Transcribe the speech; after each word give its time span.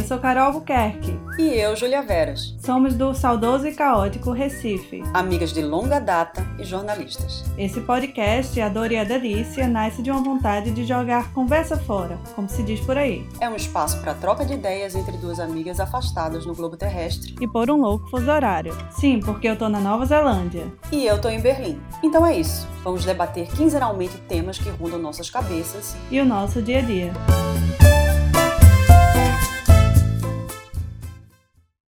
eu 0.00 0.06
sou 0.06 0.18
Carol 0.18 0.44
Albuquerque. 0.44 1.18
E 1.38 1.48
eu, 1.48 1.76
Julia 1.76 2.02
Veras. 2.02 2.54
Somos 2.58 2.94
do 2.94 3.12
saudoso 3.12 3.68
e 3.68 3.74
caótico 3.74 4.32
Recife. 4.32 5.02
Amigas 5.12 5.52
de 5.52 5.60
longa 5.60 6.00
data 6.00 6.42
e 6.58 6.64
jornalistas. 6.64 7.44
Esse 7.58 7.82
podcast, 7.82 8.58
A 8.62 8.70
Dor 8.70 8.90
e 8.90 8.96
a 8.96 9.04
Delícia, 9.04 9.68
nasce 9.68 10.02
de 10.02 10.10
uma 10.10 10.22
vontade 10.22 10.70
de 10.70 10.86
jogar 10.86 11.32
conversa 11.34 11.76
fora, 11.76 12.18
como 12.34 12.48
se 12.48 12.62
diz 12.62 12.80
por 12.80 12.96
aí. 12.96 13.26
É 13.40 13.48
um 13.48 13.56
espaço 13.56 14.00
para 14.00 14.14
troca 14.14 14.44
de 14.44 14.54
ideias 14.54 14.94
entre 14.94 15.18
duas 15.18 15.38
amigas 15.38 15.78
afastadas 15.78 16.46
no 16.46 16.54
globo 16.54 16.78
terrestre. 16.78 17.34
E 17.38 17.46
por 17.46 17.70
um 17.70 17.76
louco 17.76 18.08
fuso 18.08 18.30
horário. 18.30 18.74
Sim, 18.90 19.20
porque 19.20 19.48
eu 19.48 19.56
tô 19.56 19.68
na 19.68 19.80
Nova 19.80 20.06
Zelândia. 20.06 20.72
E 20.90 21.04
eu 21.04 21.20
tô 21.20 21.28
em 21.28 21.40
Berlim. 21.40 21.78
Então 22.02 22.24
é 22.24 22.38
isso. 22.38 22.66
Vamos 22.82 23.04
debater 23.04 23.48
quinzenalmente 23.48 24.16
temas 24.26 24.58
que 24.58 24.70
rondam 24.70 24.98
nossas 24.98 25.28
cabeças 25.28 25.94
e 26.10 26.18
o 26.18 26.24
nosso 26.24 26.62
dia 26.62 26.78
a 26.78 26.82
dia. 26.82 27.12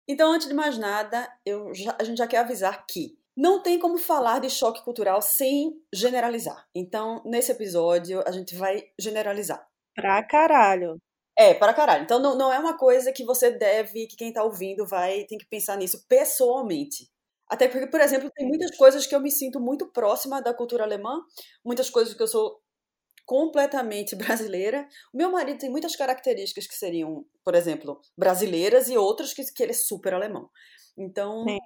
Então, 0.09 0.33
antes 0.33 0.49
de 0.49 0.55
mais 0.55 0.79
nada, 0.79 1.29
eu 1.45 1.75
já, 1.75 1.97
a 1.99 2.05
gente 2.05 2.19
já 2.19 2.27
quer 2.27 2.39
avisar 2.39 2.87
que 2.87 3.19
não 3.37 3.63
tem 3.63 3.79
como 3.79 3.99
falar 3.99 4.41
de 4.41 4.49
choque 4.49 4.83
cultural 4.85 5.21
sem 5.21 5.73
generalizar. 5.93 6.67
Então, 6.75 7.23
nesse 7.25 7.53
episódio, 7.53 8.23
a 8.27 8.31
gente 8.33 8.55
vai 8.55 8.85
generalizar. 8.99 9.67
Pra 9.95 10.23
caralho. 10.23 10.97
É, 11.39 11.53
para 11.53 11.75
caralho. 11.75 12.05
Então, 12.05 12.19
não, 12.19 12.37
não 12.37 12.53
é 12.53 12.59
uma 12.59 12.79
coisa 12.79 13.13
que 13.13 13.25
você 13.25 13.51
deve, 13.51 14.07
que 14.07 14.17
quem 14.17 14.33
tá 14.33 14.43
ouvindo 14.43 14.87
vai 14.87 15.25
tem 15.25 15.37
que 15.37 15.47
pensar 15.47 15.77
nisso 15.77 16.05
pessoalmente. 16.09 17.09
Até 17.49 17.69
porque, 17.69 17.87
por 17.87 18.01
exemplo, 18.01 18.31
tem 18.35 18.47
muitas 18.49 18.75
coisas 18.77 19.07
que 19.07 19.15
eu 19.15 19.21
me 19.21 19.31
sinto 19.31 19.61
muito 19.61 19.87
próxima 19.93 20.41
da 20.41 20.55
cultura 20.55 20.85
alemã, 20.85 21.21
muitas 21.65 21.91
coisas 21.91 22.15
que 22.15 22.23
eu 22.23 22.27
sou 22.27 22.61
completamente 23.27 24.15
brasileira. 24.17 24.89
O 25.13 25.19
meu 25.19 25.31
marido 25.31 25.59
tem 25.59 25.71
muitas 25.71 25.95
características 25.97 26.67
que 26.67 26.75
seriam, 26.75 27.27
por 27.45 27.55
exemplo, 27.55 28.01
brasileiras 28.17 28.89
e 28.89 28.97
outras 28.97 29.35
que, 29.35 29.45
que 29.53 29.63
ele 29.63 29.73
é 29.73 29.75
super 29.75 30.15
alemão. 30.15 30.49
Então, 30.97 31.45
Sim. 31.45 31.59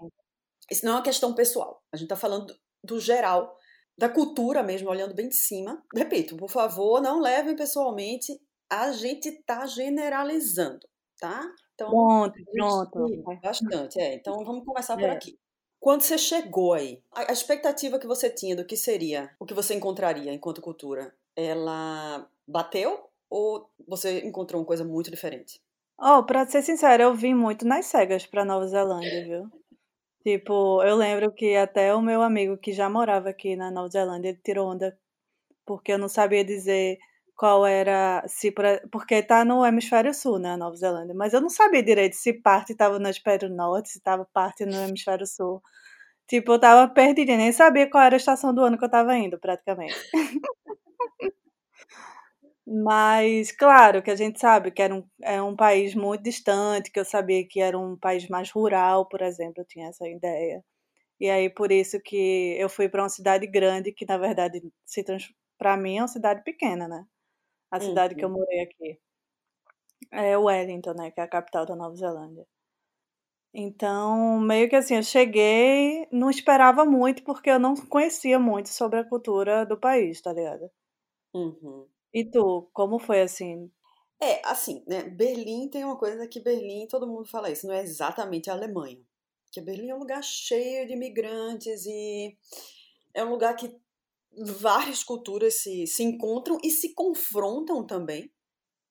isso 0.71 0.85
não 0.85 0.93
é 0.93 0.97
uma 0.97 1.03
questão 1.03 1.35
pessoal. 1.35 1.81
A 1.93 1.97
gente 1.97 2.07
está 2.07 2.17
falando 2.17 2.53
do, 2.83 2.99
geral, 2.99 3.57
da 3.97 4.09
cultura 4.09 4.63
mesmo, 4.63 4.89
olhando 4.89 5.15
bem 5.15 5.29
de 5.29 5.37
cima. 5.37 5.81
Repito, 5.95 6.37
por 6.37 6.51
favor, 6.51 7.01
não 7.01 7.21
levem 7.21 7.55
pessoalmente. 7.55 8.33
A 8.69 8.91
gente 8.93 9.29
está 9.29 9.67
generalizando, 9.67 10.81
tá? 11.19 11.45
Então, 11.75 11.91
pronto, 11.91 12.35
pronto. 12.53 13.41
Bastante, 13.43 14.01
é. 14.01 14.15
Então, 14.15 14.45
vamos 14.45 14.65
começar 14.65 14.95
é. 14.95 14.97
por 14.97 15.11
aqui. 15.11 15.39
Quando 15.81 16.03
você 16.03 16.19
chegou 16.19 16.75
aí, 16.75 17.03
a 17.11 17.33
expectativa 17.33 17.99
que 17.99 18.07
você 18.07 18.29
tinha 18.29 18.55
do 18.55 18.67
que 18.67 18.77
seria, 18.77 19.31
o 19.41 19.47
que 19.47 19.55
você 19.55 19.75
encontraria 19.75 20.31
enquanto 20.31 20.61
cultura, 20.61 21.15
ela 21.35 22.29
bateu 22.47 23.09
ou 23.31 23.67
você 23.89 24.21
encontrou 24.21 24.61
uma 24.61 24.67
coisa 24.67 24.85
muito 24.85 25.11
diferente? 25.11 25.59
Oh, 25.99 26.23
pra 26.23 26.47
ser 26.47 26.61
sincera, 26.63 27.05
eu 27.05 27.15
vim 27.15 27.33
muito 27.33 27.67
nas 27.67 27.87
cegas 27.87 28.27
pra 28.27 28.45
Nova 28.45 28.67
Zelândia, 28.67 29.25
viu? 29.25 29.51
Tipo, 30.23 30.83
eu 30.83 30.97
lembro 30.97 31.33
que 31.33 31.57
até 31.57 31.95
o 31.95 32.03
meu 32.03 32.21
amigo 32.21 32.59
que 32.59 32.73
já 32.73 32.91
morava 32.91 33.31
aqui 33.31 33.57
na 33.57 33.71
Nova 33.71 33.89
Zelândia, 33.89 34.29
ele 34.29 34.41
tirou 34.45 34.69
onda 34.71 34.99
porque 35.65 35.93
eu 35.93 35.99
não 35.99 36.09
sabia 36.09 36.45
dizer 36.45 36.99
qual 37.41 37.65
era, 37.67 38.23
se 38.29 38.53
porque 38.93 39.23
tá 39.23 39.47
no 39.47 39.65
hemisfério 39.65 40.13
sul, 40.13 40.39
né, 40.39 40.59
Nova 40.59 40.77
Zelândia, 40.77 41.15
mas 41.15 41.33
eu 41.33 41.41
não 41.41 41.49
sabia 41.49 41.83
direito 41.83 42.13
se 42.15 42.35
parte 42.35 42.73
estava 42.73 42.99
no 42.99 43.07
hemisfério 43.07 43.49
norte, 43.49 43.89
se 43.89 43.97
estava 43.97 44.27
parte 44.31 44.67
no 44.67 44.77
hemisfério 44.77 45.27
sul. 45.27 45.63
Tipo, 46.29 46.53
eu 46.53 46.61
tava 46.61 46.93
perdida, 46.93 47.37
nem 47.39 47.51
sabia 47.53 47.89
qual 47.91 48.05
era 48.05 48.17
a 48.17 48.19
estação 48.19 48.55
do 48.55 48.63
ano 48.63 48.77
que 48.79 48.85
eu 48.85 48.91
tava 48.91 49.17
indo, 49.17 49.39
praticamente. 49.39 49.95
Mas, 52.67 53.53
claro, 53.53 54.03
que 54.03 54.11
a 54.11 54.17
gente 54.17 54.39
sabe 54.39 54.71
que 54.71 54.83
era 54.83 54.95
um, 54.95 55.03
é 55.23 55.41
um 55.41 55.57
país 55.57 55.95
muito 55.95 56.23
distante, 56.23 56.91
que 56.91 57.01
eu 57.01 57.07
sabia 57.07 57.47
que 57.49 57.59
era 57.61 57.79
um 57.79 57.97
país 57.97 58.29
mais 58.29 58.51
rural, 58.51 59.09
por 59.09 59.23
exemplo, 59.23 59.63
eu 59.63 59.67
tinha 59.67 59.89
essa 59.89 60.07
ideia. 60.07 60.63
E 61.21 61.31
aí, 61.31 61.51
por 61.51 61.73
isso 61.73 62.01
que 62.03 62.57
eu 62.59 62.69
fui 62.69 62.89
para 62.89 63.03
uma 63.03 63.09
cidade 63.09 63.47
grande, 63.47 63.93
que 63.93 64.07
na 64.07 64.19
verdade, 64.19 64.63
para 65.59 65.77
mim, 65.79 65.99
é 65.99 66.03
uma 66.03 66.09
cidade 66.09 66.43
pequena, 66.45 66.89
né? 66.89 67.05
A 67.71 67.81
cidade 67.81 68.15
uhum. 68.15 68.19
que 68.19 68.25
eu 68.25 68.29
uhum. 68.29 68.35
morei 68.35 68.61
aqui. 68.61 69.01
É 70.13 70.37
Wellington, 70.37 70.95
né? 70.95 71.11
Que 71.11 71.21
é 71.21 71.25
a 71.25 71.29
capital 71.29 71.67
da 71.67 71.77
Nova 71.77 71.95
Zelândia. 71.95 72.47
Então, 73.53 74.39
meio 74.39 74.69
que 74.69 74.77
assim, 74.77 74.97
eu 74.97 75.03
cheguei, 75.03 76.07
não 76.13 76.31
esperava 76.31 76.85
muito, 76.85 77.25
porque 77.25 77.51
eu 77.51 77.59
não 77.59 77.75
conhecia 77.75 78.39
muito 78.39 78.69
sobre 78.69 79.01
a 79.01 79.05
cultura 79.05 79.67
do 79.67 79.77
país, 79.77 80.21
tá 80.21 80.33
ligado? 80.33 80.71
Uhum. 81.35 81.87
E 82.13 82.25
tu, 82.25 82.69
como 82.73 82.99
foi 82.99 83.23
assim? 83.23 83.71
É, 84.21 84.41
assim, 84.47 84.85
né? 84.87 85.03
Berlim 85.03 85.69
tem 85.69 85.85
uma 85.85 85.97
coisa 85.97 86.29
que 86.29 86.41
Berlim, 86.41 86.87
todo 86.87 87.09
mundo 87.09 87.27
fala 87.27 87.51
isso, 87.51 87.67
não 87.67 87.75
é 87.75 87.83
exatamente 87.83 88.51
a 88.51 88.53
Alemanha. 88.53 89.01
Porque 89.47 89.61
Berlim 89.61 89.91
é 89.91 89.95
um 89.97 90.01
lugar 90.01 90.23
cheio 90.23 90.87
de 90.87 90.93
imigrantes 90.93 91.87
e 91.87 92.37
é 93.15 93.25
um 93.25 93.31
lugar 93.31 93.57
que 93.57 93.75
várias 94.37 95.03
culturas 95.03 95.55
se, 95.55 95.87
se 95.87 96.03
encontram 96.03 96.59
e 96.63 96.71
se 96.71 96.95
confrontam 96.95 97.85
também. 97.85 98.31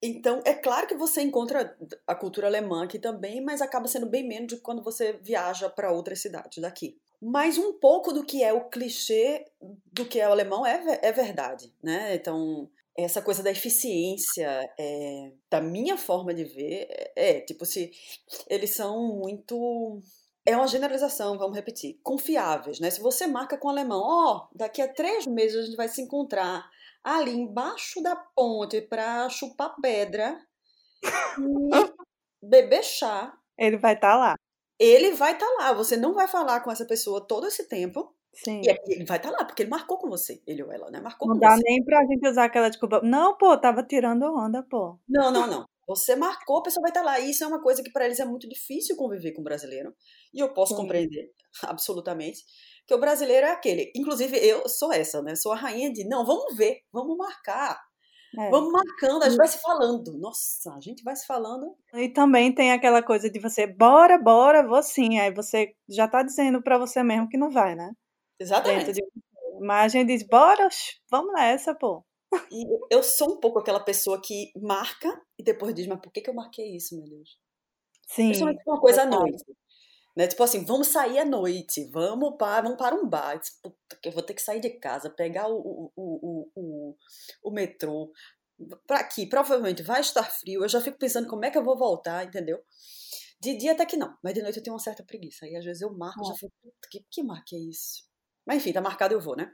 Então, 0.01 0.41
é 0.45 0.53
claro 0.53 0.87
que 0.87 0.95
você 0.95 1.21
encontra 1.21 1.77
a 2.07 2.15
cultura 2.15 2.47
alemã 2.47 2.85
aqui 2.85 2.97
também, 2.97 3.41
mas 3.41 3.61
acaba 3.61 3.87
sendo 3.87 4.05
bem 4.05 4.25
menos 4.25 4.47
do 4.47 4.55
que 4.55 4.61
quando 4.61 4.81
você 4.81 5.13
viaja 5.21 5.69
para 5.69 5.91
outras 5.91 6.21
cidades 6.21 6.61
daqui. 6.61 6.97
Mas 7.21 7.57
um 7.57 7.73
pouco 7.73 8.13
do 8.13 8.25
que 8.25 8.41
é 8.41 8.53
o 8.53 8.69
clichê 8.69 9.45
do 9.91 10.05
que 10.05 10.19
é 10.19 10.27
o 10.27 10.31
alemão 10.31 10.65
é, 10.65 10.99
é 11.01 11.11
verdade, 11.11 11.73
né? 11.83 12.15
Então, 12.15 12.69
essa 12.95 13.21
coisa 13.21 13.43
da 13.43 13.51
eficiência, 13.51 14.47
é, 14.77 15.31
da 15.49 15.61
minha 15.61 15.97
forma 15.97 16.33
de 16.33 16.45
ver, 16.45 16.87
é, 16.89 17.11
é, 17.15 17.41
tipo, 17.41 17.65
se 17.65 17.91
eles 18.47 18.71
são 18.71 19.17
muito. 19.17 20.01
É 20.45 20.55
uma 20.55 20.67
generalização, 20.67 21.37
vamos 21.37 21.55
repetir, 21.55 21.99
confiáveis, 22.01 22.79
né? 22.79 22.89
Se 22.89 23.01
você 23.01 23.27
marca 23.27 23.57
com 23.57 23.67
o 23.67 23.71
alemão, 23.71 24.01
ó, 24.01 24.35
oh, 24.35 24.57
daqui 24.57 24.81
a 24.81 24.91
três 24.91 25.27
meses 25.27 25.57
a 25.57 25.65
gente 25.65 25.75
vai 25.75 25.87
se 25.87 26.01
encontrar 26.01 26.69
ali 27.03 27.31
embaixo 27.31 28.01
da 28.01 28.15
ponte 28.15 28.81
para 28.81 29.29
chupar 29.29 29.75
pedra 29.81 30.39
e 31.03 31.03
beber 32.41 32.83
chá. 32.83 33.33
Ele 33.57 33.77
vai 33.77 33.93
estar 33.93 34.11
tá 34.11 34.17
lá. 34.17 34.35
Ele 34.79 35.11
vai 35.11 35.33
estar 35.33 35.45
tá 35.45 35.55
lá. 35.59 35.73
Você 35.73 35.97
não 35.97 36.13
vai 36.13 36.27
falar 36.27 36.61
com 36.61 36.71
essa 36.71 36.85
pessoa 36.85 37.25
todo 37.25 37.47
esse 37.47 37.67
tempo. 37.67 38.15
Sim. 38.33 38.61
E 38.63 38.69
ele 38.93 39.05
vai 39.05 39.17
estar 39.17 39.31
tá 39.31 39.37
lá, 39.37 39.45
porque 39.45 39.63
ele 39.63 39.69
marcou 39.69 39.97
com 39.97 40.09
você, 40.09 40.41
ele 40.47 40.63
ou 40.63 40.71
ela, 40.71 40.89
né? 40.89 41.01
Marcou 41.01 41.27
não 41.27 41.37
dá 41.37 41.55
você. 41.55 41.63
nem 41.65 41.83
pra 41.83 42.05
gente 42.05 42.27
usar 42.27 42.45
aquela 42.45 42.69
desculpa. 42.69 43.01
Não, 43.03 43.37
pô, 43.37 43.57
tava 43.57 43.83
tirando 43.83 44.23
onda, 44.23 44.63
pô. 44.63 44.97
Não, 45.07 45.31
não, 45.31 45.47
não. 45.47 45.65
Você 45.89 46.15
marcou, 46.15 46.59
a 46.59 46.61
pessoa 46.61 46.83
vai 46.83 46.91
estar 46.91 47.01
lá. 47.01 47.19
E 47.19 47.31
isso 47.31 47.43
é 47.43 47.47
uma 47.47 47.59
coisa 47.59 47.81
que 47.81 47.91
para 47.91 48.05
eles 48.05 48.19
é 48.19 48.25
muito 48.25 48.47
difícil 48.47 48.95
conviver 48.95 49.31
com 49.31 49.41
o 49.41 49.43
brasileiro. 49.43 49.91
E 50.31 50.39
eu 50.39 50.53
posso 50.53 50.75
Sim. 50.75 50.81
compreender, 50.81 51.31
absolutamente. 51.65 52.43
Que 52.85 52.93
o 52.93 52.99
brasileiro 52.99 53.47
é 53.47 53.51
aquele. 53.51 53.91
Inclusive, 53.95 54.37
eu 54.37 54.69
sou 54.69 54.93
essa, 54.93 55.19
né? 55.23 55.35
Sou 55.35 55.51
a 55.51 55.55
rainha 55.55 55.91
de, 55.91 56.07
não, 56.07 56.23
vamos 56.23 56.55
ver, 56.55 56.81
vamos 56.93 57.17
marcar. 57.17 57.75
É. 58.37 58.51
Vamos 58.51 58.71
marcando, 58.71 59.23
a 59.23 59.29
gente 59.29 59.37
vai 59.37 59.47
se 59.47 59.59
falando. 59.59 60.15
Nossa, 60.19 60.75
a 60.75 60.79
gente 60.79 61.03
vai 61.03 61.15
se 61.15 61.25
falando. 61.25 61.75
E 61.95 62.07
também 62.09 62.53
tem 62.53 62.71
aquela 62.71 63.01
coisa 63.01 63.27
de 63.27 63.39
você, 63.39 63.65
bora, 63.65 64.19
bora, 64.19 64.67
vou 64.67 64.83
sim. 64.83 65.17
Aí 65.17 65.33
você 65.33 65.73
já 65.89 66.07
tá 66.07 66.21
dizendo 66.21 66.61
para 66.61 66.77
você 66.77 67.01
mesmo 67.01 67.27
que 67.27 67.37
não 67.37 67.49
vai, 67.49 67.73
né? 67.73 67.91
Exatamente. 68.39 68.91
De... 68.91 69.01
Mas 69.59 69.85
a 69.85 69.97
gente 69.97 70.09
diz, 70.09 70.21
bora, 70.21 70.69
vamos 71.09 71.33
nessa, 71.33 71.73
pô. 71.73 72.05
E 72.51 72.65
eu 72.91 73.01
sou 73.01 73.33
um 73.33 73.39
pouco 73.39 73.59
aquela 73.59 73.79
pessoa 73.79 74.21
que 74.21 74.51
marca 74.55 75.09
e 75.37 75.43
depois 75.43 75.73
diz, 75.73 75.87
mas 75.87 75.99
por 75.99 76.11
que, 76.11 76.21
que 76.21 76.29
eu 76.29 76.33
marquei 76.33 76.75
isso, 76.75 76.95
meu 76.95 77.07
Deus? 77.07 77.39
Sim. 78.07 78.27
Principalmente 78.27 78.61
uma 78.65 78.79
coisa 78.79 79.03
à 79.03 79.05
noite. 79.05 79.43
Né? 80.15 80.27
Tipo 80.27 80.43
assim, 80.43 80.65
vamos 80.65 80.87
sair 80.87 81.19
à 81.19 81.25
noite, 81.25 81.89
vamos 81.91 82.35
para, 82.37 82.63
vamos 82.63 82.77
para 82.77 82.95
um 82.95 83.07
bar. 83.07 83.39
Puta, 83.63 83.77
eu 84.03 84.11
vou 84.11 84.23
ter 84.23 84.33
que 84.33 84.41
sair 84.41 84.59
de 84.59 84.69
casa, 84.71 85.09
pegar 85.09 85.47
o, 85.47 85.57
o, 85.57 85.91
o, 85.95 86.51
o, 86.55 86.95
o 87.43 87.51
metrô 87.51 88.11
para 88.85 88.99
aqui. 88.99 89.25
Provavelmente 89.27 89.83
vai 89.83 90.01
estar 90.01 90.23
frio. 90.23 90.63
Eu 90.63 90.69
já 90.69 90.81
fico 90.81 90.97
pensando 90.97 91.27
como 91.27 91.45
é 91.45 91.51
que 91.51 91.57
eu 91.57 91.63
vou 91.63 91.77
voltar, 91.77 92.25
entendeu? 92.25 92.59
De 93.41 93.55
dia 93.55 93.71
até 93.71 93.85
que 93.85 93.95
não, 93.95 94.17
mas 94.21 94.33
de 94.33 94.41
noite 94.41 94.57
eu 94.57 94.63
tenho 94.63 94.73
uma 94.73 94.81
certa 94.81 95.03
preguiça. 95.03 95.47
E 95.47 95.55
às 95.55 95.63
vezes 95.63 95.81
eu 95.81 95.95
marco, 95.95 96.25
já 96.25 96.33
fico, 96.33 96.53
que, 96.91 97.05
que 97.09 97.23
marca 97.23 97.55
é 97.55 97.59
isso? 97.59 98.03
Mas 98.45 98.57
enfim, 98.57 98.73
tá 98.73 98.81
marcado, 98.81 99.13
eu 99.13 99.21
vou, 99.21 99.37
né? 99.37 99.49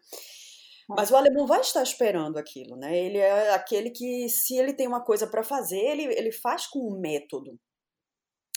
Mas 0.87 1.09
o 1.09 1.15
alemão 1.15 1.47
vai 1.47 1.61
estar 1.61 1.81
esperando 1.81 2.37
aquilo, 2.37 2.75
né? 2.75 2.95
Ele 2.95 3.17
é 3.17 3.53
aquele 3.53 3.89
que, 3.89 4.29
se 4.29 4.55
ele 4.55 4.73
tem 4.73 4.87
uma 4.87 5.03
coisa 5.03 5.25
para 5.25 5.43
fazer, 5.43 5.79
ele, 5.79 6.03
ele 6.03 6.31
faz 6.31 6.67
com 6.67 6.79
um 6.79 6.99
método. 6.99 7.59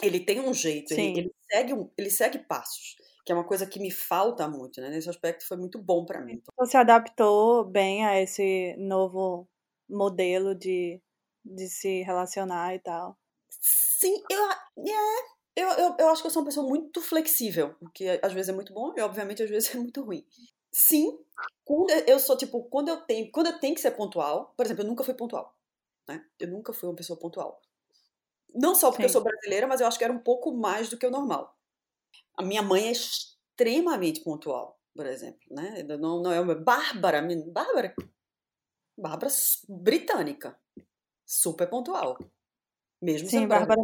Ele 0.03 0.21
tem 0.21 0.39
um 0.41 0.53
jeito, 0.53 0.93
ele, 0.93 1.21
ele, 1.21 1.35
segue 1.51 1.91
ele 1.97 2.11
segue 2.11 2.39
passos, 2.39 2.97
que 3.25 3.33
é 3.33 3.35
uma 3.35 3.47
coisa 3.47 3.67
que 3.67 3.81
me 3.81 3.91
falta 3.91 4.47
muito, 4.47 4.81
né? 4.81 4.91
Nesse 4.91 5.09
aspecto 5.09 5.47
foi 5.47 5.57
muito 5.57 5.83
bom 5.83 6.05
para 6.05 6.21
mim. 6.21 6.41
Você 6.59 6.77
adaptou 6.77 7.65
bem 7.65 8.07
a 8.07 8.21
esse 8.21 8.77
novo 8.79 9.49
modelo 9.89 10.55
de, 10.55 11.01
de 11.45 11.69
se 11.69 12.03
relacionar 12.03 12.75
e 12.75 12.79
tal? 12.79 13.19
Sim, 13.51 14.23
eu, 14.31 14.51
é, 14.51 15.39
eu, 15.57 15.69
eu, 15.71 15.97
eu 15.99 16.09
acho 16.11 16.23
que 16.23 16.29
eu 16.29 16.31
sou 16.31 16.43
uma 16.43 16.49
pessoa 16.49 16.69
muito 16.69 17.01
flexível, 17.01 17.75
o 17.81 17.91
que 17.91 18.09
às 18.23 18.33
vezes 18.33 18.51
é 18.51 18.53
muito 18.53 18.73
bom 18.73 18.95
e 18.97 19.01
obviamente 19.01 19.43
às 19.43 19.51
vezes 19.51 19.71
é 19.75 19.79
muito 19.79 20.03
ruim. 20.03 20.25
Sim, 20.71 21.19
quando 21.65 21.91
eu 21.91 22.19
sou 22.19 22.37
tipo, 22.37 22.63
quando 22.65 22.89
eu 22.89 22.99
tenho, 22.99 23.31
quando 23.31 23.49
eu 23.49 23.59
tenho 23.59 23.75
que 23.75 23.81
ser 23.81 23.93
pontual, 23.93 24.53
por 24.57 24.65
exemplo, 24.65 24.83
eu 24.83 24.89
nunca 24.89 25.05
fui 25.05 25.15
pontual, 25.15 25.57
né? 26.09 26.25
Eu 26.39 26.49
nunca 26.49 26.73
fui 26.73 26.89
uma 26.89 26.97
pessoa 26.97 27.19
pontual. 27.19 27.61
Não 28.55 28.75
só 28.75 28.91
porque 28.91 29.03
Sim. 29.03 29.09
eu 29.09 29.13
sou 29.13 29.23
brasileira, 29.23 29.67
mas 29.67 29.81
eu 29.81 29.87
acho 29.87 29.99
que 29.99 30.05
era 30.05 30.13
um 30.13 30.19
pouco 30.19 30.53
mais 30.53 30.89
do 30.89 30.99
que 30.99 31.07
o 31.07 31.11
normal. 31.11 31.57
A 32.37 32.43
minha 32.43 32.63
mãe 32.63 32.89
é 32.89 32.93
extremamente 32.93 34.21
pontual, 34.21 34.79
por 34.95 35.07
exemplo, 35.07 35.41
né? 35.51 35.83
Não, 35.83 36.23
não 36.23 36.33
é 36.33 36.41
uma 36.41 36.55
Bárbara, 36.55 37.23
Bárbara, 37.47 37.95
Bárbara 38.97 39.33
britânica, 39.69 40.59
super 41.25 41.69
pontual. 41.69 42.19
Mesmo 43.01 43.29
Sim, 43.29 43.47
Bárbara. 43.47 43.81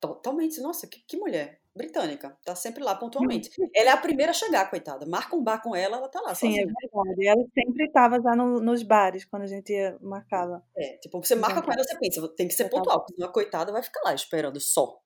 Totalmente, 0.00 0.60
nossa, 0.60 0.86
que, 0.86 1.00
que 1.06 1.16
mulher 1.16 1.63
britânica, 1.76 2.36
tá 2.44 2.54
sempre 2.54 2.82
lá 2.82 2.94
pontualmente. 2.94 3.50
ela 3.74 3.90
é 3.90 3.92
a 3.92 3.96
primeira 3.96 4.30
a 4.30 4.34
chegar, 4.34 4.70
coitada. 4.70 5.04
Marca 5.06 5.34
um 5.34 5.42
bar 5.42 5.60
com 5.60 5.74
ela, 5.74 5.96
ela 5.96 6.08
tá 6.08 6.20
lá. 6.20 6.34
Sim, 6.34 6.58
é 6.58 6.62
sozinha. 6.62 6.62
é 6.62 7.04
verdade. 7.04 7.26
Ela 7.26 7.44
sempre 7.52 7.84
estava 7.86 8.18
lá 8.18 8.36
no, 8.36 8.60
nos 8.60 8.82
bares 8.82 9.24
quando 9.24 9.42
a 9.42 9.46
gente 9.46 9.72
marcava. 10.00 10.62
É, 10.76 10.96
tipo, 10.98 11.22
você 11.22 11.34
marca 11.34 11.60
com 11.60 11.72
ela, 11.72 11.82
você 11.82 11.98
pensa, 11.98 12.28
tem 12.36 12.46
que 12.46 12.54
ser 12.54 12.68
pontual, 12.68 13.00
porque 13.00 13.14
senão 13.14 13.28
a 13.28 13.32
coitada 13.32 13.72
vai 13.72 13.82
ficar 13.82 14.02
lá 14.04 14.14
esperando 14.14 14.60
só, 14.60 15.00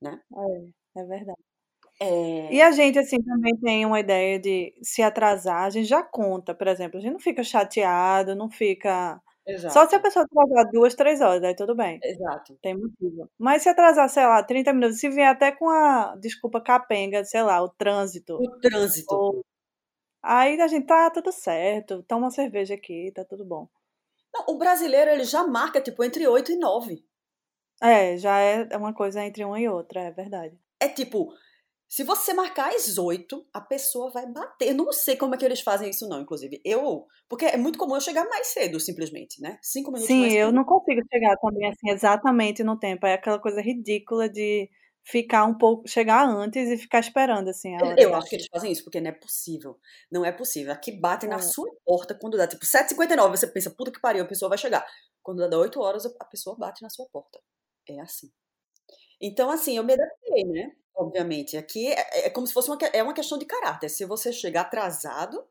né? 0.00 0.20
É, 0.94 1.00
é 1.00 1.04
verdade. 1.04 1.40
É... 2.00 2.54
E 2.54 2.62
a 2.62 2.70
gente, 2.70 2.98
assim, 2.98 3.16
também 3.22 3.56
tem 3.58 3.86
uma 3.86 3.98
ideia 3.98 4.38
de 4.38 4.74
se 4.82 5.02
atrasar, 5.02 5.64
a 5.64 5.70
gente 5.70 5.86
já 5.86 6.02
conta, 6.02 6.54
por 6.54 6.68
exemplo, 6.68 6.98
a 6.98 7.00
gente 7.00 7.12
não 7.12 7.20
fica 7.20 7.42
chateado, 7.42 8.36
não 8.36 8.50
fica 8.50 9.20
Exato. 9.46 9.74
Só 9.74 9.88
se 9.88 9.94
a 9.94 10.00
pessoa 10.00 10.24
atrasar 10.24 10.70
duas, 10.72 10.94
três 10.94 11.20
horas, 11.20 11.42
aí 11.44 11.54
tudo 11.54 11.74
bem. 11.76 12.00
Exato. 12.02 12.58
Tem 12.60 12.76
motivo. 12.76 13.30
Mas 13.38 13.62
se 13.62 13.68
atrasar, 13.68 14.08
sei 14.08 14.26
lá, 14.26 14.42
30 14.42 14.72
minutos, 14.72 14.98
se 14.98 15.08
vier 15.08 15.28
até 15.28 15.52
com 15.52 15.68
a 15.68 16.16
desculpa 16.16 16.60
capenga, 16.60 17.24
sei 17.24 17.42
lá, 17.42 17.62
o 17.62 17.68
trânsito. 17.68 18.34
O 18.34 18.58
trânsito. 18.58 19.14
Ou... 19.14 19.44
Aí 20.22 20.60
a 20.60 20.66
gente 20.66 20.86
tá 20.86 21.08
tudo 21.10 21.30
certo, 21.30 22.02
toma 22.02 22.26
uma 22.26 22.30
cerveja 22.30 22.74
aqui, 22.74 23.12
tá 23.14 23.24
tudo 23.24 23.44
bom. 23.44 23.68
Não, 24.34 24.44
o 24.48 24.58
brasileiro, 24.58 25.10
ele 25.10 25.24
já 25.24 25.46
marca, 25.46 25.80
tipo, 25.80 26.02
entre 26.02 26.26
8 26.26 26.52
e 26.52 26.56
9. 26.56 27.04
É, 27.80 28.16
já 28.16 28.38
é 28.38 28.76
uma 28.76 28.92
coisa 28.92 29.22
entre 29.22 29.44
uma 29.44 29.60
e 29.60 29.68
outra, 29.68 30.00
é 30.00 30.10
verdade. 30.10 30.58
É 30.80 30.88
tipo, 30.88 31.32
se 31.88 32.02
você 32.02 32.34
marcar 32.34 32.74
às 32.74 32.98
oito, 32.98 33.46
a 33.52 33.60
pessoa 33.60 34.10
vai 34.10 34.26
bater. 34.26 34.68
Eu 34.68 34.74
não 34.74 34.92
sei 34.92 35.16
como 35.16 35.34
é 35.34 35.38
que 35.38 35.44
eles 35.44 35.60
fazem 35.60 35.90
isso, 35.90 36.08
não, 36.08 36.20
inclusive. 36.20 36.60
Eu. 36.64 37.06
Porque 37.28 37.44
é 37.44 37.56
muito 37.56 37.78
comum 37.78 37.94
eu 37.94 38.00
chegar 38.00 38.28
mais 38.28 38.48
cedo, 38.48 38.80
simplesmente, 38.80 39.40
né? 39.40 39.58
Cinco 39.62 39.90
minutos 39.90 40.08
Sim, 40.08 40.20
mais 40.20 40.32
cedo. 40.32 40.42
eu 40.42 40.52
não 40.52 40.64
consigo 40.64 41.00
chegar 41.12 41.36
também 41.36 41.68
assim 41.68 41.90
exatamente 41.90 42.64
no 42.64 42.78
tempo. 42.78 43.06
É 43.06 43.14
aquela 43.14 43.38
coisa 43.38 43.60
ridícula 43.60 44.28
de 44.28 44.68
ficar 45.04 45.44
um 45.44 45.56
pouco, 45.56 45.86
chegar 45.86 46.28
antes 46.28 46.68
e 46.68 46.76
ficar 46.76 46.98
esperando 46.98 47.48
assim. 47.48 47.76
eu 47.96 48.12
acho 48.16 48.28
que 48.28 48.34
eles 48.34 48.48
fazem 48.52 48.72
isso, 48.72 48.82
porque 48.82 49.00
não 49.00 49.10
é 49.10 49.12
possível. 49.12 49.78
Não 50.10 50.24
é 50.24 50.32
possível. 50.32 50.72
Aqui 50.72 50.90
batem 50.90 51.28
é. 51.28 51.32
na 51.32 51.38
sua 51.38 51.70
porta 51.84 52.18
quando 52.20 52.36
dá 52.36 52.48
tipo 52.48 52.64
7h59, 52.66 53.30
você 53.30 53.46
pensa, 53.46 53.70
puta 53.70 53.92
que 53.92 54.00
pariu, 54.00 54.24
a 54.24 54.28
pessoa 54.28 54.48
vai 54.48 54.58
chegar. 54.58 54.84
Quando 55.22 55.48
dá 55.48 55.56
8 55.56 55.80
horas, 55.80 56.04
a 56.04 56.24
pessoa 56.24 56.56
bate 56.58 56.82
na 56.82 56.90
sua 56.90 57.06
porta. 57.12 57.40
É 57.88 58.00
assim. 58.00 58.28
Então, 59.20 59.50
assim, 59.50 59.76
eu 59.76 59.84
me 59.84 59.92
adaptei, 59.92 60.44
né? 60.44 60.72
Obviamente. 60.96 61.56
Aqui 61.56 61.92
é, 61.92 62.26
é 62.26 62.30
como 62.30 62.46
se 62.46 62.54
fosse 62.54 62.70
uma, 62.70 62.78
é 62.92 63.02
uma 63.02 63.14
questão 63.14 63.38
de 63.38 63.44
caráter. 63.44 63.88
Se 63.90 64.04
você 64.04 64.32
chegar 64.32 64.62
atrasado, 64.62 65.46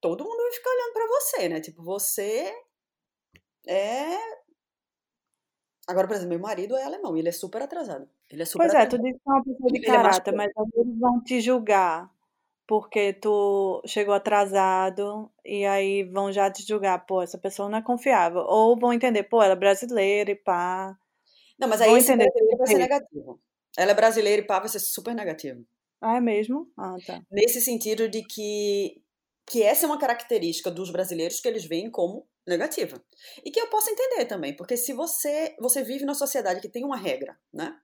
todo 0.00 0.24
mundo 0.24 0.42
vai 0.42 0.52
ficar 0.52 0.70
olhando 0.70 0.92
para 0.92 1.06
você, 1.06 1.48
né? 1.48 1.60
Tipo, 1.60 1.82
você 1.82 2.52
é. 3.66 4.16
Agora, 5.88 6.08
por 6.08 6.14
exemplo, 6.14 6.30
meu 6.30 6.40
marido 6.40 6.76
é 6.76 6.82
alemão 6.82 7.16
e 7.16 7.20
ele 7.20 7.28
é 7.28 7.32
super 7.32 7.62
atrasado. 7.62 8.08
Ele 8.28 8.42
é 8.42 8.44
super 8.44 8.64
pois 8.64 8.74
atrasado. 8.74 8.94
é, 8.94 8.98
tu 8.98 9.02
disse 9.02 9.20
que 9.22 9.30
é 9.30 9.32
uma 9.32 9.44
pessoa 9.44 9.70
de 9.70 9.78
ele 9.78 9.86
é 9.86 9.90
caráter, 9.90 10.34
é 10.34 10.36
mas 10.36 10.52
eles 10.74 10.98
vão 10.98 11.22
te 11.22 11.40
julgar 11.40 12.10
porque 12.66 13.12
tu 13.12 13.80
chegou 13.86 14.12
atrasado 14.12 15.30
e 15.44 15.64
aí 15.64 16.02
vão 16.02 16.32
já 16.32 16.50
te 16.50 16.66
julgar, 16.66 17.06
pô, 17.06 17.22
essa 17.22 17.38
pessoa 17.38 17.68
não 17.68 17.78
é 17.78 17.82
confiável. 17.82 18.40
Ou 18.40 18.76
vão 18.76 18.92
entender, 18.92 19.22
pô, 19.22 19.40
ela 19.40 19.52
é 19.52 19.56
brasileira 19.56 20.32
e 20.32 20.34
pá. 20.34 20.98
Não, 21.58 21.68
mas 21.68 21.80
aí 21.80 21.88
vão 21.88 21.98
entender 21.98 22.28
vai 22.58 22.66
ser 22.66 22.78
negativo. 22.78 23.40
Ela 23.76 23.92
é 23.92 23.94
brasileira 23.94 24.42
e 24.42 24.46
pá, 24.46 24.58
vai 24.58 24.68
ser 24.68 24.80
super 24.80 25.14
negativo. 25.14 25.64
Ah, 26.00 26.16
é 26.16 26.20
mesmo? 26.20 26.70
Ah, 26.76 26.96
tá. 27.04 27.22
Nesse 27.30 27.60
sentido 27.60 28.08
de 28.08 28.22
que, 28.22 29.02
que 29.46 29.62
essa 29.62 29.86
é 29.86 29.88
uma 29.88 29.98
característica 29.98 30.70
dos 30.70 30.90
brasileiros 30.90 31.40
que 31.40 31.48
eles 31.48 31.64
veem 31.64 31.90
como 31.90 32.26
negativa. 32.46 33.02
E 33.44 33.50
que 33.50 33.60
eu 33.60 33.68
posso 33.68 33.90
entender 33.90 34.24
também, 34.26 34.54
porque 34.54 34.76
se 34.76 34.92
você, 34.92 35.54
você 35.58 35.82
vive 35.82 36.04
numa 36.04 36.14
sociedade 36.14 36.60
que 36.60 36.68
tem 36.68 36.84
uma 36.84 36.96
regra, 36.96 37.36
né? 37.52 37.76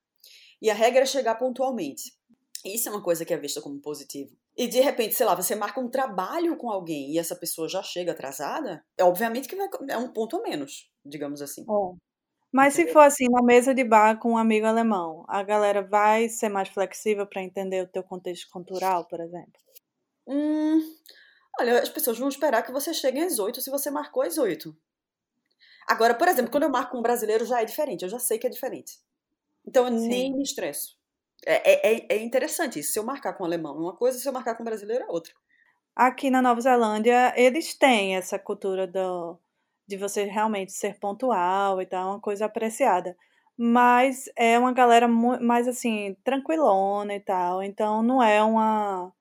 E 0.60 0.70
a 0.70 0.74
regra 0.74 1.02
é 1.02 1.06
chegar 1.06 1.34
pontualmente. 1.34 2.14
Isso 2.64 2.88
é 2.88 2.92
uma 2.92 3.02
coisa 3.02 3.24
que 3.24 3.34
é 3.34 3.36
vista 3.36 3.60
como 3.60 3.80
positivo. 3.80 4.36
E 4.56 4.68
de 4.68 4.80
repente, 4.80 5.14
sei 5.14 5.26
lá, 5.26 5.34
você 5.34 5.54
marca 5.54 5.80
um 5.80 5.88
trabalho 5.88 6.56
com 6.56 6.70
alguém 6.70 7.12
e 7.12 7.18
essa 7.18 7.34
pessoa 7.34 7.68
já 7.68 7.82
chega 7.82 8.12
atrasada, 8.12 8.84
é 8.96 9.02
obviamente 9.02 9.48
que 9.48 9.56
vai, 9.56 9.68
é 9.88 9.96
um 9.96 10.12
ponto 10.12 10.36
a 10.36 10.42
menos, 10.42 10.88
digamos 11.04 11.42
assim. 11.42 11.62
É. 11.62 12.11
Mas 12.52 12.74
se 12.74 12.86
for 12.88 13.00
assim, 13.00 13.28
na 13.30 13.42
mesa 13.42 13.74
de 13.74 13.82
bar 13.82 14.18
com 14.18 14.32
um 14.32 14.36
amigo 14.36 14.66
alemão, 14.66 15.24
a 15.26 15.42
galera 15.42 15.82
vai 15.82 16.28
ser 16.28 16.50
mais 16.50 16.68
flexível 16.68 17.26
para 17.26 17.42
entender 17.42 17.82
o 17.82 17.88
teu 17.88 18.02
contexto 18.02 18.50
cultural, 18.50 19.06
por 19.06 19.20
exemplo? 19.20 19.54
Hum, 20.26 20.80
olha, 21.58 21.80
as 21.80 21.88
pessoas 21.88 22.18
vão 22.18 22.28
esperar 22.28 22.62
que 22.62 22.70
você 22.70 22.92
chegue 22.92 23.20
às 23.20 23.38
oito 23.38 23.62
se 23.62 23.70
você 23.70 23.90
marcou 23.90 24.22
às 24.22 24.36
oito. 24.36 24.76
Agora, 25.88 26.14
por 26.14 26.28
exemplo, 26.28 26.50
quando 26.50 26.64
eu 26.64 26.70
marco 26.70 26.96
um 26.96 27.02
brasileiro 27.02 27.46
já 27.46 27.62
é 27.62 27.64
diferente, 27.64 28.02
eu 28.02 28.08
já 28.08 28.18
sei 28.18 28.38
que 28.38 28.46
é 28.46 28.50
diferente. 28.50 29.00
Então 29.66 29.86
eu 29.86 29.98
Sim. 29.98 30.08
nem 30.08 30.36
me 30.36 30.42
estresso. 30.42 30.96
É, 31.44 31.90
é, 31.90 31.96
é, 31.96 32.06
é 32.16 32.22
interessante 32.22 32.78
isso. 32.78 32.92
Se 32.92 32.98
eu 32.98 33.04
marcar 33.04 33.32
com 33.32 33.44
um 33.44 33.46
alemão 33.46 33.74
é 33.76 33.80
uma 33.80 33.96
coisa, 33.96 34.18
se 34.18 34.28
eu 34.28 34.32
marcar 34.32 34.54
com 34.54 34.62
um 34.62 34.66
brasileiro 34.66 35.04
é 35.04 35.08
outra. 35.08 35.32
Aqui 35.96 36.30
na 36.30 36.40
Nova 36.40 36.60
Zelândia, 36.60 37.34
eles 37.36 37.74
têm 37.74 38.16
essa 38.16 38.38
cultura 38.38 38.86
do 38.86 39.38
de 39.86 39.96
você 39.96 40.24
realmente 40.24 40.72
ser 40.72 40.98
pontual 40.98 41.80
e 41.80 41.86
tal, 41.86 42.08
é 42.08 42.10
uma 42.14 42.20
coisa 42.20 42.46
apreciada. 42.46 43.16
Mas 43.56 44.30
é 44.36 44.58
uma 44.58 44.72
galera 44.72 45.06
mais 45.08 45.68
assim, 45.68 46.16
tranquilona 46.24 47.14
e 47.14 47.20
tal, 47.20 47.62
então 47.62 48.02
não 48.02 48.22
é 48.22 48.42
uma. 48.42 49.12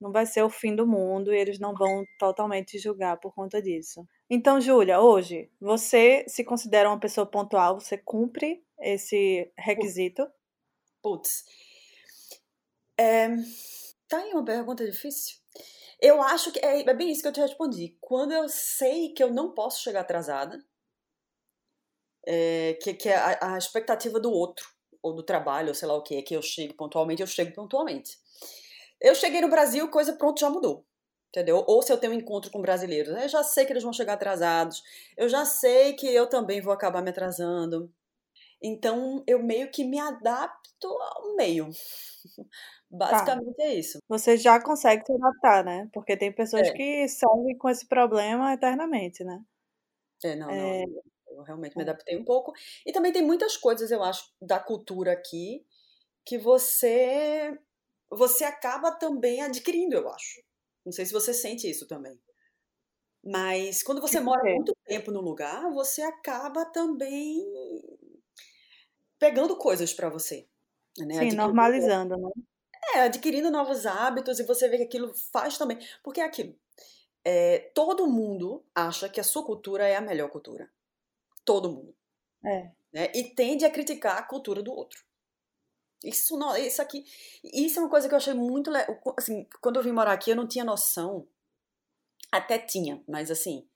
Não 0.00 0.12
vai 0.12 0.26
ser 0.26 0.42
o 0.42 0.50
fim 0.50 0.76
do 0.76 0.86
mundo 0.86 1.34
e 1.34 1.36
eles 1.36 1.58
não 1.58 1.74
vão 1.74 2.04
totalmente 2.18 2.78
julgar 2.78 3.18
por 3.18 3.34
conta 3.34 3.60
disso. 3.60 4.06
Então, 4.30 4.60
Júlia, 4.60 5.00
hoje, 5.00 5.50
você 5.60 6.24
se 6.28 6.44
considera 6.44 6.88
uma 6.88 7.00
pessoa 7.00 7.26
pontual? 7.26 7.80
Você 7.80 7.98
cumpre 7.98 8.62
esse 8.78 9.50
requisito? 9.58 10.26
Putz. 11.02 11.44
É... 12.96 13.28
Tá 14.08 14.18
aí 14.18 14.32
uma 14.32 14.44
pergunta 14.44 14.84
difícil. 14.84 15.36
Eu 16.00 16.22
acho 16.22 16.52
que 16.52 16.60
é, 16.60 16.80
é 16.80 16.94
bem 16.94 17.10
isso 17.10 17.22
que 17.22 17.28
eu 17.28 17.32
te 17.32 17.40
respondi. 17.40 17.96
Quando 18.00 18.32
eu 18.32 18.48
sei 18.48 19.12
que 19.12 19.22
eu 19.22 19.32
não 19.32 19.52
posso 19.52 19.82
chegar 19.82 20.00
atrasada, 20.00 20.64
é, 22.26 22.74
que, 22.82 22.94
que 22.94 23.08
é 23.08 23.16
a, 23.16 23.54
a, 23.54 23.58
expectativa 23.58 24.20
do 24.20 24.30
outro, 24.30 24.68
ou 25.02 25.14
do 25.14 25.22
trabalho, 25.22 25.68
ou 25.68 25.74
sei 25.74 25.88
lá 25.88 25.94
o 25.94 26.02
que, 26.02 26.16
é 26.16 26.22
que 26.22 26.34
eu 26.34 26.42
chegue 26.42 26.74
pontualmente, 26.74 27.22
eu 27.22 27.26
chego 27.26 27.52
pontualmente. 27.52 28.18
Eu 29.00 29.14
cheguei 29.14 29.40
no 29.40 29.48
Brasil, 29.48 29.88
coisa 29.90 30.12
pronto 30.12 30.40
já 30.40 30.50
mudou. 30.50 30.84
Entendeu? 31.30 31.62
Ou 31.66 31.82
se 31.82 31.92
eu 31.92 31.98
tenho 31.98 32.12
um 32.14 32.16
encontro 32.16 32.50
com 32.50 32.60
brasileiros, 32.62 33.14
eu 33.16 33.28
já 33.28 33.42
sei 33.42 33.66
que 33.66 33.72
eles 33.72 33.82
vão 33.82 33.92
chegar 33.92 34.14
atrasados, 34.14 34.82
eu 35.16 35.28
já 35.28 35.44
sei 35.44 35.92
que 35.92 36.06
eu 36.06 36.26
também 36.26 36.60
vou 36.60 36.72
acabar 36.72 37.02
me 37.02 37.10
atrasando. 37.10 37.92
Então 38.62 39.22
eu 39.26 39.42
meio 39.42 39.70
que 39.70 39.84
me 39.84 39.98
adapto 39.98 40.88
ao 40.88 41.36
meio. 41.36 41.68
Tá. 42.90 42.96
Basicamente 42.96 43.56
tá. 43.56 43.64
é 43.64 43.74
isso. 43.74 43.98
Você 44.08 44.36
já 44.36 44.62
consegue 44.62 45.04
se 45.04 45.12
adaptar, 45.12 45.64
né? 45.64 45.88
Porque 45.92 46.16
tem 46.16 46.32
pessoas 46.32 46.68
é. 46.68 46.72
que 46.72 47.08
seguem 47.08 47.56
com 47.58 47.68
esse 47.68 47.86
problema 47.86 48.52
eternamente, 48.52 49.22
né? 49.24 49.42
É, 50.24 50.36
não, 50.36 50.50
é... 50.50 50.86
não. 50.86 51.02
Eu 51.28 51.42
realmente 51.44 51.76
me 51.76 51.82
é. 51.82 51.84
adaptei 51.84 52.16
um 52.16 52.24
pouco. 52.24 52.52
E 52.84 52.92
também 52.92 53.12
tem 53.12 53.22
muitas 53.22 53.56
coisas, 53.56 53.90
eu 53.90 54.02
acho, 54.02 54.32
da 54.40 54.58
cultura 54.58 55.12
aqui 55.12 55.64
que 56.24 56.36
você 56.36 57.56
você 58.10 58.44
acaba 58.44 58.90
também 58.90 59.42
adquirindo, 59.42 59.94
eu 59.94 60.08
acho. 60.08 60.42
Não 60.84 60.92
sei 60.92 61.04
se 61.04 61.12
você 61.12 61.32
sente 61.34 61.68
isso 61.68 61.86
também. 61.86 62.18
Mas 63.22 63.82
quando 63.82 64.00
você 64.00 64.20
mora 64.20 64.42
muito 64.54 64.74
tempo 64.86 65.10
no 65.10 65.20
lugar, 65.20 65.70
você 65.72 66.02
acaba 66.02 66.64
também 66.64 67.44
pegando 69.18 69.56
coisas 69.56 69.92
para 69.92 70.08
você. 70.08 70.48
Né? 70.98 71.30
Sim, 71.30 71.36
normalizando, 71.36 72.16
né? 72.16 72.30
É, 72.94 73.00
adquirindo 73.00 73.50
novos 73.50 73.86
hábitos 73.86 74.38
e 74.38 74.44
você 74.44 74.68
vê 74.68 74.78
que 74.78 74.84
aquilo 74.84 75.12
faz 75.32 75.58
também. 75.58 75.78
Porque 76.02 76.20
é 76.20 76.24
aquilo. 76.24 76.58
É, 77.24 77.70
todo 77.74 78.06
mundo 78.06 78.64
acha 78.74 79.08
que 79.08 79.20
a 79.20 79.24
sua 79.24 79.44
cultura 79.44 79.86
é 79.86 79.96
a 79.96 80.00
melhor 80.00 80.30
cultura. 80.30 80.70
Todo 81.44 81.70
mundo. 81.70 81.94
É. 82.44 82.70
Né? 82.92 83.12
E 83.14 83.24
tende 83.24 83.64
a 83.64 83.70
criticar 83.70 84.18
a 84.18 84.22
cultura 84.22 84.62
do 84.62 84.72
outro. 84.72 85.04
Isso 86.02 86.36
não, 86.36 86.56
isso 86.56 86.80
aqui, 86.80 87.04
isso 87.42 87.78
é 87.78 87.82
uma 87.82 87.90
coisa 87.90 88.08
que 88.08 88.14
eu 88.14 88.18
achei 88.18 88.32
muito, 88.32 88.70
assim, 89.16 89.44
quando 89.60 89.76
eu 89.76 89.82
vim 89.82 89.90
morar 89.90 90.12
aqui 90.12 90.30
eu 90.30 90.36
não 90.36 90.46
tinha 90.46 90.64
noção, 90.64 91.26
até 92.30 92.56
tinha, 92.56 93.02
mas 93.08 93.32
assim, 93.32 93.68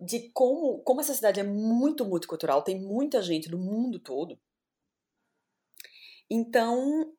de 0.00 0.30
como, 0.30 0.78
como 0.82 1.00
essa 1.00 1.14
cidade 1.14 1.40
é 1.40 1.42
muito 1.42 2.04
multicultural, 2.04 2.62
tem 2.62 2.80
muita 2.80 3.20
gente 3.20 3.48
do 3.48 3.58
mundo 3.58 3.98
todo. 3.98 4.38
Então, 6.30 7.12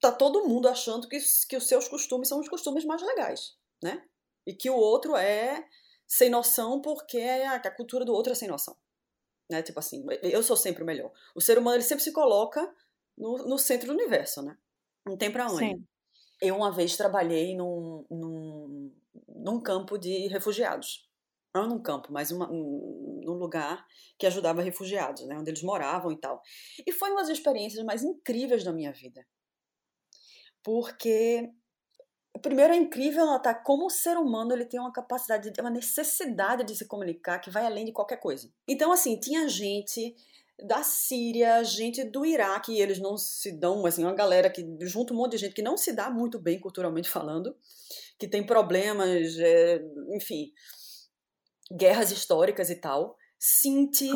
tá 0.00 0.12
todo 0.12 0.46
mundo 0.46 0.68
achando 0.68 1.08
que, 1.08 1.18
que 1.48 1.56
os 1.56 1.66
seus 1.66 1.88
costumes 1.88 2.28
são 2.28 2.40
os 2.40 2.48
costumes 2.48 2.84
mais 2.84 3.02
legais, 3.02 3.56
né? 3.82 4.04
E 4.46 4.54
que 4.54 4.70
o 4.70 4.76
outro 4.76 5.16
é 5.16 5.66
sem 6.06 6.30
noção 6.30 6.80
porque 6.80 7.18
a, 7.20 7.56
a 7.56 7.70
cultura 7.70 8.04
do 8.04 8.12
outro 8.14 8.32
é 8.32 8.34
sem 8.36 8.48
noção. 8.48 8.76
né? 9.50 9.62
Tipo 9.62 9.78
assim, 9.78 10.04
eu 10.22 10.42
sou 10.42 10.56
sempre 10.56 10.82
o 10.82 10.86
melhor. 10.86 11.12
O 11.34 11.40
ser 11.40 11.58
humano 11.58 11.76
ele 11.76 11.82
sempre 11.84 12.04
se 12.04 12.12
coloca 12.12 12.60
no, 13.16 13.38
no 13.46 13.58
centro 13.58 13.88
do 13.88 13.94
universo, 13.94 14.42
né? 14.42 14.56
Não 15.06 15.16
tem 15.16 15.30
para 15.30 15.46
onde. 15.46 15.58
Sim. 15.58 15.86
Eu 16.40 16.56
uma 16.56 16.70
vez 16.70 16.96
trabalhei 16.96 17.56
num, 17.56 18.06
num, 18.10 18.94
num 19.28 19.60
campo 19.60 19.98
de 19.98 20.28
refugiados. 20.28 21.06
Não 21.54 21.66
num 21.66 21.82
campo, 21.82 22.12
mas 22.12 22.30
uma, 22.30 22.48
um, 22.50 23.20
num 23.24 23.34
lugar 23.34 23.84
que 24.18 24.26
ajudava 24.26 24.62
refugiados, 24.62 25.26
né? 25.26 25.36
Onde 25.36 25.50
eles 25.50 25.62
moravam 25.62 26.12
e 26.12 26.16
tal. 26.20 26.40
E 26.86 26.92
foi 26.92 27.10
uma 27.10 27.20
das 27.22 27.30
experiências 27.30 27.84
mais 27.84 28.02
incríveis 28.04 28.62
da 28.62 28.72
minha 28.72 28.92
vida. 28.92 29.26
Porque 30.68 31.50
Primeiro 32.42 32.74
é 32.74 32.76
incrível 32.76 33.24
notar 33.24 33.64
como 33.64 33.86
o 33.86 33.90
ser 33.90 34.18
humano 34.18 34.52
ele 34.52 34.66
tem 34.66 34.78
uma 34.78 34.92
capacidade, 34.92 35.50
uma 35.58 35.70
necessidade 35.70 36.62
de 36.62 36.76
se 36.76 36.84
comunicar 36.84 37.38
que 37.38 37.50
vai 37.50 37.64
além 37.64 37.86
de 37.86 37.90
qualquer 37.90 38.18
coisa. 38.18 38.52
Então, 38.68 38.92
assim, 38.92 39.18
tinha 39.18 39.48
gente 39.48 40.14
da 40.62 40.82
Síria, 40.82 41.64
gente 41.64 42.04
do 42.04 42.24
Iraque, 42.24 42.72
e 42.72 42.82
eles 42.82 43.00
não 43.00 43.16
se 43.16 43.50
dão, 43.50 43.84
assim, 43.86 44.04
uma 44.04 44.14
galera 44.14 44.50
que 44.50 44.62
junto 44.82 45.14
um 45.14 45.16
monte 45.16 45.32
de 45.32 45.38
gente 45.38 45.54
que 45.54 45.62
não 45.62 45.76
se 45.76 45.92
dá 45.92 46.10
muito 46.10 46.38
bem 46.38 46.60
culturalmente 46.60 47.08
falando, 47.08 47.56
que 48.18 48.28
tem 48.28 48.44
problemas, 48.44 49.36
é, 49.38 49.82
enfim, 50.14 50.52
guerras 51.72 52.12
históricas 52.12 52.68
e 52.68 52.76
tal. 52.76 53.16
Sinti, 53.38 54.10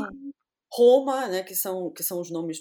Roma, 0.71 1.29
né, 1.29 1.43
que 1.43 1.57
são 1.57 1.91
que 1.91 2.05
são 2.05 2.21
os 2.21 2.31
nomes 2.31 2.59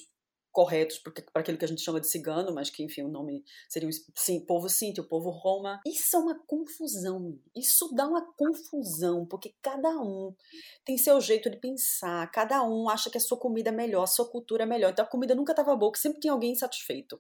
corretos 0.51 0.99
para 0.99 1.41
aquilo 1.41 1.57
que 1.57 1.65
a 1.65 1.67
gente 1.67 1.81
chama 1.81 1.99
de 1.99 2.07
cigano, 2.07 2.53
mas 2.53 2.69
que, 2.69 2.83
enfim, 2.83 3.03
o 3.03 3.07
nome 3.07 3.43
seria 3.69 3.89
sim, 4.15 4.45
povo 4.45 4.67
síntio, 4.69 5.07
povo 5.07 5.29
roma. 5.29 5.79
Isso 5.85 6.15
é 6.15 6.19
uma 6.19 6.39
confusão. 6.45 7.39
Isso 7.55 7.93
dá 7.95 8.07
uma 8.07 8.33
confusão, 8.33 9.25
porque 9.25 9.55
cada 9.61 9.89
um 10.01 10.35
tem 10.83 10.97
seu 10.97 11.19
jeito 11.21 11.49
de 11.49 11.57
pensar, 11.57 12.29
cada 12.31 12.63
um 12.63 12.89
acha 12.89 13.09
que 13.09 13.17
a 13.17 13.21
sua 13.21 13.37
comida 13.37 13.69
é 13.69 13.73
melhor, 13.73 14.03
a 14.03 14.07
sua 14.07 14.29
cultura 14.29 14.63
é 14.63 14.65
melhor. 14.65 14.91
Então 14.91 15.05
a 15.05 15.07
comida 15.07 15.33
nunca 15.33 15.53
estava 15.53 15.75
boa, 15.75 15.91
sempre 15.95 16.19
tinha 16.19 16.33
alguém 16.33 16.51
insatisfeito. 16.51 17.19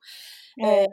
É. 0.59 0.83
É, 0.83 0.87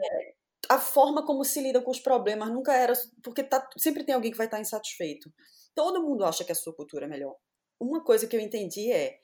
a 0.69 0.79
forma 0.79 1.25
como 1.25 1.43
se 1.43 1.61
lida 1.61 1.81
com 1.81 1.91
os 1.91 1.99
problemas 1.99 2.49
nunca 2.49 2.73
era. 2.73 2.93
Porque 3.23 3.43
tá, 3.43 3.67
sempre 3.77 4.03
tem 4.03 4.15
alguém 4.15 4.31
que 4.31 4.37
vai 4.37 4.47
estar 4.47 4.59
insatisfeito. 4.59 5.31
Todo 5.75 6.01
mundo 6.01 6.23
acha 6.25 6.43
que 6.43 6.51
a 6.51 6.55
sua 6.55 6.73
cultura 6.73 7.05
é 7.05 7.09
melhor. 7.09 7.35
Uma 7.79 8.03
coisa 8.03 8.27
que 8.27 8.35
eu 8.35 8.39
entendi 8.39 8.91
é 8.91 9.19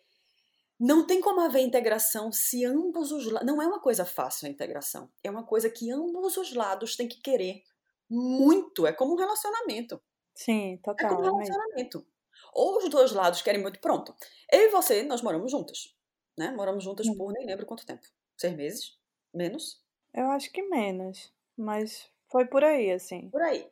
não 0.80 1.06
tem 1.08 1.22
como 1.22 1.42
haver 1.42 1.62
integração 1.62 2.32
se 2.32 2.66
ambos 2.66 3.12
os 3.12 3.32
lados. 3.32 3.48
Não 3.48 3.62
é 3.62 3.68
uma 3.68 3.80
coisa 3.80 4.06
fácil 4.06 4.48
a 4.48 4.52
integração. 4.52 5.10
É 5.24 5.30
uma 5.30 5.46
coisa 5.46 5.70
que 5.70 5.92
ambos 5.92 6.38
os 6.38 6.54
lados 6.54 6.96
têm 6.96 7.08
que 7.08 7.22
querer 7.22 7.64
muito. 8.10 8.86
É 8.86 8.94
como 8.94 9.14
um 9.14 9.18
relacionamento. 9.18 10.02
Sim, 10.34 10.80
total. 10.84 11.06
É 11.06 11.16
como 11.16 11.22
um 11.22 11.38
relacionamento. 11.38 12.06
Ou 12.54 12.78
os 12.78 12.90
dois 12.90 13.12
lados 13.12 13.42
querem 13.42 13.62
muito. 13.62 13.80
Pronto. 13.80 14.14
Eu 14.52 14.62
e 14.62 14.70
você, 14.70 15.04
nós 15.04 15.22
moramos 15.22 15.52
juntas. 15.52 15.96
Né? 16.38 16.52
Moramos 16.52 16.84
juntas 16.84 17.08
por 17.16 17.32
nem 17.32 17.46
lembro 17.46 17.66
quanto 17.66 17.86
tempo. 17.86 18.06
Seis 18.38 18.56
meses? 18.56 18.98
Menos? 19.34 19.82
Eu 20.14 20.30
acho 20.32 20.52
que 20.52 20.62
menos. 20.64 21.34
Mas 21.58 22.10
foi 22.30 22.46
por 22.46 22.64
aí, 22.64 22.92
assim. 22.92 23.30
Por 23.30 23.42
aí. 23.42 23.70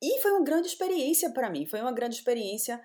E 0.00 0.20
foi 0.20 0.30
uma 0.30 0.44
grande 0.44 0.68
experiência 0.68 1.30
para 1.30 1.50
mim. 1.50 1.66
Foi 1.66 1.80
uma 1.80 1.90
grande 1.90 2.14
experiência 2.14 2.80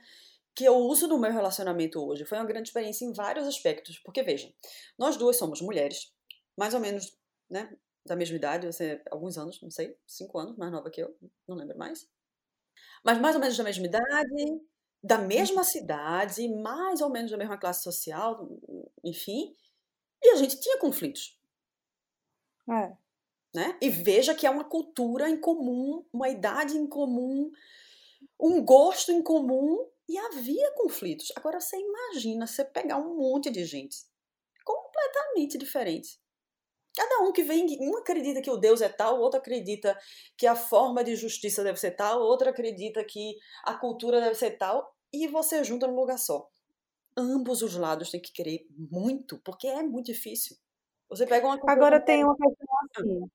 que 0.55 0.63
eu 0.63 0.75
uso 0.77 1.07
no 1.07 1.17
meu 1.17 1.31
relacionamento 1.31 2.03
hoje 2.03 2.25
foi 2.25 2.37
uma 2.37 2.45
grande 2.45 2.69
experiência 2.69 3.05
em 3.05 3.13
vários 3.13 3.47
aspectos. 3.47 3.99
Porque, 3.99 4.21
veja, 4.23 4.53
nós 4.97 5.17
duas 5.17 5.37
somos 5.37 5.61
mulheres, 5.61 6.13
mais 6.57 6.73
ou 6.73 6.79
menos, 6.79 7.17
né, 7.49 7.75
da 8.05 8.15
mesma 8.15 8.35
idade, 8.35 8.67
você, 8.67 9.01
alguns 9.09 9.37
anos, 9.37 9.61
não 9.61 9.71
sei, 9.71 9.97
cinco 10.05 10.37
anos, 10.37 10.57
mais 10.57 10.71
nova 10.71 10.89
que 10.89 11.01
eu, 11.01 11.15
não 11.47 11.55
lembro 11.55 11.77
mais. 11.77 12.07
Mas 13.03 13.19
mais 13.19 13.35
ou 13.35 13.41
menos 13.41 13.57
da 13.57 13.63
mesma 13.63 13.85
idade, 13.85 14.61
da 15.01 15.17
mesma 15.17 15.63
cidade, 15.63 16.47
mais 16.47 17.01
ou 17.01 17.09
menos 17.09 17.31
da 17.31 17.37
mesma 17.37 17.57
classe 17.57 17.83
social, 17.83 18.47
enfim. 19.03 19.55
E 20.21 20.29
a 20.29 20.35
gente 20.35 20.59
tinha 20.59 20.77
conflitos. 20.77 21.39
É. 22.69 22.95
Né? 23.53 23.77
E 23.81 23.89
veja 23.89 24.33
que 24.33 24.47
é 24.47 24.49
uma 24.49 24.63
cultura 24.63 25.29
em 25.29 25.39
comum, 25.39 26.05
uma 26.11 26.29
idade 26.29 26.77
em 26.77 26.87
comum, 26.87 27.51
um 28.39 28.63
gosto 28.63 29.11
em 29.11 29.21
comum 29.21 29.87
e 30.07 30.17
havia 30.17 30.71
conflitos. 30.75 31.31
Agora 31.35 31.59
você 31.59 31.77
imagina 31.77 32.47
você 32.47 32.65
pegar 32.65 32.97
um 32.97 33.15
monte 33.15 33.49
de 33.49 33.65
gente 33.65 33.97
completamente 34.65 35.57
diferente. 35.57 36.19
Cada 36.95 37.23
um 37.23 37.31
que 37.31 37.43
vem, 37.43 37.65
um 37.81 37.97
acredita 37.97 38.41
que 38.41 38.51
o 38.51 38.57
Deus 38.57 38.81
é 38.81 38.89
tal, 38.89 39.19
outro 39.19 39.39
acredita 39.39 39.97
que 40.37 40.45
a 40.45 40.55
forma 40.55 41.03
de 41.03 41.15
justiça 41.15 41.63
deve 41.63 41.79
ser 41.79 41.91
tal, 41.91 42.21
outro 42.21 42.49
acredita 42.49 43.03
que 43.03 43.35
a 43.63 43.75
cultura 43.75 44.21
deve 44.21 44.35
ser 44.35 44.51
tal, 44.57 44.95
e 45.11 45.27
você 45.27 45.63
junta 45.63 45.87
num 45.87 45.95
lugar 45.95 46.19
só. 46.19 46.47
Ambos 47.17 47.61
os 47.63 47.75
lados 47.75 48.11
têm 48.11 48.21
que 48.21 48.31
querer 48.31 48.67
muito, 48.77 49.39
porque 49.39 49.67
é 49.67 49.83
muito 49.83 50.07
difícil. 50.07 50.57
Você 51.09 51.25
pega 51.27 51.47
uma 51.47 51.59
Agora 51.67 51.99
tem 51.99 52.23
uma 52.23 52.35
questão 52.35 52.67
assim. 52.97 53.31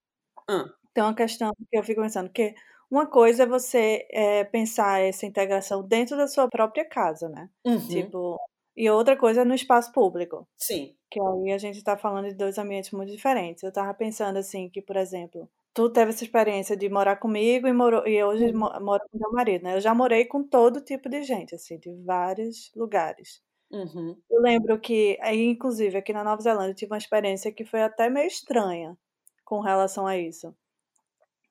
Ah. 0.49 0.65
Tem 0.95 1.05
uma 1.05 1.15
questão 1.15 1.53
que 1.71 1.79
eu 1.79 1.85
fico 1.85 2.03
pensando, 2.03 2.31
que 2.31 2.55
uma 2.91 3.07
coisa 3.07 3.43
é 3.43 3.47
você 3.47 4.07
é, 4.11 4.45
pensar 4.45 5.01
essa 5.01 5.27
integração 5.27 5.83
dentro 5.83 6.17
da 6.17 6.27
sua 6.27 6.49
própria 6.49 6.85
casa, 6.85 7.29
né? 7.29 7.51
Uhum. 7.65 7.87
Tipo, 7.87 8.41
e 8.77 8.89
outra 8.89 9.17
coisa 9.17 9.43
é 9.43 9.45
no 9.45 9.55
espaço 9.55 9.93
público. 9.93 10.49
Sim. 10.57 10.95
Que 11.11 11.21
aí 11.21 11.53
a 11.53 11.59
gente 11.59 11.77
está 11.77 11.97
falando 11.97 12.29
de 12.29 12.35
dois 12.35 12.57
ambientes 12.59 12.91
muito 12.93 13.11
diferentes. 13.11 13.63
Eu 13.63 13.69
estava 13.69 13.93
pensando 13.93 14.39
assim, 14.39 14.71
que, 14.71 14.81
por 14.81 14.97
exemplo, 14.97 15.49
tu 15.75 15.91
teve 15.91 16.11
essa 16.11 16.25
experiência 16.25 16.77
de 16.77 16.89
morar 16.89 17.17
comigo 17.17 17.67
e, 17.67 17.73
morou, 17.73 18.07
e 18.07 18.23
hoje 18.25 18.47
uhum. 18.47 18.85
mora 18.85 19.03
com 19.11 19.19
meu 19.19 19.33
marido, 19.33 19.65
né? 19.65 19.77
Eu 19.77 19.81
já 19.81 19.95
morei 19.95 20.25
com 20.25 20.43
todo 20.43 20.81
tipo 20.81 21.09
de 21.09 21.23
gente, 21.23 21.55
assim, 21.55 21.79
de 21.79 21.93
vários 22.05 22.73
lugares. 22.75 23.43
Uhum. 23.71 24.17
Eu 24.31 24.41
lembro 24.41 24.81
que, 24.81 25.19
inclusive, 25.31 25.99
aqui 25.99 26.13
na 26.13 26.25
Nova 26.25 26.41
Zelândia, 26.41 26.71
eu 26.71 26.75
tive 26.75 26.93
uma 26.93 26.99
experiência 26.99 27.53
que 27.53 27.67
foi 27.67 27.83
até 27.83 28.09
meio 28.09 28.27
estranha 28.27 28.97
com 29.45 29.61
relação 29.61 30.07
a 30.07 30.17
isso 30.17 30.55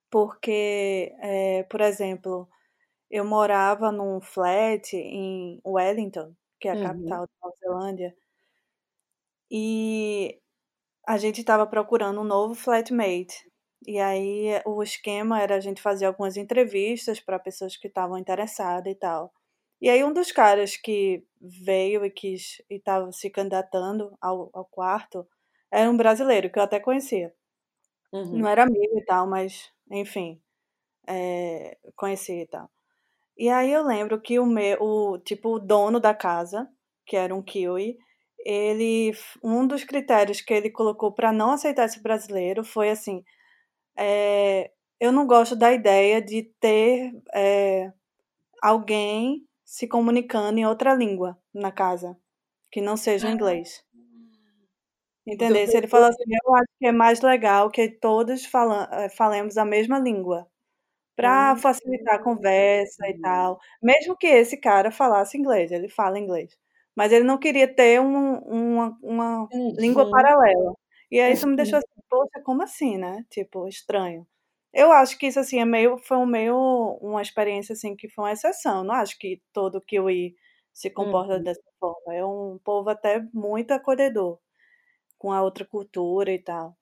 porque, 0.10 1.14
é, 1.20 1.64
por 1.64 1.82
exemplo, 1.82 2.48
eu 3.10 3.26
morava 3.26 3.92
num 3.92 4.22
flat 4.22 4.96
em 4.96 5.62
Wellington, 5.66 6.34
que 6.60 6.68
é 6.68 6.72
a 6.72 6.76
uhum. 6.76 6.84
capital 6.84 7.28
da 7.28 7.34
Nova 7.42 7.56
Zelândia, 7.60 8.16
e 9.50 10.40
a 11.08 11.18
gente 11.18 11.40
estava 11.40 11.66
procurando 11.66 12.22
um 12.22 12.24
novo 12.24 12.56
flatmate. 12.56 13.50
E 13.86 14.00
aí 14.00 14.62
o 14.66 14.84
esquema 14.84 15.42
era 15.42 15.56
a 15.56 15.60
gente 15.60 15.82
fazer 15.82 16.06
algumas 16.06 16.36
entrevistas 16.38 17.20
para 17.20 17.40
pessoas 17.40 17.78
que 17.78 17.88
estavam 17.88 18.18
interessadas 18.18 18.92
e 18.92 18.96
tal. 18.96 19.34
E 19.82 19.90
aí 19.90 20.04
um 20.04 20.14
dos 20.14 20.32
caras 20.32 20.76
que 20.76 21.26
veio 21.40 22.04
e 22.06 22.10
quis 22.12 22.62
e 22.70 22.76
estava 22.76 23.12
se 23.12 23.30
candidatando 23.30 24.18
ao, 24.20 24.50
ao 24.54 24.66
quarto 24.66 25.28
era 25.72 25.90
um 25.90 25.98
brasileiro 25.98 26.50
que 26.52 26.60
eu 26.60 26.64
até 26.64 26.80
conhecia. 26.80 27.34
Uhum. 28.12 28.40
Não 28.40 28.50
era 28.50 28.64
amigo 28.64 28.98
e 29.00 29.06
tal, 29.06 29.28
mas 29.28 29.72
enfim, 29.92 30.42
é, 31.08 31.78
conheci 31.96 32.42
e 32.42 32.48
tal. 32.48 32.70
E 33.38 33.50
aí 33.50 33.72
eu 33.72 33.84
lembro 33.86 34.20
que 34.20 34.40
o 34.40 34.46
meu, 34.46 34.78
o, 34.82 35.20
tipo, 35.20 35.56
o 35.56 35.60
dono 35.60 36.00
da 36.00 36.14
casa, 36.14 36.68
que 37.06 37.16
era 37.16 37.34
um 37.36 37.42
kiwi, 37.42 37.98
ele, 38.40 39.12
um 39.44 39.68
dos 39.68 39.84
critérios 39.84 40.42
que 40.42 40.54
ele 40.54 40.70
colocou 40.70 41.12
para 41.14 41.32
não 41.32 41.52
aceitar 41.52 41.86
esse 41.86 42.02
brasileiro 42.02 42.64
foi 42.64 42.90
assim, 42.90 43.24
é, 43.98 44.72
eu 45.00 45.12
não 45.12 45.28
gosto 45.28 45.56
da 45.56 45.72
ideia 45.72 46.22
de 46.22 46.44
ter 46.60 47.12
é, 47.34 47.92
alguém 48.62 49.46
se 49.64 49.88
comunicando 49.88 50.58
em 50.58 50.66
outra 50.66 50.94
língua 50.94 51.38
na 51.54 51.72
casa, 51.72 52.18
que 52.72 52.82
não 52.82 52.98
seja 52.98 53.30
inglês. 53.30 53.84
Entender? 55.28 55.68
Se 55.68 55.76
ele 55.76 55.88
fala 55.88 56.08
assim, 56.08 56.24
eu 56.26 56.56
acho 56.56 56.68
que 56.80 56.88
é 56.88 56.92
mais 56.92 57.22
legal 57.22 57.70
que 57.70 57.90
todos 57.90 58.50
eh, 58.92 59.10
falemos 59.10 59.58
a 59.58 59.66
mesma 59.66 60.00
língua, 60.00 60.48
para 61.18 61.54
hum. 61.54 61.58
facilitar 61.58 62.16
a 62.16 62.24
conversa 62.24 63.08
e 63.10 63.20
tal. 63.20 63.60
Mesmo 63.84 64.16
que 64.18 64.28
esse 64.28 64.58
cara 64.58 64.92
falasse 64.92 65.38
inglês, 65.38 65.72
ele 65.72 65.90
fala 65.90 66.20
inglês, 66.20 66.58
mas 66.96 67.12
ele 67.12 67.26
não 67.26 67.38
queria 67.38 67.68
ter 67.68 68.00
um, 68.00 68.38
uma, 68.40 68.98
uma 69.04 69.50
língua 69.78 70.06
uhum. 70.06 70.12
paralela. 70.12 70.74
E 71.12 71.20
aí 71.20 71.34
isso 71.34 71.48
me 71.48 71.56
deixou 71.56 71.78
assim, 71.80 72.02
poxa, 72.10 72.42
como 72.44 72.64
assim, 72.64 72.98
né? 72.98 73.24
Tipo, 73.30 73.68
estranho. 73.68 74.28
Eu 74.74 74.92
acho 74.92 75.18
que 75.18 75.28
isso 75.28 75.40
assim 75.40 75.60
é 75.60 75.66
meio, 75.66 75.98
foi 75.98 76.18
um 76.18 76.26
meio 76.26 76.56
uma 77.02 77.22
experiência 77.22 77.74
assim 77.74 77.96
que 77.96 78.10
foi 78.10 78.26
uma 78.26 78.34
exceção. 78.34 78.84
Não 78.84 78.96
acho 78.96 79.18
que 79.18 79.42
todo 79.54 79.82
kiwi 79.82 80.36
se 80.74 80.90
comporta 80.90 81.36
uhum. 81.38 81.44
dessa 81.44 81.64
forma. 81.80 82.14
É 82.14 82.26
um 82.26 82.60
povo 82.64 82.90
até 82.90 83.22
muito 83.34 83.72
acolhedor 83.72 84.40
com 85.18 85.32
a 85.32 85.42
outra 85.42 85.66
cultura 85.66 86.32
e 86.32 86.40
tal. 86.40 86.78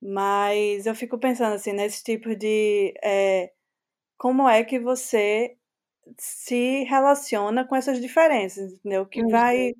Mas 0.00 0.86
eu 0.86 0.94
fico 0.94 1.18
pensando 1.18 1.54
assim, 1.54 1.72
nesse 1.72 2.02
tipo 2.04 2.34
de. 2.36 2.94
É, 3.02 3.52
como 4.18 4.48
é 4.48 4.64
que 4.64 4.78
você 4.78 5.56
se 6.18 6.84
relaciona 6.84 7.66
com 7.66 7.76
essas 7.76 8.00
diferenças, 8.00 8.74
entendeu? 8.74 9.06
Que 9.06 9.26
vai 9.26 9.72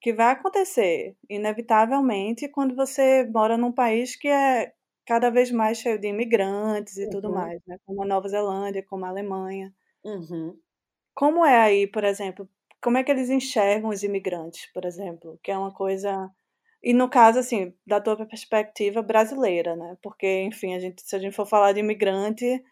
que 0.00 0.12
vai 0.12 0.32
acontecer 0.32 1.16
inevitavelmente 1.28 2.48
quando 2.48 2.76
você 2.76 3.24
mora 3.24 3.56
num 3.56 3.72
país 3.72 4.14
que 4.14 4.28
é 4.28 4.72
cada 5.06 5.30
vez 5.30 5.50
mais 5.50 5.78
cheio 5.78 5.98
de 5.98 6.08
imigrantes 6.08 6.96
e 6.96 7.04
uhum. 7.04 7.10
tudo 7.10 7.32
mais, 7.32 7.60
né? 7.66 7.78
Como 7.84 8.02
a 8.02 8.06
Nova 8.06 8.28
Zelândia, 8.28 8.84
como 8.84 9.04
a 9.04 9.08
Alemanha. 9.08 9.74
Uhum. 10.04 10.56
Como 11.14 11.44
é 11.44 11.58
aí, 11.58 11.86
por 11.86 12.04
exemplo, 12.04 12.48
como 12.82 12.98
é 12.98 13.04
que 13.04 13.10
eles 13.10 13.30
enxergam 13.30 13.90
os 13.90 14.02
imigrantes, 14.02 14.70
por 14.72 14.84
exemplo, 14.84 15.38
que 15.42 15.50
é 15.50 15.58
uma 15.58 15.72
coisa 15.72 16.30
e 16.82 16.92
no 16.92 17.08
caso, 17.08 17.38
assim, 17.38 17.74
da 17.86 18.00
tua 18.00 18.26
perspectiva 18.26 19.02
brasileira, 19.02 19.74
né? 19.76 19.96
Porque, 20.02 20.42
enfim, 20.42 20.74
a 20.74 20.78
gente, 20.78 21.02
se 21.02 21.16
a 21.16 21.18
gente 21.18 21.34
for 21.34 21.46
falar 21.46 21.72
de 21.72 21.80
imigrante 21.80 22.62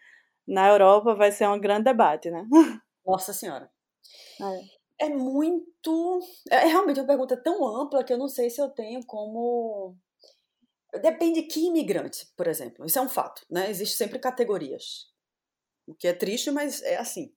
na 0.47 0.69
Europa, 0.69 1.15
vai 1.15 1.33
ser 1.33 1.49
um 1.49 1.61
grande 1.61 1.85
debate, 1.85 2.31
né? 2.31 2.47
Nossa 3.05 3.33
Senhora. 3.33 3.71
É, 5.01 5.07
é 5.07 5.09
muito. 5.09 6.21
É, 6.51 6.57
é 6.57 6.67
realmente 6.67 7.01
uma 7.01 7.07
pergunta 7.07 7.37
tão 7.37 7.67
ampla 7.67 8.05
que 8.05 8.13
eu 8.13 8.19
não 8.19 8.29
sei 8.29 8.51
se 8.51 8.61
eu 8.61 8.69
tenho 8.69 9.05
como. 9.07 9.97
Depende 11.03 11.43
de 11.43 11.49
que 11.49 11.67
imigrante, 11.67 12.29
por 12.37 12.47
exemplo. 12.47 12.87
Isso 12.87 12.99
é 12.99 13.03
um 13.03 13.09
fato, 13.09 13.45
né? 13.51 13.69
Existem 13.69 14.07
sempre 14.07 14.19
categorias. 14.19 15.09
O 15.87 15.95
que 15.95 16.07
é 16.07 16.13
triste, 16.13 16.51
mas 16.51 16.83
é 16.83 16.97
assim. 16.97 17.35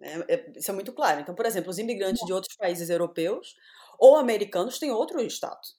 É, 0.00 0.34
é, 0.34 0.52
isso 0.56 0.70
é 0.70 0.74
muito 0.74 0.92
claro. 0.92 1.20
Então, 1.20 1.34
por 1.34 1.46
exemplo, 1.46 1.70
os 1.70 1.78
imigrantes 1.78 2.26
de 2.26 2.32
outros 2.32 2.56
países 2.56 2.90
europeus 2.90 3.54
ou 3.98 4.16
americanos 4.16 4.78
têm 4.78 4.90
outro 4.90 5.20
status 5.22 5.76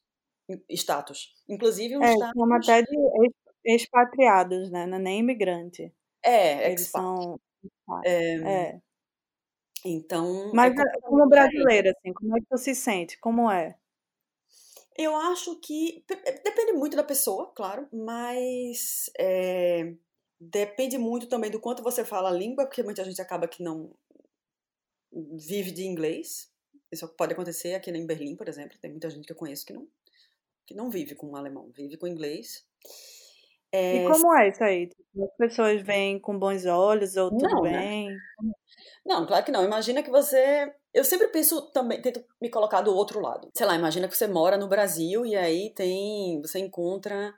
status. 0.71 1.35
Inclusive 1.47 1.97
um 1.97 2.03
é, 2.03 2.13
status... 2.13 2.33
Chama 2.33 2.57
até 2.57 2.81
de 2.81 3.33
expatriados, 3.65 4.71
né? 4.71 4.85
Não 4.85 4.97
é 4.97 5.01
nem 5.01 5.19
imigrante. 5.19 5.93
É, 6.23 6.71
Eles 6.71 6.87
são... 6.87 7.39
É, 8.05 8.35
é. 8.35 8.81
Então... 9.85 10.51
Mas 10.53 10.73
é 10.73 10.99
como 11.01 11.27
brasileira, 11.27 11.91
assim, 11.91 12.13
como 12.13 12.37
é 12.37 12.39
que 12.39 12.47
tu 12.49 12.57
se 12.57 12.73
sente? 12.73 13.19
Como 13.19 13.51
é? 13.51 13.77
Eu 14.97 15.15
acho 15.15 15.59
que... 15.59 16.03
Depende 16.43 16.73
muito 16.73 16.97
da 16.97 17.03
pessoa, 17.03 17.51
claro, 17.55 17.87
mas... 17.91 19.09
É, 19.19 19.93
depende 20.39 20.97
muito 20.97 21.27
também 21.27 21.51
do 21.51 21.59
quanto 21.59 21.83
você 21.83 22.03
fala 22.03 22.29
a 22.29 22.33
língua, 22.33 22.65
porque 22.65 22.83
muita 22.83 23.03
gente 23.03 23.21
acaba 23.21 23.47
que 23.47 23.61
não 23.63 23.93
vive 25.11 25.71
de 25.71 25.85
inglês. 25.85 26.51
Isso 26.91 27.07
pode 27.09 27.33
acontecer 27.33 27.75
aqui 27.75 27.91
em 27.91 28.05
Berlim, 28.05 28.35
por 28.35 28.47
exemplo. 28.47 28.77
Tem 28.79 28.91
muita 28.91 29.09
gente 29.09 29.25
que 29.25 29.33
eu 29.33 29.37
conheço 29.37 29.65
que 29.65 29.73
não 29.73 29.87
que 30.67 30.75
não 30.75 30.89
vive 30.89 31.15
com 31.15 31.35
alemão, 31.35 31.71
vive 31.73 31.97
com 31.97 32.05
inglês. 32.05 32.65
É... 33.71 34.03
E 34.03 34.07
como 34.07 34.37
é 34.37 34.49
isso 34.49 34.63
aí? 34.63 34.87
Tipo, 34.87 35.25
as 35.25 35.37
pessoas 35.37 35.81
vêm 35.81 36.19
com 36.19 36.37
bons 36.37 36.65
olhos 36.65 37.15
ou 37.15 37.29
tudo 37.29 37.47
não, 37.49 37.61
né? 37.63 37.79
bem? 37.79 38.09
Né? 38.09 38.17
Não, 39.05 39.25
claro 39.25 39.45
que 39.45 39.51
não. 39.51 39.63
Imagina 39.63 40.03
que 40.03 40.11
você. 40.11 40.71
Eu 40.93 41.03
sempre 41.03 41.29
penso 41.29 41.71
também, 41.71 42.01
tento 42.01 42.23
me 42.41 42.49
colocar 42.49 42.81
do 42.81 42.93
outro 42.93 43.19
lado. 43.21 43.49
Sei 43.55 43.65
lá, 43.65 43.75
imagina 43.75 44.07
que 44.07 44.17
você 44.17 44.27
mora 44.27 44.57
no 44.57 44.67
Brasil 44.67 45.25
e 45.25 45.35
aí 45.35 45.73
tem. 45.73 46.41
Você 46.41 46.59
encontra. 46.59 47.33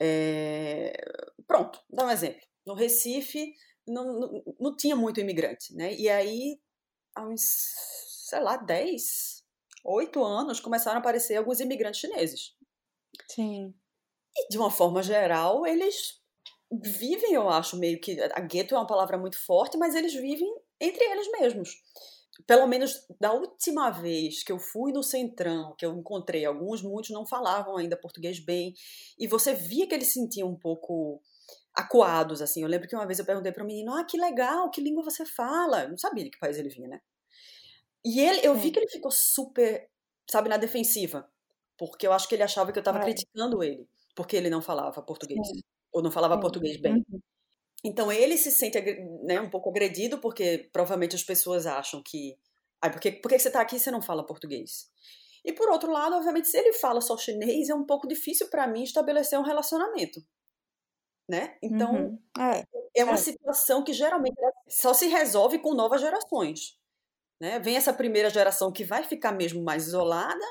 É... 0.00 0.92
Pronto, 1.46 1.80
dá 1.88 2.06
um 2.06 2.10
exemplo. 2.10 2.40
No 2.66 2.74
Recife 2.74 3.54
não, 3.86 4.20
não, 4.20 4.42
não 4.60 4.76
tinha 4.76 4.94
muito 4.94 5.20
imigrante, 5.20 5.74
né? 5.74 5.94
E 5.94 6.08
aí, 6.08 6.58
há 7.14 7.26
uns, 7.26 7.40
sei 8.28 8.40
lá, 8.40 8.56
10, 8.56 9.37
oito 9.88 10.22
anos, 10.24 10.60
começaram 10.60 10.98
a 10.98 11.00
aparecer 11.00 11.36
alguns 11.36 11.60
imigrantes 11.60 12.00
chineses. 12.00 12.54
Sim. 13.30 13.74
E, 14.36 14.48
de 14.48 14.58
uma 14.58 14.70
forma 14.70 15.02
geral, 15.02 15.66
eles 15.66 16.20
vivem, 16.70 17.32
eu 17.32 17.48
acho, 17.48 17.76
meio 17.78 18.00
que. 18.00 18.20
A 18.20 18.40
gueto 18.40 18.74
é 18.74 18.78
uma 18.78 18.86
palavra 18.86 19.18
muito 19.18 19.38
forte, 19.44 19.76
mas 19.78 19.94
eles 19.94 20.14
vivem 20.14 20.48
entre 20.80 21.04
eles 21.04 21.30
mesmos. 21.32 21.70
Pelo 22.46 22.66
menos 22.68 23.04
da 23.20 23.32
última 23.32 23.90
vez 23.90 24.44
que 24.44 24.52
eu 24.52 24.60
fui 24.60 24.92
no 24.92 25.02
Centrão, 25.02 25.74
que 25.76 25.84
eu 25.84 25.92
encontrei 25.98 26.44
alguns, 26.44 26.82
muitos 26.82 27.10
não 27.10 27.26
falavam 27.26 27.76
ainda 27.76 27.96
português 27.96 28.38
bem, 28.38 28.74
e 29.18 29.26
você 29.26 29.54
via 29.54 29.88
que 29.88 29.94
eles 29.94 30.08
se 30.08 30.14
sentiam 30.14 30.48
um 30.48 30.56
pouco 30.56 31.20
acuados, 31.74 32.40
assim. 32.40 32.62
Eu 32.62 32.68
lembro 32.68 32.86
que 32.88 32.94
uma 32.94 33.06
vez 33.06 33.18
eu 33.18 33.24
perguntei 33.24 33.50
para 33.50 33.64
o 33.64 33.66
menino: 33.66 33.92
Ah, 33.94 34.04
que 34.04 34.16
legal, 34.18 34.70
que 34.70 34.80
língua 34.80 35.02
você 35.02 35.24
fala? 35.24 35.82
Eu 35.84 35.90
não 35.90 35.98
sabia 35.98 36.24
de 36.24 36.30
que 36.30 36.38
país 36.38 36.56
ele 36.58 36.68
vinha, 36.68 36.88
né? 36.88 37.00
E 38.08 38.20
ele, 38.20 38.40
eu 38.42 38.54
vi 38.54 38.70
que 38.70 38.78
ele 38.78 38.88
ficou 38.88 39.10
super, 39.10 39.86
sabe, 40.30 40.48
na 40.48 40.56
defensiva. 40.56 41.30
Porque 41.76 42.06
eu 42.06 42.12
acho 42.12 42.26
que 42.26 42.34
ele 42.34 42.42
achava 42.42 42.72
que 42.72 42.78
eu 42.78 42.80
estava 42.80 43.00
é. 43.00 43.02
criticando 43.02 43.62
ele, 43.62 43.86
porque 44.16 44.34
ele 44.34 44.48
não 44.48 44.62
falava 44.62 45.02
português. 45.02 45.46
Sim. 45.46 45.60
Ou 45.92 46.02
não 46.02 46.10
falava 46.10 46.36
Sim. 46.36 46.40
português 46.40 46.80
bem. 46.80 46.94
Uhum. 46.94 47.20
Então 47.84 48.10
ele 48.10 48.38
se 48.38 48.50
sente 48.50 48.80
né, 49.22 49.38
um 49.42 49.50
pouco 49.50 49.68
agredido, 49.68 50.18
porque 50.18 50.70
provavelmente 50.72 51.14
as 51.14 51.22
pessoas 51.22 51.66
acham 51.66 52.02
que. 52.02 52.34
Ah, 52.80 52.88
porque, 52.88 53.12
porque 53.12 53.38
você 53.38 53.48
está 53.48 53.60
aqui 53.60 53.76
e 53.76 53.78
você 53.78 53.90
não 53.90 54.00
fala 54.00 54.24
português? 54.24 54.90
E 55.44 55.52
por 55.52 55.68
outro 55.68 55.92
lado, 55.92 56.16
obviamente, 56.16 56.48
se 56.48 56.56
ele 56.56 56.72
fala 56.72 57.02
só 57.02 57.16
chinês, 57.16 57.68
é 57.68 57.74
um 57.74 57.84
pouco 57.84 58.08
difícil 58.08 58.48
para 58.48 58.66
mim 58.66 58.84
estabelecer 58.84 59.38
um 59.38 59.42
relacionamento. 59.42 60.20
Né? 61.28 61.58
Então, 61.62 61.92
uhum. 61.92 62.18
é, 62.38 62.64
é, 62.96 63.04
uma 63.04 63.14
é. 63.14 63.18
situação 63.18 63.84
que 63.84 63.92
geralmente 63.92 64.34
só 64.66 64.94
se 64.94 65.08
resolve 65.08 65.58
com 65.58 65.74
novas 65.74 66.00
gerações. 66.00 66.78
Né? 67.40 67.58
Vem 67.60 67.76
essa 67.76 67.92
primeira 67.92 68.28
geração 68.28 68.72
que 68.72 68.84
vai 68.84 69.04
ficar 69.04 69.32
mesmo 69.32 69.62
mais 69.62 69.86
isolada, 69.86 70.44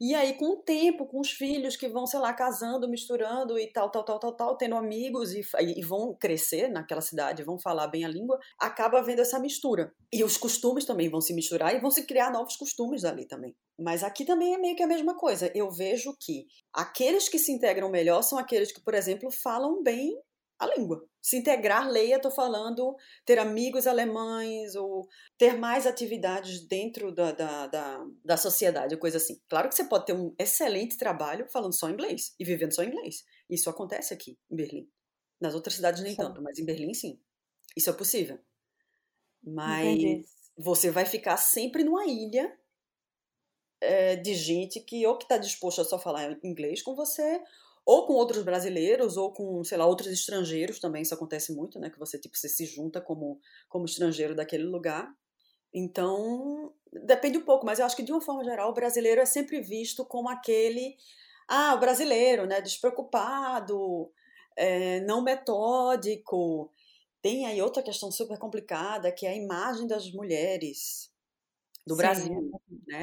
e 0.00 0.14
aí, 0.14 0.32
com 0.34 0.54
o 0.54 0.56
tempo, 0.56 1.04
com 1.06 1.20
os 1.20 1.30
filhos 1.30 1.76
que 1.76 1.86
vão, 1.86 2.06
sei 2.06 2.18
lá, 2.18 2.32
casando, 2.32 2.88
misturando 2.88 3.58
e 3.58 3.70
tal, 3.70 3.90
tal, 3.90 4.02
tal, 4.02 4.18
tal, 4.18 4.32
tal, 4.32 4.56
tendo 4.56 4.74
amigos 4.74 5.34
e, 5.34 5.42
e 5.76 5.82
vão 5.82 6.14
crescer 6.14 6.68
naquela 6.68 7.02
cidade, 7.02 7.42
vão 7.42 7.58
falar 7.58 7.86
bem 7.88 8.06
a 8.06 8.08
língua, 8.08 8.38
acaba 8.58 8.98
havendo 8.98 9.20
essa 9.20 9.38
mistura. 9.38 9.92
E 10.10 10.24
os 10.24 10.38
costumes 10.38 10.86
também 10.86 11.10
vão 11.10 11.20
se 11.20 11.34
misturar 11.34 11.74
e 11.74 11.80
vão 11.80 11.90
se 11.90 12.06
criar 12.06 12.30
novos 12.30 12.56
costumes 12.56 13.04
ali 13.04 13.26
também. 13.26 13.54
Mas 13.78 14.02
aqui 14.02 14.24
também 14.24 14.54
é 14.54 14.58
meio 14.58 14.74
que 14.74 14.82
a 14.82 14.86
mesma 14.86 15.14
coisa. 15.14 15.52
Eu 15.54 15.70
vejo 15.70 16.16
que 16.18 16.46
aqueles 16.72 17.28
que 17.28 17.38
se 17.38 17.52
integram 17.52 17.90
melhor 17.90 18.22
são 18.22 18.38
aqueles 18.38 18.72
que, 18.72 18.80
por 18.80 18.94
exemplo, 18.94 19.30
falam 19.30 19.82
bem 19.82 20.18
a 20.58 20.66
língua. 20.66 21.04
Se 21.22 21.36
integrar, 21.36 21.88
leia, 21.88 22.16
estou 22.16 22.30
falando 22.30 22.96
ter 23.26 23.38
amigos 23.38 23.86
alemães 23.86 24.74
ou 24.74 25.06
ter 25.36 25.56
mais 25.58 25.86
atividades 25.86 26.66
dentro 26.66 27.12
da, 27.12 27.32
da, 27.32 27.66
da, 27.66 28.06
da 28.24 28.36
sociedade, 28.36 28.96
coisa 28.96 29.18
assim. 29.18 29.40
Claro 29.48 29.68
que 29.68 29.74
você 29.74 29.84
pode 29.84 30.06
ter 30.06 30.14
um 30.14 30.34
excelente 30.38 30.96
trabalho 30.96 31.46
falando 31.50 31.74
só 31.74 31.90
inglês 31.90 32.34
e 32.38 32.44
vivendo 32.44 32.74
só 32.74 32.82
inglês. 32.82 33.24
Isso 33.48 33.68
acontece 33.68 34.14
aqui 34.14 34.38
em 34.50 34.56
Berlim. 34.56 34.88
Nas 35.40 35.54
outras 35.54 35.74
cidades 35.74 36.02
nem 36.02 36.12
sim. 36.12 36.16
tanto, 36.16 36.40
mas 36.42 36.58
em 36.58 36.64
Berlim 36.64 36.94
sim. 36.94 37.20
Isso 37.76 37.90
é 37.90 37.92
possível. 37.92 38.38
Mas 39.42 39.86
Entendi. 39.86 40.26
você 40.56 40.90
vai 40.90 41.04
ficar 41.04 41.36
sempre 41.36 41.84
numa 41.84 42.06
ilha 42.06 42.56
é, 43.80 44.16
de 44.16 44.34
gente 44.34 44.80
que 44.80 45.06
ou 45.06 45.16
que 45.16 45.24
está 45.24 45.36
disposto 45.36 45.80
a 45.80 45.84
só 45.84 45.98
falar 45.98 46.38
inglês 46.42 46.82
com 46.82 46.94
você 46.94 47.42
ou 47.90 48.06
com 48.06 48.12
outros 48.12 48.44
brasileiros, 48.44 49.16
ou 49.16 49.32
com, 49.32 49.64
sei 49.64 49.76
lá, 49.76 49.84
outros 49.84 50.12
estrangeiros 50.12 50.78
também, 50.78 51.02
isso 51.02 51.12
acontece 51.12 51.52
muito, 51.52 51.76
né? 51.80 51.90
Que 51.90 51.98
você, 51.98 52.16
tipo, 52.20 52.36
você 52.36 52.48
se 52.48 52.64
junta 52.64 53.00
como, 53.00 53.40
como 53.68 53.84
estrangeiro 53.84 54.32
daquele 54.32 54.62
lugar. 54.62 55.12
Então, 55.74 56.72
depende 56.92 57.38
um 57.38 57.44
pouco, 57.44 57.66
mas 57.66 57.80
eu 57.80 57.86
acho 57.86 57.96
que, 57.96 58.04
de 58.04 58.12
uma 58.12 58.20
forma 58.20 58.44
geral, 58.44 58.70
o 58.70 58.74
brasileiro 58.74 59.20
é 59.20 59.26
sempre 59.26 59.60
visto 59.60 60.04
como 60.04 60.28
aquele, 60.28 60.96
ah, 61.48 61.74
o 61.74 61.80
brasileiro, 61.80 62.46
né? 62.46 62.60
Despreocupado, 62.60 64.12
é, 64.54 65.00
não 65.00 65.20
metódico. 65.20 66.70
Tem 67.20 67.44
aí 67.44 67.60
outra 67.60 67.82
questão 67.82 68.12
super 68.12 68.38
complicada, 68.38 69.10
que 69.10 69.26
é 69.26 69.30
a 69.30 69.36
imagem 69.36 69.88
das 69.88 70.08
mulheres 70.12 71.12
do 71.84 71.94
Sim. 71.94 71.98
Brasil, 71.98 72.50
né? 72.86 73.02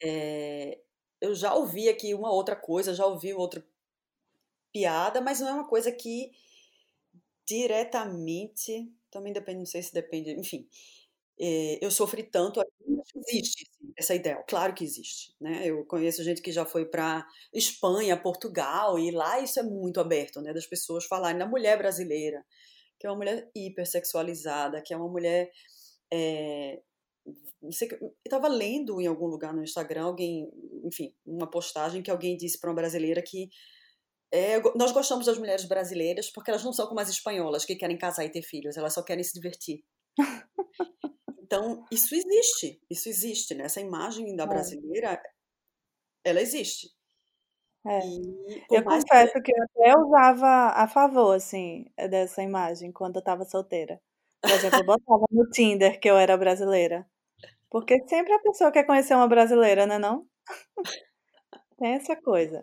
É, 0.00 0.78
eu 1.20 1.34
já 1.34 1.54
ouvi 1.54 1.88
aqui 1.88 2.14
uma 2.14 2.30
outra 2.30 2.54
coisa, 2.54 2.94
já 2.94 3.04
ouvi 3.04 3.34
outro 3.34 3.64
piada, 4.76 5.22
mas 5.22 5.40
não 5.40 5.48
é 5.48 5.52
uma 5.54 5.66
coisa 5.66 5.90
que 5.90 6.30
diretamente, 7.48 8.92
também 9.10 9.32
depende, 9.32 9.60
não 9.60 9.66
sei 9.66 9.82
se 9.82 9.94
depende, 9.94 10.32
enfim, 10.32 10.68
é, 11.40 11.78
eu 11.82 11.90
sofri 11.90 12.24
tanto, 12.24 12.62
existe 13.16 13.66
essa 13.96 14.14
ideia, 14.14 14.44
claro 14.46 14.74
que 14.74 14.84
existe, 14.84 15.34
né? 15.40 15.66
Eu 15.66 15.86
conheço 15.86 16.22
gente 16.22 16.42
que 16.42 16.52
já 16.52 16.66
foi 16.66 16.84
para 16.84 17.26
Espanha, 17.54 18.20
Portugal 18.20 18.98
e 18.98 19.10
lá 19.10 19.40
isso 19.40 19.58
é 19.58 19.62
muito 19.62 19.98
aberto, 19.98 20.42
né? 20.42 20.52
Das 20.52 20.66
pessoas 20.66 21.06
falarem 21.06 21.38
da 21.38 21.46
mulher 21.46 21.78
brasileira, 21.78 22.44
que 22.98 23.06
é 23.06 23.10
uma 23.10 23.16
mulher 23.16 23.50
hipersexualizada, 23.54 24.82
que 24.82 24.92
é 24.92 24.96
uma 24.96 25.08
mulher 25.08 25.50
é, 26.12 26.82
sei, 27.72 27.88
eu 28.00 28.14
estava 28.24 28.48
lendo 28.48 29.00
em 29.00 29.06
algum 29.06 29.26
lugar 29.26 29.54
no 29.54 29.62
Instagram 29.62 30.04
alguém, 30.04 30.50
enfim, 30.84 31.14
uma 31.24 31.48
postagem 31.48 32.02
que 32.02 32.10
alguém 32.10 32.36
disse 32.36 32.60
para 32.60 32.70
uma 32.70 32.76
brasileira 32.76 33.22
que 33.22 33.48
é, 34.32 34.60
nós 34.76 34.92
gostamos 34.92 35.26
das 35.26 35.38
mulheres 35.38 35.64
brasileiras 35.64 36.30
porque 36.30 36.50
elas 36.50 36.64
não 36.64 36.72
são 36.72 36.86
como 36.86 37.00
as 37.00 37.08
espanholas 37.08 37.64
que 37.64 37.76
querem 37.76 37.98
casar 37.98 38.24
e 38.24 38.30
ter 38.30 38.42
filhos, 38.42 38.76
elas 38.76 38.94
só 38.94 39.02
querem 39.02 39.24
se 39.24 39.32
divertir. 39.32 39.84
Então, 41.46 41.84
isso 41.92 42.12
existe, 42.12 42.82
isso 42.90 43.08
existe, 43.08 43.54
né? 43.54 43.66
Essa 43.66 43.80
imagem 43.80 44.34
da 44.34 44.42
é. 44.42 44.46
brasileira, 44.48 45.22
ela 46.24 46.40
existe. 46.40 46.88
É. 47.86 48.00
eu 48.68 48.82
confesso 48.82 49.32
que... 49.34 49.42
que 49.42 49.52
eu 49.52 49.62
até 49.62 49.96
usava 49.96 50.72
a 50.74 50.88
favor, 50.88 51.36
assim, 51.36 51.84
dessa 52.10 52.42
imagem 52.42 52.90
quando 52.90 53.16
eu 53.16 53.20
estava 53.20 53.44
solteira. 53.44 54.00
Por 54.40 54.50
exemplo, 54.50 54.80
eu 54.80 54.86
botava 54.86 55.24
no 55.30 55.48
Tinder 55.50 56.00
que 56.00 56.10
eu 56.10 56.16
era 56.16 56.36
brasileira. 56.36 57.08
Porque 57.70 58.02
sempre 58.08 58.32
a 58.32 58.40
pessoa 58.40 58.72
quer 58.72 58.84
conhecer 58.84 59.14
uma 59.14 59.28
brasileira, 59.28 59.86
né 59.86 59.98
não? 59.98 60.26
Tem 61.78 61.92
essa 61.92 62.16
coisa. 62.16 62.62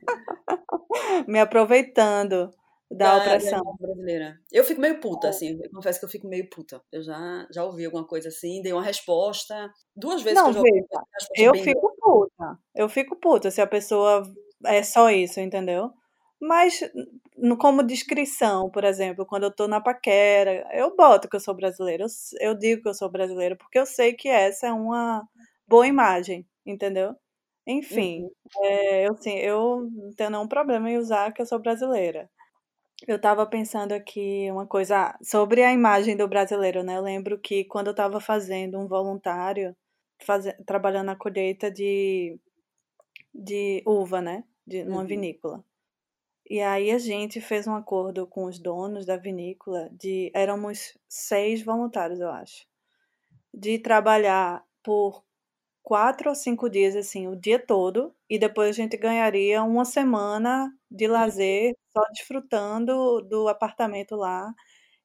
Me 1.28 1.40
aproveitando 1.40 2.50
da, 2.90 3.18
Da, 3.18 3.18
da 3.18 3.18
opressão. 3.18 3.60
imagem 3.60 3.76
brasileira. 3.80 4.40
Eu 4.52 4.64
fico 4.64 4.80
meio 4.80 5.00
puta, 5.00 5.28
assim. 5.28 5.58
Eu 5.62 5.70
confesso 5.70 5.98
que 5.98 6.04
eu 6.04 6.08
fico 6.08 6.26
meio 6.26 6.48
puta. 6.48 6.80
Eu 6.90 7.02
já, 7.02 7.46
já 7.50 7.64
ouvi 7.64 7.84
alguma 7.84 8.06
coisa 8.06 8.28
assim, 8.28 8.62
dei 8.62 8.72
uma 8.72 8.82
resposta. 8.82 9.70
Duas 9.94 10.22
vezes 10.22 10.40
que 10.40 10.48
eu 10.48 10.52
Não, 10.52 10.52
já 10.52 10.60
ouvi 10.60 10.86
eu 11.36 11.52
bem. 11.52 11.64
fico 11.64 11.94
puta. 12.00 12.58
Eu 12.74 12.88
fico 12.88 13.16
puta 13.16 13.50
se 13.50 13.60
a 13.60 13.66
pessoa 13.66 14.22
é 14.64 14.82
só 14.82 15.10
isso, 15.10 15.40
entendeu? 15.40 15.92
Mas, 16.40 16.80
como 17.60 17.82
descrição, 17.82 18.70
por 18.70 18.84
exemplo, 18.84 19.26
quando 19.26 19.42
eu 19.44 19.50
tô 19.50 19.66
na 19.66 19.80
paquera, 19.80 20.66
eu 20.72 20.94
boto 20.96 21.28
que 21.28 21.34
eu 21.36 21.40
sou 21.40 21.54
brasileira. 21.54 22.04
Eu, 22.04 22.50
eu 22.50 22.54
digo 22.54 22.82
que 22.82 22.88
eu 22.88 22.94
sou 22.94 23.10
brasileira 23.10 23.56
porque 23.56 23.78
eu 23.78 23.84
sei 23.86 24.12
que 24.14 24.28
essa 24.28 24.68
é 24.68 24.72
uma 24.72 25.26
boa 25.66 25.86
imagem, 25.86 26.46
entendeu? 26.64 27.14
Enfim, 27.68 28.24
Uhum. 28.24 28.30
é, 28.62 29.08
eu, 29.08 29.16
sim, 29.16 29.34
eu 29.38 29.90
não 29.92 30.12
tenho 30.14 30.30
nenhum 30.30 30.48
problema 30.48 30.90
em 30.90 30.98
usar 30.98 31.32
que 31.32 31.42
eu 31.42 31.46
sou 31.46 31.60
brasileira. 31.60 32.30
Eu 33.08 33.20
tava 33.20 33.46
pensando 33.46 33.92
aqui 33.92 34.50
uma 34.50 34.66
coisa 34.66 35.16
sobre 35.22 35.62
a 35.64 35.72
imagem 35.72 36.16
do 36.16 36.28
brasileiro, 36.28 36.82
né? 36.84 36.96
Eu 36.98 37.02
lembro 37.02 37.38
que 37.40 37.64
quando 37.64 37.88
eu 37.88 37.94
tava 37.94 38.20
fazendo 38.20 38.78
um 38.78 38.88
voluntário, 38.88 39.76
faze- 40.24 40.54
trabalhando 40.66 41.06
na 41.06 41.16
colheita 41.16 41.70
de, 41.70 42.38
de 43.34 43.82
uva, 43.86 44.20
né? 44.20 44.44
De, 44.66 44.84
numa 44.84 45.04
Uhum. 45.04 45.06
vinícola. 45.06 45.64
E 46.48 46.60
aí 46.60 46.90
a 46.90 46.98
gente 46.98 47.40
fez 47.40 47.66
um 47.66 47.74
acordo 47.74 48.26
com 48.26 48.44
os 48.44 48.58
donos 48.58 49.06
da 49.06 49.16
vinícola 49.16 49.88
de 49.92 50.30
éramos 50.34 50.98
seis 51.08 51.62
voluntários, 51.64 52.20
eu 52.20 52.30
acho, 52.30 52.66
de 53.54 53.78
trabalhar 53.78 54.64
por 54.82 55.24
quatro 55.88 56.28
ou 56.30 56.34
cinco 56.36 56.68
dias 56.70 56.94
assim, 56.96 57.28
o 57.28 57.34
dia 57.36 57.58
todo, 57.64 58.14
e 58.28 58.38
depois 58.38 58.70
a 58.70 58.72
gente 58.72 58.96
ganharia 58.98 59.62
uma 59.62 59.84
semana 59.86 60.70
de 60.90 61.06
Uhum. 61.16 61.32
lazer 61.32 61.74
só 61.92 62.02
desfrutando 62.12 63.22
do 63.22 63.48
apartamento 63.48 64.16
lá 64.16 64.52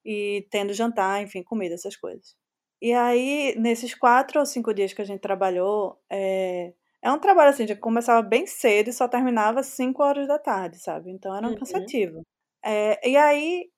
e 0.05 0.47
tendo 0.51 0.73
jantar, 0.73 1.23
enfim, 1.23 1.43
comida, 1.43 1.75
essas 1.75 1.95
coisas. 1.97 2.35
E 2.81 2.93
aí, 2.93 3.55
nesses 3.57 3.95
quatro 3.95 4.39
ou 4.41 4.45
cinco 4.45 4.73
dias 4.73 4.93
que 4.93 5.01
a 5.01 5.05
gente 5.05 5.21
trabalhou, 5.21 5.99
é, 6.11 6.73
é 7.03 7.11
um 7.11 7.19
trabalho 7.19 7.51
assim, 7.51 7.65
que 7.67 7.75
começava 7.77 8.21
bem 8.21 8.47
cedo 8.47 8.89
e 8.89 8.93
só 8.93 9.07
terminava 9.07 9.61
às 9.61 9.67
5 9.67 10.03
horas 10.03 10.27
da 10.27 10.39
tarde, 10.39 10.79
sabe? 10.79 11.11
Então 11.11 11.35
era 11.35 11.47
um 11.49 11.53
Uhum. 11.53 11.53
cansativo. 11.53 12.23
É, 12.65 13.07
e 13.09 13.17
aí, 13.17 13.69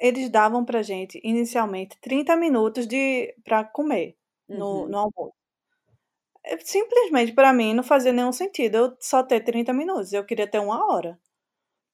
eles 0.00 0.30
davam 0.30 0.64
pra 0.64 0.82
gente, 0.82 1.20
inicialmente, 1.24 1.98
30 2.02 2.36
minutos 2.36 2.86
de 2.88 3.34
para 3.44 3.64
comer 3.64 4.16
no, 4.52 4.88
Uhum. 4.88 4.90
no 4.90 4.98
almoço. 4.98 5.34
É, 6.44 6.58
Simplesmente, 6.58 7.32
pra 7.32 7.52
mim, 7.52 7.74
não 7.74 7.82
fazia 7.82 8.12
nenhum 8.12 8.32
sentido 8.32 8.76
eu 8.76 8.96
só 9.00 9.22
ter 9.22 9.40
30 9.40 9.72
minutos. 9.72 10.12
Eu 10.12 10.24
queria 10.24 10.46
ter 10.46 10.58
uma 10.58 10.86
hora. 10.92 11.18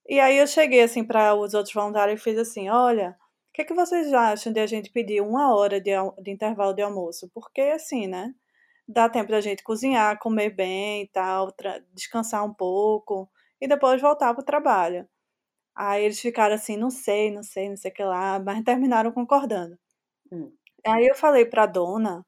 E 0.08 0.20
aí 0.20 0.38
eu 0.38 0.46
cheguei 0.46 0.82
assim 0.82 1.04
para 1.04 1.34
os 1.34 1.54
outros 1.54 1.74
voluntários 1.74 2.20
e 2.20 2.24
fiz 2.24 2.38
assim: 2.38 2.68
olha, 2.70 3.16
o 3.50 3.52
que, 3.54 3.64
que 3.64 3.74
vocês 3.74 4.12
acham 4.14 4.52
de 4.52 4.60
a 4.60 4.66
gente 4.66 4.90
pedir 4.92 5.22
uma 5.22 5.54
hora 5.56 5.80
de, 5.80 5.92
de 6.22 6.30
intervalo 6.32 6.74
de 6.74 6.82
almoço? 6.82 7.30
Porque 7.34 7.60
assim, 7.62 8.06
né? 8.08 8.34
Dá 8.88 9.08
tempo 9.08 9.30
da 9.32 9.40
gente 9.40 9.62
cozinhar, 9.64 10.18
comer 10.20 10.50
bem 10.50 11.04
e 11.04 11.08
tal, 11.08 11.54
descansar 11.94 12.44
um 12.44 12.54
pouco 12.54 13.30
e 13.60 13.68
depois 13.68 14.00
voltar 14.02 14.34
pro 14.34 14.44
trabalho. 14.44 15.08
Aí 15.74 16.04
eles 16.04 16.20
ficaram 16.20 16.54
assim, 16.54 16.76
não 16.76 16.90
sei, 16.90 17.30
não 17.30 17.42
sei, 17.42 17.68
não 17.70 17.76
sei 17.76 17.90
o 17.90 17.94
que 17.94 18.04
lá, 18.04 18.38
mas 18.40 18.64
terminaram 18.64 19.12
concordando. 19.12 19.78
Hum. 20.32 20.52
Aí 20.86 21.06
eu 21.06 21.14
falei 21.14 21.44
pra 21.46 21.66
dona, 21.66 22.24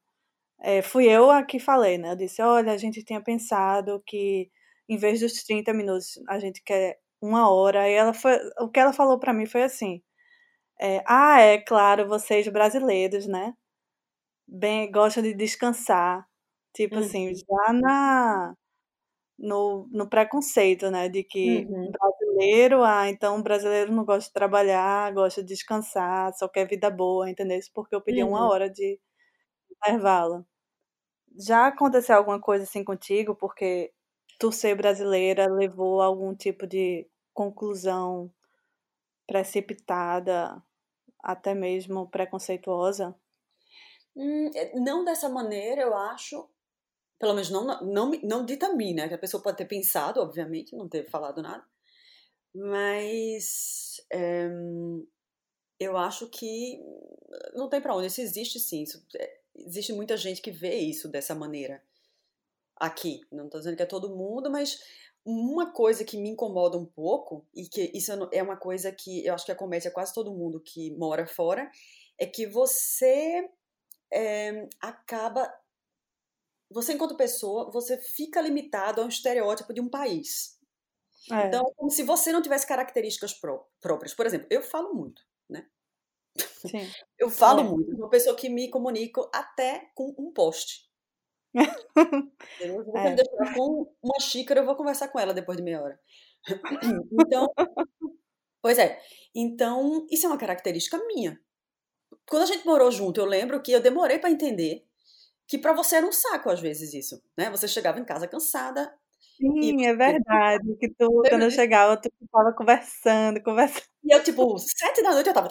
é, 0.63 0.81
fui 0.83 1.07
eu 1.09 1.31
a 1.31 1.43
que 1.43 1.59
falei, 1.59 1.97
né? 1.99 2.11
Eu 2.13 2.17
disse, 2.17 2.41
olha, 2.43 2.73
a 2.73 2.77
gente 2.77 3.03
tinha 3.05 3.21
pensado 3.23 4.03
que 4.07 4.51
em 4.89 4.97
vez 4.97 5.21
dos 5.21 5.43
30 5.45 5.73
minutos, 5.73 6.19
a 6.29 6.39
gente 6.39 6.63
quer 6.63 6.99
uma 7.21 7.51
hora. 7.51 7.89
E 7.89 7.93
ela 7.93 8.13
foi, 8.13 8.37
o 8.61 8.69
que 8.69 8.79
ela 8.79 8.93
falou 8.93 9.19
pra 9.19 9.33
mim 9.33 9.45
foi 9.47 9.63
assim, 9.63 10.03
é, 10.81 11.03
ah, 11.07 11.39
é 11.41 11.59
claro, 11.59 12.07
vocês 12.09 12.47
brasileiros, 12.49 13.27
né? 13.27 13.53
Bem, 14.47 14.91
gostam 14.91 15.23
de 15.23 15.33
descansar. 15.33 16.27
Tipo 16.73 16.99
assim, 16.99 17.31
Uhum. 17.31 17.45
já 17.49 17.73
na, 17.73 18.55
no, 19.39 19.87
no 19.91 20.09
preconceito, 20.09 20.91
né? 20.91 21.09
De 21.09 21.23
que 21.23 21.69
Uhum. 21.69 21.95
brasileiro, 22.01 22.83
ah, 22.83 23.09
então 23.09 23.41
brasileiro 23.43 23.93
não 23.93 24.05
gosta 24.05 24.29
de 24.29 24.33
trabalhar, 24.33 25.13
gosta 25.13 25.41
de 25.43 25.49
descansar, 25.55 26.33
só 26.35 26.47
quer 26.49 26.67
vida 26.67 26.89
boa, 26.91 27.29
entendeu? 27.29 27.59
Porque 27.73 27.95
eu 27.95 28.01
pedi 28.01 28.23
uma 28.23 28.41
Uhum. 28.41 28.49
hora 28.49 28.69
de 28.69 28.99
intervalo. 29.71 30.45
Já 31.37 31.67
aconteceu 31.67 32.15
alguma 32.15 32.39
coisa 32.39 32.63
assim 32.63 32.83
contigo? 32.83 33.35
Porque 33.35 33.91
tu 34.39 34.51
ser 34.51 34.75
brasileira 34.75 35.47
levou 35.47 36.01
a 36.01 36.05
algum 36.05 36.35
tipo 36.35 36.67
de 36.67 37.07
conclusão 37.33 38.31
precipitada, 39.27 40.61
até 41.23 41.53
mesmo 41.53 42.09
preconceituosa? 42.09 43.15
Hum, 44.15 44.51
é, 44.55 44.79
não 44.79 45.03
dessa 45.03 45.29
maneira, 45.29 45.81
eu 45.81 45.95
acho. 45.95 46.47
Pelo 47.19 47.33
menos 47.33 47.49
não, 47.49 47.65
não, 47.81 48.11
não 48.23 48.45
dita 48.45 48.67
a 48.67 48.75
mim, 48.75 48.93
né? 48.93 49.07
Que 49.07 49.15
a 49.15 49.19
pessoa 49.19 49.41
pode 49.43 49.57
ter 49.57 49.65
pensado, 49.65 50.21
obviamente, 50.21 50.75
não 50.75 50.89
ter 50.89 51.09
falado 51.09 51.41
nada. 51.41 51.65
Mas 52.55 54.01
é, 54.11 54.49
eu 55.79 55.97
acho 55.97 56.29
que 56.29 56.79
não 57.53 57.69
tem 57.69 57.81
pra 57.81 57.95
onde. 57.95 58.07
Isso 58.07 58.21
existe 58.21 58.59
sim. 58.59 58.83
Isso, 58.83 59.05
é, 59.17 59.39
existe 59.55 59.93
muita 59.93 60.17
gente 60.17 60.41
que 60.41 60.51
vê 60.51 60.77
isso 60.77 61.07
dessa 61.09 61.35
maneira 61.35 61.83
aqui. 62.75 63.21
Não 63.31 63.49
tô 63.49 63.57
dizendo 63.59 63.77
que 63.77 63.83
é 63.83 63.87
todo 63.87 64.15
mundo, 64.15 64.51
mas 64.51 64.79
uma 65.25 65.71
coisa 65.71 66.03
que 66.03 66.17
me 66.17 66.29
incomoda 66.29 66.77
um 66.77 66.85
pouco, 66.85 67.47
e 67.53 67.67
que 67.67 67.91
isso 67.93 68.11
é 68.31 68.43
uma 68.43 68.57
coisa 68.57 68.91
que 68.91 69.25
eu 69.25 69.33
acho 69.33 69.45
que 69.45 69.51
acomete 69.51 69.87
a 69.87 69.91
quase 69.91 70.13
todo 70.13 70.33
mundo 70.33 70.59
que 70.61 70.91
mora 70.97 71.25
fora, 71.25 71.71
é 72.19 72.25
que 72.25 72.45
você 72.47 73.49
é, 74.11 74.67
acaba. 74.81 75.53
Você, 76.69 76.93
enquanto 76.93 77.15
pessoa, 77.15 77.69
você 77.71 77.97
fica 77.97 78.41
limitado 78.41 79.01
a 79.01 79.05
um 79.05 79.09
estereótipo 79.09 79.73
de 79.73 79.79
um 79.81 79.89
país. 79.89 80.57
É, 81.31 81.43
Então, 81.47 81.63
como 81.77 81.91
se 81.91 82.03
você 82.03 82.31
não 82.31 82.41
tivesse 82.41 82.67
características 82.67 83.33
pró- 83.33 83.67
próprias. 83.81 84.13
Por 84.13 84.25
exemplo, 84.25 84.47
eu 84.51 84.63
falo 84.63 84.93
muito, 84.93 85.23
né? 85.49 85.69
Sim. 86.65 86.93
Eu 87.19 87.29
falo 87.29 87.61
É. 87.61 87.63
muito. 87.63 87.91
Sou 87.91 88.05
uma 88.05 88.09
pessoa 88.09 88.35
que 88.35 88.49
me 88.49 88.69
comunico 88.69 89.29
até 89.33 89.91
com 89.95 90.13
um 90.17 90.31
post. 90.33 90.89
Eu 92.59 92.83
vou 92.85 92.93
É. 92.97 93.15
deixar 93.15 93.55
com 93.55 93.93
uma 94.03 94.19
xícara, 94.19 94.61
eu 94.61 94.65
vou 94.65 94.75
conversar 94.75 95.09
com 95.09 95.19
ela 95.19 95.33
depois 95.33 95.57
de 95.57 95.63
meia 95.63 95.81
hora. 95.81 95.99
Então, 97.11 97.47
pois 98.61 98.77
é. 98.79 99.01
Então, 99.35 100.05
isso 100.11 100.25
é 100.25 100.29
uma 100.29 100.37
característica 100.37 100.97
minha. 101.07 101.39
Quando 102.29 102.43
a 102.43 102.47
gente 102.47 102.65
morou 102.65 102.91
junto, 102.91 103.19
eu 103.21 103.25
lembro 103.25 103.61
que 103.61 103.71
eu 103.71 103.81
demorei 103.81 104.19
pra 104.19 104.31
entender 104.31 104.85
que 105.47 105.57
pra 105.59 105.73
você 105.73 105.97
era 105.97 106.07
um 106.07 106.11
saco 106.11 106.49
às 106.49 106.61
vezes 106.61 106.93
isso, 106.93 107.21
né? 107.37 107.49
Você 107.51 107.67
chegava 107.67 107.99
em 107.99 108.05
casa 108.05 108.27
cansada 108.27 108.93
e 109.61 109.73
Sim, 109.73 109.85
é 109.85 109.95
você 110.03 110.13
verdade, 110.23 110.75
que 110.79 110.89
tu, 110.89 111.25
quando 111.27 111.43
eu 111.43 111.51
chegava, 111.51 111.97
tu 111.97 112.09
ficava 112.19 112.53
conversando, 112.53 113.41
conversando. 113.43 113.83
E 114.05 114.13
eu, 114.13 114.21
tipo, 114.23 114.57
sete 114.59 115.01
da 115.01 115.11
noite 115.13 115.27
eu 115.29 115.33
tava. 115.33 115.47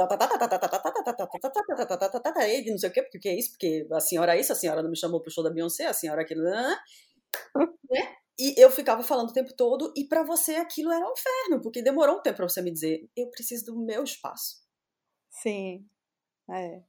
E 2.47 2.71
não 2.71 2.79
sei 2.79 2.91
o 2.91 2.93
quê, 2.93 3.03
porque 3.11 3.29
é 3.29 3.39
isso, 3.39 3.51
porque 3.53 3.87
a 3.93 4.01
senhora 4.01 4.37
é 4.37 4.41
isso, 4.41 4.53
a 4.53 4.57
senhora 4.57 4.83
não 4.83 4.91
me 4.91 4.97
chamou 4.99 5.21
pro 5.23 5.31
show 5.31 5.43
da 5.43 5.51
Beyoncé, 5.51 5.87
a 5.87 5.95
senhora 5.95 6.23
aquilo. 6.23 6.43
Né? 6.45 6.77
E 8.39 8.55
eu 8.61 8.71
ficava 8.71 9.03
falando 9.03 9.31
o 9.31 9.33
tempo 9.33 9.53
todo, 9.55 9.93
e 9.97 10.05
pra 10.07 10.23
você 10.25 10.57
aquilo 10.57 10.91
era 10.91 11.07
um 11.07 11.13
inferno, 11.13 11.63
porque 11.63 11.83
demorou 11.83 12.17
um 12.19 12.23
tempo 12.23 12.37
pra 12.39 12.49
você 12.49 12.63
me 12.63 12.73
dizer, 12.73 13.09
eu 13.17 13.31
preciso 13.31 13.67
do 13.67 13.79
meu 13.85 14.03
espaço. 14.05 14.63
Sim, 15.31 15.87
é. 16.51 16.83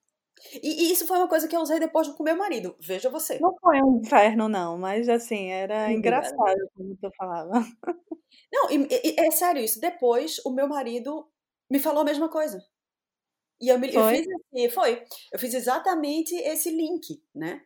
E, 0.61 0.85
e 0.87 0.91
isso 0.91 1.07
foi 1.07 1.17
uma 1.17 1.27
coisa 1.27 1.47
que 1.47 1.55
eu 1.55 1.61
usei 1.61 1.79
depois 1.79 2.07
com 2.09 2.23
meu 2.23 2.35
marido. 2.35 2.75
Veja 2.79 3.09
você. 3.09 3.39
Não 3.39 3.55
foi 3.59 3.81
um 3.81 3.99
inferno, 3.99 4.49
não, 4.49 4.77
mas 4.77 5.07
assim, 5.07 5.49
era 5.49 5.91
engraçado 5.91 6.69
como 6.75 6.95
tu 6.97 7.09
falava. 7.17 7.65
Não, 8.51 8.69
e, 8.69 8.87
e, 9.03 9.19
é 9.19 9.31
sério 9.31 9.61
isso. 9.63 9.79
Depois, 9.79 10.39
o 10.45 10.51
meu 10.51 10.67
marido 10.67 11.27
me 11.69 11.79
falou 11.79 12.01
a 12.01 12.05
mesma 12.05 12.29
coisa. 12.29 12.63
E 13.59 13.69
eu, 13.69 13.79
me, 13.79 13.87
eu 13.87 14.01
Foi? 14.01 14.17
fiz 14.17 14.27
assim, 14.27 14.69
foi. 14.69 15.03
Eu 15.31 15.39
fiz 15.39 15.53
exatamente 15.53 16.35
esse 16.35 16.69
link, 16.69 17.23
né? 17.33 17.61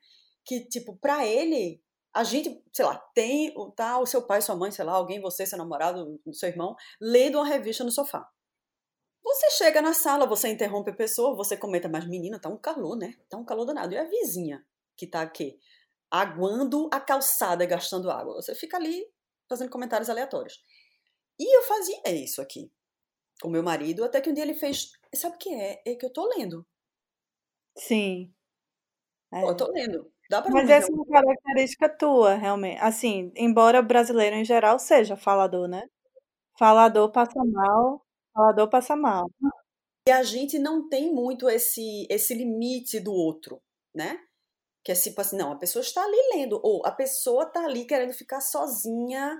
Que, 0.45 0.62
tipo, 0.67 0.95
pra 0.97 1.25
ele, 1.25 1.82
a 2.13 2.23
gente, 2.23 2.63
sei 2.71 2.86
lá, 2.86 2.97
tem 3.13 3.53
tá, 3.75 3.99
o 3.99 4.06
seu 4.06 4.21
pai, 4.21 4.41
sua 4.41 4.56
mãe, 4.56 4.71
sei 4.71 4.86
lá, 4.86 4.93
alguém, 4.93 5.19
você, 5.19 5.45
seu 5.45 5.58
namorado, 5.58 6.19
seu 6.34 6.49
irmão, 6.49 6.75
lendo 7.01 7.38
uma 7.38 7.47
revista 7.47 7.84
no 7.84 7.91
sofá. 7.91 8.27
Você 9.27 9.49
chega 9.51 9.81
na 9.81 9.93
sala, 9.93 10.25
você 10.25 10.47
interrompe 10.47 10.91
a 10.91 10.95
pessoa, 10.95 11.35
você 11.35 11.57
comenta, 11.57 11.89
mas 11.89 12.07
menina, 12.07 12.39
tá 12.39 12.47
um 12.47 12.57
calor, 12.57 12.95
né? 12.95 13.13
Tá 13.29 13.37
um 13.37 13.43
calor 13.43 13.65
danado. 13.65 13.93
E 13.93 13.97
a 13.97 14.05
vizinha 14.05 14.65
que 14.95 15.05
tá 15.05 15.21
aqui, 15.21 15.59
aguando 16.09 16.89
a 16.93 16.99
calçada 17.01 17.61
e 17.61 17.67
gastando 17.67 18.09
água. 18.09 18.35
Você 18.35 18.55
fica 18.55 18.77
ali 18.77 19.05
fazendo 19.49 19.69
comentários 19.69 20.09
aleatórios. 20.09 20.63
E 21.37 21.57
eu 21.57 21.61
fazia 21.63 22.01
isso 22.05 22.41
aqui 22.41 22.71
com 23.41 23.49
meu 23.49 23.61
marido, 23.61 24.05
até 24.05 24.21
que 24.21 24.29
um 24.29 24.33
dia 24.33 24.45
ele 24.45 24.55
fez, 24.55 24.91
sabe 25.13 25.35
o 25.35 25.37
que 25.37 25.53
é? 25.53 25.81
É 25.85 25.95
que 25.95 26.05
eu 26.05 26.13
tô 26.13 26.25
lendo. 26.37 26.65
Sim. 27.77 28.33
É. 29.33 29.41
Pô, 29.41 29.49
eu 29.49 29.57
tô 29.57 29.69
lendo. 29.71 30.09
Dá 30.29 30.41
pra 30.41 30.51
Mas 30.51 30.69
essa 30.69 30.89
é 30.89 30.95
uma 30.95 31.05
característica 31.05 31.89
tua, 31.89 32.35
realmente. 32.35 32.79
Assim, 32.81 33.31
embora 33.35 33.81
brasileiro 33.81 34.37
em 34.37 34.45
geral 34.45 34.79
seja 34.79 35.17
falador, 35.17 35.67
né? 35.67 35.83
Falador 36.57 37.11
passa 37.11 37.43
mal, 37.45 38.06
falador 38.38 38.69
passa 38.69 38.95
mal. 38.95 39.30
E 40.08 40.12
a 40.12 40.23
gente 40.23 40.58
não 40.60 40.88
tem 40.89 41.13
muito 41.13 41.50
esse, 41.50 42.08
esse 42.10 42.34
limite 42.34 43.00
do 43.00 43.13
outro, 43.13 43.62
né? 43.93 44.19
Que 44.84 44.91
é 44.93 44.95
tipo 44.95 45.19
assim, 45.21 45.38
não, 45.38 45.52
a 45.52 45.58
pessoa 45.58 45.82
está 45.84 46.04
ali 46.04 46.17
lendo, 46.36 46.60
ou 46.63 46.86
a 46.86 46.91
pessoa 46.91 47.43
está 47.43 47.65
ali 47.65 47.86
querendo 47.86 48.13
ficar 48.13 48.39
sozinha 48.41 49.39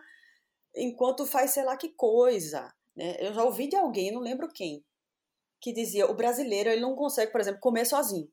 enquanto 0.76 1.26
faz 1.26 1.52
sei 1.52 1.64
lá 1.64 1.78
que 1.78 1.90
coisa. 1.90 2.74
Né? 2.96 3.16
Eu 3.20 3.34
já 3.34 3.44
ouvi 3.44 3.68
de 3.70 3.76
alguém, 3.78 4.12
não 4.12 4.22
lembro 4.22 4.50
quem, 4.50 4.84
que 5.62 5.74
dizia 5.74 6.08
o 6.10 6.16
brasileiro 6.16 6.70
ele 6.70 6.82
não 6.82 6.96
consegue, 6.96 7.32
por 7.32 7.42
exemplo, 7.42 7.62
comer 7.62 7.86
sozinho. 7.86 8.30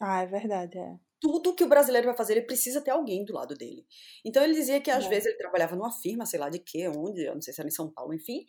Ah, 0.00 0.22
é 0.22 0.26
verdade, 0.26 0.78
é. 0.78 0.98
Tudo 1.20 1.54
que 1.54 1.62
o 1.64 1.68
brasileiro 1.68 2.06
vai 2.06 2.16
fazer, 2.16 2.32
ele 2.34 2.46
precisa 2.46 2.80
ter 2.80 2.90
alguém 2.92 3.24
do 3.26 3.34
lado 3.34 3.54
dele. 3.54 3.86
Então 4.24 4.42
ele 4.42 4.54
dizia 4.54 4.80
que 4.80 4.90
às 4.90 5.04
É. 5.04 5.08
vezes 5.08 5.26
ele 5.26 5.36
trabalhava 5.38 5.76
numa 5.76 5.92
firma, 5.92 6.24
sei 6.24 6.40
lá 6.40 6.48
de 6.48 6.58
quê, 6.58 6.88
onde, 6.88 7.22
eu 7.26 7.34
não 7.34 7.42
sei 7.42 7.52
se 7.52 7.60
era 7.60 7.68
em 7.68 7.72
São 7.72 7.90
Paulo, 7.90 8.14
enfim. 8.14 8.46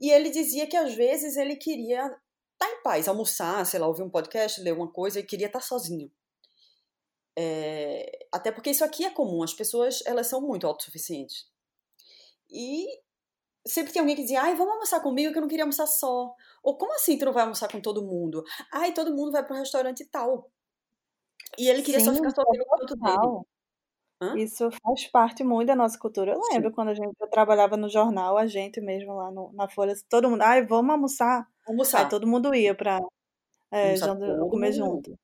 E 0.00 0.10
ele 0.10 0.30
dizia 0.30 0.66
que 0.66 0.76
às 0.76 0.94
vezes 0.94 1.36
ele 1.36 1.56
queria 1.56 2.06
estar 2.52 2.70
em 2.70 2.82
paz, 2.82 3.08
almoçar, 3.08 3.64
sei 3.66 3.80
lá, 3.80 3.86
ouvir 3.86 4.02
um 4.02 4.10
podcast, 4.10 4.60
ler 4.60 4.72
uma 4.72 4.90
coisa 4.90 5.20
e 5.20 5.24
queria 5.24 5.46
estar 5.46 5.60
sozinho. 5.60 6.10
É, 7.36 8.26
até 8.30 8.52
porque 8.52 8.70
isso 8.70 8.84
aqui 8.84 9.04
é 9.04 9.10
comum, 9.10 9.42
as 9.42 9.54
pessoas 9.54 10.02
elas 10.06 10.26
são 10.26 10.40
muito 10.40 10.66
autossuficientes. 10.66 11.46
E 12.50 12.86
sempre 13.66 13.92
tem 13.92 14.00
alguém 14.00 14.16
que 14.16 14.22
dizia, 14.22 14.42
ai, 14.42 14.54
vamos 14.54 14.74
almoçar 14.74 15.00
comigo 15.00 15.32
que 15.32 15.38
eu 15.38 15.42
não 15.42 15.48
queria 15.48 15.64
almoçar 15.64 15.86
só. 15.86 16.34
Ou 16.62 16.76
como 16.76 16.94
assim 16.94 17.18
tu 17.18 17.24
não 17.24 17.32
vai 17.32 17.42
almoçar 17.42 17.70
com 17.70 17.80
todo 17.80 18.04
mundo? 18.04 18.44
Ai, 18.72 18.92
todo 18.92 19.14
mundo 19.14 19.32
vai 19.32 19.44
pro 19.44 19.56
restaurante 19.56 20.04
tal. 20.06 20.50
E 21.58 21.68
ele 21.68 21.82
queria 21.82 22.00
só 22.00 22.12
Sim, 22.12 22.16
ficar 22.16 22.30
sozinho 22.30 22.64
no 22.64 22.70
canto 22.70 22.96
dele. 22.96 23.32
Hã? 24.22 24.36
Isso 24.38 24.68
faz 24.82 25.06
parte 25.08 25.42
muito 25.42 25.66
da 25.66 25.74
nossa 25.76 25.98
cultura. 25.98 26.32
Eu 26.32 26.42
Sim. 26.44 26.54
lembro 26.54 26.72
quando 26.72 26.88
a 26.90 26.94
gente, 26.94 27.12
eu 27.20 27.28
trabalhava 27.28 27.76
no 27.76 27.88
jornal, 27.88 28.38
a 28.38 28.46
gente 28.46 28.80
mesmo 28.80 29.12
lá 29.14 29.30
no- 29.32 29.52
na 29.52 29.68
Folha, 29.68 29.94
todo 30.08 30.30
mundo, 30.30 30.42
ai, 30.42 30.64
vamos 30.64 30.92
almoçar. 30.92 31.40
Aí 31.40 31.46
Almoçar. 31.66 32.08
todo 32.08 32.26
mundo 32.26 32.54
ia 32.54 32.74
pra 32.74 33.00
é, 33.72 33.94
comer 34.48 34.72
junto. 34.72 35.18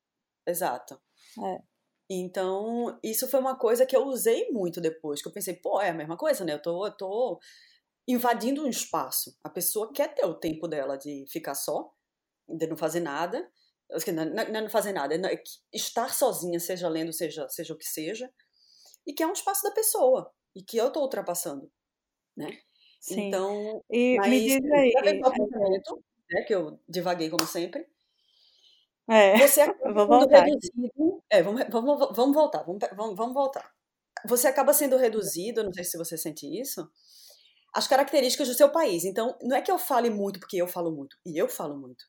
Exato. 0.45 0.99
É. 1.45 1.59
Então, 2.09 2.99
isso 3.03 3.27
foi 3.27 3.39
uma 3.39 3.57
coisa 3.57 3.85
que 3.85 3.95
eu 3.95 4.03
usei 4.05 4.49
muito 4.51 4.81
depois, 4.81 5.21
que 5.21 5.27
eu 5.27 5.31
pensei, 5.31 5.55
pô, 5.55 5.79
é 5.79 5.89
a 5.89 5.93
mesma 5.93 6.17
coisa, 6.17 6.43
né? 6.43 6.53
Eu 6.53 6.61
tô, 6.61 6.85
eu 6.87 6.91
tô 6.97 7.39
invadindo 8.07 8.63
um 8.63 8.69
espaço. 8.69 9.37
A 9.43 9.49
pessoa 9.49 9.93
quer 9.93 10.13
ter 10.15 10.25
o 10.25 10.33
tempo 10.33 10.67
dela 10.67 10.97
de 10.97 11.25
ficar 11.29 11.53
só, 11.55 11.91
de 12.47 12.67
não 12.67 12.75
fazer 12.77 12.99
nada. 13.01 13.49
Não, 14.13 14.25
não, 14.25 14.61
não 14.63 14.69
fazer 14.69 14.93
nada, 14.93 15.15
estar 15.73 16.13
sozinha, 16.13 16.59
seja 16.59 16.87
lendo, 16.87 17.11
seja, 17.11 17.47
seja 17.49 17.73
o 17.73 17.77
que 17.77 17.85
seja, 17.85 18.31
e 19.09 19.13
que 19.13 19.23
é 19.23 19.27
um 19.27 19.33
espaço 19.33 19.63
da 19.63 19.71
pessoa, 19.71 20.31
e 20.55 20.61
que 20.61 20.77
eu 20.77 20.91
tô 20.91 21.01
ultrapassando, 21.01 21.71
né? 22.37 22.59
Sim. 23.01 23.27
Então, 23.27 23.83
E 23.89 24.11
me 24.11 24.17
mas 24.19 24.43
diz 24.43 24.71
aí, 24.71 24.91
pensamento, 25.01 26.03
né, 26.31 26.41
que 26.43 26.53
eu 26.53 26.79
divaguei 26.87 27.27
como 27.27 27.47
sempre, 27.47 27.87
é, 29.09 29.35
você 29.39 29.61
acaba 29.61 30.05
voltar 30.05 30.43
reduzido. 30.43 31.23
É, 31.27 31.41
vamos, 31.41 31.63
vamos, 31.71 32.15
vamos 32.15 32.35
voltar, 32.35 32.63
vamos, 32.63 33.15
vamos, 33.15 33.33
voltar. 33.33 33.71
Você 34.27 34.47
acaba 34.47 34.73
sendo 34.73 34.95
reduzido, 34.95 35.63
não 35.63 35.73
sei 35.73 35.83
se 35.83 35.97
você 35.97 36.15
sente 36.15 36.45
isso, 36.45 36.87
às 37.73 37.87
características 37.87 38.47
do 38.47 38.53
seu 38.53 38.69
país. 38.71 39.05
Então, 39.05 39.35
não 39.41 39.57
é 39.57 39.61
que 39.63 39.71
eu 39.71 39.79
fale 39.79 40.11
muito 40.11 40.39
porque 40.39 40.57
eu 40.57 40.67
falo 40.67 40.91
muito, 40.91 41.17
e 41.25 41.35
eu 41.35 41.49
falo 41.49 41.75
muito. 41.75 42.05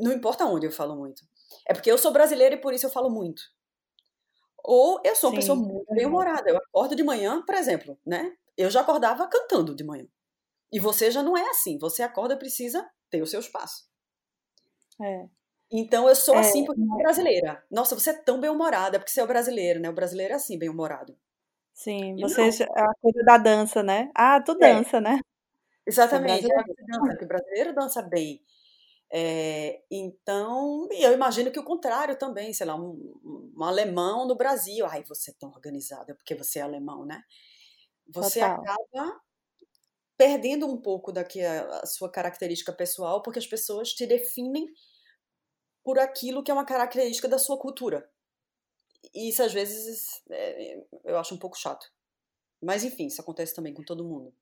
Não 0.00 0.12
importa 0.12 0.44
onde 0.46 0.66
eu 0.66 0.70
falo 0.70 0.94
muito. 0.94 1.24
É 1.66 1.74
porque 1.74 1.90
eu 1.90 1.98
sou 1.98 2.12
brasileira 2.12 2.54
e 2.54 2.60
por 2.60 2.72
isso 2.72 2.86
eu 2.86 2.90
falo 2.90 3.10
muito. 3.10 3.42
Ou 4.64 5.00
eu 5.04 5.16
sou 5.16 5.30
uma 5.30 5.34
pessoa 5.36 5.56
Sim, 5.56 5.62
muito 5.62 5.86
verdade. 5.86 5.94
bem-humorada. 5.94 6.50
Eu 6.50 6.56
acordo 6.58 6.94
de 6.96 7.02
manhã, 7.04 7.42
por 7.44 7.54
exemplo, 7.54 7.98
né? 8.06 8.32
Eu 8.56 8.70
já 8.70 8.80
acordava 8.82 9.28
cantando 9.28 9.74
de 9.74 9.84
manhã. 9.84 10.06
E 10.72 10.80
você 10.80 11.10
já 11.10 11.22
não 11.22 11.36
é 11.38 11.50
assim. 11.50 11.78
Você 11.80 12.02
acorda 12.02 12.34
e 12.34 12.38
precisa 12.38 12.88
ter 13.10 13.22
o 13.22 13.26
seu 13.28 13.40
espaço. 13.40 13.88
É. 15.00 15.28
Então 15.70 16.08
eu 16.08 16.14
sou 16.16 16.36
É, 16.36 16.38
assim 16.38 16.64
porque 16.64 16.80
sou 16.88 16.98
brasileira. 16.98 17.64
Nossa, 17.70 17.94
você 17.94 18.10
é 18.10 18.22
tão 18.22 18.40
bem-humorada 18.40 18.98
porque 18.98 19.10
você 19.10 19.20
é 19.20 19.26
brasileiro, 19.26 19.80
né? 19.80 19.88
O 19.90 19.94
brasileiro 19.94 20.32
é 20.32 20.36
assim, 20.36 20.58
bem-humorado. 20.58 21.16
Sim, 21.72 22.16
E 22.16 22.28
você 22.28 22.50
não. 22.50 22.52
já- 22.52 22.66
a 22.76 22.94
coisa 23.00 23.22
da 23.24 23.38
dança, 23.38 23.82
né? 23.82 24.10
Ah, 24.14 24.40
tu 24.44 24.54
É, 24.60 24.72
dança, 24.74 25.00
né? 25.00 25.18
Você 26.08 26.16
é 26.16 26.18
exatamente. 26.18 26.50
Ah, 26.52 26.62
brasileiro. 26.62 26.64
você 26.66 26.82
dança, 26.86 27.12
porque 27.12 27.24
o 27.24 27.28
brasileiro 27.28 27.74
dança 27.74 28.02
bem. 28.02 28.42
É, 29.10 29.82
então, 29.90 30.86
e 30.92 31.02
eu 31.02 31.12
imagino 31.12 31.50
que 31.50 31.58
o 31.58 31.64
contrário 31.64 32.18
também, 32.18 32.52
sei 32.52 32.66
lá, 32.66 32.76
um, 32.76 33.52
um 33.56 33.64
alemão 33.64 34.26
no 34.26 34.36
Brasil. 34.36 34.84
Ai, 34.86 35.02
você 35.04 35.30
é 35.30 35.34
tão 35.38 35.50
organizada 35.50 36.14
porque 36.14 36.34
você 36.34 36.58
é 36.58 36.62
alemão, 36.62 37.06
né? 37.06 37.22
Você 38.06 38.40
Total. 38.40 38.60
acaba 38.62 39.20
perdendo 40.16 40.66
um 40.66 40.76
pouco 40.80 41.12
daqui 41.12 41.42
a, 41.42 41.80
a 41.80 41.86
sua 41.86 42.10
característica 42.10 42.72
pessoal 42.72 43.22
porque 43.22 43.38
as 43.38 43.46
pessoas 43.46 43.92
te 43.92 44.06
definem 44.06 44.66
por 45.84 45.98
aquilo 45.98 46.42
que 46.42 46.50
é 46.50 46.54
uma 46.54 46.66
característica 46.66 47.28
da 47.28 47.38
sua 47.38 47.58
cultura. 47.58 48.10
E 49.14 49.30
isso 49.30 49.42
às 49.42 49.52
vezes 49.52 50.22
é, 50.30 50.84
eu 51.04 51.18
acho 51.18 51.34
um 51.34 51.38
pouco 51.38 51.56
chato. 51.56 51.86
Mas 52.60 52.84
enfim, 52.84 53.06
isso 53.06 53.20
acontece 53.20 53.54
também 53.54 53.72
com 53.72 53.82
todo 53.82 54.04
mundo. 54.04 54.34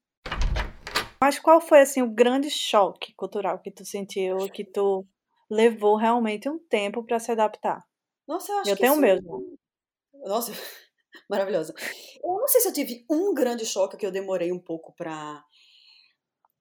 Mas 1.20 1.38
qual 1.38 1.61
foi 1.61 1.81
assim 1.81 2.02
o 2.02 2.11
grande 2.11 2.50
choque 2.50 3.14
cultural 3.14 3.59
que 3.59 3.70
tu 3.70 3.85
sentiu 3.85 4.48
que 4.50 4.64
tu 4.64 5.07
levou 5.50 5.96
realmente 5.96 6.48
um 6.48 6.59
tempo 6.59 7.05
pra 7.05 7.18
se 7.18 7.33
adaptar? 7.33 7.85
Nossa, 8.26 8.52
eu 8.52 8.59
acho 8.59 8.70
Eu 8.70 8.76
que 8.76 8.81
tenho 8.81 8.92
o 8.92 8.96
isso. 8.96 9.00
meu 9.00 9.16
já. 9.16 10.29
Nossa, 10.29 10.52
maravilhosa. 11.29 11.74
Eu 12.22 12.40
não 12.40 12.48
sei 12.48 12.61
se 12.61 12.68
eu 12.68 12.72
tive 12.72 13.07
um 13.11 13.33
grande 13.35 13.64
choque 13.64 13.96
que 13.96 14.07
eu 14.07 14.11
demorei 14.11 14.52
um 14.52 14.59
pouco 14.59 14.92
pra 14.94 15.44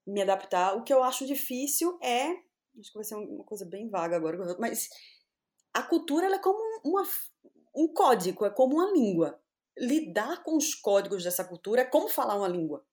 me 0.05 0.21
adaptar. 0.21 0.75
O 0.75 0.83
que 0.83 0.93
eu 0.93 1.03
acho 1.03 1.25
difícil 1.25 1.97
é. 2.01 2.29
Acho 2.79 2.91
que 2.91 2.97
vai 2.97 3.03
ser 3.03 3.15
uma 3.15 3.43
coisa 3.43 3.65
bem 3.65 3.89
vaga 3.89 4.15
agora, 4.15 4.37
mas 4.59 4.89
a 5.73 5.81
cultura 5.81 6.27
é 6.27 6.39
como 6.39 6.59
uma, 6.83 7.03
um 7.75 7.87
código, 7.87 8.45
é 8.45 8.49
como 8.49 8.75
uma 8.75 8.91
língua. 8.91 9.39
Lidar 9.77 10.43
com 10.43 10.57
os 10.57 10.75
códigos 10.75 11.23
dessa 11.23 11.43
cultura 11.45 11.81
é 11.81 11.85
como 11.85 12.09
falar 12.09 12.35
uma 12.35 12.47
língua. 12.47 12.85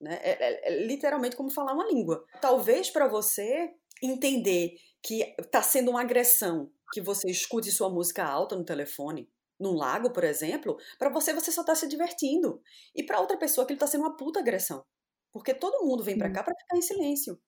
Né? 0.00 0.18
É, 0.22 0.30
é- 0.32 0.68
é 0.68 0.86
literalmente 0.86 1.36
como 1.36 1.50
falar 1.50 1.72
uma 1.74 1.86
língua. 1.86 2.24
Talvez 2.40 2.90
para 2.90 3.08
você 3.08 3.72
entender 4.02 4.74
que 5.02 5.22
está 5.38 5.62
sendo 5.62 5.90
uma 5.90 6.02
agressão 6.02 6.70
que 6.92 7.00
você 7.00 7.30
escute 7.30 7.70
sua 7.70 7.88
música 7.90 8.24
alta 8.24 8.56
no 8.56 8.64
telefone, 8.64 9.30
num 9.58 9.74
lago, 9.74 10.12
por 10.12 10.24
exemplo, 10.24 10.76
para 10.98 11.08
você 11.10 11.32
você 11.32 11.50
só 11.50 11.62
está 11.62 11.74
se 11.74 11.88
divertindo. 11.88 12.60
E 12.94 13.02
para 13.02 13.20
outra 13.20 13.38
pessoa 13.38 13.64
aquilo 13.64 13.76
está 13.76 13.86
sendo 13.86 14.02
uma 14.02 14.16
puta 14.16 14.40
agressão. 14.40 14.84
Porque 15.32 15.54
todo 15.54 15.84
mundo 15.86 16.02
vem 16.04 16.16
para 16.18 16.28
Sim. 16.28 16.32
cá 16.32 16.42
para 16.42 16.54
ficar 16.58 16.76
em 16.76 16.82
silêncio. 16.82 17.40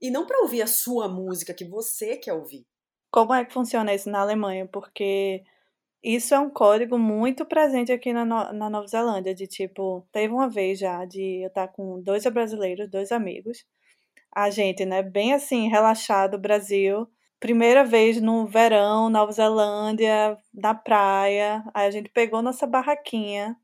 E 0.00 0.10
não 0.10 0.26
para 0.26 0.40
ouvir 0.42 0.62
a 0.62 0.66
sua 0.68 1.08
música 1.08 1.54
que 1.54 1.64
você 1.64 2.16
quer 2.16 2.34
ouvir. 2.34 2.66
Como 3.10 3.32
é 3.32 3.44
que 3.44 3.52
funciona 3.52 3.94
isso 3.94 4.10
na 4.10 4.20
Alemanha? 4.20 4.66
Porque 4.68 5.44
isso 6.04 6.34
é 6.34 6.38
um 6.38 6.50
código 6.50 6.98
muito 6.98 7.46
presente 7.46 7.92
aqui 7.92 8.12
na, 8.12 8.24
No- 8.24 8.52
na 8.52 8.70
Nova 8.70 8.86
Zelândia, 8.86 9.34
de 9.34 9.46
tipo, 9.46 10.06
teve 10.12 10.32
uma 10.34 10.48
vez 10.48 10.78
já 10.78 11.04
de 11.04 11.42
eu 11.42 11.48
estar 11.48 11.68
com 11.68 12.00
dois 12.02 12.24
brasileiros, 12.26 12.90
dois 12.90 13.12
amigos, 13.12 13.64
a 14.34 14.50
gente, 14.50 14.84
né, 14.86 15.02
bem 15.02 15.34
assim, 15.34 15.68
relaxado, 15.68 16.38
Brasil, 16.38 17.08
primeira 17.40 17.84
vez 17.84 18.20
no 18.20 18.46
verão, 18.46 19.10
Nova 19.10 19.32
Zelândia, 19.32 20.38
na 20.54 20.74
praia, 20.74 21.64
aí 21.74 21.86
a 21.88 21.90
gente 21.92 22.10
pegou 22.10 22.42
nossa 22.42 22.66
barraquinha, 22.66 23.56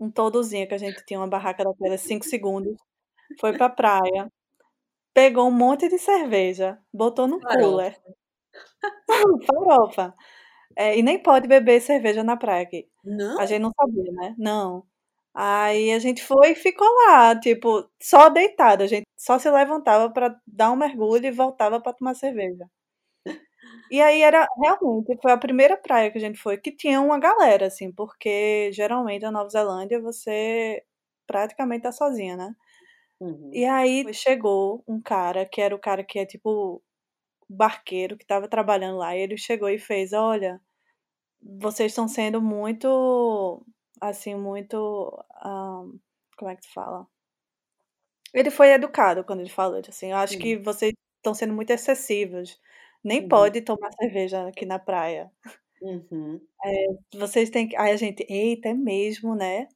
um 0.00 0.10
toldozinho 0.10 0.66
que 0.68 0.74
a 0.74 0.78
gente 0.78 1.04
tinha 1.04 1.18
uma 1.20 1.28
barraca 1.28 1.64
daquelas 1.64 2.00
5 2.02 2.24
segundos, 2.24 2.76
foi 3.40 3.54
pra 3.54 3.68
praia, 3.70 4.30
pegou 5.14 5.48
um 5.48 5.52
monte 5.52 5.88
de 5.88 5.98
cerveja, 5.98 6.78
botou 6.92 7.28
no 7.28 7.40
Farofa. 7.40 7.58
cooler, 7.58 8.00
farofa. 9.46 10.14
É, 10.76 10.96
e 10.98 11.02
nem 11.02 11.18
pode 11.22 11.48
beber 11.48 11.80
cerveja 11.80 12.22
na 12.24 12.36
praia 12.36 12.62
aqui. 12.62 12.88
A 13.04 13.10
Não? 13.10 13.46
gente 13.46 13.60
não 13.60 13.72
sabia, 13.78 14.12
né? 14.12 14.34
Não. 14.38 14.84
Aí 15.34 15.92
a 15.92 15.98
gente 15.98 16.22
foi 16.24 16.52
e 16.52 16.54
ficou 16.56 16.86
lá, 17.08 17.38
tipo, 17.38 17.88
só 18.02 18.28
deitada. 18.30 18.84
A 18.84 18.86
gente 18.86 19.06
só 19.18 19.38
se 19.38 19.50
levantava 19.50 20.10
pra 20.12 20.36
dar 20.46 20.72
um 20.72 20.76
mergulho 20.76 21.26
e 21.26 21.30
voltava 21.30 21.80
pra 21.80 21.92
tomar 21.94 22.14
cerveja. 22.14 22.66
E 23.90 24.00
aí 24.00 24.22
era 24.22 24.46
realmente 24.62 25.16
foi 25.20 25.32
a 25.32 25.36
primeira 25.38 25.76
praia 25.76 26.10
que 26.10 26.18
a 26.18 26.20
gente 26.20 26.38
foi 26.38 26.56
que 26.58 26.72
tinha 26.74 27.00
uma 27.00 27.18
galera, 27.18 27.66
assim, 27.66 27.92
porque 27.92 28.70
geralmente 28.72 29.22
na 29.22 29.30
Nova 29.30 29.48
Zelândia 29.50 30.00
você 30.00 30.82
praticamente 31.26 31.82
tá 31.82 31.92
sozinha, 31.92 32.36
né? 32.36 32.54
Uhum. 33.20 33.50
E 33.52 33.64
aí 33.66 34.12
chegou 34.14 34.82
um 34.88 35.00
cara 35.02 35.46
que 35.46 35.60
era 35.60 35.74
o 35.74 35.78
cara 35.80 36.04
que 36.04 36.18
é 36.18 36.26
tipo 36.26 36.82
barqueiro 37.52 38.16
que 38.16 38.24
estava 38.24 38.48
trabalhando 38.48 38.98
lá, 38.98 39.16
e 39.16 39.20
ele 39.20 39.36
chegou 39.38 39.68
e 39.68 39.78
fez: 39.78 40.12
Olha, 40.12 40.60
vocês 41.42 41.92
estão 41.92 42.08
sendo 42.08 42.42
muito, 42.42 43.66
assim, 44.00 44.34
muito. 44.36 45.12
ah, 45.36 45.84
como 46.38 46.50
é 46.50 46.56
que 46.56 46.66
se 46.66 46.72
fala? 46.74 47.06
Ele 48.34 48.50
foi 48.50 48.68
educado 48.72 49.24
quando 49.24 49.40
ele 49.40 49.48
falou, 49.50 49.80
assim: 49.86 50.10
Eu 50.10 50.16
acho 50.16 50.38
que 50.38 50.56
Uhum. 50.56 50.62
vocês 50.62 50.92
estão 51.18 51.34
sendo 51.34 51.52
muito 51.54 51.70
excessivos. 51.70 52.60
Nem 53.04 53.20
Uhum. 53.20 53.28
pode 53.28 53.60
tomar 53.62 53.90
cerveja 53.92 54.48
aqui 54.48 54.64
na 54.66 54.78
praia. 54.78 55.30
Uhum. 55.80 56.40
Vocês 57.14 57.50
têm 57.50 57.68
que. 57.68 57.76
Aí 57.76 57.92
a 57.92 57.96
gente, 57.96 58.24
eita, 58.28 58.68
é 58.70 58.74
mesmo, 58.74 59.34
né? 59.34 59.68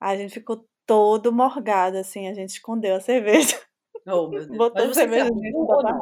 Aí 0.00 0.16
a 0.16 0.18
gente 0.18 0.34
ficou 0.34 0.66
todo 0.86 1.32
morgado, 1.32 1.98
assim, 1.98 2.28
a 2.28 2.34
gente 2.34 2.50
escondeu 2.50 2.96
a 2.96 3.00
cerveja. 3.00 3.60
Oh, 4.06 4.28
meu 4.28 4.46
Deus. 4.46 4.48
Botou 4.58 4.86
Mas 4.88 4.96
você 4.96 5.02
cerveja 5.02 5.30
dentro 5.30 5.76
da? 5.78 5.92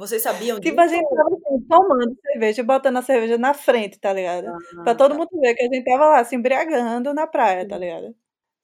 Vocês 0.00 0.22
sabiam 0.22 0.58
Tipo, 0.62 0.80
a 0.80 0.86
disso? 0.86 0.88
gente 0.88 1.08
tava 1.14 1.28
assim, 1.36 1.66
tomando 1.68 2.16
cerveja 2.22 2.60
e 2.62 2.64
botando 2.64 2.96
a 2.98 3.02
cerveja 3.02 3.38
na 3.38 3.54
frente, 3.54 3.98
tá 3.98 4.12
ligado? 4.12 4.54
Pra 4.82 4.94
Ah, 4.94 4.96
todo 4.96 5.14
tá. 5.14 5.16
mundo 5.16 5.28
ver 5.40 5.54
que 5.54 5.62
a 5.64 5.66
gente 5.72 5.84
tava 5.84 6.06
lá 6.06 6.24
se 6.24 6.36
embriagando 6.36 7.14
na 7.14 7.26
praia, 7.26 7.66
tá 7.66 7.76
Uhum. 7.76 7.78
ligado? 7.78 8.14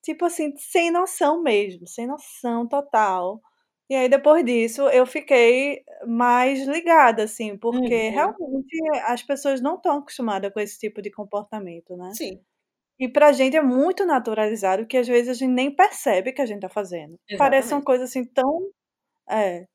Tipo 0.02 0.24
assim, 0.26 0.54
sem 0.56 0.90
noção 0.90 1.42
mesmo, 1.42 1.86
sem 1.88 2.06
noção 2.06 2.66
total. 2.68 3.40
E 3.90 3.94
aí 3.96 4.08
depois 4.08 4.44
disso 4.44 4.88
eu 4.90 5.06
fiquei 5.06 5.84
mais 6.06 6.66
ligada, 6.66 7.24
assim, 7.24 7.56
porque 7.58 8.08
Uhum. 8.10 8.10
realmente 8.10 8.76
as 9.06 9.22
pessoas 9.22 9.60
não 9.60 9.76
estão 9.76 9.98
acostumadas 9.98 10.52
com 10.52 10.60
esse 10.60 10.78
tipo 10.78 11.02
de 11.02 11.10
comportamento, 11.10 11.96
né? 11.96 12.18
Sim. 12.18 12.44
E 13.00 13.08
pra 13.08 13.32
gente 13.32 13.56
é 13.56 13.62
muito 13.62 14.06
naturalizado 14.06 14.86
que 14.86 14.96
às 14.98 15.08
vezes 15.08 15.30
a 15.30 15.34
gente 15.34 15.52
nem 15.52 15.74
percebe 15.74 16.32
que 16.32 16.42
a 16.42 16.46
gente 16.46 16.60
tá 16.62 16.68
fazendo. 16.70 17.18
Parece 17.36 17.74
uma 17.74 17.82
Exatamente. 17.82 17.84
coisa 17.84 18.04
assim 18.04 18.24
tão. 18.24 18.70
É. 19.30 19.66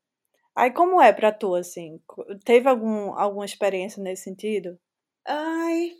Aí 0.54 0.70
como 0.72 1.00
é 1.02 1.12
pra 1.12 1.30
tu, 1.32 1.54
assim? 1.54 2.00
Teve 2.44 2.68
algum, 2.68 3.12
alguma 3.18 3.44
experiência 3.44 4.02
nesse 4.02 4.24
sentido? 4.24 4.78
Ai, 5.26 5.98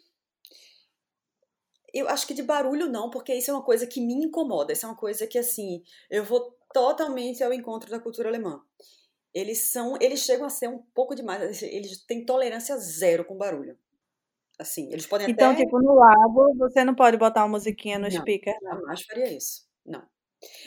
eu 1.92 2.08
acho 2.08 2.26
que 2.26 2.34
de 2.34 2.42
barulho 2.42 2.88
não, 2.88 3.10
porque 3.10 3.34
isso 3.34 3.50
é 3.50 3.54
uma 3.54 3.62
coisa 3.64 3.86
que 3.86 4.00
me 4.00 4.14
incomoda. 4.14 4.72
Isso 4.72 4.86
é 4.86 4.88
uma 4.88 4.96
coisa 4.96 5.26
que, 5.26 5.38
assim, 5.38 5.82
eu 6.10 6.24
vou 6.24 6.56
totalmente 6.72 7.42
ao 7.44 7.52
encontro 7.52 7.90
da 7.90 8.00
cultura 8.00 8.28
alemã. 8.28 8.62
Eles 9.34 9.70
são, 9.70 9.96
eles 10.00 10.20
chegam 10.22 10.46
a 10.46 10.50
ser 10.50 10.68
um 10.68 10.80
pouco 10.94 11.14
demais, 11.14 11.62
eles 11.62 12.04
têm 12.06 12.24
tolerância 12.26 12.76
zero 12.78 13.24
com 13.26 13.36
barulho. 13.38 13.78
Assim, 14.58 14.92
eles 14.92 15.06
podem 15.06 15.26
Então, 15.26 15.52
até. 15.52 15.54
tipo, 15.54 15.80
no 15.80 15.94
lago, 15.94 16.54
você 16.56 16.84
não 16.84 16.94
pode 16.94 17.16
botar 17.16 17.42
uma 17.42 17.48
musiquinha 17.58 17.98
no 17.98 18.10
Não, 18.10 18.26
speaker, 18.28 18.54
não. 18.60 18.80
jamais 18.80 19.02
faria 19.02 19.32
isso. 19.36 19.66
Não. 19.84 20.06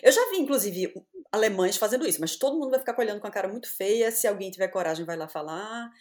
Eu 0.04 0.12
já 0.12 0.30
vi, 0.32 0.39
inclusive, 0.39 0.93
alemães 1.31 1.77
fazendo 1.77 2.07
isso, 2.07 2.21
mas 2.21 2.35
todo 2.38 2.57
mundo 2.57 2.71
vai 2.71 2.79
ficar 2.79 2.97
olhando 2.99 3.19
com 3.21 3.27
a 3.27 3.31
cara 3.31 3.47
muito 3.47 3.67
feia. 3.75 4.11
Se 4.11 4.27
alguém 4.27 4.51
tiver 4.51 4.67
coragem, 4.69 5.05
vai 5.05 5.17
lá 5.17 5.27
falar. 5.27 5.91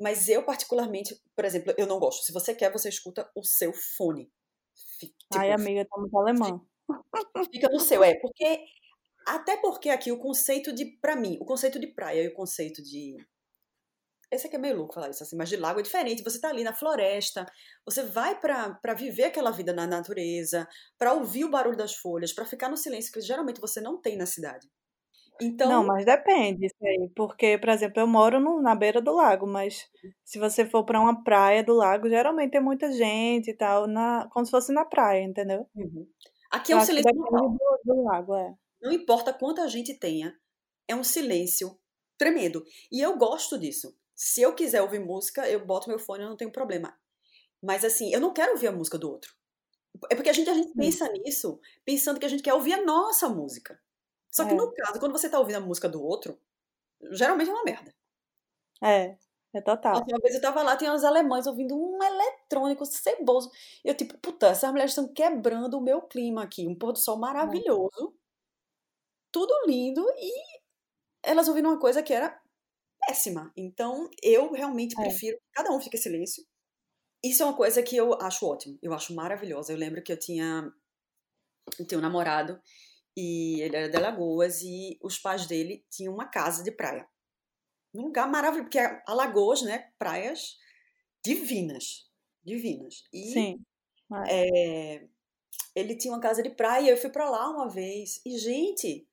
Mas 0.00 0.28
eu, 0.28 0.42
particularmente, 0.44 1.14
por 1.36 1.44
exemplo, 1.44 1.74
eu 1.76 1.86
não 1.86 1.98
gosto. 1.98 2.24
Se 2.24 2.32
você 2.32 2.54
quer, 2.54 2.72
você 2.72 2.88
escuta 2.88 3.30
o 3.36 3.44
seu 3.44 3.72
fone. 3.72 4.30
Fi- 4.98 5.14
Ai, 5.34 5.50
Tipo, 5.50 5.60
amiga, 5.62 5.86
tá 5.88 5.98
muito 6.00 6.18
alemã. 6.18 6.60
fica 7.52 7.68
no 7.70 7.80
seu. 7.80 8.02
É, 8.02 8.14
porque. 8.20 8.64
Até 9.26 9.56
porque 9.58 9.90
aqui 9.90 10.10
o 10.10 10.18
conceito 10.18 10.72
de. 10.74 10.86
Pra 11.00 11.14
mim, 11.16 11.36
o 11.40 11.44
conceito 11.44 11.78
de 11.78 11.88
praia 11.88 12.22
e 12.24 12.28
o 12.28 12.34
conceito 12.34 12.82
de. 12.82 13.16
Esse 14.30 14.46
aqui 14.46 14.56
é 14.56 14.58
meio 14.58 14.76
louco 14.76 14.94
falar 14.94 15.10
isso 15.10 15.22
assim, 15.22 15.36
mas 15.36 15.48
de 15.48 15.56
lago 15.56 15.80
é 15.80 15.82
diferente. 15.82 16.22
Você 16.22 16.40
tá 16.40 16.48
ali 16.50 16.62
na 16.64 16.74
floresta, 16.74 17.44
você 17.84 18.02
vai 18.04 18.38
pra 18.40 18.94
viver 18.96 19.24
aquela 19.24 19.50
vida 19.50 19.72
na 19.72 19.86
natureza, 19.86 20.68
pra 20.98 21.12
ouvir 21.14 21.44
o 21.44 21.50
barulho 21.50 21.76
das 21.76 21.94
folhas, 21.96 22.32
pra 22.32 22.44
ficar 22.46 22.68
no 22.68 22.76
silêncio 22.76 23.12
que 23.12 23.20
geralmente 23.20 23.60
você 23.60 23.80
não 23.80 24.00
tem 24.00 24.16
na 24.16 24.26
cidade. 24.26 24.68
Não, 25.62 25.82
Então, 25.82 25.84
mas 25.84 26.04
depende 26.06 26.66
aí. 26.82 27.10
Porque, 27.14 27.58
por 27.58 27.68
exemplo, 27.68 28.00
eu 28.00 28.06
moro 28.06 28.40
no- 28.40 28.60
na 28.62 28.74
beira 28.74 29.00
do 29.00 29.12
lago, 29.14 29.46
mas 29.46 29.86
se 30.24 30.38
você 30.38 30.64
for 30.66 30.84
pra 30.84 31.00
uma 31.00 31.22
praia 31.22 31.62
do 31.64 31.74
lago, 31.74 32.08
geralmente 32.08 32.52
tem 32.52 32.60
muita 32.62 32.90
gente 32.92 33.50
e 33.50 33.54
tal, 33.56 33.86
na, 33.86 34.26
como 34.32 34.44
se 34.44 34.50
fosse 34.50 34.72
na 34.72 34.84
praia, 34.84 35.22
entendeu? 35.22 35.66
uhum. 35.74 36.06
aqui 36.50 36.72
é 36.72 36.74
Eu 36.74 36.78
um 36.78 36.80
que 36.86 36.86
silêncio 36.86 37.12
do, 37.30 37.58
do 37.84 38.02
lago, 38.04 38.34
é. 38.36 38.54
Não 38.80 38.92
importa 38.92 39.32
quanta 39.32 39.66
gente 39.68 39.98
tenha, 39.98 40.38
é 40.88 40.94
um 40.94 41.04
silêncio 41.04 41.78
tremendo. 42.18 42.64
E 42.92 43.00
eu 43.00 43.16
gosto 43.16 43.58
disso. 43.58 43.96
Se 44.22 44.42
eu 44.42 44.54
quiser 44.54 44.82
ouvir 44.82 44.98
música, 45.00 45.48
eu 45.48 45.64
boto 45.64 45.88
meu 45.88 45.98
fone, 45.98 46.22
eu 46.24 46.28
não 46.28 46.36
tenho 46.36 46.52
problema. 46.52 46.94
Mas 47.62 47.84
assim, 47.84 48.12
eu 48.12 48.20
não 48.20 48.34
quero 48.34 48.52
ouvir 48.52 48.68
a 48.68 48.72
música 48.72 48.98
do 48.98 49.10
outro. 49.10 49.34
É 50.10 50.14
porque 50.16 50.30
a 50.30 50.32
gente, 50.34 50.50
a 50.50 50.54
gente 50.54 50.74
pensa 50.76 51.08
nisso, 51.12 51.60
pensando 51.84 52.20
que 52.20 52.26
a 52.26 52.28
gente 52.28 52.42
quer 52.42 52.54
ouvir 52.54 52.74
a 52.74 52.84
nossa 52.84 53.28
música. 53.28 53.80
Só 54.30 54.46
que 54.46 54.54
É, 54.54 54.56
no 54.56 54.72
caso, 54.74 55.00
quando 55.00 55.12
você 55.12 55.28
tá 55.30 55.38
ouvindo 55.38 55.56
a 55.56 55.60
música 55.60 55.88
do 55.88 56.02
outro, 56.02 56.40
geralmente 57.12 57.50
é 57.50 57.54
uma 57.54 57.64
merda. 57.64 57.94
é, 58.82 59.18
é 59.54 59.60
total. 59.62 60.04
uma 60.08 60.18
vez 60.20 60.34
eu 60.34 60.40
tava 60.40 60.62
lá, 60.62 60.76
tinha 60.76 60.92
uns 60.92 61.04
alemães 61.04 61.46
ouvindo 61.46 61.76
um 61.76 62.02
eletrônico 62.02 62.84
ceboso. 62.86 63.50
E 63.84 63.88
eu, 63.88 63.94
tipo, 63.96 64.16
puta, 64.18 64.48
essas 64.48 64.70
mulheres 64.70 64.92
estão 64.92 65.08
quebrando 65.12 65.78
o 65.78 65.80
meu 65.80 66.02
clima 66.02 66.42
aqui. 66.42 66.66
Um 66.68 66.74
pôr 66.74 66.92
do 66.92 66.98
sol 66.98 67.16
É. 67.16 67.20
maravilhoso, 67.20 68.14
tudo 69.32 69.52
lindo, 69.66 70.04
e 70.18 70.32
elas 71.22 71.48
ouvindo 71.48 71.68
uma 71.68 71.78
coisa 71.80 72.02
que 72.02 72.12
era 72.12 72.40
péssima. 73.10 73.52
Então, 73.56 74.08
eu 74.22 74.52
realmente 74.52 74.94
É. 74.98 75.02
prefiro 75.02 75.36
que 75.36 75.50
cada 75.52 75.70
um 75.72 75.80
fique 75.80 75.96
em 75.96 76.00
silêncio. 76.00 76.44
Isso 77.22 77.42
é 77.42 77.46
uma 77.46 77.56
coisa 77.56 77.82
que 77.82 77.96
eu 77.96 78.14
acho 78.14 78.46
ótimo, 78.46 78.78
eu 78.82 78.94
acho 78.94 79.14
maravilhosa. 79.14 79.72
Eu 79.72 79.76
lembro 79.76 80.02
que 80.02 80.12
eu 80.12 80.18
tinha, 80.18 80.72
eu 81.78 81.86
tinha 81.86 81.98
um 81.98 82.02
namorado 82.02 82.60
e 83.16 83.60
ele 83.60 83.76
era 83.76 83.88
de 83.90 83.96
Alagoas 83.96 84.62
e 84.62 84.98
os 85.02 85.18
pais 85.18 85.46
dele 85.46 85.84
tinham 85.90 86.14
uma 86.14 86.30
casa 86.30 86.62
de 86.62 86.72
praia. 86.72 87.06
Num 87.92 88.04
lugar 88.04 88.28
maravilhoso, 88.28 88.70
porque 88.70 88.78
Alagoas, 89.06 89.62
né, 89.62 89.92
praias 89.98 90.56
divinas, 91.24 92.08
divinas. 92.42 93.04
E 93.12 93.32
Sim. 93.32 93.64
É. 94.26 94.96
é, 94.96 95.08
ele 95.74 95.96
tinha 95.96 96.14
uma 96.14 96.20
casa 96.20 96.42
de 96.42 96.50
praia, 96.50 96.90
eu 96.90 96.96
fui 96.96 97.10
pra 97.10 97.28
lá 97.28 97.50
uma 97.50 97.68
vez 97.68 98.20
e 98.24 98.38
gente, 98.38 99.06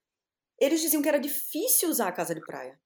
eles 0.59 0.81
diziam 0.81 1.01
que 1.01 1.09
era 1.09 1.19
difícil 1.19 1.89
usar 1.89 2.07
a 2.07 2.13
casa 2.13 2.33
de 2.33 2.41
praia. 2.41 2.79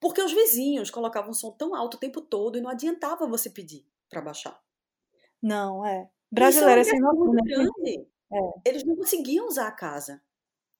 Porque 0.00 0.22
os 0.22 0.32
vizinhos 0.32 0.90
colocavam 0.90 1.30
um 1.30 1.34
som 1.34 1.50
tão 1.52 1.74
alto 1.74 1.96
o 1.96 2.00
tempo 2.00 2.20
todo 2.20 2.56
e 2.56 2.60
não 2.60 2.70
adiantava 2.70 3.26
você 3.26 3.50
pedir 3.50 3.86
pra 4.08 4.20
baixar. 4.20 4.60
Não, 5.42 5.84
é. 5.84 6.02
Isso 6.02 6.04
é 6.04 6.34
Brasileiro 6.34 6.80
é 6.80 6.84
sem 6.84 7.00
noção 7.00 7.32
grande. 7.32 8.08
É. 8.32 8.68
Eles 8.68 8.84
não 8.84 8.96
conseguiam 8.96 9.46
usar 9.46 9.68
a 9.68 9.72
casa. 9.72 10.22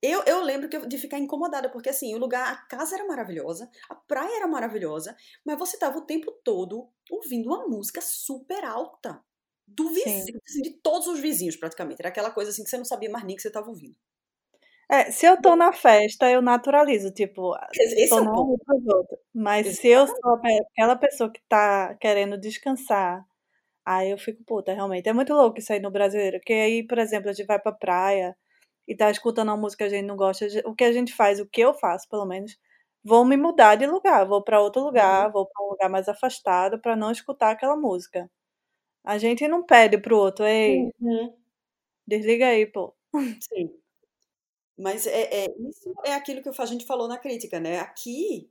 Eu, 0.01 0.23
eu 0.25 0.41
lembro 0.43 0.69
que 0.69 0.77
eu, 0.77 0.87
de 0.87 0.97
ficar 0.97 1.19
incomodada, 1.19 1.69
porque 1.69 1.89
assim, 1.89 2.15
o 2.15 2.19
lugar, 2.19 2.53
a 2.53 2.57
casa 2.69 2.95
era 2.95 3.05
maravilhosa, 3.07 3.69
a 3.89 3.97
praia 3.97 4.37
era 4.37 4.47
maravilhosa, 4.47 5.17
mas 5.45 5.59
você 5.59 5.77
tava 5.77 5.99
o 5.99 6.07
tempo 6.07 6.31
todo 6.45 6.89
ouvindo 7.11 7.49
uma 7.49 7.67
música 7.67 8.01
super 8.01 8.65
alta. 8.65 9.21
Do 9.67 9.89
Sim. 9.89 9.95
vizinho, 9.95 10.41
assim, 10.49 10.63
de 10.63 10.71
todos 10.79 11.09
os 11.09 11.21
vizinhos, 11.21 11.57
praticamente. 11.57 12.01
Era 12.01 12.09
aquela 12.09 12.31
coisa 12.31 12.51
assim 12.51 12.65
que 12.65 12.71
você 12.71 12.79
não 12.79 12.87
sabia 12.87 13.11
mais 13.11 13.25
nem 13.25 13.37
que 13.37 13.43
você 13.43 13.51
tava 13.51 13.69
ouvindo. 13.69 13.97
É, 14.91 15.11
se 15.11 15.27
eu 15.27 15.39
tô 15.39 15.55
na 15.55 15.71
festa, 15.71 16.31
eu 16.31 16.41
naturalizo, 16.41 17.11
tipo, 17.13 17.55
Esse 17.77 18.09
tô 18.09 18.19
é 18.19 18.23
o 18.23 18.31
nem 18.31 18.31
ponto. 18.31 18.51
aí 18.53 18.59
pros 18.65 18.87
outros. 18.87 19.19
Mas 19.35 19.69
se 19.69 19.89
eu 19.89 20.07
sou 20.07 20.41
aquela 20.73 20.97
pessoa 20.97 21.31
que 21.31 21.41
tá 21.49 21.95
querendo 21.97 22.39
descansar, 22.39 23.23
aí 23.85 24.11
eu 24.11 24.19
fico 24.19 24.45
puta, 24.45 24.75
realmente. 24.75 25.09
É 25.09 25.13
muito 25.15 25.35
louco 25.35 25.59
isso 25.61 25.73
aí 25.73 25.81
no 25.81 25.91
brasileiro. 25.91 26.39
Porque 26.41 26.53
aí, 26.55 26.87
por 26.87 26.99
exemplo, 26.99 27.31
a 27.31 27.33
gente 27.35 27.47
vai 27.47 27.59
pra 27.61 27.73
praia 27.73 28.37
e 28.89 28.97
tá 28.97 29.11
escutando 29.11 29.49
uma 29.51 29.57
música 29.59 29.85
que 29.89 29.95
a 29.95 29.97
gente 29.99 30.07
não 30.07 30.17
gosta, 30.17 30.47
o 30.67 30.75
que 30.75 30.85
a 30.85 30.93
gente 30.93 31.15
faz, 31.15 31.41
o 31.41 31.47
que 31.49 31.61
eu 31.63 31.75
faço, 31.75 32.09
pelo 32.09 32.27
menos, 32.27 32.59
vou 33.05 33.25
me 33.25 33.37
mudar 33.37 33.77
de 33.77 33.87
lugar, 33.87 34.27
vou 34.27 34.45
pra 34.45 34.61
outro 34.61 34.83
Uhum. 34.91 35.29
lugar, 35.29 35.31
vou 35.33 35.47
pra 35.47 35.65
um 35.65 35.71
lugar 35.71 35.91
mais 35.91 36.09
afastado 36.09 36.81
pra 36.81 36.97
não 36.97 37.11
escutar 37.13 37.53
aquela 37.53 37.77
música. 37.77 38.31
A 39.05 39.19
gente 39.19 39.49
não 39.49 39.65
pede 39.65 39.99
pro 39.99 40.19
outro, 40.19 40.47
ei, 40.47 40.91
Uhum. 41.01 41.39
desliga 42.07 42.49
aí, 42.49 42.67
pô. 42.67 42.95
Sim. 43.41 43.79
Mas 44.79 45.07
é, 45.07 45.45
é, 45.45 45.55
isso 45.69 45.93
é 46.05 46.15
aquilo 46.15 46.41
que 46.41 46.49
a 46.49 46.67
gente 46.67 46.87
falou 46.87 47.09
na 47.09 47.19
crítica, 47.19 47.59
né? 47.59 47.81
Aqui 47.81 48.49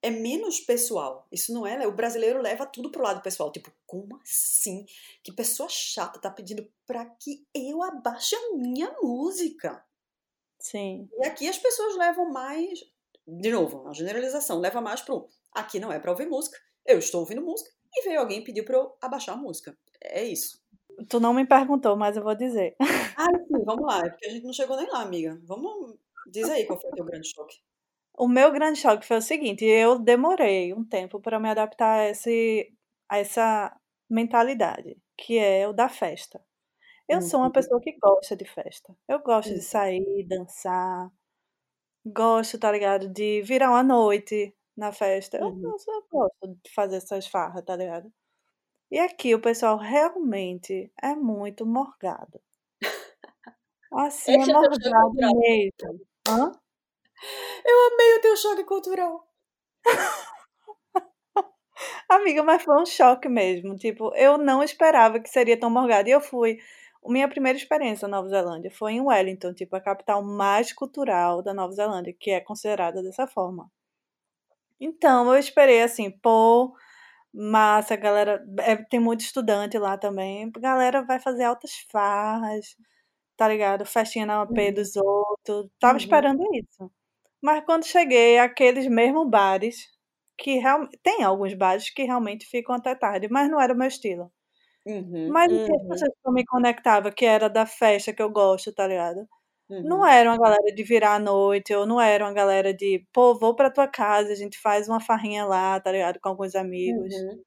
é 0.00 0.08
menos 0.08 0.60
pessoal. 0.60 1.26
Isso 1.32 1.52
não 1.52 1.66
é, 1.66 1.78
né? 1.78 1.86
O 1.86 1.92
brasileiro 1.92 2.40
leva 2.40 2.64
tudo 2.64 2.90
pro 2.90 3.02
lado 3.02 3.22
pessoal. 3.22 3.50
Tipo, 3.50 3.72
como 3.86 4.20
assim? 4.22 4.86
Que 5.22 5.32
pessoa 5.32 5.68
chata 5.68 6.20
tá 6.20 6.30
pedindo 6.30 6.70
pra 6.86 7.06
que 7.06 7.44
eu 7.52 7.82
abaixe 7.82 8.36
a 8.36 8.54
minha 8.54 8.94
música? 9.02 9.84
Sim. 10.60 11.08
E 11.18 11.26
aqui 11.26 11.48
as 11.48 11.58
pessoas 11.58 11.96
levam 11.96 12.30
mais. 12.30 12.80
De 13.26 13.50
novo, 13.50 13.88
a 13.88 13.92
generalização 13.92 14.60
leva 14.60 14.80
mais 14.80 15.00
pro. 15.00 15.28
Aqui 15.52 15.80
não 15.80 15.90
é 15.90 15.98
pra 15.98 16.10
ouvir 16.10 16.26
música. 16.26 16.58
Eu 16.86 16.98
estou 16.98 17.20
ouvindo 17.20 17.42
música 17.42 17.70
e 17.92 18.04
veio 18.04 18.20
alguém 18.20 18.44
pediu 18.44 18.64
pra 18.64 18.76
eu 18.76 18.94
abaixar 19.00 19.34
a 19.34 19.40
música. 19.40 19.76
É 20.00 20.22
isso. 20.22 20.62
Tu 21.08 21.20
não 21.20 21.34
me 21.34 21.46
perguntou, 21.46 21.96
mas 21.96 22.16
eu 22.16 22.22
vou 22.22 22.34
dizer. 22.34 22.76
Ah, 23.16 23.26
sim, 23.48 23.64
vamos 23.64 23.86
lá. 23.86 23.98
É 24.06 24.10
porque 24.10 24.26
a 24.26 24.30
gente 24.30 24.44
não 24.44 24.52
chegou 24.52 24.76
nem 24.76 24.88
lá, 24.90 25.02
amiga. 25.02 25.40
Vamos. 25.44 25.96
Diz 26.26 26.48
aí 26.48 26.64
qual 26.66 26.80
foi 26.80 26.90
o 26.90 26.94
teu 26.94 27.04
grande 27.04 27.28
choque. 27.28 27.56
O 28.16 28.28
meu 28.28 28.52
grande 28.52 28.78
choque 28.80 29.06
foi 29.06 29.18
o 29.18 29.22
seguinte, 29.22 29.64
eu 29.64 29.98
demorei 29.98 30.72
um 30.72 30.84
tempo 30.84 31.20
para 31.20 31.38
me 31.40 31.48
adaptar 31.50 32.00
a, 32.00 32.08
esse, 32.10 32.72
a 33.08 33.18
essa 33.18 33.76
mentalidade, 34.08 34.96
que 35.16 35.36
é 35.38 35.66
o 35.68 35.72
da 35.72 35.88
festa. 35.88 36.40
Eu 37.08 37.22
sou 37.22 37.40
uma 37.40 37.46
Uhum. 37.48 37.52
pessoa 37.52 37.80
que 37.80 37.98
gosta 37.98 38.36
de 38.36 38.44
festa. 38.46 38.96
Eu 39.08 39.20
gosto 39.20 39.54
de 39.54 39.62
sair, 39.62 40.24
dançar. 40.28 41.10
Gosto, 42.06 42.58
tá 42.58 42.70
ligado? 42.72 43.08
De 43.08 43.42
virar 43.42 43.70
uma 43.70 43.82
noite 43.82 44.54
na 44.76 44.92
festa. 44.92 45.38
Eu, 45.38 45.46
Uhum. 45.48 45.62
eu 45.88 46.06
gosto 46.10 46.48
de 46.64 46.70
fazer 46.72 46.96
essas 46.96 47.26
farras, 47.26 47.64
tá 47.64 47.76
ligado? 47.76 48.12
E 48.94 48.98
aqui 49.00 49.34
o 49.34 49.40
pessoal 49.40 49.76
realmente 49.76 50.88
é 51.02 51.16
muito 51.16 51.66
morgado. 51.66 52.40
Assim, 53.92 54.32
é 54.32 54.42
é 54.42 54.46
morgado 54.46 55.14
mesmo. 55.40 56.00
Hã? 56.28 56.52
Eu 57.64 57.86
amei 57.92 58.14
o 58.16 58.20
teu 58.20 58.36
choque 58.36 58.64
cultural. 58.64 59.26
Amiga, 62.08 62.42
mas 62.42 62.62
foi 62.62 62.80
um 62.80 62.86
choque 62.86 63.28
mesmo. 63.28 63.76
Tipo, 63.76 64.14
eu 64.14 64.38
não 64.38 64.62
esperava 64.62 65.20
que 65.20 65.28
seria 65.28 65.58
tão 65.58 65.70
morgado. 65.70 66.08
E 66.08 66.12
eu 66.12 66.20
fui 66.20 66.58
minha 67.06 67.28
primeira 67.28 67.58
experiência 67.58 68.08
na 68.08 68.16
Nova 68.16 68.28
Zelândia 68.30 68.70
foi 68.70 68.92
em 68.92 69.00
Wellington, 69.00 69.52
tipo, 69.52 69.76
a 69.76 69.80
capital 69.80 70.22
mais 70.22 70.72
cultural 70.72 71.42
da 71.42 71.52
Nova 71.52 71.72
Zelândia, 71.74 72.14
que 72.18 72.30
é 72.30 72.40
considerada 72.40 73.02
dessa 73.02 73.26
forma. 73.26 73.68
Então, 74.80 75.32
eu 75.32 75.38
esperei 75.38 75.82
assim, 75.82 76.10
pô, 76.10 76.74
massa, 77.34 77.96
galera. 77.96 78.44
É, 78.60 78.76
tem 78.76 79.00
muito 79.00 79.22
estudante 79.22 79.78
lá 79.78 79.98
também. 79.98 80.50
A 80.56 80.60
galera 80.60 81.02
vai 81.04 81.20
fazer 81.20 81.44
altas 81.44 81.72
farras, 81.92 82.76
tá 83.36 83.48
ligado? 83.48 83.86
Festinha 83.86 84.26
na 84.26 84.42
AP 84.42 84.58
Uhum. 84.58 84.74
dos 84.74 84.96
outros. 84.96 85.68
Tava 85.80 85.98
Uhum. 85.98 85.98
esperando 85.98 86.42
isso. 86.54 86.90
Mas 87.42 87.64
quando 87.66 87.86
cheguei, 87.86 88.38
aqueles 88.38 88.86
mesmos 88.88 89.28
bares, 89.30 89.86
que 90.38 90.58
realmente. 90.58 90.98
Tem 91.02 91.24
alguns 91.24 91.54
bares 91.54 91.90
que 91.90 92.04
realmente 92.04 92.46
ficam 92.46 92.74
até 92.76 92.94
tarde, 92.96 93.28
mas 93.30 93.50
não 93.50 93.60
era 93.60 93.74
o 93.74 93.78
meu 93.78 93.88
estilo. 93.88 94.32
Uhum. 94.86 95.34
Mas 95.34 95.48
assim, 95.52 95.74
as 95.76 95.86
Uhum. 95.86 95.88
pessoas 95.88 96.12
que 96.22 96.28
eu 96.28 96.32
me 96.32 96.44
conectava, 96.46 97.12
que 97.12 97.24
era 97.26 97.48
da 97.50 97.66
festa 97.66 98.12
que 98.14 98.22
eu 98.22 98.30
gosto, 98.30 98.72
tá 98.74 98.86
ligado? 98.86 99.28
Não 99.82 100.04
Uhum. 100.04 100.06
era 100.06 100.30
uma 100.30 100.38
galera 100.38 100.74
de 100.74 100.82
virar 100.84 101.14
à 101.16 101.18
noite, 101.18 101.74
ou 101.74 101.86
não 101.86 102.00
era 102.00 102.24
uma 102.24 102.32
galera 102.32 102.72
de, 102.74 103.06
pô, 103.12 103.34
vou 103.38 103.54
pra 103.56 103.70
tua 103.70 103.86
casa, 103.88 104.32
a 104.32 104.36
gente 104.36 104.58
faz 104.60 104.88
uma 104.88 105.00
farrinha 105.00 105.44
lá, 105.46 105.78
tá 105.80 105.92
ligado? 105.92 106.18
Com 106.20 106.30
alguns 106.30 106.54
amigos. 106.54 107.14
Uhum. 107.14 107.44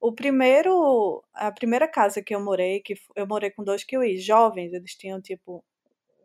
O 0.00 0.12
primeiro, 0.14 1.24
a 1.34 1.52
primeira 1.52 1.88
casa 1.88 2.22
que 2.22 2.34
eu 2.34 2.40
morei, 2.40 2.80
que 2.80 2.94
eu 3.16 3.26
morei 3.26 3.50
com 3.50 3.64
dois 3.64 3.84
kiwis 3.84 4.24
jovens, 4.24 4.72
eles 4.74 4.94
tinham 4.96 5.20
tipo 5.22 5.64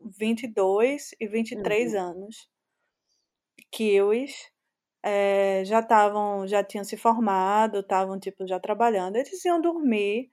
22 0.02 1.12
e 1.20 1.28
23 1.28 1.94
Uhum. 1.94 1.96
anos. 1.96 2.48
Kiwis, 3.72 4.34
eh, 5.04 5.64
já 5.66 5.80
estavam, 5.82 6.48
já 6.48 6.64
tinham 6.64 6.84
se 6.86 6.98
formado, 6.98 7.80
estavam 7.82 8.20
tipo 8.20 8.48
já 8.48 8.60
trabalhando. 8.60 9.18
Eles 9.18 9.44
iam 9.46 9.62
dormir 9.62 10.30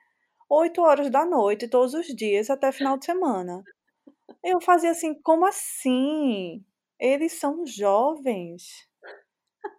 8 0.51 0.83
horas 0.83 1.11
da 1.11 1.25
noite 1.27 1.69
todos 1.69 1.95
os 1.95 2.07
dias 2.09 2.51
até 2.51 2.73
final 2.73 2.99
de 2.99 3.07
semana. 3.07 3.67
Eu 4.45 4.61
fazia 4.61 4.91
assim, 4.91 5.15
como 5.23 5.47
assim? 5.47 6.65
Eles 6.99 7.33
são 7.35 7.67
jovens. 7.67 8.87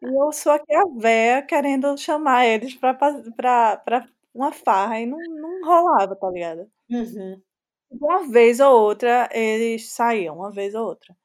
E 0.02 0.08
eu 0.08 0.32
sou 0.34 0.54
aqui 0.54 0.74
a 0.76 0.84
véia 1.00 1.42
querendo 1.44 1.98
chamar 1.98 2.46
eles 2.48 2.76
pra, 2.76 2.94
pra, 2.96 3.78
pra 3.78 4.10
uma 4.34 4.52
farra 4.52 5.00
e 5.02 5.06
não, 5.06 5.20
não 5.20 5.62
rolava, 5.66 6.16
tá 6.16 6.30
ligado? 6.32 6.70
Uhum. 6.90 7.42
Uma 7.92 8.28
vez 8.30 8.60
ou 8.60 8.74
outra 8.82 9.30
eles 9.34 9.90
saíam, 9.92 10.38
uma 10.38 10.52
vez 10.52 10.76
ou 10.76 10.86
outra. 10.88 11.16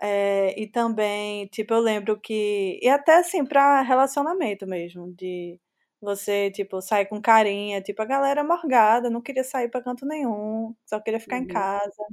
É, 0.00 0.60
e 0.60 0.66
também, 0.68 1.46
tipo, 1.48 1.74
eu 1.74 1.80
lembro 1.80 2.18
que. 2.20 2.78
E 2.82 2.88
até 2.88 3.16
assim, 3.18 3.44
pra 3.44 3.82
relacionamento 3.82 4.66
mesmo, 4.66 5.12
de 5.14 5.60
você, 6.02 6.50
tipo, 6.50 6.80
sair 6.82 7.06
com 7.06 7.20
carinha, 7.22 7.80
tipo, 7.82 8.02
a 8.02 8.04
galera 8.06 8.44
morgada, 8.44 9.10
não 9.10 9.22
queria 9.22 9.44
sair 9.44 9.68
pra 9.70 9.82
canto 9.82 10.06
nenhum, 10.06 10.74
só 10.86 11.00
queria 11.00 11.20
ficar 11.20 11.38
em 11.38 11.46
Uhum. 11.46 11.46
casa. 11.46 12.04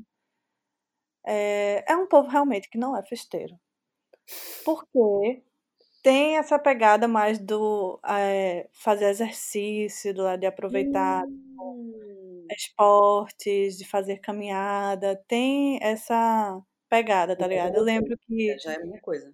É, 1.26 1.84
é 1.94 1.96
um 1.96 2.08
povo 2.08 2.28
realmente 2.30 2.70
que 2.70 2.78
não 2.78 2.96
é 2.98 3.04
festeiro. 3.04 3.58
Porque 4.64 5.44
tem 6.04 6.38
essa 6.38 6.60
pegada 6.60 7.08
mais 7.08 7.40
do 7.40 8.00
é, 8.06 8.70
fazer 8.74 9.08
exercício, 9.10 10.14
do 10.14 10.24
lado 10.24 10.42
de 10.42 10.48
aproveitar 10.48 11.24
Hum. 11.60 12.56
esportes, 12.56 13.78
de 13.78 13.86
fazer 13.88 14.20
caminhada, 14.20 15.16
tem 15.28 15.80
essa 15.82 16.62
pegada, 16.90 17.36
tá 17.38 17.48
Então, 17.48 17.48
ligado? 17.48 17.76
Eu 17.76 17.84
lembro 17.84 18.18
que, 18.28 18.52
é, 18.52 18.60
já 18.60 18.74
é 18.74 18.80
uma 18.80 19.00
coisa. 19.00 19.34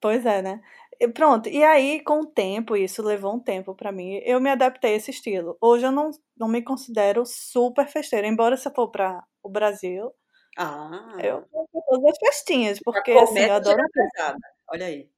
pois 0.00 0.24
é, 0.26 0.42
né? 0.42 0.60
Pronto, 1.08 1.48
e 1.48 1.64
aí 1.64 2.02
com 2.04 2.20
o 2.20 2.26
tempo, 2.26 2.76
isso 2.76 3.02
levou 3.02 3.34
um 3.34 3.40
tempo 3.40 3.74
pra 3.74 3.90
mim, 3.90 4.20
eu 4.24 4.38
me 4.40 4.50
adaptei 4.50 4.92
a 4.94 4.96
esse 4.96 5.10
estilo. 5.10 5.56
Hoje 5.60 5.86
eu 5.86 5.92
não, 5.92 6.10
não 6.36 6.46
me 6.48 6.62
considero 6.62 7.24
super 7.24 7.86
festeira, 7.88 8.26
embora 8.26 8.56
se 8.56 8.68
eu 8.68 8.72
for 8.74 8.88
pra 8.90 9.24
o 9.42 9.48
Brasil, 9.48 10.12
Ah, 10.56 11.26
eu 11.26 11.48
todas 11.88 12.04
as 12.12 12.18
festinhas, 12.18 12.80
a 12.92 13.00
porque 13.00 13.10
assim, 13.12 13.46
eu 13.48 13.54
adoro 13.54 13.82
atrasada. 13.84 14.38
Olha 14.68 14.86
aí. 14.86 15.10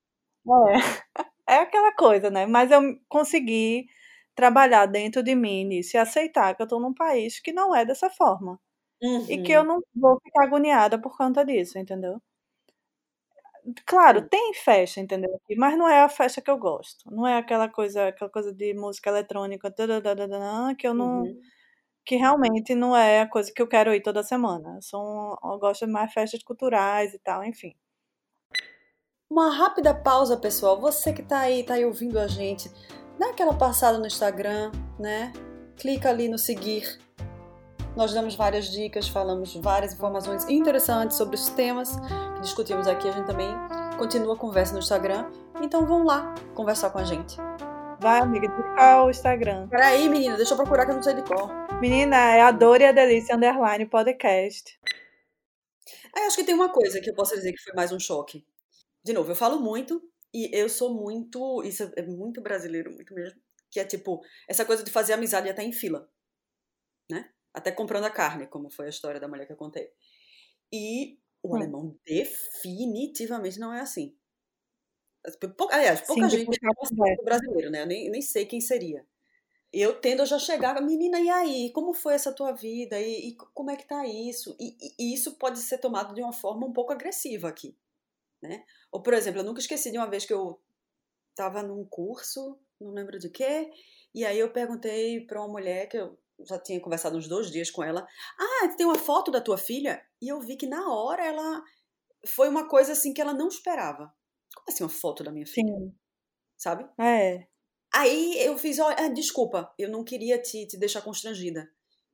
É, 0.46 0.74
é 1.54 1.56
aquela 1.58 1.94
coisa, 1.94 2.30
né? 2.30 2.46
Mas 2.46 2.70
eu 2.70 2.80
consegui 3.08 3.86
trabalhar 4.34 4.86
dentro 4.86 5.22
de 5.22 5.34
mim 5.34 5.64
nisso 5.64 5.96
e 5.96 5.98
aceitar 5.98 6.54
que 6.56 6.62
eu 6.62 6.68
tô 6.68 6.80
num 6.80 6.94
país 6.94 7.40
que 7.40 7.52
não 7.52 7.74
é 7.74 7.84
dessa 7.84 8.10
forma. 8.10 8.60
E 9.28 9.38
que 9.38 9.52
eu 9.52 9.64
Uhum. 9.64 9.66
não 9.66 9.80
vou 9.94 10.18
ficar 10.22 10.44
agoniada 10.46 11.00
por 11.00 11.16
conta 11.16 11.44
disso, 11.44 11.78
entendeu? 11.78 12.20
Claro, 13.86 14.20
Sim. 14.22 14.28
tem 14.28 14.54
festa, 14.54 15.00
entendeu? 15.00 15.40
Mas 15.56 15.78
não 15.78 15.88
é 15.88 16.02
a 16.02 16.08
festa 16.08 16.40
que 16.40 16.50
eu 16.50 16.58
gosto. 16.58 17.08
Não 17.10 17.26
é 17.26 17.38
aquela 17.38 17.68
coisa, 17.68 18.08
aquela 18.08 18.30
coisa 18.30 18.52
de 18.52 18.74
música 18.74 19.10
eletrônica, 19.10 19.72
que 20.78 20.86
eu 20.86 20.94
não, 20.94 21.22
Uhum. 21.22 21.40
que 22.04 22.16
realmente 22.16 22.74
não 22.74 22.96
é 22.96 23.20
a 23.20 23.28
coisa 23.28 23.52
que 23.54 23.62
eu 23.62 23.68
quero 23.68 23.94
ir 23.94 24.02
toda 24.02 24.22
semana. 24.22 24.76
Eu, 24.76 24.82
sou 24.82 25.38
eu 25.44 25.58
gosto 25.58 25.86
de 25.86 25.92
mais 25.92 26.12
festas 26.12 26.42
culturais 26.42 27.14
e 27.14 27.18
tal, 27.20 27.44
enfim. 27.44 27.74
Uma 29.30 29.50
rápida 29.54 29.94
pausa, 29.94 30.36
pessoal. 30.36 30.80
Você 30.80 31.12
que 31.12 31.22
tá 31.22 31.40
aí, 31.40 31.64
tá 31.64 31.74
aí 31.74 31.84
ouvindo 31.84 32.18
a 32.18 32.26
gente, 32.26 32.70
dá 33.18 33.30
aquela 33.30 33.54
passada 33.54 33.98
no 33.98 34.06
Instagram, 34.06 34.72
né? 34.98 35.32
Clica 35.76 36.10
ali 36.10 36.28
no 36.28 36.38
seguir. 36.38 36.98
Nós 37.94 38.14
damos 38.14 38.34
várias 38.34 38.70
dicas, 38.70 39.06
falamos 39.06 39.54
várias 39.56 39.92
informações 39.92 40.48
interessantes 40.48 41.14
sobre 41.18 41.36
os 41.36 41.50
temas 41.50 41.94
que 42.34 42.40
discutimos 42.40 42.86
aqui. 42.86 43.06
A 43.06 43.12
gente 43.12 43.26
também 43.26 43.54
continua 43.98 44.34
a 44.34 44.38
conversa 44.38 44.72
no 44.72 44.78
Instagram. 44.78 45.30
Então 45.60 45.84
vão 45.86 46.02
lá 46.02 46.34
conversar 46.54 46.88
com 46.88 46.98
a 46.98 47.04
gente. 47.04 47.36
Vai, 48.00 48.20
amiga, 48.20 48.48
buscar 48.48 49.04
o 49.04 49.10
Instagram. 49.10 49.68
Peraí, 49.68 50.08
menina, 50.08 50.38
deixa 50.38 50.54
eu 50.54 50.56
procurar 50.56 50.86
que 50.86 50.92
eu 50.92 50.96
não 50.96 51.02
sei 51.02 51.14
de 51.14 51.22
cor. 51.22 51.50
Menina, 51.82 52.16
é 52.16 52.40
a 52.40 52.50
Dor 52.50 52.80
e 52.80 52.86
a 52.86 52.92
Delícia 52.92 53.36
Underline 53.36 53.84
Podcast. 53.84 54.80
Aí 56.16 56.24
acho 56.24 56.36
que 56.36 56.44
tem 56.44 56.54
uma 56.54 56.70
coisa 56.70 56.98
que 56.98 57.10
eu 57.10 57.14
posso 57.14 57.34
dizer 57.34 57.52
que 57.52 57.62
foi 57.62 57.74
mais 57.74 57.92
um 57.92 58.00
choque. 58.00 58.42
De 59.04 59.12
novo, 59.12 59.30
eu 59.30 59.36
falo 59.36 59.60
muito 59.60 60.02
e 60.32 60.48
eu 60.58 60.68
sou 60.70 60.94
muito. 60.94 61.62
Isso 61.62 61.92
é 61.94 62.02
muito 62.02 62.40
brasileiro, 62.40 62.90
muito 62.90 63.12
mesmo. 63.12 63.38
Que 63.70 63.80
é 63.80 63.84
tipo, 63.84 64.22
essa 64.48 64.64
coisa 64.64 64.82
de 64.82 64.90
fazer 64.90 65.12
amizade 65.12 65.50
até 65.50 65.62
em 65.62 65.72
fila. 65.72 66.08
Né? 67.10 67.28
Até 67.54 67.72
comprando 67.72 68.04
a 68.06 68.10
carne, 68.10 68.46
como 68.46 68.70
foi 68.70 68.86
a 68.86 68.90
história 68.90 69.20
da 69.20 69.28
mulher 69.28 69.46
que 69.46 69.52
eu 69.52 69.56
contei. 69.56 69.90
E 70.72 71.18
o 71.42 71.54
Hum. 71.54 71.56
alemão 71.56 71.98
definitivamente 72.06 73.58
não 73.60 73.72
é 73.74 73.80
assim. 73.80 74.16
Pou- 75.56 75.68
Aliás, 75.70 76.00
pouca 76.02 76.28
Sim, 76.28 76.28
gente 76.28 76.58
é 77.06 77.16
do 77.16 77.22
brasileiro, 77.24 77.70
né? 77.70 77.82
Eu 77.82 77.86
nem, 77.86 78.10
nem 78.10 78.20
sei 78.22 78.44
quem 78.46 78.60
seria. 78.60 79.06
Eu 79.72 80.00
tendo 80.00 80.22
a 80.22 80.26
já 80.26 80.38
chegar, 80.38 80.80
menina, 80.82 81.20
e 81.20 81.30
aí? 81.30 81.72
Como 81.72 81.94
foi 81.94 82.14
essa 82.14 82.32
tua 82.34 82.52
vida? 82.52 83.00
E, 83.00 83.30
e 83.30 83.36
como 83.54 83.70
é 83.70 83.76
que 83.76 83.86
tá 83.88 84.06
isso? 84.06 84.56
E, 84.60 84.76
e- 85.00 85.14
isso 85.14 85.36
pode 85.38 85.60
ser 85.60 85.78
tomado 85.78 86.14
de 86.14 86.22
uma 86.22 86.32
forma 86.32 86.66
um 86.66 86.72
pouco 86.72 86.92
agressiva 86.92 87.48
aqui, 87.48 87.76
né? 88.42 88.64
Ou, 88.92 89.02
por 89.02 89.14
exemplo, 89.14 89.40
eu 89.40 89.44
nunca 89.44 89.60
esqueci 89.60 89.92
de 89.92 89.98
uma 89.98 90.10
vez 90.10 90.24
que 90.26 90.34
eu 90.34 90.60
tava 91.34 91.62
num 91.62 91.84
curso, 91.86 92.58
não 92.80 92.92
lembro 92.92 93.18
de 93.18 93.30
quê, 93.30 93.70
e 94.14 94.24
aí 94.24 94.38
eu 94.38 94.52
perguntei 94.52 95.20
pra 95.26 95.40
uma 95.42 95.48
mulher 95.48 95.88
que 95.88 95.96
eu 95.98 96.18
já 96.46 96.58
tinha 96.58 96.80
conversado 96.80 97.16
uns 97.16 97.28
dois 97.28 97.50
dias 97.50 97.70
com 97.70 97.82
ela, 97.84 98.06
ah, 98.38 98.68
tem 98.76 98.86
uma 98.86 98.98
foto 98.98 99.30
da 99.30 99.40
tua 99.40 99.58
filha? 99.58 100.04
E 100.20 100.28
eu 100.28 100.40
vi 100.40 100.56
que 100.56 100.66
na 100.66 100.88
hora 100.92 101.24
ela 101.24 101.62
foi 102.26 102.48
uma 102.48 102.68
coisa 102.68 102.92
assim 102.92 103.14
que 103.14 103.20
ela 103.20 103.34
não 103.34 103.48
esperava. 103.48 104.12
Como 104.54 104.66
assim 104.68 104.84
uma 104.84 104.90
foto 104.90 105.24
da 105.24 105.32
minha 105.32 105.46
filha? 105.46 105.66
Sim, 105.66 105.94
Sabe? 106.58 106.88
é. 106.98 107.48
Aí 107.94 108.38
eu 108.38 108.56
fiz, 108.58 108.78
olha, 108.78 108.96
ah, 108.98 109.08
desculpa, 109.08 109.72
eu 109.78 109.88
não 109.90 110.04
queria 110.04 110.40
te, 110.40 110.66
te 110.66 110.78
deixar 110.78 111.02
constrangida. 111.02 111.70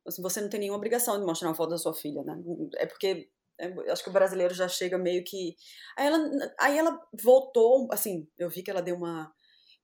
Assim, 0.06 0.22
você 0.22 0.40
não 0.40 0.48
tem 0.48 0.60
nenhuma 0.60 0.78
obrigação 0.78 1.18
de 1.18 1.24
mostrar 1.26 1.48
uma 1.48 1.54
foto 1.54 1.70
da 1.70 1.78
sua 1.78 1.94
filha, 1.94 2.22
né? 2.24 2.36
É 2.76 2.86
porque 2.86 3.30
é, 3.58 3.66
acho 3.92 4.02
que 4.02 4.10
o 4.10 4.12
brasileiro 4.12 4.54
já 4.54 4.66
chega 4.68 4.98
meio 4.98 5.22
que. 5.24 5.54
Aí 5.96 6.06
ela, 6.06 6.18
aí 6.60 6.78
ela 6.78 7.00
voltou, 7.22 7.88
assim, 7.92 8.28
eu 8.38 8.48
vi 8.50 8.62
que 8.62 8.70
ela 8.70 8.82
deu 8.82 8.96
uma. 8.96 9.32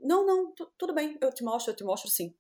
Não, 0.01 0.27
não, 0.27 0.53
tu- 0.55 0.73
tudo 0.79 0.95
bem, 0.95 1.17
eu 1.21 1.33
te 1.33 1.45
mostro, 1.45 1.73
eu 1.73 1.77
te 1.77 1.85
mostro 1.85 2.11
sim. 2.11 2.35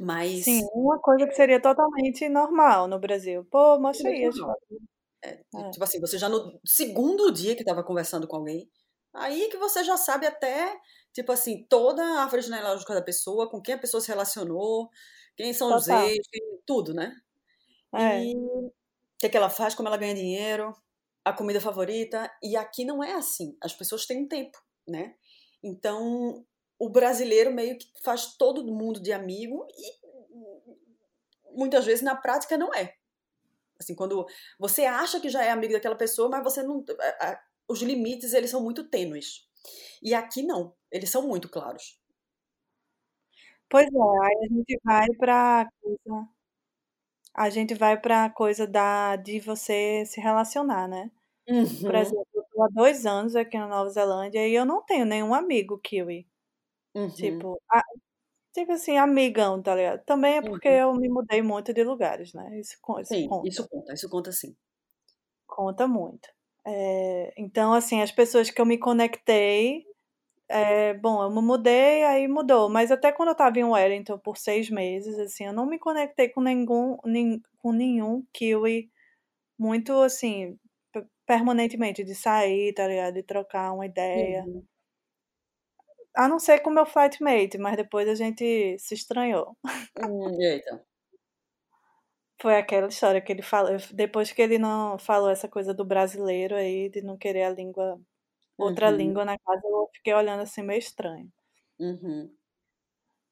Mas. 0.00 0.44
Sim, 0.44 0.62
uma 0.74 0.98
coisa 1.00 1.26
que 1.26 1.34
seria 1.34 1.60
totalmente 1.60 2.28
normal 2.28 2.88
no 2.88 2.98
Brasil. 2.98 3.44
Pô, 3.50 3.78
mostra 3.78 4.08
aí 4.10 4.24
as 4.24 4.36
normal. 4.36 4.56
fotos. 4.68 4.78
É, 5.22 5.40
É. 5.54 5.70
Tipo 5.70 5.84
assim, 5.84 6.00
você 6.00 6.18
já 6.18 6.28
no 6.28 6.58
segundo 6.64 7.30
dia 7.32 7.54
que 7.56 7.64
tava 7.64 7.84
conversando 7.84 8.26
com 8.28 8.36
alguém, 8.36 8.70
aí 9.14 9.48
que 9.50 9.58
você 9.58 9.84
já 9.84 9.96
sabe 9.98 10.26
até, 10.26 10.78
tipo 11.12 11.32
assim, 11.32 11.66
toda 11.68 12.02
a 12.02 12.22
árvore 12.22 12.42
genealógica 12.42 12.94
da 12.94 13.02
pessoa, 13.02 13.50
com 13.50 13.60
quem 13.60 13.74
a 13.74 13.78
pessoa 13.78 14.00
se 14.00 14.08
relacionou, 14.08 14.88
quem 15.36 15.52
são 15.52 15.74
os 15.76 15.84
Total. 15.86 16.08
ex, 16.08 16.18
quem- 16.32 16.60
tudo, 16.66 16.94
né? 16.94 17.14
É. 17.94 18.24
E 18.24 18.36
o 18.36 18.72
que, 19.18 19.26
é 19.26 19.28
que 19.30 19.36
ela 19.36 19.50
faz, 19.50 19.74
como 19.74 19.88
ela 19.88 19.96
ganha 19.98 20.14
dinheiro, 20.14 20.74
a 21.24 21.32
comida 21.32 21.60
favorita. 21.60 22.30
E 22.42 22.56
aqui 22.56 22.84
não 22.84 23.02
é 23.04 23.12
assim. 23.14 23.56
As 23.62 23.74
pessoas 23.74 24.06
têm 24.06 24.24
um 24.24 24.28
tempo, 24.28 24.58
né? 24.88 25.14
Então, 25.62 26.44
o 26.80 26.90
brasileiro 26.90 27.52
meio 27.54 27.78
que 27.78 27.86
faz 28.04 28.36
todo 28.38 28.64
mundo 28.66 29.00
de 29.00 29.12
amigo 29.12 29.66
e 29.78 29.92
muitas 31.54 31.84
vezes 31.84 32.02
na 32.02 32.16
prática 32.16 32.56
não 32.56 32.72
é. 32.74 32.94
Assim, 33.80 33.94
quando 33.94 34.26
você 34.58 34.84
acha 34.84 35.20
que 35.20 35.28
já 35.30 35.44
é 35.44 35.50
amigo 35.50 35.72
daquela 35.74 35.96
pessoa, 35.96 36.28
mas 36.30 36.44
você 36.44 36.62
não. 36.62 36.84
a- 37.20 37.30
a- 37.32 37.42
Os 37.68 37.82
limites, 37.82 38.34
eles 38.34 38.50
são 38.50 38.62
muito 38.62 38.88
tênues. 38.90 39.48
E 40.02 40.14
aqui 40.14 40.42
não. 40.42 40.74
Eles 40.90 41.10
são 41.10 41.26
muito 41.28 41.48
claros. 41.48 42.00
Pois 43.70 43.86
é, 43.86 43.98
aí 44.26 44.36
a 44.44 44.48
gente 44.54 44.78
vai 44.84 45.06
pra 45.16 45.66
coisa 45.80 46.28
a 47.34 47.48
gente 47.50 47.74
vai 47.74 48.00
pra 48.00 48.28
coisa 48.30 48.66
da 48.66 49.16
de 49.16 49.40
você 49.40 50.04
se 50.06 50.20
relacionar, 50.20 50.88
né. 50.88 51.10
Por 51.84 51.94
Uhum. 51.94 51.96
exemplo, 51.96 52.26
eu 52.34 52.44
tô 52.52 52.64
há 52.64 52.68
2 52.72 53.06
anos 53.06 53.36
aqui 53.36 53.58
na 53.58 53.68
Nova 53.68 53.90
Zelândia 53.90 54.46
e 54.48 54.54
eu 54.54 54.64
não 54.66 54.82
tenho 54.84 55.06
nenhum 55.06 55.34
amigo 55.34 55.78
kiwi. 55.78 56.28
Uhum. 56.94 57.46
Tipo, 57.46 57.60
a 57.70 57.82
tipo 58.54 58.72
assim, 58.72 58.98
amigão, 58.98 59.62
tá 59.62 59.74
ligado. 59.76 60.04
Também 60.04 60.36
é 60.38 60.42
porque 60.42 60.68
Uhum. 60.68 60.80
eu 60.82 60.94
me 60.94 61.08
mudei 61.08 61.42
muito 61.42 61.72
de 61.74 61.84
lugares, 61.84 62.34
né, 62.34 62.60
isso 62.60 62.76
isso 63.00 63.18
Sim, 63.18 63.38
isso 63.42 63.66
conta. 63.66 63.68
conta, 63.68 63.92
isso 63.94 64.08
conta 64.08 64.30
sim. 64.32 64.54
Conta 65.48 65.86
muito. 65.88 66.28
Eh, 66.66 67.32
então, 67.36 67.72
assim, 67.72 68.02
as 68.02 68.12
pessoas 68.12 68.50
que 68.50 68.60
eu 68.60 68.66
me 68.66 68.78
conectei, 68.78 69.84
eh, 70.48 70.94
bom, 70.94 71.22
eu 71.22 71.30
me 71.30 71.42
mudei, 71.42 72.04
aí 72.04 72.28
mudou, 72.28 72.68
mas 72.70 72.90
até 72.92 73.12
quando 73.12 73.30
eu 73.30 73.32
estava 73.34 73.58
em 73.60 73.64
Wellington 73.64 74.18
por 74.18 74.36
6 74.38 74.70
meses, 74.70 75.18
assim, 75.18 75.46
eu 75.46 75.52
não 75.54 75.66
me 75.66 75.78
conectei 75.78 76.28
com 76.30 76.40
nenhum 76.42 76.98
nen 77.04 77.42
com 77.58 77.72
nenhum 77.72 78.24
kiwi 78.32 78.90
muito, 79.58 79.92
assim, 80.02 80.58
pe 80.92 81.04
permanentemente, 81.26 82.04
de 82.04 82.14
sair, 82.14 82.74
tá 82.74 82.86
ligado, 82.88 83.14
de 83.14 83.22
trocar 83.24 83.72
uma 83.74 83.86
ideia. 83.86 84.48
Uhum. 84.48 84.66
A 86.20 86.28
não 86.28 86.38
ser 86.38 86.60
com 86.60 86.70
o 86.70 86.74
meu 86.74 86.84
flatmate, 86.86 87.56
mas 87.58 87.76
depois 87.76 88.08
a 88.08 88.14
gente 88.14 88.78
se 88.78 88.94
estranhou. 88.94 89.56
Hum, 89.94 90.34
eita. 90.40 90.84
Foi 92.42 92.56
aquela 92.56 92.88
história 92.88 93.20
que 93.20 93.30
ele 93.32 93.42
falou 93.42 93.76
depois 93.92 94.32
que 94.32 94.40
ele 94.42 94.58
não 94.58 94.98
falou 94.98 95.30
essa 95.30 95.48
coisa 95.48 95.74
do 95.74 95.84
brasileiro 95.84 96.54
aí, 96.56 96.88
de 96.88 97.02
não 97.02 97.16
querer 97.18 97.42
a 97.44 97.50
língua 97.50 98.00
outra 98.58 98.90
Uhum. 98.90 98.90
língua 98.90 99.24
na 99.24 99.38
casa, 99.38 99.62
eu 99.66 99.90
fiquei 99.94 100.14
olhando 100.14 100.42
assim 100.42 100.62
meio 100.62 100.78
estranho. 100.80 101.32
Uhum. 101.78 102.30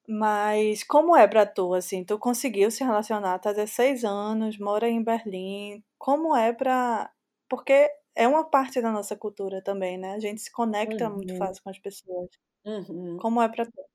Mas 0.07 0.83
como 0.83 1.15
é 1.15 1.27
pra 1.27 1.45
tu, 1.45 1.73
assim, 1.73 2.03
tu 2.03 2.17
conseguiu 2.17 2.71
se 2.71 2.83
relacionar, 2.83 3.37
tá 3.39 3.51
16 3.51 4.03
anos, 4.03 4.57
mora 4.57 4.89
em 4.89 5.03
Berlim, 5.03 5.83
como 5.97 6.35
é 6.35 6.51
pra 6.53 7.11
porque 7.47 7.89
é 8.15 8.27
uma 8.27 8.43
parte 8.49 8.81
da 8.81 8.91
nossa 8.91 9.15
cultura 9.15 9.61
também, 9.63 9.97
né, 9.97 10.13
a 10.13 10.19
gente 10.19 10.41
se 10.41 10.51
conecta 10.51 11.09
muito 11.09 11.33
Uhum. 11.33 11.35
fácil 11.35 11.61
com 11.63 11.69
as 11.69 11.79
pessoas. 11.79 12.29
Uhum. 12.65 13.17
Como 13.17 13.41
é 13.41 13.49
pra 13.49 13.65
tu? 13.65 13.89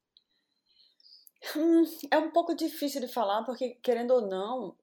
Hum, 1.57 1.85
é 2.11 2.19
um 2.19 2.31
pouco 2.31 2.55
difícil 2.55 3.01
de 3.01 3.09
falar, 3.09 3.45
porque 3.45 3.71
querendo 3.83 4.13
ou 4.13 4.27
não, 4.27 4.77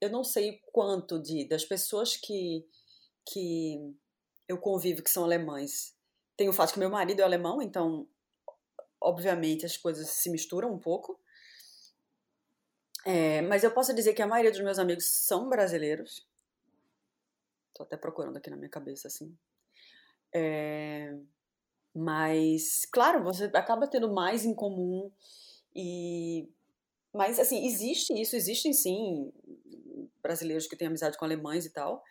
eu 0.00 0.10
não 0.10 0.22
sei 0.24 0.60
quanto 0.72 1.20
de 1.20 1.46
das 1.48 1.64
pessoas 1.64 2.16
que 2.16 2.64
que 3.28 3.94
eu 4.48 4.58
convivo 4.58 5.02
que 5.02 5.10
são 5.10 5.24
alemães, 5.24 5.96
tem 6.36 6.48
o 6.48 6.52
fato 6.52 6.72
que 6.74 6.78
meu 6.80 6.90
marido 6.90 7.20
é 7.20 7.24
alemão, 7.24 7.62
então, 7.62 8.08
obviamente 9.00 9.66
as 9.66 9.76
coisas 9.76 10.08
se 10.10 10.30
misturam 10.30 10.72
um 10.74 10.78
pouco. 10.80 11.18
Eh, 13.04 13.42
mas 13.42 13.62
eu 13.64 13.70
posso 13.72 13.94
dizer 13.94 14.14
que 14.14 14.22
a 14.22 14.26
maioria 14.26 14.50
dos 14.50 14.60
meus 14.60 14.78
amigos 14.78 15.04
são 15.06 15.48
brasileiros. 15.48 16.26
Tô 17.74 17.82
até 17.82 17.96
procurando 17.96 18.36
aqui 18.38 18.48
na 18.50 18.56
minha 18.56 18.70
cabeça, 18.70 19.08
assim. 19.08 19.36
Eh, 20.34 21.14
mas, 21.96 22.86
claro, 22.92 23.24
você 23.24 23.46
acaba 23.54 23.88
tendo 23.88 24.12
mais 24.14 24.44
em 24.46 24.54
comum 24.54 25.10
e 25.74 26.48
mas, 27.14 27.38
assim, 27.40 27.66
existe 27.66 28.12
isso, 28.20 28.36
existem 28.36 28.72
sim 28.74 29.32
brasileiros 30.22 30.66
que 30.66 30.76
têm 30.76 30.88
amizade 30.88 31.18
com 31.18 31.24
alemães 31.24 31.66
e 31.66 31.72
tal, 31.72 32.02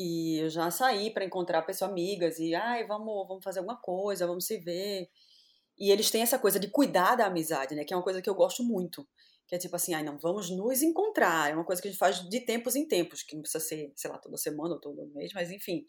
e 0.00 0.38
eu 0.42 0.50
já 0.50 0.70
saí 0.70 1.10
pra 1.12 1.24
encontrar 1.24 1.62
pessoa 1.62 1.90
amigas 1.90 2.38
e: 2.40 2.54
"Ai, 2.54 2.86
vamos 2.86 3.28
vamos 3.28 3.44
fazer 3.44 3.60
alguma 3.60 3.78
coisa, 3.80 4.26
vamos 4.26 4.46
se 4.46 4.58
ver". 4.60 5.08
E 5.78 5.90
eles 5.90 6.10
têm 6.10 6.22
essa 6.22 6.38
coisa 6.38 6.58
de 6.60 6.68
cuidar 6.70 7.16
da 7.16 7.26
amizade, 7.26 7.74
né, 7.74 7.84
que 7.84 7.92
é 7.94 7.96
uma 7.96 8.02
coisa 8.04 8.22
que 8.22 8.30
eu 8.30 8.34
gosto 8.34 8.62
muito, 8.64 9.06
que 9.48 9.54
é 9.54 9.58
tipo 9.58 9.76
assim: 9.76 9.94
"Ai, 9.94 10.02
não, 10.04 10.18
vamos 10.18 10.50
nos 10.50 10.82
encontrar", 10.82 11.50
é 11.50 11.54
uma 11.54 11.64
coisa 11.64 11.82
que 11.82 11.88
a 11.88 11.90
gente 11.90 11.98
faz 12.00 12.20
de 12.28 12.40
tempos 12.40 12.76
em 12.76 12.86
tempos, 12.88 13.22
que 13.22 13.34
não 13.36 13.42
precisa 13.42 13.64
ser, 13.64 13.92
sei 13.96 14.10
lá, 14.10 14.18
toda 14.18 14.36
semana 14.38 14.74
ou 14.74 14.80
todo 14.80 15.06
mês, 15.14 15.32
mas 15.34 15.50
enfim, 15.50 15.84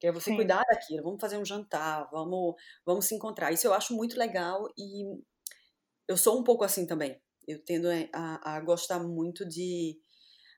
que 0.00 0.06
é 0.08 0.12
você 0.12 0.32
Sim. 0.32 0.34
cuidar 0.34 0.64
daquilo, 0.70 1.04
"Vamos 1.04 1.20
fazer 1.20 1.38
um 1.38 1.44
jantar, 1.46 2.08
vamos 2.12 2.54
vamos 2.86 3.06
se 3.06 3.14
encontrar", 3.16 3.52
isso 3.52 3.66
eu 3.68 3.74
acho 3.74 3.94
muito 3.96 4.18
legal 4.18 4.68
e 4.78 5.04
eu 6.08 6.16
sou 6.18 6.40
um 6.40 6.44
pouco 6.44 6.64
assim 6.64 6.86
também, 6.86 7.20
eu 7.48 7.62
tendo, 7.64 7.88
a 8.14 8.56
a 8.56 8.60
gostar 8.60 9.00
muito 9.00 9.46
de 9.48 9.98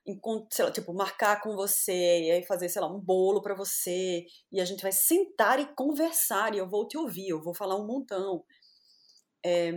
lá, 0.07 0.71
tipo, 0.71 0.93
marcar 0.93 1.41
com 1.41 1.55
você 1.55 1.93
e 2.25 2.31
aí 2.31 2.43
fazer, 2.45 2.69
sei 2.69 2.81
lá, 2.81 2.87
um 2.93 2.99
bolo 3.01 3.41
pra 3.43 3.55
você, 3.55 4.25
e 4.51 4.61
a 4.61 4.65
gente 4.65 4.83
vai 4.83 4.91
sentar 4.93 5.59
e 5.61 5.67
conversar 5.75 6.55
e 6.55 6.59
eu 6.59 6.69
vou 6.69 6.87
te 6.87 6.97
ouvir, 6.97 7.29
eu 7.29 7.41
vou 7.43 7.55
falar 7.55 7.77
um 7.77 7.87
montão. 7.87 8.45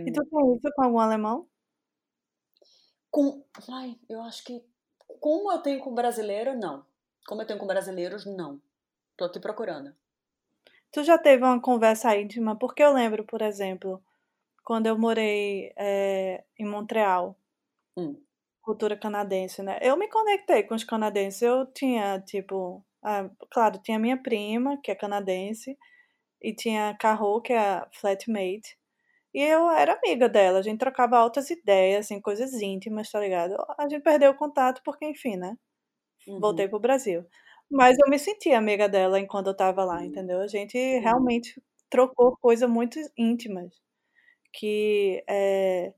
E 0.05 0.11
Eh 0.11 0.15
tu 0.15 0.23
tem 0.29 0.55
isso 0.55 0.69
com 0.75 0.83
algum 0.83 0.99
alemão? 0.99 1.47
Com 3.11 3.45
ai, 3.71 3.99
eu 4.09 4.21
acho 4.21 4.43
que 4.43 4.63
como 5.19 5.51
eu 5.51 5.61
tenho 5.61 5.79
com 5.81 5.93
brasileiro, 5.93 6.57
não. 6.57 6.85
Como 7.27 7.41
eu 7.41 7.47
tenho 7.47 7.59
com 7.59 7.67
brasileiros, 7.67 8.25
não. 8.25 8.61
Tô 9.17 9.25
aqui 9.25 9.39
procurando. 9.41 9.93
Tu 10.91 11.03
já 11.03 11.17
teve 11.17 11.43
uma 11.43 11.61
conversa 11.61 12.15
íntima? 12.17 12.55
Porque 12.57 12.83
eu 12.83 12.93
lembro, 12.93 13.23
por 13.25 13.41
exemplo, 13.41 14.01
quando 14.65 14.87
eu 14.87 14.97
morei, 14.99 15.73
eh, 15.77 16.43
em 16.59 16.65
Montreal 16.67 17.37
Hum. 17.97 18.25
cultura 18.61 18.97
canadense, 18.97 19.63
né, 19.63 19.79
eu 19.81 19.97
me 19.97 20.07
conectei 20.09 20.63
com 20.63 20.75
os 20.75 20.83
canadenses, 20.83 21.41
eu 21.41 21.65
tinha, 21.67 22.19
tipo, 22.21 22.83
ah, 23.03 23.29
claro, 23.49 23.79
tinha 23.81 23.97
minha 23.99 24.17
prima, 24.21 24.79
que 24.81 24.91
é 24.91 24.95
canadense, 24.95 25.77
e 26.41 26.53
tinha 26.55 26.89
a 26.91 26.97
Carol, 26.97 27.41
que 27.41 27.53
é 27.53 27.59
a 27.59 27.89
flatmate, 27.93 28.77
e 29.33 29.41
eu 29.43 29.69
era 29.71 29.93
amiga 29.95 30.29
dela, 30.29 30.59
a 30.59 30.61
gente 30.63 30.79
trocava 30.79 31.17
altas 31.17 31.49
ideias, 31.51 32.05
assim, 32.07 32.21
coisas 32.21 32.53
íntimas, 32.55 33.11
tá 33.11 33.19
ligado. 33.19 33.55
A 33.79 33.89
gente 33.89 34.01
perdeu 34.03 34.31
o 34.31 34.35
contato 34.37 34.81
porque, 34.85 35.05
enfim, 35.07 35.37
né, 35.37 35.57
voltei 36.37 36.67
Uhum. 36.67 36.69
para 36.69 36.77
o 36.77 36.79
Brasil. 36.81 37.25
Mas 37.71 37.97
eu 37.99 38.09
me 38.09 38.17
senti 38.17 38.51
amiga 38.51 38.87
dela 38.87 39.19
enquanto 39.19 39.47
eu 39.47 39.51
estava 39.51 39.83
lá, 39.83 40.03
Hum. 40.03 40.05
entendeu. 40.05 40.39
A 40.41 40.47
gente 40.47 40.77
Uhum. 40.99 40.99
realmente 40.99 41.61
trocou 41.89 42.37
coisa 42.37 42.67
muito 42.67 42.97
íntimas, 43.17 43.73
que, 44.53 45.23
eh 45.29 45.93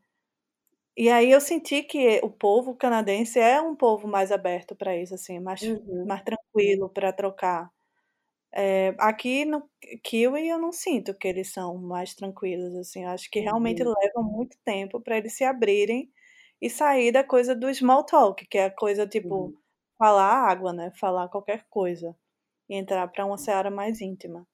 e 0.97 1.09
aí 1.09 1.31
eu 1.31 1.39
senti 1.41 1.83
que 1.83 2.19
o 2.23 2.29
povo 2.29 2.75
canadense 2.75 3.39
é 3.39 3.61
um 3.61 3.75
povo 3.75 4.07
mais 4.07 4.31
aberto 4.31 4.75
pra 4.75 4.95
isso, 4.97 5.13
assim, 5.15 5.39
mais 5.39 5.61
Uhum. 5.61 6.09
mais 6.09 6.23
tranquilo 6.23 6.89
pra 6.89 7.13
trocar. 7.13 7.69
Eh, 8.53 8.95
aqui 8.99 9.45
no 9.45 9.69
kiwi 10.03 10.49
eu 10.49 10.59
não 10.59 10.71
sinto 10.73 11.13
que 11.15 11.27
eles 11.27 11.51
são 11.53 11.77
mais 11.77 12.15
tranquilos, 12.15 12.75
assim, 12.75 13.03
eu 13.05 13.09
acho 13.11 13.29
que 13.31 13.39
realmente 13.41 13.83
Uhum. 13.83 13.91
leva 14.01 14.21
muito 14.23 14.57
tempo 14.65 15.01
pra 15.01 15.17
eles 15.17 15.33
se 15.35 15.43
abrirem 15.45 16.11
e 16.61 16.69
sair 16.69 17.11
da 17.13 17.23
coisa 17.23 17.55
do 17.55 17.73
small 17.73 18.05
talk, 18.05 18.45
que 18.47 18.57
é 18.59 18.65
a 18.67 18.71
coisa, 18.75 19.07
tipo, 19.07 19.53
Uhum. 19.53 19.59
Falar 19.99 20.25
água, 20.49 20.73
né, 20.73 20.91
falar 20.99 21.29
qualquer 21.29 21.65
coisa, 21.69 22.15
e 22.69 22.75
entrar 22.75 23.07
pra 23.09 23.25
uma 23.25 23.37
seara 23.39 23.71
mais 23.71 24.01
íntima. 24.01 24.47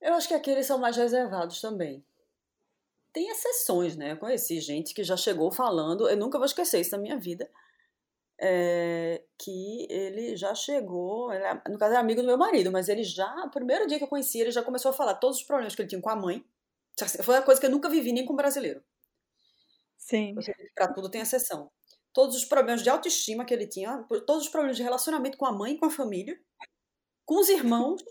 Eu 0.00 0.14
acho 0.14 0.28
que 0.28 0.34
aqui 0.34 0.50
eles 0.50 0.66
são 0.66 0.78
mais 0.78 0.96
reservados 0.96 1.60
também. 1.60 2.04
Tem 3.14 3.28
exceções, 3.30 3.96
né, 3.96 4.12
eu 4.12 4.16
conheci 4.18 4.60
gente 4.60 4.92
que 4.94 5.02
já 5.02 5.16
chegou 5.16 5.50
falando 5.50 6.08
eu 6.08 6.16
nunca 6.16 6.38
vou 6.38 6.44
esquecer 6.46 6.80
isso 6.80 6.90
na 6.92 6.98
minha 6.98 7.16
vida, 7.18 7.50
eh, 8.40 9.22
que 9.38 9.86
ele 9.90 10.36
já 10.36 10.54
chegou 10.54 11.32
ele 11.32 11.44
é 11.44 11.54
no 11.70 11.78
caso 11.78 11.94
é 11.94 11.98
amigo 11.98 12.22
do 12.22 12.26
meu 12.28 12.38
marido, 12.38 12.72
mas 12.72 12.88
ele 12.88 13.04
já 13.04 13.28
o 13.46 13.50
primeiro 13.50 13.86
dia 13.88 13.98
que 13.98 14.04
eu 14.04 14.08
conheci 14.08 14.40
ele 14.40 14.50
já 14.52 14.62
começou 14.62 14.90
a 14.90 14.94
falar 14.94 15.14
todos 15.16 15.38
os 15.38 15.44
problemas 15.44 15.74
que 15.76 15.82
ele 15.82 15.88
tinha 15.90 16.02
com 16.02 16.10
a 16.10 16.16
mãe, 16.16 16.44
foi 17.24 17.36
uma 17.36 17.42
coisa 17.42 17.60
que 17.60 17.66
eu 17.66 17.72
nunca 17.72 17.88
vivi 17.90 18.12
nem 18.12 18.26
com 18.26 18.36
brasileiro. 18.36 18.82
Sim. 20.00 20.46
Pra 20.74 20.88
tudo 20.92 21.10
tem 21.10 21.20
exceção. 21.20 21.70
Todos 22.14 22.36
os 22.36 22.44
problemas 22.44 22.82
de 22.82 22.90
autoestima 22.90 23.44
que 23.44 23.54
ele 23.54 23.66
tinha, 23.66 24.04
todos 24.26 24.44
os 24.44 24.48
problemas 24.48 24.76
de 24.76 24.82
relacionamento 24.82 25.36
com 25.38 25.46
a 25.46 25.52
mãe 25.52 25.74
e 25.74 25.78
com 25.78 25.86
a 25.86 25.90
família, 25.90 26.40
com 27.26 27.40
os 27.40 27.48
irmãos, 27.48 28.02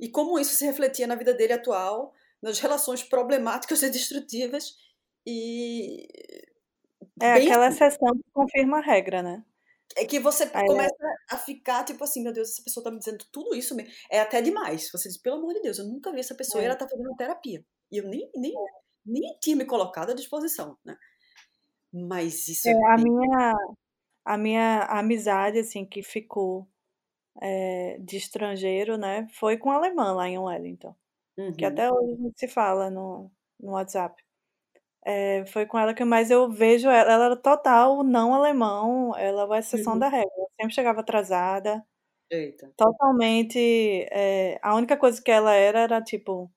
e 0.00 0.10
como 0.10 0.38
isso 0.38 0.54
se 0.56 0.64
refletia 0.66 1.06
na 1.06 1.16
vida 1.16 1.34
dele 1.34 1.54
atual, 1.54 2.14
nas 2.42 2.60
relações 2.60 3.02
problemáticas 3.04 3.82
e 3.84 3.90
destrutivas, 3.90 4.76
e 5.26 6.08
É 7.20 7.32
bem 7.32 7.50
aquela 7.50 7.68
assim. 7.68 7.68
exceção 7.68 8.12
que 8.16 8.30
confirma 8.32 8.78
a 8.78 8.80
regra, 8.80 9.22
né. 9.22 9.44
É 9.96 10.04
que 10.04 10.18
você 10.20 10.46
Aí 10.52 10.64
começa 10.64 10.94
é 10.94 10.98
a 11.30 11.36
ficar, 11.38 11.84
tipo 11.84 12.02
assim: 12.04 12.22
"Meu 12.22 12.32
Deus, 12.32 12.50
essa 12.52 12.62
pessoa 12.62 12.84
tá 12.84 12.90
me 12.90 12.98
dizendo 12.98 13.24
tudo 13.32 13.54
isso 13.54 13.74
me" 13.74 13.86
é 14.10 14.20
até 14.20 14.40
demais, 14.42 14.90
você 14.90 15.08
diz: 15.08 15.18
"Pelo 15.20 15.36
amor 15.36 15.54
de 15.54 15.62
Deus, 15.62 15.78
eu 15.78 15.86
nunca 15.86 16.12
vi 16.12 16.20
essa 16.20 16.34
pessoa 16.34 16.62
e 16.62 16.66
ela 16.66 16.76
É. 16.76 16.76
tá 16.76 16.88
fazendo 16.88 17.14
terapia", 17.16 17.64
e 17.90 17.98
eu 17.98 18.04
nem 18.08 18.30
nem 18.36 18.52
É. 18.54 18.78
nem 19.06 19.38
tinha 19.40 19.56
me 19.56 19.64
colocado 19.64 20.10
à 20.10 20.14
disposição, 20.14 20.78
né. 20.84 20.96
Mas 21.92 22.48
isso 22.48 22.70
É, 22.70 22.70
é 22.70 22.74
a 22.94 22.96
bem 22.96 23.04
minha 23.04 23.54
a 24.26 24.38
minha 24.38 24.84
amizade, 24.86 25.58
assim, 25.60 25.84
que 25.86 26.02
ficou, 26.02 26.68
eh, 27.42 27.98
de 28.00 28.16
estrangeiro, 28.18 28.96
né, 28.98 29.26
foi 29.32 29.58
com 29.58 29.70
alemã 29.72 30.12
lá 30.14 30.28
em 30.28 30.38
Wellington, 30.38 30.94
que 31.56 31.64
Uhum. 31.64 31.66
até 31.66 31.90
hoje 31.92 32.14
a 32.14 32.16
gente 32.16 32.40
se 32.40 32.48
fala 32.48 32.90
no 32.90 33.30
no 33.60 33.72
WhatsApp. 33.72 34.22
Eh, 35.06 35.44
foi 35.46 35.66
com 35.66 35.78
ela 35.78 35.94
que 35.94 36.04
mas 36.04 36.30
eu 36.30 36.50
vejo 36.50 36.88
ela 36.90 37.12
ela 37.12 37.24
era 37.26 37.36
total 37.36 38.04
não 38.04 38.34
alemão, 38.34 39.16
ela 39.18 39.44
é 39.54 39.56
a 39.58 39.60
exceção 39.60 39.98
Uhum. 39.98 40.00
da 40.00 40.08
regra, 40.08 40.30
sempre 40.60 40.74
chegava 40.74 41.00
atrasada, 41.02 41.84
Eita. 42.30 42.72
totalmente, 42.76 43.58
eh, 44.12 44.58
a 44.62 44.74
única 44.76 44.96
coisa 44.98 45.22
que 45.22 45.30
ela 45.32 45.54
era, 45.54 45.80
era 45.80 46.02
tipo, 46.02 46.50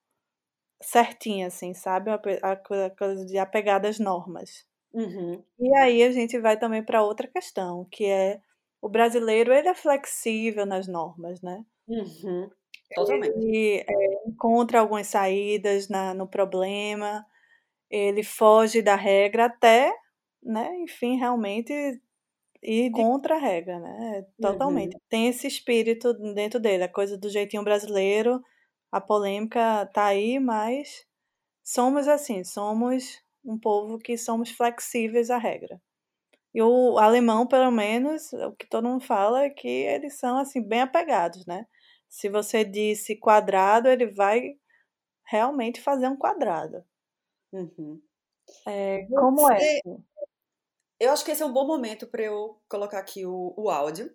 certinha, 0.84 1.48
assim, 1.48 1.74
sabe, 1.76 2.12
a 2.12 2.18
coi 2.20 2.40
a 2.44 2.56
coisa 2.92 3.26
de 3.26 3.38
apegada 3.40 3.90
às 3.90 4.00
normas. 4.00 4.66
Uhum. 4.94 5.44
E 5.60 5.76
aí 5.78 6.04
a 6.04 6.12
gente 6.12 6.38
vai 6.40 6.58
também 6.58 6.84
para 6.84 7.04
outra 7.04 7.28
questão, 7.28 7.86
que 7.90 8.06
é 8.06 8.42
o 8.82 8.90
brasileiro 8.90 9.54
ele 9.54 9.68
é 9.68 9.76
flexível 9.76 10.66
nas 10.66 10.88
normas, 10.88 11.42
né? 11.42 11.64
Uhum. 11.88 12.50
Totalmente. 12.94 13.38
Ele 13.38 13.78
é, 13.88 14.28
encontra 14.28 14.80
algumas 14.80 15.08
saídas 15.08 15.88
na, 15.88 16.14
no 16.14 16.28
problema, 16.28 17.26
ele 17.90 18.24
foge 18.24 18.82
da 18.82 18.96
regra 18.96 19.46
até, 19.46 19.94
né, 20.42 20.76
enfim, 20.80 21.18
realmente 21.18 21.74
ir 22.62 22.92
contra 22.92 23.36
a 23.36 23.40
regra, 23.40 23.80
né? 23.80 24.26
Totalmente. 24.42 24.94
Uhum. 24.96 25.02
Tem 25.10 25.28
esse 25.28 25.48
espírito 25.48 26.14
dentro 26.34 26.60
dele, 26.60 26.84
a 26.84 26.90
coisa 26.90 27.18
do 27.18 27.30
jeitinho 27.30 27.64
brasileiro, 27.64 28.42
a 28.92 29.00
polêmica 29.00 29.90
tá 29.94 30.06
aí, 30.06 30.40
mas 30.40 31.06
somos 31.64 32.08
assim, 32.08 32.44
somos 32.44 33.22
um 33.44 33.60
povo 33.60 33.98
que 33.98 34.18
somos 34.18 34.52
flexíveis 34.52 35.30
à 35.30 35.38
regra. 35.38 35.82
E 36.54 36.62
o 36.62 36.98
alemão, 36.98 37.48
pelo 37.48 37.72
menos, 37.72 38.34
o 38.34 38.52
que 38.54 38.68
todo 38.68 38.88
mundo 38.88 39.04
fala 39.04 39.44
é 39.46 39.50
que 39.50 39.68
eles 39.68 40.20
são 40.20 40.38
assim 40.38 40.62
bem 40.62 40.82
apegados, 40.82 41.46
né? 41.46 41.66
Se 42.10 42.28
você 42.28 42.66
disse 42.66 43.16
quadrado, 43.16 43.88
ele 43.88 44.08
vai 44.08 44.56
realmente 45.26 45.80
fazer 45.80 46.08
um 46.10 46.18
quadrado. 46.18 46.84
Uhum. 47.54 48.02
É, 48.68 49.06
como 49.06 49.50
é? 49.50 49.58
Você... 49.58 49.82
é? 49.88 50.12
Eu 51.00 51.12
acho 51.12 51.24
que 51.24 51.32
esse 51.32 51.42
é 51.42 51.46
um 51.46 51.54
bom 51.54 51.66
momento 51.66 52.06
para 52.06 52.22
eu 52.22 52.62
colocar 52.70 53.00
aqui 53.00 53.26
o, 53.26 53.54
o 53.58 53.70
áudio. 53.70 54.14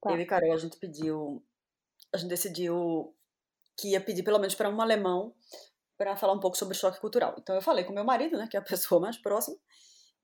Tá. 0.00 0.12
Eu 0.12 0.20
e 0.20 0.26
Carol, 0.26 0.52
a 0.52 0.56
gente 0.56 0.78
pediu. 0.78 1.44
A 2.12 2.16
gente 2.16 2.30
decidiu 2.30 3.14
que 3.78 3.90
ia 3.90 4.00
pedir 4.00 4.22
pelo 4.22 4.38
menos 4.38 4.54
para 4.54 4.68
um 4.68 4.80
alemão 4.80 5.34
para 6.00 6.16
falar 6.16 6.32
um 6.32 6.40
pouco 6.40 6.56
sobre 6.56 6.74
choque 6.74 6.98
cultural. 6.98 7.36
Então 7.38 7.54
eu 7.54 7.60
falei 7.60 7.84
com 7.84 7.92
meu 7.92 8.04
marido, 8.04 8.38
né, 8.38 8.48
que 8.50 8.56
é 8.56 8.60
a 8.60 8.62
pessoa 8.64 8.98
mais 8.98 9.18
próxima, 9.18 9.54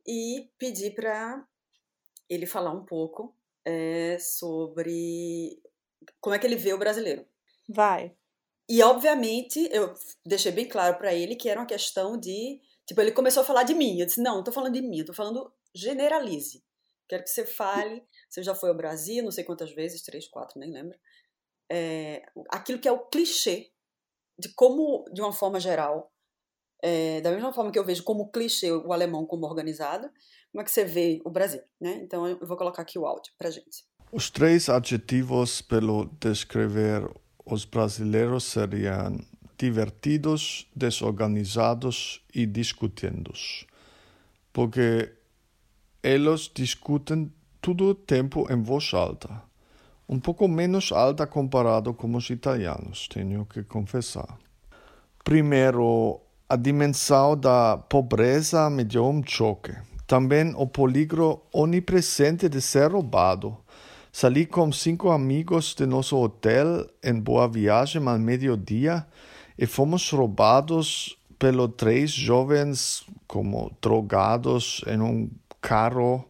e 0.07 0.51
pedi 0.57 0.91
para 0.91 1.47
ele 2.31 2.47
falar 2.47 2.73
um 2.73 2.83
pouco 2.83 3.37
é, 3.63 4.17
sobre 4.19 5.61
como 6.19 6.35
é 6.35 6.39
que 6.39 6.47
ele 6.47 6.57
vê 6.57 6.73
o 6.73 6.79
brasileiro. 6.79 7.27
Vai. 7.69 8.17
E 8.67 8.83
obviamente 8.83 9.69
eu 9.71 9.93
deixei 10.25 10.51
bem 10.51 10.67
claro 10.67 10.97
para 10.97 11.13
ele 11.13 11.37
que 11.37 11.47
era 11.47 11.61
uma 11.61 11.67
questão 11.67 12.19
de, 12.19 12.59
tipo, 12.87 12.99
ele 13.03 13.13
começou 13.13 13.43
a 13.43 13.47
falar 13.47 13.65
de 13.65 13.75
mim. 13.75 14.01
Eu 14.01 14.07
disse: 14.07 14.23
"Não, 14.23 14.37
não 14.37 14.45
tô 14.45 14.53
falando 14.53 14.73
de 14.73 14.81
mim, 14.81 15.01
eu 15.01 15.05
tô 15.05 15.13
falando 15.13 15.53
generalize. 15.75 16.65
Quero 17.07 17.23
que 17.23 17.31
você 17.31 17.45
fale, 17.45 18.03
você 18.31 18.43
já 18.43 18.55
foi 18.55 18.71
ao 18.71 18.75
Brasil, 18.75 19.23
não 19.23 19.31
sei 19.31 19.45
quantas 19.45 19.71
vezes, 19.73 20.03
três, 20.03 20.27
quatro, 20.27 20.59
nem 20.59 20.73
lembro. 20.73 20.99
É, 21.71 22.25
aquilo 22.49 22.79
que 22.79 22.89
é 22.89 22.93
o 22.93 23.07
clichê 23.07 23.73
de 24.39 24.53
como, 24.55 25.05
de 25.13 25.21
uma 25.21 25.33
forma 25.33 25.59
geral, 25.59 26.13
é, 26.83 27.21
da 27.21 27.31
mesma 27.31 27.53
forma 27.53 27.71
que 27.71 27.79
eu 27.79 27.85
vejo 27.85 28.03
como 28.03 28.31
clichê 28.31 28.71
o 28.71 28.93
alemão 28.93 29.27
como 29.27 29.47
organizado, 29.47 30.09
como 30.53 30.63
é 30.63 30.65
que 30.65 30.71
você 30.71 30.85
vê 30.85 31.21
o 31.25 31.31
Brasil, 31.31 31.63
né? 31.81 32.01
Então 32.03 32.27
eu 32.27 32.47
vou 32.47 32.57
colocar 32.57 32.83
aqui 32.83 32.99
o 32.99 33.07
áudio 33.07 33.33
para 33.39 33.51
gente. 33.51 33.85
Os 34.13 34.31
três 34.31 34.69
adjetivos 34.69 35.61
pelo 35.61 36.07
descrever 36.21 37.09
os 37.45 37.65
brasileiros 37.65 38.45
seriam 38.45 39.19
divertidos, 39.59 40.69
desorganizados 40.75 42.25
e 42.35 42.47
discutindo-os. 42.47 43.67
Porque 44.53 45.13
eles 46.03 46.51
discutem 46.55 47.33
todo 47.61 47.85
o 47.87 47.95
tempo 47.95 48.47
em 48.51 48.63
voz 48.63 48.93
alta 48.93 49.46
um 50.09 50.19
pouco 50.21 50.47
menos 50.47 50.93
alta 50.93 51.27
comparado 51.27 51.93
com 51.93 52.15
os 52.15 52.31
italianos, 52.31 53.09
tenho 53.09 53.45
que 53.45 53.63
confessar. 53.63 54.39
Primeiro, 55.25 56.21
a 56.49 56.55
dimensão 56.55 57.37
da 57.37 57.77
pobreza 57.77 58.71
me 58.71 58.85
deu 58.85 59.07
um 59.07 59.21
choque. 59.27 59.75
Também 60.07 60.55
o 60.57 60.69
peligro 60.69 61.43
onipresente 61.53 62.49
de 62.49 62.61
ser 62.61 62.93
roubado. 62.93 63.57
Sali 64.13 64.47
com 64.47 64.71
cinco 64.71 65.11
amigos 65.11 65.75
de 65.75 65.85
nosso 65.85 66.17
hotel 66.17 66.87
em 67.03 67.21
Boa 67.21 67.49
Viagem 67.49 68.07
ao 68.07 68.19
meio-dia 68.19 69.05
e 69.59 69.67
fomos 69.67 70.09
roubados 70.11 71.19
pelos 71.39 71.73
três 71.77 72.13
jovens 72.13 73.05
como 73.27 73.73
drogados 73.83 74.83
em 74.87 75.01
um 75.01 75.29
carro 75.61 76.25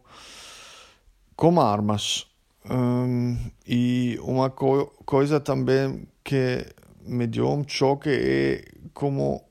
com 1.35 1.61
armas. 1.61 2.25
Um, 2.69 3.37
e 3.65 4.19
uma 4.21 4.49
co 4.49 4.87
coisa 5.05 5.39
também 5.39 6.05
que 6.23 6.65
me 7.01 7.25
deu 7.25 7.49
um 7.49 7.63
choque 7.67 8.09
é 8.09 8.65
como 8.93 9.41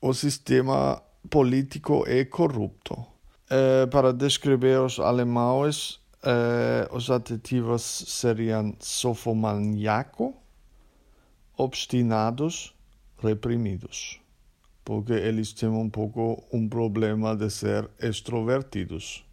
o 0.00 0.14
sistema 0.14 1.02
político 1.28 2.04
é 2.06 2.24
corrupto. 2.24 2.94
Uh, 2.94 3.86
para 3.90 4.12
descrever 4.12 4.80
os 4.80 4.98
alemães, 4.98 6.00
uh, 6.24 6.94
os 6.94 7.10
adjetivos 7.10 7.82
seriam 7.82 8.74
sofomaníaco, 8.80 10.34
obstinados, 11.56 12.74
reprimidos. 13.18 14.20
Porque 14.84 15.12
eles 15.12 15.52
têm 15.52 15.68
um 15.68 15.90
pouco 15.90 16.42
um 16.52 16.68
problema 16.68 17.36
de 17.36 17.50
ser 17.50 17.90
extrovertidos 18.00 19.25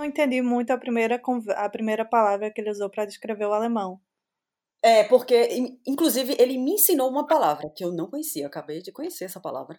não 0.00 0.06
entendi 0.06 0.40
muito 0.40 0.70
a 0.70 0.78
primeira, 0.78 1.20
a 1.56 1.68
primeira 1.68 2.04
palavra 2.04 2.50
que 2.50 2.60
ele 2.60 2.70
usou 2.70 2.88
para 2.88 3.04
descrever 3.04 3.44
o 3.44 3.52
alemão. 3.52 4.00
É, 4.82 5.04
porque, 5.04 5.76
inclusive, 5.86 6.34
ele 6.38 6.56
me 6.56 6.72
ensinou 6.72 7.10
uma 7.10 7.26
palavra 7.26 7.70
que 7.76 7.84
eu 7.84 7.92
não 7.92 8.08
conhecia, 8.08 8.44
eu 8.44 8.48
acabei 8.48 8.80
de 8.80 8.90
conhecer 8.90 9.26
essa 9.26 9.38
palavra. 9.38 9.78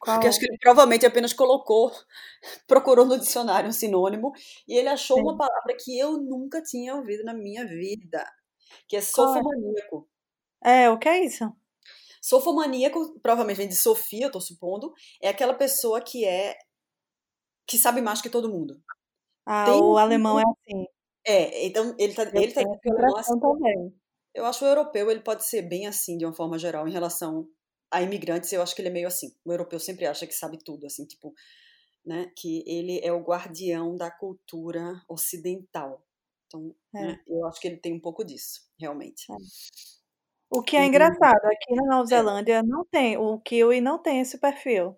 Qual? 0.00 0.16
Porque 0.16 0.26
acho 0.26 0.38
que 0.38 0.46
ele 0.46 0.56
provavelmente 0.58 1.04
apenas 1.04 1.34
colocou, 1.34 1.92
procurou 2.66 3.04
no 3.04 3.18
dicionário 3.18 3.68
um 3.68 3.72
sinônimo, 3.72 4.32
e 4.66 4.74
ele 4.74 4.88
achou 4.88 5.18
Sim. 5.18 5.22
uma 5.22 5.36
palavra 5.36 5.76
que 5.78 5.98
eu 5.98 6.12
nunca 6.16 6.62
tinha 6.62 6.94
ouvido 6.94 7.22
na 7.24 7.34
minha 7.34 7.66
vida, 7.66 8.24
que 8.88 8.96
é, 8.96 9.00
é? 9.00 9.02
sofomaníaco. 9.02 10.08
É, 10.64 10.88
o 10.88 10.98
que 10.98 11.08
é 11.10 11.26
isso? 11.26 11.44
Sofomaníaco, 12.22 13.20
provavelmente 13.20 13.58
vem 13.58 13.68
de 13.68 13.76
Sofia, 13.76 14.26
eu 14.26 14.30
tô 14.30 14.40
supondo, 14.40 14.94
é 15.20 15.28
aquela 15.28 15.52
pessoa 15.52 16.00
que 16.00 16.24
é 16.24 16.56
que 17.66 17.78
sabe 17.78 18.00
mais 18.00 18.20
que 18.20 18.30
todo 18.30 18.50
mundo. 18.50 18.80
Ah, 19.46 19.64
Tem 19.64 19.80
o 19.80 19.96
alemão 19.96 20.38
é 20.38 20.42
assim. 20.42 20.86
É, 21.24 21.66
então 21.66 21.94
ele 21.98 22.14
tá, 22.14 22.22
ele 22.22 22.52
tá 22.52 22.62
assim, 23.16 23.38
também. 23.38 23.94
Eu 24.34 24.44
acho 24.46 24.64
o 24.64 24.68
europeu 24.68 25.10
ele 25.10 25.20
pode 25.20 25.44
ser 25.44 25.62
bem 25.62 25.86
assim 25.86 26.16
de 26.16 26.24
uma 26.24 26.32
forma 26.32 26.58
geral 26.58 26.88
em 26.88 26.92
relação 26.92 27.48
a 27.90 28.02
imigrantes. 28.02 28.52
Eu 28.52 28.62
acho 28.62 28.74
que 28.74 28.80
ele 28.80 28.88
é 28.88 28.92
meio 28.92 29.06
assim. 29.06 29.34
O 29.44 29.52
europeu 29.52 29.78
sempre 29.78 30.06
acha 30.06 30.26
que 30.26 30.34
sabe 30.34 30.58
tudo, 30.58 30.86
assim, 30.86 31.04
tipo, 31.06 31.34
né? 32.04 32.30
Que 32.36 32.64
ele 32.66 33.00
é 33.02 33.12
o 33.12 33.22
guardião 33.22 33.96
da 33.96 34.10
cultura 34.10 35.00
ocidental. 35.08 36.04
Então, 36.46 36.74
é. 36.94 37.00
né, 37.00 37.20
eu 37.26 37.46
acho 37.46 37.60
que 37.60 37.68
ele 37.68 37.78
tem 37.78 37.94
um 37.94 38.00
pouco 38.00 38.24
disso, 38.24 38.60
realmente. 38.78 39.24
É. 39.30 39.36
O 40.50 40.62
que 40.62 40.76
é 40.76 40.84
engraçado, 40.84 41.46
aqui 41.46 41.74
na 41.74 41.86
Nova 41.86 42.02
é. 42.02 42.06
Zelândia 42.06 42.62
não 42.62 42.84
tem, 42.84 43.16
o 43.16 43.40
Kiwi 43.40 43.80
não 43.80 43.98
tem 43.98 44.20
esse 44.20 44.36
perfil. 44.36 44.94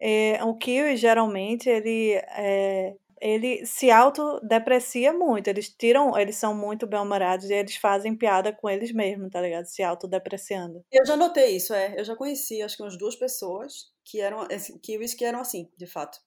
É, 0.00 0.42
o 0.44 0.56
Kiwi 0.56 0.96
geralmente 0.96 1.68
ele 1.68 2.14
é, 2.14 2.96
ele 3.20 3.66
se 3.66 3.90
autodeprecia 3.90 5.12
muito. 5.12 5.48
Eles 5.48 5.68
tiram, 5.68 6.18
eles 6.18 6.36
são 6.36 6.54
muito 6.54 6.86
bem-humorados 6.86 7.50
e 7.50 7.54
eles 7.54 7.76
fazem 7.76 8.16
piada 8.16 8.52
com 8.52 8.68
eles 8.68 8.92
mesmos, 8.92 9.30
tá 9.30 9.40
ligado? 9.40 9.66
Se 9.66 9.82
autodepreciando. 9.82 10.82
Eu 10.90 11.04
já 11.04 11.16
notei 11.16 11.56
isso, 11.56 11.74
é. 11.74 11.94
Eu 11.98 12.04
já 12.04 12.16
conheci, 12.16 12.62
acho 12.62 12.76
que 12.76 12.82
umas 12.82 12.96
duas 12.96 13.14
pessoas 13.14 13.92
que 14.04 14.20
eram 14.20 14.40
assim, 14.50 14.78
kiwis 14.78 15.12
que 15.12 15.24
eram 15.24 15.40
assim, 15.40 15.70
de 15.76 15.86
fato. 15.86 16.18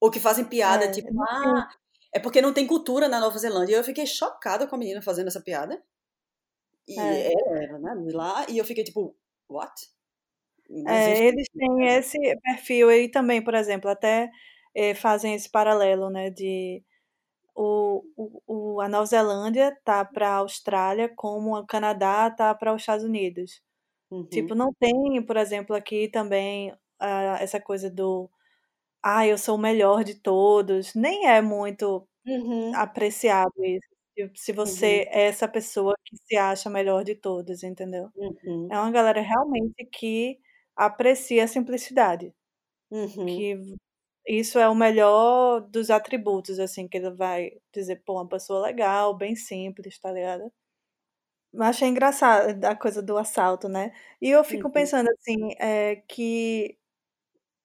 Ou 0.00 0.10
que 0.10 0.18
fazem 0.18 0.44
piada, 0.44 0.86
é, 0.86 0.90
tipo, 0.90 1.08
ah, 1.22 1.68
é 2.14 2.18
porque 2.18 2.40
não 2.40 2.54
tem 2.54 2.66
cultura 2.66 3.08
na 3.08 3.20
Nova 3.20 3.38
Zelândia. 3.38 3.74
E 3.74 3.76
eu 3.76 3.84
fiquei 3.84 4.06
chocada 4.06 4.66
com 4.66 4.76
a 4.76 4.78
menina 4.78 5.02
fazendo 5.02 5.26
essa 5.26 5.42
piada. 5.42 5.82
E 6.86 6.98
é. 6.98 7.32
era, 7.64 7.78
né, 7.78 7.94
lá, 8.14 8.46
e 8.48 8.56
eu 8.56 8.64
fiquei 8.64 8.82
tipo, 8.82 9.14
what? 9.46 9.74
é, 10.86 11.26
eles 11.26 11.46
têm 11.48 11.86
esse 11.86 12.18
perfil 12.42 12.88
aí 12.88 13.10
também, 13.10 13.42
por 13.42 13.54
exemplo, 13.54 13.90
até 13.90 14.30
eh, 14.78 14.94
fazem 14.94 15.34
esse 15.34 15.50
paralelo, 15.50 16.10
né, 16.10 16.30
de 16.30 16.82
o, 17.54 18.04
o, 18.46 18.80
a 18.80 18.88
Nova 18.88 19.06
Zelândia 19.06 19.76
tá 19.84 20.04
para 20.04 20.28
a 20.30 20.36
Austrália 20.36 21.08
como 21.16 21.58
o 21.58 21.66
Canadá 21.66 22.30
tá 22.30 22.54
para 22.54 22.72
os 22.72 22.82
Estados 22.82 23.04
Unidos. 23.04 23.52
Tipo, 24.08 24.14
uhum. 24.14 24.24
Tipo, 24.26 24.54
não 24.54 24.72
tem, 24.78 25.22
por 25.26 25.36
exemplo, 25.36 25.74
aqui 25.74 26.08
também 26.08 26.72
uh, 26.72 27.36
essa 27.40 27.60
coisa 27.60 27.90
do 27.90 28.30
ah, 29.02 29.26
eu 29.26 29.38
sou 29.38 29.56
o 29.56 29.58
melhor 29.58 30.04
de 30.04 30.14
todos. 30.14 30.94
Nem 30.94 31.26
é 31.26 31.40
muito 31.42 32.06
uhum. 32.26 32.72
apreciado 32.76 33.52
isso. 33.64 33.88
Se 34.34 34.52
você 34.52 35.06
uhum. 35.06 35.18
é 35.18 35.22
essa 35.26 35.48
pessoa 35.48 35.94
que 36.04 36.16
se 36.16 36.36
acha 36.36 36.70
melhor 36.70 37.04
de 37.04 37.14
todos, 37.14 37.62
entendeu? 37.62 38.10
Uhum. 38.16 38.68
É 38.70 38.78
uma 38.78 38.90
galera 38.90 39.20
realmente 39.20 39.84
que 39.92 40.38
aprecia 40.76 41.44
a 41.44 41.48
simplicidade. 41.48 42.32
Uhum. 42.90 43.26
Que 43.26 43.56
isso 44.28 44.58
é 44.58 44.68
o 44.68 44.74
melhor 44.74 45.60
dos 45.62 45.90
atributos, 45.90 46.58
assim, 46.60 46.88
que 46.88 46.96
ele 46.98 47.10
vai 47.10 47.52
dizer, 47.72 47.96
pô, 48.04 48.14
uma 48.14 48.28
pessoa 48.28 48.60
legal, 48.62 49.16
bem 49.16 49.34
simples, 49.36 49.98
tá 49.98 50.12
ligado? 50.12 50.52
Mas 51.52 51.70
achei 51.76 51.88
engraçado 51.88 52.62
a 52.64 52.76
coisa 52.76 53.02
do 53.02 53.16
assalto, 53.16 53.68
né? 53.68 53.92
E 54.20 54.28
eu 54.30 54.44
fico 54.44 54.70
uhum. 54.70 54.70
pensando, 54.70 55.08
assim, 55.10 55.50
é, 55.58 55.96
que 56.08 56.78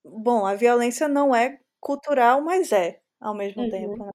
bom, 0.05 0.45
a 0.45 0.55
violência 0.55 1.07
não 1.07 1.35
é 1.35 1.59
cultural, 1.81 2.41
mas 2.41 2.71
é 2.73 3.01
ao 3.19 3.35
mesmo 3.35 3.65
Uhum. 3.65 3.67
tempo, 3.67 4.05
né. 4.05 4.11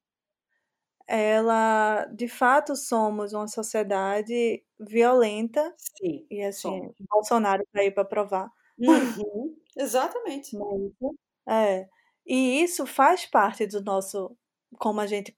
Ela 1.06 2.04
de 2.06 2.28
fato 2.28 2.76
somos 2.76 3.32
uma 3.32 3.48
sociedade 3.48 4.62
violenta 4.78 5.74
Sim, 5.78 6.28
e, 6.30 6.42
assim, 6.44 6.80
somos. 6.80 6.96
Bolsonaro 7.10 7.64
tá 7.72 7.80
aí 7.80 7.90
pra 7.90 8.04
provar. 8.04 8.50
Uhum, 8.78 9.56
exatamente. 9.76 10.56
É. 11.48 11.88
E 12.28 12.62
isso 12.62 12.86
faz 12.86 13.26
parte 13.26 13.66
do 13.66 13.82
nosso 13.82 14.36
como 14.78 15.00
a 15.00 15.06
gente 15.06 15.34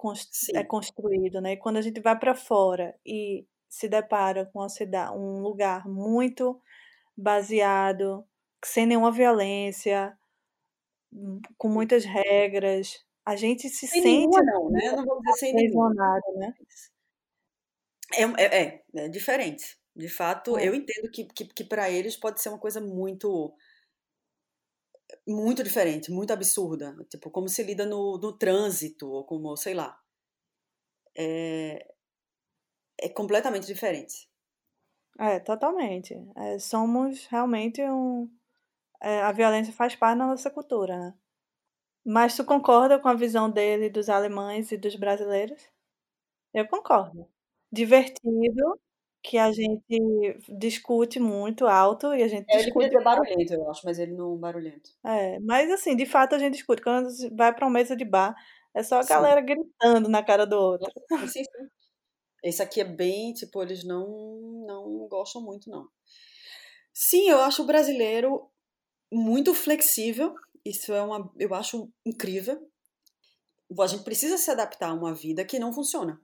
é 0.55 0.65
construído, 0.65 1.41
né. 1.41 1.53
E 1.53 1.57
quando 1.59 1.77
a 1.79 1.83
gente 1.83 2.01
vai 2.01 2.19
pra 2.19 2.35
fora 2.35 2.95
e 3.07 3.47
se 3.69 3.89
depara 3.89 4.47
com 4.47 4.59
uma 4.61 4.69
cida 4.69 5.13
um 5.13 5.41
lugar 5.41 5.87
muito 5.89 6.61
baseado, 7.17 8.25
sem 8.65 8.87
nenhuma 8.87 9.13
violência, 9.13 10.19
hum, 11.13 11.41
com 11.59 11.69
muitas 11.71 12.05
regras, 12.05 13.05
a 13.27 13.37
gente 13.37 13.69
se 13.71 13.87
Sem 13.89 14.03
sente 14.03 14.03
nenhuma 14.03 14.43
não, 14.43 14.69
né, 14.71 14.93
não 14.93 15.05
vamos 15.07 15.23
dizer 15.25 15.39
sem 15.39 15.55
nenhuma. 15.55 15.93
né. 16.37 16.55
É 18.13 18.23
é 18.43 18.63
é, 18.65 19.05
é 19.05 19.09
diferente. 19.09 19.79
De 19.95 20.09
fato, 20.09 20.57
É. 20.57 20.69
eu 20.69 20.75
entendo 20.75 21.11
que 21.11 21.25
que 21.27 21.45
que 21.47 21.65
pra 21.65 21.91
eles 21.91 22.17
pode 22.17 22.41
ser 22.41 22.49
uma 22.49 22.59
coisa 22.59 22.81
muito 22.81 23.55
muito 25.27 25.63
diferente, 25.65 26.11
muito 26.11 26.33
absurda, 26.33 26.97
tipo, 27.11 27.31
como 27.31 27.49
se 27.49 27.63
lida 27.63 27.87
no 27.87 28.19
no 28.19 28.37
trânsito 28.39 29.09
ou 29.11 29.25
como, 29.25 29.57
sei 29.57 29.75
lá. 29.75 29.99
É 31.17 31.91
é 32.99 33.09
completamente 33.09 33.67
diferente. 33.67 34.29
É, 35.19 35.39
totalmente. 35.41 36.15
Eh, 36.37 36.59
somos 36.59 37.27
realmente 37.27 37.83
um 37.83 38.31
eh, 39.03 39.23
a 39.23 39.33
violência 39.33 39.73
faz 39.73 39.97
parte 39.97 40.19
da 40.19 40.27
nossa 40.29 40.51
cultura, 40.51 40.99
né. 40.99 41.15
Mas 42.05 42.37
tu 42.37 42.45
concorda 42.45 42.99
com 43.01 43.09
a 43.09 43.15
visão 43.15 43.51
dele 43.51 43.91
dos 43.91 44.09
alemães 44.09 44.73
e 44.73 44.77
dos 44.79 44.97
brasileiros? 44.97 45.61
Eu 46.55 46.67
concordo. 46.69 47.29
Divertido, 47.73 48.81
que 49.23 49.39
a 49.39 49.53
gente 49.53 50.39
discute 50.59 51.21
muito 51.21 51.67
alto 51.67 52.15
e 52.15 52.23
a 52.23 52.29
gente 52.29 52.47
É, 52.49 52.59
ele 52.61 52.73
discute 52.73 52.89
ser 52.91 53.03
barulhento, 53.03 53.55
eu 53.55 53.71
acho, 53.71 53.83
mas 53.85 53.99
ele 53.99 54.13
não 54.15 54.37
barulhento. 54.37 54.91
É, 55.05 55.39
mas 55.41 55.71
assim, 55.71 55.97
de 55.97 56.05
fato 56.05 56.35
a 56.35 56.39
gente 56.39 56.55
discute, 56.55 56.83
quando 56.83 57.09
vai 57.35 57.55
pra 57.55 57.67
uma 57.67 57.73
mesa 57.73 57.97
de 57.97 58.05
bar, 58.05 58.35
é 58.75 58.83
só 58.83 58.99
a 59.01 59.03
Sim. 59.03 59.15
galera 59.15 59.41
gritando 59.41 60.09
na 60.11 60.23
cara 60.23 60.47
do 60.47 60.57
outro. 60.57 60.91
Sim, 61.27 61.45
sim. 61.45 61.71
Esse 62.45 62.63
aqui 62.63 62.81
é 62.81 62.85
bem, 62.85 63.33
tipo, 63.35 63.63
eles 63.63 63.85
não 63.85 64.07
não 64.67 65.09
gostam 65.09 65.43
muito 65.43 65.71
não. 65.71 65.89
Sim, 66.95 67.29
eu 67.31 67.41
acho 67.41 67.63
o 67.63 67.67
brasileiro 67.67 68.49
muito 69.13 69.55
flexível, 69.55 70.35
isso 70.65 70.93
é 70.93 71.03
uma 71.03 71.33
eu 71.39 71.55
acho 71.55 71.91
incrível. 72.07 72.61
A 73.81 73.87
gente 73.87 74.05
precisa 74.05 74.37
se 74.39 74.51
adaptar 74.51 74.91
a 74.91 74.95
uma 74.95 75.15
vida 75.15 75.45
que 75.45 75.59
não 75.59 75.73
funciona. 75.73 76.21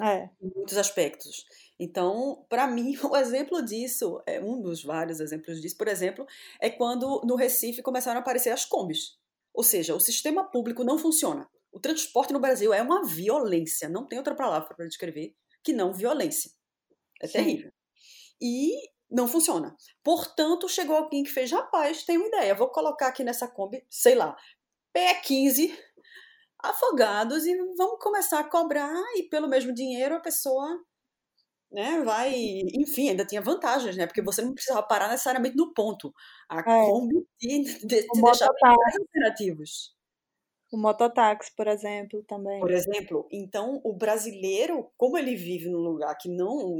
É. 0.00 0.28
Em 0.40 0.50
muitos 0.54 0.76
aspectos. 0.76 1.44
Então, 1.78 2.44
pra 2.48 2.66
mim, 2.68 2.96
o 3.04 3.16
exemplo 3.16 3.62
disso, 3.62 4.22
é 4.26 4.40
um 4.40 4.60
dos 4.60 4.82
vários 4.82 5.20
exemplos 5.20 5.60
disso, 5.60 5.76
por 5.76 5.88
exemplo, 5.88 6.26
é 6.60 6.70
quando 6.70 7.22
no 7.24 7.36
Recife 7.36 7.82
começaram 7.82 8.18
a 8.18 8.20
aparecer 8.20 8.50
as 8.50 8.64
combis. 8.64 9.18
Ou 9.54 9.62
seja, 9.62 9.94
o 9.94 10.00
sistema 10.00 10.44
público 10.44 10.84
não 10.84 10.98
funciona. 10.98 11.48
O 11.72 11.80
transporte 11.80 12.32
no 12.32 12.40
Brasil 12.40 12.72
é 12.72 12.82
uma 12.82 13.04
violência, 13.04 13.88
não 13.88 14.06
tem 14.06 14.18
outra 14.18 14.34
palavra 14.34 14.74
pra 14.74 14.86
descrever 14.86 15.34
que 15.62 15.72
não 15.72 15.92
violência. 15.92 16.50
É 17.22 17.26
Sim. 17.26 17.42
terrível. 17.44 17.72
E 18.40 18.72
não 19.10 19.28
funciona. 19.28 19.76
Portanto, 20.04 20.68
chegou 20.68 20.96
alguém 20.96 21.22
que 21.24 21.30
fez: 21.30 21.50
"Rapaz, 21.52 22.04
tenho 22.04 22.20
uma 22.20 22.28
ideia, 22.28 22.54
vou 22.54 22.68
colocar 22.70 23.08
aqui 23.08 23.24
nessa 23.24 23.48
Kombi, 23.48 23.84
sei 23.90 24.14
lá, 24.14 24.36
PE15 24.94 25.76
afogados 26.62 27.46
e 27.46 27.56
vamos 27.76 27.98
começar 28.02 28.40
a 28.40 28.44
cobrar 28.50 28.94
e 29.16 29.24
pelo 29.30 29.48
mesmo 29.48 29.72
dinheiro 29.74 30.14
a 30.16 30.20
pessoa, 30.20 30.80
né, 31.72 32.02
vai" 32.04 32.34
enfim, 32.74 33.10
ainda 33.10 33.26
tinha 33.26 33.42
vantagens, 33.42 33.96
né, 33.96 34.06
porque 34.06 34.22
você 34.22 34.42
não 34.42 34.54
precisava 34.54 34.82
parar 34.86 35.08
necessariamente 35.10 35.56
no 35.56 35.74
ponto. 35.74 36.12
A 36.50 36.64
É. 36.64 36.86
Kombi 36.86 37.16
te 37.38 37.64
te 38.12 38.22
deixava 38.22 38.54
alternativos. 38.98 39.92
O 40.72 40.76
mototáxi, 40.76 41.52
por 41.56 41.68
exemplo, 41.68 42.24
também. 42.24 42.62
Por 42.62 42.70
exemplo, 42.70 43.28
então 43.30 43.80
o 43.84 43.92
brasileiro, 43.92 44.90
como 44.96 45.18
ele 45.18 45.36
vive 45.36 45.68
num 45.68 45.78
lugar 45.78 46.16
que 46.16 46.28
não 46.28 46.74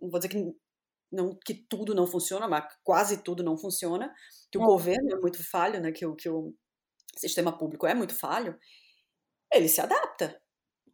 não 0.00 0.10
vou 0.10 0.20
dizer 0.20 0.28
que 0.30 0.54
não 1.12 1.38
que 1.44 1.54
tudo 1.54 1.94
não 1.94 2.06
funciona, 2.06 2.48
mas 2.48 2.66
quase 2.84 3.22
tudo 3.24 3.42
não 3.44 3.56
funciona, 3.58 4.14
que 4.50 4.58
o 4.58 4.62
É. 4.62 4.64
governo 4.64 5.10
é 5.16 5.20
muito 5.20 5.42
falho, 5.44 5.80
né, 5.80 5.92
que 5.92 6.06
o 6.06 6.16
que 6.16 6.28
o 6.30 6.54
sistema 7.20 7.56
público 7.56 7.86
é 7.86 7.94
muito 7.94 8.14
falho, 8.14 8.58
ele 9.52 9.68
se 9.68 9.80
adapta. 9.80 10.40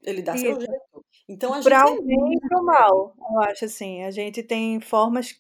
Ele 0.03 0.22
dá 0.22 0.37
seu 0.37 0.53
Isso. 0.53 0.61
jeito. 0.61 1.07
Então 1.29 1.53
a 1.53 1.57
gente 1.57 1.64
Pra 1.64 1.81
é 1.81 1.85
o 1.85 2.03
bem 2.03 2.35
e 2.35 2.41
para 2.41 2.61
o 2.61 2.64
mal, 2.64 3.14
eu 3.18 3.41
acho 3.43 3.64
assim, 3.64 4.03
a 4.05 4.11
gente 4.11 4.43
tem 4.43 4.81
formas 4.81 5.35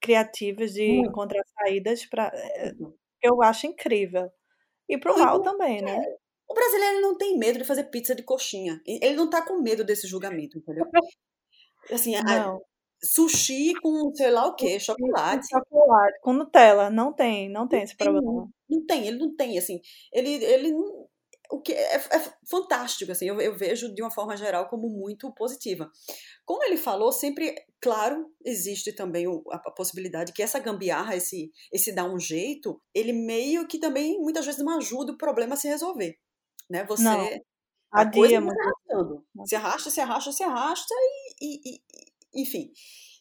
criativas 0.00 0.72
de 0.72 0.86
Muito. 0.88 1.10
encontrar 1.10 1.42
saídas 1.58 2.06
pra 2.06 2.30
eh, 2.34 2.72
Muito. 2.74 2.98
eu 3.22 3.42
acho 3.42 3.66
incrível. 3.66 4.30
E 4.88 4.98
para 4.98 5.14
o 5.14 5.18
mal 5.18 5.42
também, 5.42 5.82
né. 5.82 5.96
é, 5.96 6.16
o 6.48 6.54
brasileiro 6.54 7.00
não 7.02 7.16
tem 7.16 7.38
medo 7.38 7.58
de 7.58 7.64
fazer 7.64 7.84
pizza 7.84 8.14
de 8.14 8.22
coxinha. 8.22 8.80
Ele 8.86 9.16
não 9.16 9.28
tá 9.28 9.42
com 9.42 9.60
medo 9.60 9.84
desse 9.84 10.06
julgamento, 10.06 10.58
entendeu. 10.58 10.84
Assim, 11.92 12.14
a. 12.16 12.58
sushi 13.02 13.74
com 13.80 14.12
sei 14.14 14.30
lá 14.30 14.46
o 14.48 14.56
com 14.56 14.68
chocolate. 14.78 15.48
chocolate, 15.50 16.18
com 16.20 16.32
Nutella, 16.32 16.90
não 16.90 17.12
tem, 17.14 17.48
não 17.50 17.68
tem 17.68 17.82
Não 17.82 17.84
esse 17.84 17.96
tem, 17.96 18.08
problema. 18.12 18.48
não 18.68 18.86
tem, 18.86 19.06
ele 19.08 19.18
não 19.18 19.34
tem, 19.36 19.58
assim, 19.58 19.80
ele 20.12 20.30
ele 20.44 20.72
não 20.72 21.08
o 21.50 21.62
que 21.62 21.72
é 21.72 21.96
é 21.96 22.20
fantástico, 22.50 23.12
assim, 23.12 23.26
eu 23.28 23.40
eu 23.40 23.56
vejo 23.56 23.94
de 23.94 24.02
uma 24.02 24.10
forma 24.10 24.36
geral 24.36 24.68
como 24.68 24.88
muito 24.90 25.32
positiva. 25.34 25.90
Como 26.44 26.64
ele 26.64 26.76
falou, 26.76 27.12
sempre 27.12 27.54
claro, 27.80 28.26
existe 28.44 28.92
também 28.94 29.26
o 29.28 29.42
a 29.52 29.56
a 29.68 29.70
possibilidade 29.72 30.32
que 30.32 30.42
essa 30.42 30.58
gambiarra, 30.60 31.16
esse 31.16 31.50
esse 31.72 31.92
dar 31.94 32.06
um 32.12 32.18
jeito, 32.20 32.82
ele 32.94 33.12
meio 33.12 33.66
que 33.68 33.78
também 33.80 34.18
muitas 34.20 34.46
vezes 34.46 34.62
não 34.64 34.76
ajuda 34.78 35.12
o 35.12 35.18
problema 35.18 35.54
a 35.54 35.56
se 35.58 35.68
resolver, 35.68 36.18
né, 36.70 36.84
Não. 36.96 37.26
você 37.26 37.40
a 37.94 38.04
coisa 38.06 38.40
se 38.40 38.54
arrastando. 38.60 39.24
Se 39.44 39.56
arrasta, 39.56 39.90
se 39.90 40.00
arrasta, 40.00 40.32
se 40.32 40.42
arrasta 40.44 40.94
e 41.40 41.56
e 41.74 41.76
e 41.76 41.80
enfim. 42.34 42.72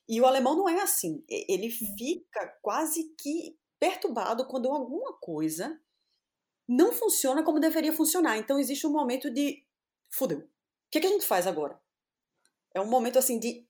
E 0.10 0.22
o 0.22 0.26
alemão 0.26 0.56
não 0.56 0.70
é 0.70 0.82
assim, 0.82 1.24
ele 1.30 1.70
fica 1.70 2.48
quase 2.62 3.14
que 3.20 3.58
perturbado 3.80 4.48
quando 4.48 4.70
alguma 4.70 5.14
coisa 5.20 5.80
não 6.70 6.94
funciona 6.94 7.44
como 7.44 7.60
deveria 7.60 7.94
funcionar, 7.94 8.38
então 8.38 8.60
existe 8.60 8.88
um 8.88 8.92
momento 8.92 9.32
de: 9.32 9.66
"Fudeu, 10.12 10.48
que 10.92 11.00
que 11.02 11.08
a 11.08 11.12
gente 11.12 11.26
faz 11.26 11.48
agora?". 11.48 11.80
É 12.76 12.82
um 12.82 12.88
momento, 12.90 13.20
assim, 13.20 13.40
de 13.40 13.68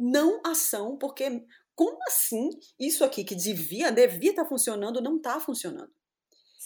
não 0.00 0.40
ação, 0.46 0.98
porque 0.98 1.44
como 1.76 1.98
assim 2.08 2.50
isso 2.80 3.04
aqui 3.04 3.24
que 3.24 3.34
devia 3.36 3.92
devia 3.92 4.30
estar 4.30 4.46
funcionando, 4.46 5.00
não 5.02 5.20
tá 5.20 5.40
funcionando? 5.40 5.92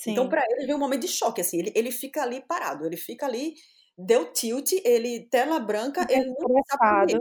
Então 0.07 0.29
Sim. 0.29 0.31
pra 0.31 0.45
ele 0.51 0.67
vem 0.67 0.75
um 0.77 0.79
momento 0.79 1.03
de 1.03 1.09
choque, 1.09 1.41
assim, 1.43 1.59
ele 1.61 1.73
ele 1.77 1.93
fica 1.93 2.23
ali 2.23 2.43
parado, 2.47 2.87
ele 2.87 2.97
fica 2.99 3.27
ali, 3.27 3.55
deu 3.99 4.33
tilt, 4.33 4.73
ele 4.85 5.29
tela 5.31 5.61
branca, 5.61 6.07
ele 6.11 6.27
não 6.39 6.51
sabe. 6.79 7.21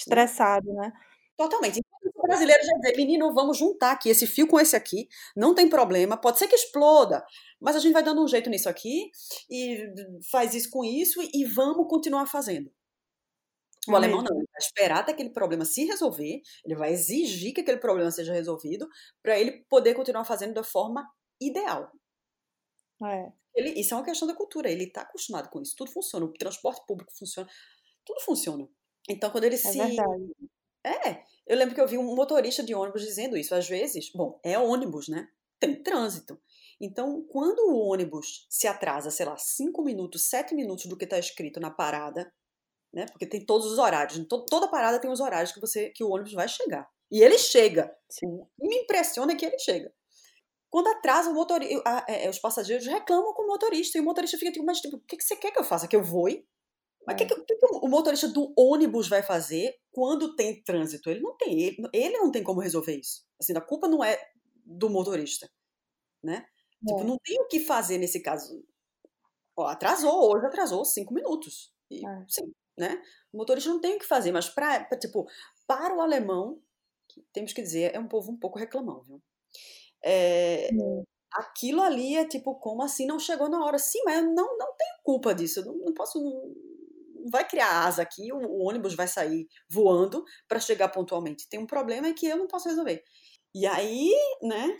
Estressado. 0.00 0.72
Né. 0.74 0.92
Totalmente. 1.36 1.80
Enquanto 1.80 2.14
o 2.16 2.22
brasileiro 2.26 2.62
já 2.64 2.72
dizer: 2.80 2.96
"Menino, 2.96 3.32
vamos 3.34 3.58
juntar 3.58 3.92
aqui 3.92 4.08
esse 4.10 4.26
fio 4.26 4.46
com 4.48 4.60
esse 4.60 4.76
aqui, 4.76 5.08
não 5.36 5.54
tem 5.54 5.68
problema, 5.68 6.16
pode 6.16 6.38
ser 6.38 6.48
que 6.48 6.54
exploda, 6.54 7.24
mas 7.60 7.76
a 7.76 7.78
gente 7.80 7.92
vai 7.94 8.02
dando 8.02 8.22
um 8.22 8.28
jeito 8.28 8.50
nisso 8.50 8.68
aqui, 8.68 9.10
e 9.50 9.86
faz 10.30 10.54
isso 10.54 10.70
com 10.70 10.84
isso 10.84 11.20
e 11.34 11.44
vamos 11.46 11.88
continuar 11.88 12.26
fazendo". 12.26 12.70
O 13.88 13.96
alemão 13.96 14.22
não, 14.22 14.36
ele 14.36 14.46
vai 14.52 14.58
esperar 14.60 14.98
até 14.98 15.12
aquele 15.12 15.30
problema 15.30 15.64
se 15.64 15.84
resolver, 15.84 16.42
ele 16.64 16.74
vai 16.76 16.92
exigir 16.92 17.54
que 17.54 17.60
aquele 17.62 17.78
problema 17.78 18.10
seja 18.10 18.32
resolvido, 18.32 18.86
pra 19.22 19.38
ele 19.38 19.64
poder 19.68 19.94
continuar 19.94 20.24
fazendo 20.24 20.52
da 20.54 20.62
forma 20.64 21.08
ideal. 21.40 21.90
É. 23.02 23.32
Ele 23.54 23.80
isso 23.80 23.94
é 23.94 23.96
uma 23.96 24.04
questão 24.04 24.28
da 24.28 24.34
cultura, 24.34 24.70
ele 24.70 24.86
tá 24.90 25.02
acostumado 25.02 25.48
com 25.50 25.60
isso, 25.60 25.74
tudo 25.76 25.90
funciona, 25.90 26.24
o 26.26 26.32
transporte 26.32 26.84
público 26.86 27.12
funciona, 27.16 27.48
tudo 28.04 28.20
funciona. 28.22 28.68
Então 29.10 29.30
quando 29.30 29.44
ele 29.44 29.56
É 29.64 29.72
se 29.72 29.78
verdade. 29.78 30.32
é, 30.84 31.24
eu 31.46 31.56
lembro 31.56 31.74
que 31.74 31.80
eu 31.80 31.88
vi 31.88 31.98
um 31.98 32.14
motorista 32.14 32.62
de 32.62 32.74
ônibus 32.74 33.02
dizendo 33.02 33.36
isso, 33.36 33.54
às 33.54 33.68
vezes 33.68 34.10
bom, 34.14 34.40
é 34.44 34.58
ônibus, 34.58 35.08
né, 35.08 35.28
tem 35.60 35.82
trânsito. 35.82 36.40
Então 36.80 37.22
quando 37.28 37.60
o 37.70 37.76
ônibus 37.78 38.46
se 38.50 38.66
atrasa, 38.66 39.10
sei 39.10 39.26
lá, 39.26 39.36
5 39.36 39.82
minutos, 39.82 40.28
7 40.28 40.54
minutos 40.54 40.86
do 40.86 40.96
que 40.96 41.06
tá 41.06 41.18
escrito 41.18 41.60
na 41.60 41.70
parada, 41.70 42.32
né, 42.92 43.06
porque 43.12 43.26
tem 43.26 43.44
todos 43.44 43.66
os 43.72 43.78
horários, 43.78 44.18
to 44.28 44.44
toda 44.46 44.68
parada 44.68 45.00
tem 45.00 45.10
os 45.10 45.20
horários 45.20 45.52
que 45.52 45.60
você 45.60 45.90
que 45.90 46.04
o 46.04 46.10
ônibus 46.10 46.32
vai 46.34 46.48
chegar. 46.48 46.88
E 47.10 47.22
ele 47.22 47.38
chega. 47.38 47.94
Sim. 48.08 48.46
Que 48.58 48.68
me 48.68 48.76
impressiona 48.78 49.32
é 49.32 49.36
que 49.36 49.44
ele 49.46 49.58
chega. 49.58 49.92
Quando 50.70 50.88
atrasa 50.88 51.30
o 51.30 51.34
motori 51.34 51.80
a 51.84 52.04
eh, 52.08 52.30
os 52.30 52.38
passageiros 52.38 52.86
reclamam 52.86 53.34
com 53.34 53.42
o 53.44 53.46
motorista, 53.48 53.98
e 53.98 54.00
o 54.00 54.04
motorista 54.04 54.38
fica 54.38 54.52
tipo: 54.52 54.64
"Mas 54.64 54.80
tipo, 54.80 54.96
o 54.96 55.00
que 55.00 55.16
que 55.16 55.24
você 55.24 55.36
quer 55.36 55.50
que 55.52 55.58
eu 55.60 55.64
faça? 55.64 55.88
Que 55.88 55.96
eu 55.96 56.02
voe? 56.04 56.46
Mas 57.10 57.16
que 57.16 57.24
É. 57.24 57.26
que 57.26 57.34
o 57.34 57.44
que 57.44 57.56
que 57.56 57.66
o 57.66 57.88
motorista 57.88 58.28
do 58.28 58.52
ônibus 58.56 59.08
vai 59.08 59.22
fazer 59.22 59.76
quando 59.92 60.36
tem 60.36 60.62
trânsito? 60.62 61.10
Ele 61.10 61.20
não 61.20 61.36
tem 61.36 61.60
ele 61.62 61.76
ele 61.92 62.18
não 62.18 62.30
tem 62.30 62.42
como 62.44 62.60
resolver 62.60 62.96
isso. 62.96 63.24
Assim, 63.40 63.56
a 63.56 63.60
culpa 63.60 63.88
não 63.88 64.02
é 64.04 64.18
do 64.64 64.88
motorista. 64.90 65.50
né? 66.22 66.46
É. 66.82 66.86
Tipo, 66.86 67.04
não 67.04 67.18
tem 67.18 67.40
o 67.40 67.46
que 67.48 67.60
fazer 67.60 67.98
nesse 67.98 68.20
caso. 68.22 68.64
Ó, 69.56 69.66
atrasou, 69.66 70.30
hoje 70.32 70.46
atrasou 70.46 70.84
cinco 70.84 71.14
minutos. 71.14 71.72
E, 71.90 72.06
é. 72.06 72.24
Sim, 72.28 72.52
né? 72.78 73.02
O 73.32 73.38
motorista 73.38 73.70
não 73.70 73.80
tem 73.80 73.96
o 73.96 73.98
que 73.98 74.06
fazer, 74.06 74.32
mas 74.32 74.48
pra, 74.48 74.84
pra, 74.84 74.98
tipo, 74.98 75.26
para 75.66 75.94
o 75.96 76.00
alemão, 76.00 76.62
temos 77.32 77.52
que 77.52 77.62
dizer, 77.62 77.94
é 77.94 77.98
um 78.00 78.08
povo 78.08 78.32
um 78.32 78.38
pouco 78.38 78.58
reclamão, 78.58 79.02
viu? 79.02 79.22
É, 80.04 80.70
aquilo 81.32 81.82
ali 81.82 82.16
é 82.16 82.26
tipo, 82.26 82.54
como 82.56 82.82
assim 82.82 83.06
não 83.06 83.18
chegou 83.18 83.48
na 83.48 83.64
hora? 83.64 83.78
Sim, 83.78 84.00
mas 84.04 84.16
eu 84.22 84.32
não, 84.32 84.56
não 84.58 84.74
tenho 84.76 84.94
culpa 85.04 85.34
disso, 85.34 85.60
eu 85.60 85.66
não, 85.66 85.76
não 85.78 85.94
posso. 85.94 86.20
Não 86.22 86.69
vai 87.30 87.46
criar 87.46 87.84
asa 87.86 88.02
aqui, 88.02 88.32
o, 88.32 88.38
o 88.38 88.68
ônibus 88.68 88.94
vai 88.94 89.08
sair 89.08 89.46
voando 89.70 90.24
para 90.48 90.60
chegar 90.60 90.88
pontualmente. 90.88 91.48
Tem 91.48 91.60
um 91.60 91.66
problema 91.66 92.12
que 92.12 92.26
eu 92.26 92.36
não 92.36 92.46
posso 92.46 92.68
resolver. 92.68 93.02
E 93.54 93.66
aí, 93.66 94.12
né? 94.42 94.76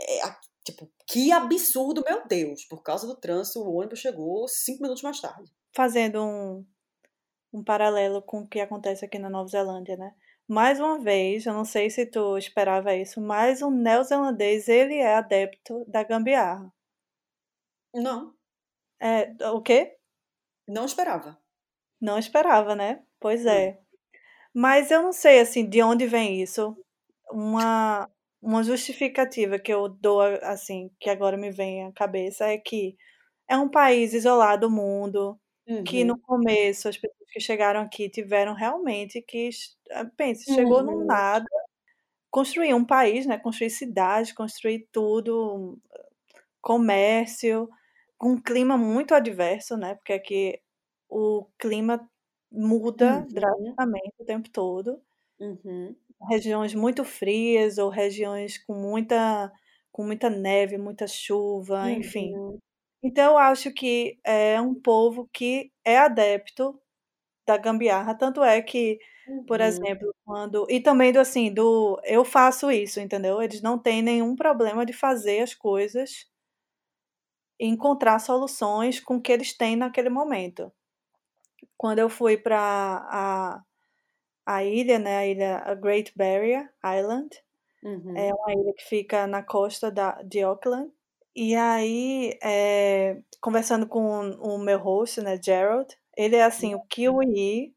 É, 0.00 0.20
tipo, 0.64 0.90
que 1.06 1.30
absurdo, 1.32 2.02
meu 2.06 2.26
Deus! 2.26 2.64
Por 2.64 2.82
causa 2.82 3.06
do 3.06 3.16
trânsito, 3.16 3.60
o 3.60 3.74
ônibus 3.74 4.00
chegou 4.00 4.46
cinco 4.48 4.82
minutos 4.82 5.02
mais 5.02 5.20
tarde. 5.20 5.50
Fazendo 5.74 6.22
um, 6.22 6.66
um 7.52 7.64
paralelo 7.64 8.22
com 8.22 8.40
o 8.40 8.48
que 8.48 8.60
acontece 8.60 9.04
aqui 9.04 9.18
na 9.18 9.30
Nova 9.30 9.48
Zelândia, 9.48 9.96
né? 9.96 10.14
Mais 10.48 10.80
uma 10.80 10.98
vez, 10.98 11.46
eu 11.46 11.54
não 11.54 11.64
sei 11.64 11.88
se 11.90 12.04
tu 12.06 12.36
esperava 12.36 12.92
isso, 12.96 13.20
mas 13.20 13.62
o 13.62 13.70
neozelandês, 13.70 14.68
ele 14.68 14.96
é 14.96 15.14
adepto 15.14 15.84
da 15.86 16.02
gambiarra. 16.02 16.72
Não. 17.94 18.34
É, 19.00 19.32
o 19.52 19.62
quê? 19.62 19.96
Não 20.70 20.84
esperava. 20.84 21.36
Não 22.00 22.16
esperava, 22.16 22.76
né? 22.76 23.02
Pois 23.18 23.44
é. 23.44 23.78
Mas 24.54 24.90
eu 24.90 25.02
não 25.02 25.12
sei, 25.12 25.40
assim, 25.40 25.68
de 25.68 25.82
onde 25.82 26.06
vem 26.06 26.40
isso. 26.40 26.76
Uma, 27.30 28.08
uma 28.40 28.62
justificativa 28.62 29.58
que 29.58 29.72
eu 29.72 29.88
dou, 29.88 30.20
assim, 30.42 30.90
que 31.00 31.10
agora 31.10 31.36
me 31.36 31.50
vem 31.50 31.84
à 31.84 31.92
cabeça 31.92 32.46
é 32.46 32.56
que 32.56 32.96
é 33.48 33.56
um 33.56 33.68
país 33.68 34.14
isolado 34.14 34.68
do 34.68 34.74
mundo, 34.74 35.38
uhum. 35.68 35.82
que 35.82 36.04
no 36.04 36.16
começo 36.20 36.88
as 36.88 36.96
pessoas 36.96 37.30
que 37.32 37.40
chegaram 37.40 37.80
aqui 37.80 38.08
tiveram 38.08 38.54
realmente 38.54 39.20
que. 39.22 39.50
Pense, 40.16 40.54
chegou 40.54 40.78
uhum. 40.78 41.00
no 41.00 41.04
nada, 41.04 41.46
construir 42.30 42.74
um 42.74 42.84
país, 42.84 43.26
né? 43.26 43.38
Construir 43.38 43.70
cidades, 43.70 44.32
construir 44.32 44.88
tudo, 44.92 45.76
comércio, 46.60 47.68
com 48.20 48.32
um 48.32 48.40
clima 48.40 48.76
muito 48.76 49.14
adverso, 49.14 49.78
né? 49.78 49.94
Porque 49.94 50.12
aqui 50.12 50.60
o 51.08 51.46
clima 51.58 52.06
muda 52.52 53.20
uhum. 53.20 53.28
drasticamente 53.28 54.14
o 54.18 54.24
tempo 54.26 54.50
todo. 54.50 55.00
Uhum. 55.40 55.96
Regiões 56.28 56.74
muito 56.74 57.02
frias 57.02 57.78
ou 57.78 57.88
regiões 57.88 58.58
com 58.58 58.74
muita, 58.74 59.50
com 59.90 60.04
muita 60.04 60.28
neve, 60.28 60.76
muita 60.76 61.06
chuva, 61.06 61.90
enfim. 61.90 62.34
Uhum. 62.36 62.58
Então, 63.02 63.32
eu 63.32 63.38
acho 63.38 63.72
que 63.72 64.20
é 64.22 64.60
um 64.60 64.74
povo 64.74 65.26
que 65.32 65.72
é 65.82 65.96
adepto 65.96 66.78
da 67.46 67.56
gambiarra, 67.56 68.14
tanto 68.14 68.44
é 68.44 68.60
que, 68.60 68.98
por 69.46 69.60
uhum. 69.60 69.66
exemplo, 69.66 70.14
quando 70.26 70.66
e 70.68 70.78
também 70.78 71.10
do 71.10 71.20
assim, 71.20 71.50
do 71.50 71.98
eu 72.04 72.22
faço 72.22 72.70
isso, 72.70 73.00
entendeu? 73.00 73.40
Eles 73.40 73.62
não 73.62 73.78
têm 73.78 74.02
nenhum 74.02 74.36
problema 74.36 74.84
de 74.84 74.92
fazer 74.92 75.40
as 75.40 75.54
coisas 75.54 76.28
encontrar 77.60 78.18
soluções 78.18 78.98
com 78.98 79.16
o 79.16 79.20
que 79.20 79.30
eles 79.30 79.56
têm 79.56 79.76
naquele 79.76 80.08
momento. 80.08 80.72
Quando 81.76 81.98
eu 81.98 82.08
fui 82.08 82.36
para 82.36 82.58
a, 82.58 83.62
a 84.46 84.64
ilha, 84.64 84.98
né, 84.98 85.18
a 85.18 85.26
ilha 85.26 85.58
a 85.58 85.74
Great 85.74 86.12
Barrier 86.16 86.72
Island, 86.84 87.28
uhum. 87.82 88.16
é 88.16 88.32
uma 88.32 88.52
ilha 88.52 88.72
que 88.72 88.84
fica 88.84 89.26
na 89.26 89.42
costa 89.42 89.90
da, 89.90 90.20
de 90.22 90.42
Auckland, 90.42 90.90
e 91.34 91.54
aí, 91.54 92.36
é, 92.42 93.20
conversando 93.40 93.86
com 93.86 94.30
o 94.30 94.58
meu 94.58 94.78
host, 94.78 95.20
né, 95.20 95.40
Gerald, 95.42 95.96
ele 96.16 96.36
é 96.36 96.42
assim, 96.42 96.74
o 96.74 96.80
kiwi, 96.82 97.74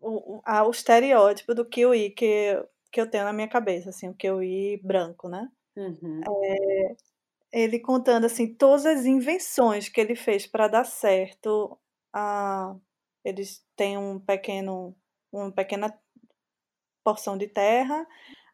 o, 0.00 0.36
o, 0.36 0.42
a, 0.44 0.66
o 0.66 0.70
estereótipo 0.70 1.54
do 1.54 1.64
kiwi 1.66 2.10
que, 2.10 2.64
que 2.90 3.00
eu 3.00 3.10
tenho 3.10 3.24
na 3.24 3.32
minha 3.32 3.48
cabeça, 3.48 3.90
assim, 3.90 4.08
o 4.08 4.14
kiwi 4.14 4.80
branco, 4.82 5.28
né? 5.28 5.50
Uhum. 5.76 6.20
É, 6.42 6.96
ele 7.52 7.78
contando, 7.80 8.24
assim, 8.26 8.54
todas 8.54 8.86
as 8.86 9.04
invenções 9.04 9.88
que 9.88 10.00
ele 10.00 10.14
fez 10.14 10.46
para 10.46 10.68
dar 10.68 10.84
certo. 10.84 11.78
A, 12.12 12.76
eles 13.24 13.64
têm 13.76 13.98
um 13.98 14.18
pequeno, 14.18 14.96
uma 15.32 15.52
pequena 15.52 15.92
porção 17.04 17.36
de 17.36 17.48
terra, 17.48 18.06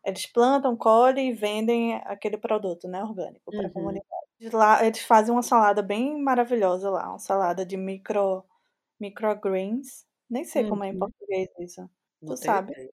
eles 0.05 0.27
plantam, 0.27 0.77
colhem 0.77 1.31
e 1.31 1.35
vendem 1.35 1.95
aquele 2.05 2.39
produto, 2.39 2.87
né, 2.89 3.03
orgânico 3.03 3.51
para 3.51 3.61
a 3.61 3.65
uhum. 3.65 3.73
comunidade. 3.73 4.07
Lá, 4.53 4.85
eles 4.87 5.01
fazem 5.01 5.35
uma 5.35 5.43
salada 5.43 5.83
bem 5.83 6.23
maravilhosa 6.23 6.91
lá, 6.91 7.09
uma 7.09 7.19
salada 7.19 7.65
de 7.65 7.77
micro 7.77 8.45
Microgreens. 9.01 10.07
Nem 10.29 10.45
sei 10.45 10.65
uhum. 10.65 10.71
como 10.71 10.85
é 10.85 10.89
em 10.89 10.93
uhum. 10.93 10.99
português 10.99 11.49
isso. 11.61 11.81
Não 12.21 12.35
tu 12.35 12.37
sabe? 12.37 12.73
Ideia. 12.73 12.91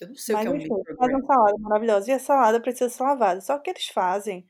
Eu 0.00 0.08
não 0.08 0.16
sei 0.16 0.34
Mas, 0.34 0.44
o 0.44 0.48
que 0.48 0.48
é 0.48 0.58
um 0.58 0.58
microgreen. 0.58 0.96
Faz 0.96 1.12
uma 1.12 1.26
salada 1.26 1.58
maravilhosa. 1.58 2.10
E 2.10 2.14
a 2.14 2.18
salada 2.18 2.60
precisa 2.60 2.88
ser 2.88 3.02
lavada. 3.02 3.40
Só 3.40 3.58
que 3.58 3.70
eles 3.70 3.86
fazem 3.88 4.46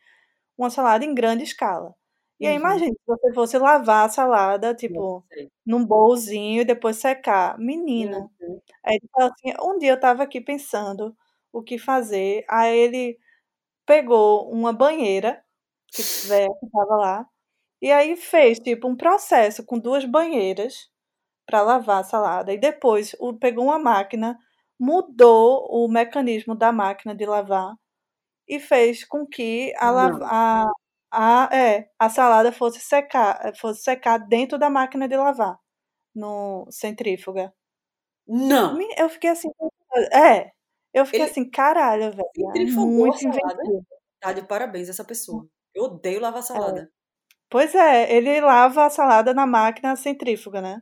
uma 0.59 0.71
salada 0.71 1.05
em 1.05 1.15
grande 1.15 1.45
escala. 1.45 1.95
E 2.41 2.47
aí, 2.47 2.55
uhum. 2.55 2.61
imagine 2.61 2.91
se 2.93 3.07
você 3.07 3.33
fosse 3.33 3.59
lavar 3.59 4.07
a 4.07 4.09
salada, 4.09 4.75
tipo, 4.75 5.25
num 5.67 5.85
bolzinho 5.87 6.63
e 6.63 6.65
depois 6.65 6.97
secar. 6.97 7.59
Menino. 7.59 8.31
Uhum. 8.41 8.61
Aí 8.85 8.97
ele 8.97 9.09
falou 9.13 9.31
assim: 9.33 9.53
um 9.63 9.79
dia 9.79 9.93
eu 9.93 10.01
tava 10.01 10.23
aqui 10.25 10.41
pensando 10.41 11.17
o 11.53 11.63
que 11.63 11.79
fazer. 11.79 12.45
Aí 12.49 12.77
ele 12.77 13.19
pegou 13.87 14.51
uma 14.53 14.73
banheira 14.73 15.43
que 15.89 16.03
tiver, 16.03 16.49
que 16.61 16.71
tava 16.71 16.97
lá. 16.97 17.27
E 17.83 17.93
aí 17.93 18.17
fez, 18.17 18.59
tipo, 18.61 18.89
um 18.89 18.97
processo 18.97 19.65
com 19.65 19.79
duas 19.79 20.05
banheiras 20.05 20.91
para 21.47 21.63
lavar 21.63 22.01
a 22.03 22.05
salada. 22.05 22.53
E 22.53 22.59
depois 22.59 23.15
o, 23.21 23.35
pegou 23.35 23.65
uma 23.67 23.79
máquina, 23.79 24.39
mudou 24.79 25.67
o 25.71 25.89
mecanismo 25.89 26.55
da 26.57 26.73
máquina 26.73 27.15
de 27.15 27.27
lavar 27.27 27.75
e 28.49 28.61
fez 28.61 29.05
com 29.05 29.27
que 29.27 29.73
a, 29.77 29.91
a, 30.23 30.71
a, 31.11 31.57
é, 31.57 31.89
a 31.99 32.11
salada 32.11 32.53
fosse 32.53 32.81
secar, 32.81 33.53
fosse 33.57 33.83
secar 33.83 34.19
dentro 34.19 34.59
da 34.59 34.71
máquina 34.71 35.09
de 35.09 35.17
lavar, 35.17 35.59
no 36.15 36.67
centrífuga. 36.71 37.53
Não! 38.27 38.79
Eu 38.97 39.09
fiquei 39.09 39.31
assim. 39.31 39.49
É. 40.13 40.51
Eu 40.93 41.05
fiquei 41.05 41.23
Ele 41.23 41.31
assim, 41.31 41.51
caralho, 41.51 42.13
velho. 42.13 42.23
É 42.23 42.41
centrifugou 42.47 42.87
muito 42.87 43.29
a 43.29 43.33
salada. 43.33 43.63
Tá 44.21 44.33
de 44.33 44.47
parabéns 44.47 44.89
essa 44.89 45.05
pessoa. 45.05 45.47
Eu 45.75 45.85
odeio 45.85 46.21
lavar 46.21 46.39
é. 46.39 46.43
salada. 46.43 46.81
É. 46.83 47.05
Pois 47.51 47.75
é, 47.75 48.13
ele 48.13 48.41
lava 48.41 48.87
a 48.87 48.91
salada 48.91 49.35
na 49.35 49.47
máquina 49.47 49.97
centrífuga, 49.97 50.61
né? 50.61 50.81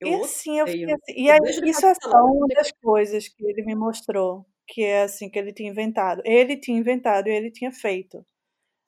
Eu 0.00 0.08
e 0.08 0.14
assim, 0.22 0.58
eu 0.58 0.66
fiquei 0.66 0.94
assim. 0.94 1.12
E 1.14 1.30
aí, 1.30 1.38
isso 1.64 1.84
é 1.84 1.94
só 1.94 2.10
uma 2.24 2.46
das 2.48 2.72
coisas 2.82 3.28
que 3.28 3.44
ele 3.44 3.62
me 3.64 3.74
mostrou. 3.74 4.46
Que 4.72 4.84
é 4.84 5.02
assim, 5.02 5.28
que 5.28 5.36
ele 5.36 5.52
tinha 5.52 5.68
inventado. 5.68 6.22
Ele 6.24 6.56
tinha 6.56 6.78
inventado 6.78 7.26
e 7.26 7.32
ele 7.32 7.50
tinha 7.50 7.72
feito. 7.72 8.24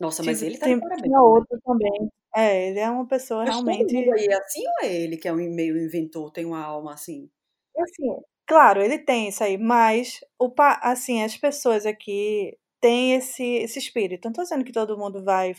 Nossa, 0.01 0.23
mas 0.23 0.43
ele 0.43 0.57
tá 0.57 0.67
parabéns. 0.67 1.03
Tinha 1.03 1.21
outro 1.21 1.61
também. 1.65 2.09
É, 2.35 2.69
ele 2.69 2.79
é 2.79 2.89
uma 2.89 3.07
pessoa 3.07 3.41
mas 3.41 3.51
realmente. 3.51 3.93
Todo 3.93 4.05
mundo 4.05 4.15
aí 4.15 4.27
é 4.27 4.35
assim 4.35 4.63
ou 4.67 4.89
é 4.89 4.95
ele 4.95 5.17
que 5.17 5.29
é 5.29 5.33
um 5.33 5.37
meio 5.37 5.77
inventor, 5.77 6.31
tem 6.31 6.45
uma 6.45 6.63
alma 6.65 6.95
assim? 6.95 7.29
Assim, 7.77 8.21
claro, 8.47 8.81
ele 8.81 8.99
tem 8.99 9.29
isso 9.29 9.43
aí, 9.43 9.59
mas 9.59 10.21
o 10.39 10.53
assim, 10.83 11.23
as 11.23 11.37
pessoas 11.37 11.85
aqui 11.85 12.57
têm 12.81 13.15
esse, 13.15 13.45
esse 13.45 13.79
espírito. 13.79 14.27
Não 14.27 14.33
tô 14.33 14.43
dizendo 14.43 14.65
que 14.65 14.73
todo 14.73 14.97
mundo 14.97 15.23
vai 15.23 15.55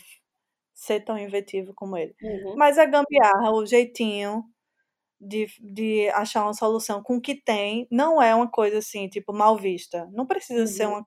ser 0.74 1.04
tão 1.04 1.18
inventivo 1.18 1.72
como 1.74 1.96
ele. 1.96 2.14
Uhum. 2.22 2.56
Mas 2.56 2.78
a 2.78 2.86
gambiarra, 2.86 3.52
o 3.52 3.64
jeitinho, 3.64 4.44
de, 5.26 5.46
de 5.60 6.08
achar 6.10 6.44
uma 6.44 6.54
solução 6.54 7.02
com 7.02 7.16
o 7.16 7.20
que 7.20 7.34
tem 7.34 7.86
não 7.90 8.20
é 8.20 8.34
uma 8.34 8.50
coisa 8.50 8.78
assim, 8.78 9.08
tipo, 9.08 9.32
mal 9.32 9.56
vista. 9.56 10.08
Não 10.12 10.26
precisa 10.26 10.60
uhum. 10.60 10.66
ser 10.66 10.86
uma 10.86 11.04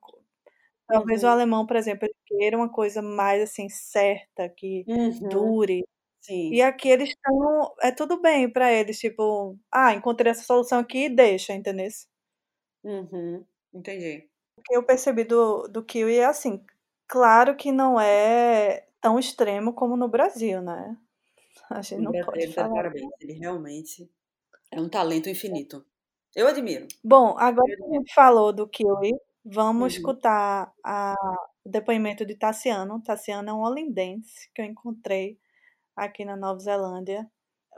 Talvez 0.88 1.22
uhum. 1.22 1.28
o 1.28 1.32
alemão, 1.32 1.66
por 1.66 1.76
exemplo, 1.76 2.06
ele 2.06 2.14
queira 2.26 2.56
uma 2.56 2.70
coisa 2.70 3.02
mais 3.02 3.42
assim 3.42 3.68
certa, 3.68 4.48
que 4.48 4.84
uhum. 4.88 5.28
dure. 5.28 5.86
Sim. 6.22 6.50
E 6.50 6.62
aqui 6.62 6.88
eles 6.88 7.10
estão. 7.10 7.74
É 7.82 7.90
tudo 7.92 8.20
bem 8.20 8.50
para 8.50 8.72
eles, 8.72 8.98
tipo, 8.98 9.56
ah, 9.70 9.92
encontrei 9.92 10.30
essa 10.30 10.42
solução 10.42 10.78
aqui 10.78 11.04
e 11.04 11.14
deixa, 11.14 11.52
entendeu? 11.52 11.88
Uhum. 12.82 13.44
Entendi. 13.72 14.26
O 14.56 14.62
que 14.62 14.74
eu 14.76 14.82
percebi 14.82 15.24
do, 15.24 15.68
do 15.68 15.84
Kiwi 15.84 16.16
é 16.16 16.24
assim, 16.24 16.64
claro 17.06 17.54
que 17.54 17.70
não 17.70 18.00
é 18.00 18.86
tão 19.00 19.18
extremo 19.18 19.74
como 19.74 19.96
no 19.96 20.08
Brasil, 20.08 20.62
né? 20.62 20.96
A 21.70 21.82
gente 21.82 22.02
não 22.02 22.12
pode 22.12 22.52
falar. 22.52 22.74
Parabéns, 22.74 23.10
ele 23.20 23.32
realmente 23.34 24.10
é 24.70 24.80
um 24.80 24.88
talento 24.88 25.28
infinito. 25.28 25.84
Eu 26.34 26.46
admiro. 26.46 26.86
Bom, 27.02 27.36
agora 27.38 27.74
que 27.76 27.84
a 27.84 27.94
gente 27.94 28.14
falou 28.14 28.52
do 28.52 28.68
Kiwi, 28.68 29.12
vamos 29.44 29.80
uhum. 29.94 29.98
escutar 29.98 30.72
a, 30.84 31.14
o 31.64 31.68
depoimento 31.68 32.24
de 32.24 32.34
Tassiano. 32.36 33.02
Tassiano 33.02 33.50
é 33.50 33.52
um 33.52 33.60
holindense 33.60 34.50
que 34.54 34.60
eu 34.60 34.66
encontrei 34.66 35.38
aqui 35.96 36.24
na 36.24 36.36
Nova 36.36 36.60
Zelândia. 36.60 37.28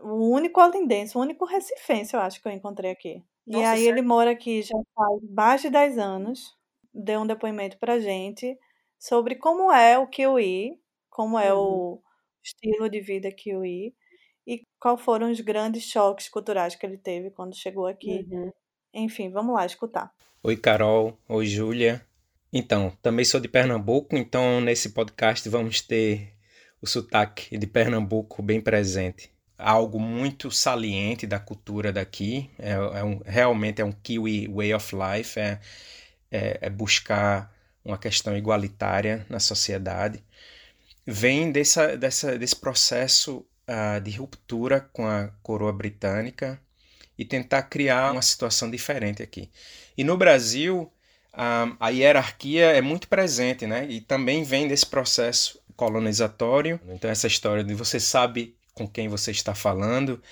O 0.02 0.30
único 0.30 0.60
holindense, 0.60 1.16
o 1.16 1.20
único 1.20 1.44
recifense, 1.44 2.14
eu 2.14 2.20
acho 2.20 2.40
que 2.40 2.48
eu 2.48 2.52
encontrei 2.52 2.90
aqui. 2.90 3.22
Nossa, 3.46 3.62
e 3.62 3.66
aí 3.66 3.78
sério? 3.80 3.94
ele 3.98 4.02
mora 4.02 4.30
aqui 4.30 4.62
já 4.62 4.76
faz 4.94 5.22
mais 5.30 5.62
de 5.62 5.70
10 5.70 5.98
anos. 5.98 6.56
Deu 6.92 7.20
um 7.20 7.26
depoimento 7.26 7.78
pra 7.78 7.98
gente 8.00 8.58
sobre 8.98 9.36
como 9.36 9.72
é 9.72 9.98
o 9.98 10.06
kiwi, 10.06 10.80
como 11.08 11.38
é 11.38 11.52
Uhum. 11.54 11.60
o 11.94 12.02
estilo 12.42 12.88
de 12.88 13.00
vida 13.00 13.30
kiwi 13.30 13.94
e 14.46 14.66
qual 14.78 14.96
foram 14.96 15.30
os 15.30 15.40
grandes 15.40 15.84
choques 15.84 16.28
culturais 16.28 16.74
que 16.74 16.84
ele 16.84 16.98
teve 16.98 17.30
quando 17.30 17.54
chegou 17.54 17.86
aqui. 17.86 18.26
Uhum. 18.30 18.52
Enfim, 18.92 19.30
vamos 19.30 19.54
lá 19.54 19.64
escutar. 19.64 20.12
Oi, 20.42 20.56
Carol. 20.56 21.18
Oi, 21.28 21.46
Júlia. 21.46 22.04
Então, 22.52 22.92
também 23.00 23.24
sou 23.24 23.38
de 23.38 23.46
Pernambuco, 23.46 24.16
então 24.16 24.60
nesse 24.60 24.90
podcast 24.90 25.48
vamos 25.48 25.80
ter 25.80 26.32
o 26.82 26.86
sotaque 26.86 27.56
de 27.56 27.66
Pernambuco 27.66 28.42
bem 28.42 28.60
presente. 28.60 29.30
Algo 29.56 30.00
muito 30.00 30.50
saliente 30.50 31.26
da 31.26 31.38
cultura 31.38 31.92
daqui, 31.92 32.50
é, 32.58 32.72
é 32.72 33.04
um, 33.04 33.20
realmente 33.24 33.80
é 33.80 33.84
um 33.84 33.92
Kiwi 33.92 34.48
way 34.48 34.74
of 34.74 34.96
life, 34.96 35.38
é, 35.38 35.60
é, 36.30 36.58
é 36.62 36.70
buscar 36.70 37.54
uma 37.84 37.98
questão 37.98 38.36
igualitária 38.36 39.24
na 39.28 39.38
sociedade. 39.38 40.24
Vem 41.06 41.50
dessa, 41.50 41.96
dessa, 41.96 42.38
desse 42.38 42.56
processo 42.56 43.46
uh, 43.68 44.00
de 44.00 44.10
ruptura 44.12 44.80
com 44.92 45.06
a 45.06 45.28
coroa 45.42 45.72
britânica 45.72 46.60
e 47.18 47.24
tentar 47.24 47.64
criar 47.64 48.12
uma 48.12 48.22
situação 48.22 48.70
diferente 48.70 49.22
aqui. 49.22 49.50
E 49.96 50.04
no 50.04 50.16
Brasil, 50.16 50.90
a, 51.32 51.76
a 51.78 51.88
hierarquia 51.90 52.66
é 52.66 52.80
muito 52.80 53.08
presente, 53.08 53.66
né? 53.66 53.86
E 53.88 54.00
também 54.00 54.42
vem 54.42 54.66
desse 54.66 54.86
processo 54.86 55.60
colonizatório. 55.76 56.80
Então, 56.88 57.10
essa 57.10 57.26
história 57.26 57.64
de 57.64 57.74
você 57.74 57.98
sabe 58.00 58.56
com 58.74 58.86
quem 58.88 59.08
você 59.08 59.30
está 59.30 59.54
falando, 59.54 60.22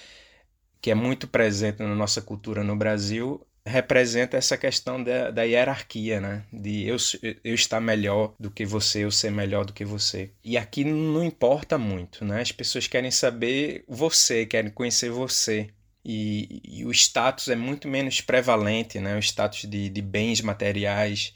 que 0.81 0.91
é 0.91 0.95
muito 0.95 1.27
presente 1.27 1.83
na 1.83 1.95
nossa 1.95 2.21
cultura 2.21 2.63
no 2.65 2.77
Brasil, 2.77 3.47
representa 3.67 4.37
essa 4.37 4.57
questão 4.57 5.03
da, 5.03 5.31
da 5.31 5.43
hierarquia, 5.43 6.21
né? 6.21 6.45
De 6.53 6.87
eu, 6.87 6.97
eu 7.45 7.55
estar 7.55 7.81
melhor 7.81 8.35
do 8.39 8.51
que 8.51 8.65
você, 8.65 9.05
eu 9.05 9.11
ser 9.11 9.31
melhor 9.31 9.65
do 9.65 9.73
que 9.73 9.85
você. 9.85 10.31
E 10.43 10.57
aqui 10.57 10.85
não 10.85 11.25
importa 11.25 11.77
muito, 11.79 12.25
né? 12.25 12.41
As 12.41 12.53
pessoas 12.53 12.87
querem 12.87 13.11
saber 13.11 13.85
você, 13.89 14.47
querem 14.47 14.71
conhecer 14.71 15.11
você. 15.11 15.69
E, 16.05 16.63
e 16.65 16.85
o 16.87 16.91
status 16.91 17.49
é 17.49 17.57
muito 17.57 17.87
menos 17.87 18.21
prevalente, 18.21 18.99
né? 18.99 19.17
O 19.17 19.19
status 19.19 19.69
de, 19.69 19.89
de 19.89 20.03
bens 20.03 20.41
materiais, 20.41 21.35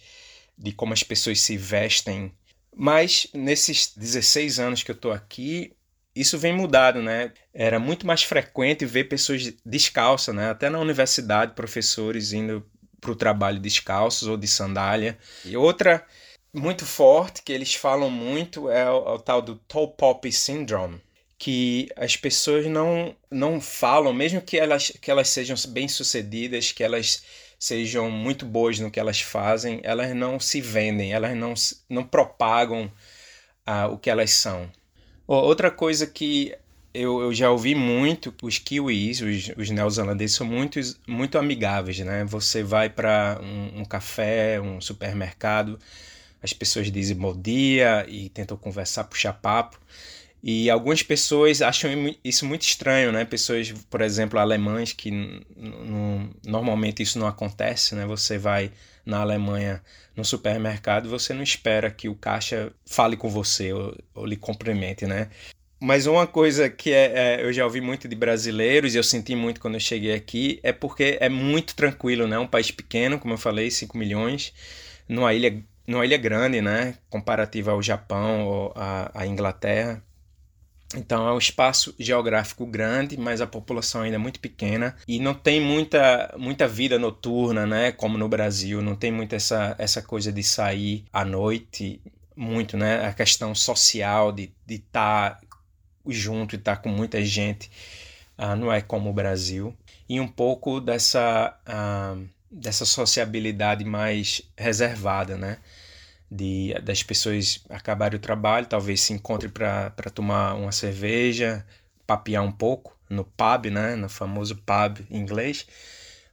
de 0.57 0.73
como 0.73 0.93
as 0.93 1.03
pessoas 1.03 1.41
se 1.41 1.57
vestem. 1.57 2.33
Mas 2.75 3.27
nesses 3.35 3.93
16 3.95 4.59
anos 4.59 4.83
que 4.83 4.91
eu 4.91 4.95
estou 4.95 5.13
aqui, 5.13 5.73
isso 6.15 6.39
vem 6.39 6.53
mudado, 6.53 7.01
né? 7.03 7.33
Era 7.55 7.79
muito 7.79 8.07
mais 8.07 8.23
frequente 8.23 8.85
ver 8.85 9.05
pessoas 9.05 9.53
descalças, 9.65 10.35
né? 10.35 10.51
Até 10.51 10.69
na 10.69 10.79
universidade, 10.79 11.55
professores 11.55 12.33
indo 12.33 12.65
para 13.01 13.11
o 13.11 13.17
trabalho 13.17 13.59
descalços 13.59 14.29
ou 14.29 14.37
de 14.37 14.47
sandália. 14.47 15.19
E 15.45 15.57
outra 15.57 16.07
muito 16.53 16.85
forte 16.85 17.43
que 17.43 17.53
eles 17.53 17.75
falam 17.75 18.11
muito 18.11 18.71
é 18.71 18.89
o, 18.91 19.09
é 19.09 19.13
o 19.15 19.19
tal 19.19 19.41
do 19.41 19.57
tall 19.57 19.89
poppy 19.89 20.31
syndrome, 20.31 21.01
que 21.39 21.89
as 21.97 22.17
pessoas 22.17 22.67
não, 22.67 23.17
não 23.31 23.61
falam, 23.61 24.13
mesmo 24.13 24.41
que 24.41 24.59
elas, 24.59 24.91
que 25.01 25.11
elas 25.11 25.29
sejam 25.29 25.57
bem-sucedidas, 25.69 26.71
que 26.71 26.85
elas 26.85 27.23
sejam 27.59 28.11
muito 28.11 28.45
boas 28.45 28.79
no 28.79 28.91
que 28.91 29.01
elas 29.01 29.21
fazem, 29.21 29.81
elas 29.83 30.15
não 30.15 30.39
se 30.39 30.61
vendem, 30.61 31.13
elas 31.13 31.37
não, 31.37 31.55
não 31.89 32.05
propagam 32.05 32.93
uh, 33.67 33.93
o 33.93 33.99
que 33.99 34.11
elas 34.11 34.33
são. 34.33 34.71
Outra 35.27 35.71
coisa 35.71 36.07
que 36.07 36.55
eu, 36.93 37.21
eu, 37.23 37.33
já 37.33 37.51
ouvi 37.51 37.75
muito, 37.75 38.35
os 38.43 38.59
kiwis, 38.59 39.21
os, 39.21 39.51
os 39.57 39.71
neozelandeses, 39.71 40.37
são 40.37 40.47
muito, 40.47 40.79
muito 41.07 41.39
amigáveis, 41.39 41.99
né? 42.01 42.25
Você 42.25 42.63
vai 42.63 42.91
para 42.91 43.41
um, 43.43 43.81
um, 43.81 43.85
café, 43.85 44.61
um 44.61 44.81
supermercado, 44.81 45.79
as 46.43 46.53
pessoas 46.53 46.91
dizem 46.91 47.17
bom 47.17 47.35
dia 47.35 48.05
e 48.09 48.29
tentam 48.29 48.57
conversar, 48.57 49.05
puxar 49.05 49.33
papo. 49.33 49.81
E 50.43 50.69
algumas 50.69 51.03
pessoas 51.03 51.63
acham 51.63 51.91
isso 52.25 52.45
muito 52.45 52.63
estranho, 52.63 53.13
né? 53.13 53.25
Pessoas, 53.25 53.73
por 53.89 54.01
exemplo, 54.01 54.41
alemães, 54.41 54.93
que 54.93 55.41
normalmente 56.45 57.03
isso 57.03 57.19
não 57.19 57.29
acontece, 57.29 57.95
né? 57.95 58.05
Você 58.07 58.39
vai 58.39 58.73
na 59.07 59.21
Alemanha 59.21 59.81
no 60.17 60.25
supermercado, 60.25 61.09
você 61.09 61.33
não 61.33 61.43
espera 61.43 61.91
que 61.91 62.09
o 62.09 62.15
caixa 62.15 62.73
fale 62.85 63.17
com 63.17 63.29
você 63.29 63.73
ou, 63.73 63.97
ou 64.15 64.27
lhe 64.27 64.37
cumprimente, 64.37 65.07
né? 65.07 65.29
Mas 65.81 66.07
uma 66.07 66.27
coisa 66.27 66.71
que 66.71 66.93
é, 66.93 67.41
é, 67.41 67.45
eu 67.45 67.53
já 67.53 67.65
ouvi 67.65 67.81
muito 67.81 68.07
de 68.09 68.15
brasileiros 68.15 68.95
e 68.95 68.99
eu 68.99 69.03
senti 69.03 69.35
muito 69.35 69.61
quando 69.61 69.75
eu 69.75 69.81
cheguei 69.81 70.15
aqui 70.15 70.61
é 70.63 70.73
porque 70.73 71.19
é 71.21 71.29
muito 71.29 71.75
tranquilo, 71.75 72.27
né? 72.27 72.39
Um 72.39 72.47
país 72.47 72.71
pequeno, 72.71 73.19
como 73.19 73.35
eu 73.35 73.39
falei, 73.39 73.71
5 73.71 73.99
milhões, 73.99 74.53
numa 75.09 75.35
ilha, 75.35 75.61
numa 75.87 76.05
ilha 76.05 76.17
grande, 76.17 76.61
né? 76.61 76.97
Comparativa 77.11 77.73
ao 77.73 77.83
Japão 77.83 78.47
ou 78.47 78.73
à 78.77 79.27
Inglaterra. 79.27 80.03
Então 80.95 81.27
é 81.29 81.33
um 81.33 81.39
espaço 81.39 81.95
geográfico 81.99 82.67
grande, 82.67 83.17
mas 83.17 83.41
a 83.41 83.47
população 83.47 84.03
ainda 84.03 84.17
é 84.17 84.19
muito 84.19 84.41
pequena 84.41 84.97
e 85.09 85.19
não 85.19 85.35
tem 85.35 85.61
muita, 85.61 86.35
muita 86.39 86.69
vida 86.69 86.99
noturna, 86.99 87.67
né? 87.67 87.93
Como 87.93 88.19
no 88.19 88.29
Brasil, 88.29 88.83
não 88.83 88.95
tem 88.95 89.11
muito 89.11 89.35
essa, 89.35 89.75
essa 89.79 90.03
coisa 90.03 90.33
de 90.33 90.43
sair 90.43 91.05
à 91.13 91.25
noite, 91.25 92.01
muito, 92.37 92.77
né? 92.77 93.07
A 93.07 93.13
questão 93.13 93.55
social 93.55 94.33
de 94.33 94.53
estar 94.69 95.37
tá 95.37 95.41
junto 96.07 96.55
e 96.55 96.59
estar 96.59 96.77
tá 96.77 96.83
com 96.83 96.89
muita 96.89 97.25
gente 97.25 97.71
uh, 98.39 98.57
não 98.57 98.73
é 98.73 98.81
como 98.81 99.11
o 99.11 99.13
Brasil. 99.13 99.75
E 100.09 100.21
um 100.21 100.29
pouco 100.29 100.81
dessa, 100.81 101.57
uh, 101.67 102.29
dessa 102.51 102.85
sociabilidade 102.85 103.85
mais 103.85 104.43
reservada, 104.57 105.37
né? 105.37 105.59
De 106.35 106.75
das 106.83 107.03
pessoas 107.03 107.63
acabarem 107.69 108.17
o 108.17 108.21
trabalho, 108.21 108.67
talvez 108.67 109.03
se 109.03 109.13
encontrem 109.13 109.51
para 109.51 110.11
tomar 110.15 110.55
uma 110.55 110.73
cerveja, 110.73 111.65
papear 112.07 112.43
um 112.43 112.51
pouco 112.51 112.97
no 113.09 113.25
pub, 113.25 113.67
né, 113.71 113.95
no 113.95 114.09
famoso 114.09 114.57
pub 114.57 115.07
inglês. 115.11 115.67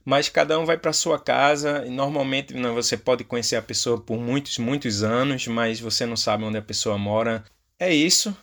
Mas 0.02 0.30
cada 0.30 0.58
um 0.58 0.64
vai 0.64 0.78
para 0.78 0.94
sua 0.94 1.18
casa 1.18 1.84
e 1.86 1.90
normalmente 1.90 2.54
né, 2.54 2.70
você 2.70 2.96
pode 2.96 3.22
conhecer 3.24 3.56
a 3.56 3.62
pessoa 3.62 4.00
por 4.00 4.18
muitos, 4.18 4.56
muitos 4.56 5.02
anos, 5.02 5.46
mas 5.46 5.78
você 5.78 6.06
não 6.06 6.16
sabe 6.16 6.44
onde 6.44 6.56
a 6.56 6.62
pessoa 6.62 6.96
mora. 6.96 7.44
É 7.78 7.92
isso. 7.92 8.34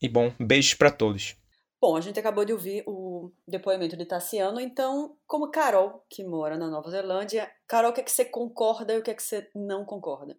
E 0.00 0.08
bom, 0.08 0.30
beijos 0.38 0.74
para 0.74 0.90
todos. 0.90 1.34
Bom, 1.80 1.96
a 1.96 2.00
gente 2.00 2.20
acabou 2.20 2.44
de 2.44 2.52
ouvir 2.52 2.84
o 2.86 3.30
depoimento 3.48 3.96
de 3.96 4.04
Tassiano, 4.04 4.60
então, 4.60 5.16
como 5.26 5.50
Carol, 5.50 6.04
que 6.08 6.24
mora 6.24 6.56
na 6.56 6.68
Nova 6.68 6.90
Zelândia, 6.90 7.50
Carol, 7.66 7.90
o 7.90 7.94
que 7.94 8.00
é 8.00 8.04
que 8.04 8.10
você 8.10 8.24
concorda 8.24 8.92
e 8.92 8.98
o 8.98 9.02
que 9.02 9.10
é 9.10 9.14
que 9.14 9.22
você 9.22 9.48
não 9.54 9.84
concorda? 9.84 10.36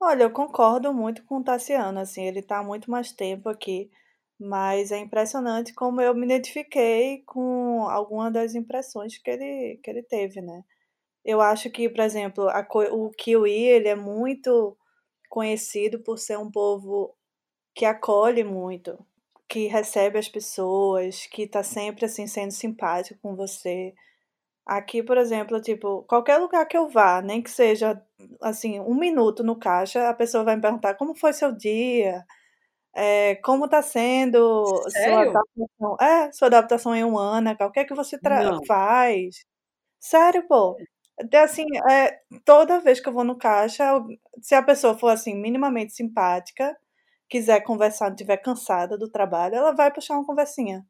Olha, 0.00 0.24
eu 0.24 0.30
concordo 0.30 0.92
muito 0.92 1.24
com 1.24 1.38
o 1.38 1.44
Tassiano, 1.44 1.98
assim, 2.00 2.24
ele 2.26 2.40
está 2.40 2.58
há 2.58 2.62
muito 2.64 2.90
mais 2.90 3.10
tempo 3.12 3.48
aqui, 3.48 3.90
mas 4.38 4.92
é 4.92 4.98
impressionante 4.98 5.72
como 5.74 6.00
eu 6.00 6.14
me 6.14 6.26
identifiquei 6.26 7.22
com 7.26 7.88
alguma 7.88 8.30
das 8.30 8.54
impressões 8.54 9.16
que 9.18 9.30
ele, 9.30 9.78
que 9.82 9.90
ele 9.90 10.02
teve, 10.02 10.40
né? 10.42 10.62
Eu 11.24 11.40
acho 11.42 11.70
que, 11.70 11.88
por 11.88 12.00
exemplo, 12.02 12.48
a, 12.50 12.66
o 12.92 13.10
Kiwi, 13.12 13.52
ele 13.52 13.88
é 13.88 13.96
muito 13.96 14.76
conhecido 15.30 16.00
por 16.00 16.18
ser 16.18 16.38
um 16.38 16.50
povo 16.50 17.14
que 17.74 17.84
acolhe 17.84 18.44
muito, 18.44 18.98
que 19.48 19.66
recebe 19.68 20.18
as 20.18 20.28
pessoas, 20.28 21.26
que 21.26 21.42
está 21.42 21.62
sempre, 21.62 22.04
assim, 22.06 22.26
sendo 22.26 22.52
simpático 22.52 23.20
com 23.22 23.36
você. 23.36 23.94
Aqui, 24.66 25.02
por 25.02 25.18
exemplo, 25.18 25.60
tipo, 25.60 26.04
qualquer 26.04 26.38
lugar 26.38 26.66
que 26.66 26.76
eu 26.76 26.88
vá, 26.88 27.20
nem 27.20 27.42
que 27.42 27.50
seja, 27.50 28.00
assim, 28.42 28.80
um 28.80 28.94
minuto 28.94 29.42
no 29.44 29.58
caixa, 29.58 30.08
a 30.08 30.14
pessoa 30.14 30.42
vai 30.44 30.56
me 30.56 30.62
perguntar 30.62 30.94
como 30.94 31.14
foi 31.14 31.34
seu 31.34 31.52
dia, 31.52 32.24
é, 32.94 33.36
como 33.36 33.68
tá 33.68 33.82
sendo 33.82 34.64
sua 34.90 35.22
adaptação, 35.22 35.96
é, 36.00 36.32
sua 36.32 36.48
adaptação 36.48 36.94
em 36.96 37.04
um 37.04 37.18
ano, 37.18 37.50
o 37.60 37.70
que 37.72 37.80
é 37.80 37.84
que 37.84 37.94
você 37.94 38.18
faz. 38.66 39.44
Sério, 40.00 40.46
pô. 40.48 40.76
Até 41.20 41.40
assim, 41.42 41.66
é, 41.90 42.20
toda 42.44 42.80
vez 42.80 43.00
que 43.00 43.08
eu 43.08 43.12
vou 43.12 43.24
no 43.24 43.38
caixa, 43.38 43.84
se 44.42 44.54
a 44.54 44.62
pessoa 44.62 44.98
for 44.98 45.10
assim, 45.10 45.34
minimamente 45.36 45.94
simpática, 45.94 46.76
quiser 47.28 47.60
conversar, 47.62 48.06
não 48.06 48.14
estiver 48.14 48.36
cansada 48.38 48.98
do 48.98 49.10
trabalho, 49.10 49.56
ela 49.56 49.72
vai 49.72 49.92
puxar 49.92 50.14
uma 50.16 50.26
conversinha. 50.26 50.86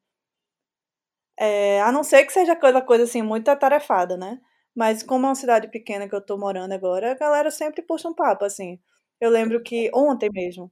É, 1.38 1.80
a 1.82 1.90
não 1.92 2.04
ser 2.04 2.24
que 2.26 2.32
seja 2.32 2.56
coisa, 2.56 2.80
coisa 2.82 3.04
assim, 3.04 3.22
muito 3.22 3.48
atarefada, 3.48 4.16
né? 4.16 4.40
Mas 4.74 5.02
como 5.02 5.26
é 5.26 5.28
uma 5.30 5.34
cidade 5.34 5.68
pequena 5.68 6.08
que 6.08 6.14
eu 6.14 6.20
tô 6.24 6.36
morando 6.38 6.72
agora, 6.72 7.12
a 7.12 7.14
galera 7.14 7.50
sempre 7.50 7.82
puxa 7.82 8.08
um 8.08 8.14
papo, 8.14 8.44
assim. 8.44 8.80
Eu 9.20 9.30
lembro 9.30 9.62
que 9.62 9.90
ontem 9.94 10.30
mesmo, 10.32 10.70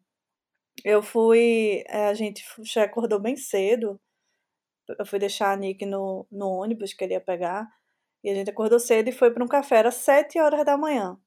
eu 0.84 1.02
fui. 1.02 1.84
É, 1.88 2.08
a 2.08 2.14
gente 2.14 2.44
já 2.64 2.84
acordou 2.84 3.20
bem 3.20 3.36
cedo. 3.36 4.00
Eu 4.98 5.06
fui 5.06 5.18
deixar 5.18 5.52
a 5.52 5.56
Nick 5.56 5.86
no, 5.86 6.26
no 6.30 6.48
ônibus 6.50 6.92
que 6.92 7.04
ele 7.04 7.14
ia 7.14 7.20
pegar. 7.20 7.68
E 8.24 8.30
a 8.30 8.34
gente 8.34 8.50
acordou 8.50 8.78
cedo 8.80 9.08
e 9.08 9.12
foi 9.12 9.30
para 9.32 9.44
um 9.44 9.48
café, 9.48 9.78
era 9.78 9.90
sete 9.90 10.38
horas 10.40 10.64
da 10.64 10.76
manhã. 10.76 11.18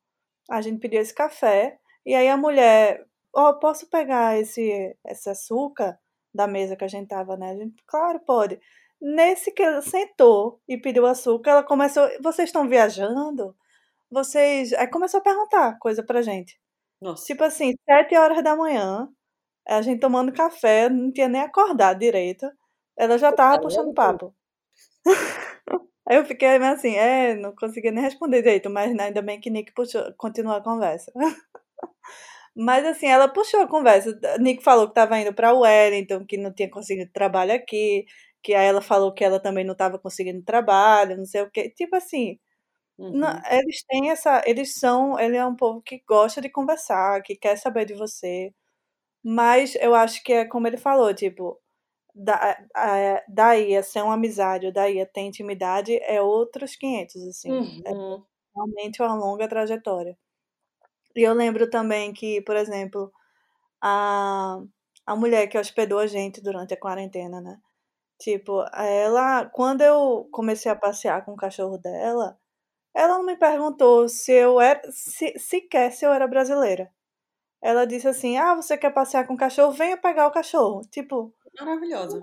A 0.50 0.62
gente 0.62 0.80
pediu 0.80 1.02
esse 1.02 1.14
café. 1.14 1.80
E 2.06 2.16
aí 2.16 2.30
a 2.30 2.38
mulher, 2.38 3.06
ó, 3.36 3.52
oh, 3.52 3.60
posso 3.60 3.90
pegar 3.90 4.40
esse, 4.40 4.98
esse 5.08 5.30
açúcar 5.30 6.00
da 6.34 6.48
mesa 6.48 6.76
que 6.78 6.84
a 6.86 6.88
gente 6.88 7.10
tava, 7.10 7.38
né? 7.38 7.52
A 7.52 7.56
gente, 7.58 7.76
claro, 7.88 8.20
pode. 8.22 8.60
Nesse 9.08 9.52
que 9.52 9.62
ela 9.62 9.84
sentou 9.84 10.60
e 10.68 10.80
pediu 10.80 11.06
açúcar, 11.06 11.52
ela 11.52 11.64
começou. 11.64 12.10
Vocês 12.24 12.50
estão 12.50 12.68
viajando? 12.68 13.56
Vocês. 14.10 14.74
Aí 14.74 14.88
começou 14.88 15.20
a 15.20 15.24
perguntar 15.24 15.78
coisa 15.78 16.04
pra 16.04 16.24
gente. 16.24 16.60
Nossa. 17.00 17.24
Tipo 17.26 17.44
assim, 17.44 17.76
sete 17.88 18.16
horas 18.18 18.44
da 18.44 18.56
manhã, 18.56 19.08
a 19.68 19.80
gente 19.84 20.00
tomando 20.00 20.34
café, 20.34 20.90
não 20.90 21.12
tinha 21.12 21.28
nem 21.30 21.42
acordado 21.42 22.00
direito. 22.00 22.50
Ela 22.98 23.18
já 23.20 23.32
tava 23.32 23.62
puxando 23.62 23.94
papo. 23.94 24.34
Aí 26.10 26.18
eu 26.18 26.26
fiquei 26.26 26.48
assim, 26.58 26.96
é, 26.96 27.36
não 27.36 27.54
conseguia 27.56 27.92
nem 27.92 28.04
responder 28.04 28.38
direito, 28.42 28.72
mas 28.72 28.98
ainda 29.00 29.22
bem 29.22 29.40
que 29.40 29.52
Nick 29.52 29.72
puxou, 29.74 30.14
continuou 30.18 30.56
a 30.58 30.64
conversa. 30.64 31.12
Mas 32.56 32.86
assim, 32.86 33.08
ela 33.08 33.28
puxou 33.28 33.62
a 33.62 33.68
conversa. 33.68 34.18
Nick 34.40 34.64
falou 34.64 34.86
que 34.86 34.92
estava 34.92 35.20
indo 35.20 35.34
para 35.34 35.54
Wellington, 35.54 36.26
que 36.26 36.38
não 36.38 36.54
tinha 36.54 36.70
conseguido 36.70 37.12
trabalho 37.12 37.54
aqui, 37.54 38.06
que 38.46 38.54
aí 38.56 38.68
ela 38.68 38.82
falou 38.82 39.14
que 39.14 39.24
ela 39.26 39.40
também 39.42 39.66
não 39.66 39.74
estava 39.74 40.00
conseguindo 40.00 40.44
trabalho, 40.44 41.18
não 41.18 41.26
sei 41.26 41.42
o 41.44 41.52
quê. 41.52 41.70
Tipo 41.72 41.96
assim, 41.98 42.40
Uhum. 42.98 43.12
não, 43.12 43.32
eles 43.52 43.84
têm 43.88 44.12
essa, 44.12 44.44
eles 44.48 44.76
são, 44.76 45.20
ele 45.20 45.38
é 45.38 45.46
um 45.46 45.56
povo 45.56 45.82
que 45.82 46.04
gosta 46.08 46.42
de 46.42 46.50
conversar, 46.50 47.22
que 47.24 47.36
quer 47.36 47.58
saber 47.58 47.86
de 47.86 47.94
você. 47.96 48.54
Mas 49.24 49.76
eu 49.76 49.96
acho 49.96 50.24
que 50.24 50.34
é 50.34 50.46
como 50.46 50.68
ele 50.68 50.78
falou, 50.78 51.14
tipo, 51.14 51.60
da, 52.16 52.58
a, 52.76 53.24
daí 53.30 53.76
a 53.78 53.84
ser 53.84 54.04
uma 54.04 54.16
amizade, 54.16 54.68
ou 54.68 54.74
daí 54.74 55.02
a 55.02 55.06
ter 55.08 55.22
intimidade, 55.24 55.98
é 56.04 56.22
outros 56.22 56.76
500, 56.78 57.24
assim. 57.28 57.72
É 57.86 57.92
Uhum. 57.92 58.26
realmente 58.56 59.02
uma 59.04 59.16
longa 59.16 59.48
trajetória. 59.50 60.18
E 61.16 61.22
eu 61.24 61.34
lembro 61.34 61.70
também 61.70 62.14
que, 62.14 62.42
por 62.42 62.56
exemplo, 62.56 63.12
a, 63.82 64.60
a 65.08 65.16
mulher 65.18 65.48
que 65.50 65.58
hospedou 65.60 66.00
a 66.00 66.08
gente 66.08 66.42
durante 66.42 66.74
a 66.76 66.78
quarentena, 66.80 67.42
né? 67.42 67.60
Tipo, 68.20 68.64
ela, 68.74 69.46
quando 69.48 69.82
eu 69.82 70.28
comecei 70.32 70.72
a 70.72 70.76
passear 70.76 71.26
com 71.26 71.34
o 71.34 71.36
cachorro 71.38 71.78
dela, 71.78 72.38
ela 72.96 73.18
não 73.18 73.26
me 73.26 73.38
perguntou 73.38 74.10
se 74.10 74.32
eu 74.34 74.62
era, 74.62 74.82
se, 74.92 75.38
sequer 75.40 75.92
se 75.92 76.06
eu 76.06 76.14
era 76.14 76.28
brasileira. 76.28 76.92
Ela 77.62 77.86
disse 77.86 78.08
assim: 78.08 78.38
Ah, 78.38 78.56
você 78.56 78.78
quer 78.78 78.92
passear 78.94 79.28
com 79.28 79.34
o 79.36 79.38
cachorro? 79.38 79.72
Venha 79.74 79.98
pegar 79.98 80.28
o 80.28 80.32
cachorro. 80.32 80.82
Tipo, 80.92 81.34
Maravilhosa. 81.60 82.20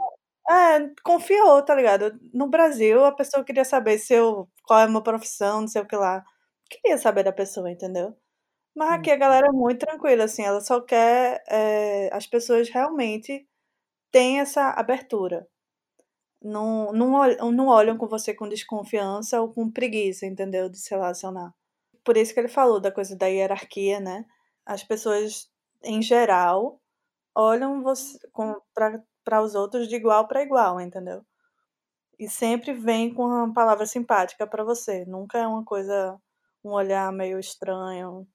é, 0.50 0.80
confiou, 1.04 1.62
tá 1.64 1.74
ligado? 1.74 2.18
No 2.32 2.48
Brasil, 2.48 3.04
a 3.04 3.12
pessoa 3.12 3.44
queria 3.44 3.64
saber 3.64 3.98
se 3.98 4.14
eu, 4.14 4.48
qual 4.64 4.80
é 4.80 4.84
a 4.84 4.88
minha 4.88 5.02
profissão, 5.02 5.62
não 5.62 5.68
sei 5.68 5.82
o 5.82 5.86
que 5.86 5.96
lá. 5.96 6.24
Queria 6.70 6.98
saber 6.98 7.24
da 7.24 7.32
pessoa, 7.32 7.70
entendeu? 7.70 8.16
Mas 8.76 8.92
aqui 8.92 9.10
a 9.10 9.16
galera 9.16 9.48
é 9.48 9.52
muito 9.52 9.80
tranquila, 9.86 10.24
assim, 10.24 10.44
ela 10.44 10.60
só 10.60 10.80
quer. 10.80 11.42
é, 11.48 12.10
as 12.14 12.26
pessoas 12.26 12.68
realmente 12.70 13.46
têm 14.12 14.40
essa 14.40 14.70
abertura. 14.70 15.48
Não, 16.42 16.92
não, 16.92 17.52
não 17.52 17.66
olham 17.68 17.96
com 17.96 18.08
você 18.08 18.34
com 18.34 18.48
desconfiança 18.48 19.40
ou 19.40 19.52
com 19.52 19.70
preguiça, 19.70 20.26
entendeu? 20.26 20.68
De 20.68 20.78
se 20.78 20.90
relacionar. 20.90 21.54
Por 22.04 22.16
isso 22.16 22.34
que 22.34 22.40
ele 22.40 22.48
falou 22.48 22.80
da 22.80 22.90
coisa 22.90 23.16
da 23.16 23.26
hierarquia, 23.26 24.00
né? 24.00 24.24
As 24.66 24.82
pessoas, 24.82 25.48
em 25.82 26.02
geral, 26.02 26.80
olham 27.34 27.82
você 27.82 28.18
para 29.24 29.42
os 29.42 29.54
outros 29.54 29.88
de 29.88 29.96
igual 29.96 30.26
para 30.26 30.42
igual, 30.42 30.80
entendeu? 30.80 31.24
E 32.18 32.28
sempre 32.28 32.72
vem 32.72 33.12
com 33.14 33.24
uma 33.24 33.52
palavra 33.52 33.86
simpática 33.86 34.46
para 34.46 34.64
você. 34.64 35.04
Nunca 35.06 35.38
é 35.38 35.46
uma 35.46 35.64
coisa, 35.64 36.20
um 36.64 36.70
olhar 36.70 37.12
meio 37.12 37.38
estranho. 37.38 38.26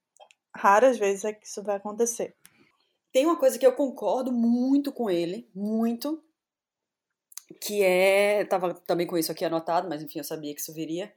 Raras 0.55 0.97
vezes 0.97 1.25
é 1.25 1.33
que 1.33 1.45
isso 1.45 1.63
vai 1.63 1.75
acontecer. 1.75 2.35
Tem 3.11 3.25
uma 3.25 3.37
coisa 3.37 3.57
que 3.57 3.65
eu 3.65 3.73
concordo 3.73 4.31
muito 4.31 4.91
com 4.91 5.09
ele, 5.09 5.49
muito, 5.55 6.21
que 7.61 7.81
é, 7.83 8.45
tava 8.45 8.73
também 8.73 9.07
com 9.07 9.17
isso 9.17 9.31
aqui 9.31 9.45
anotado, 9.45 9.87
mas 9.87 10.01
enfim, 10.01 10.19
eu 10.19 10.23
sabia 10.23 10.53
que 10.53 10.61
isso 10.61 10.73
viria, 10.73 11.13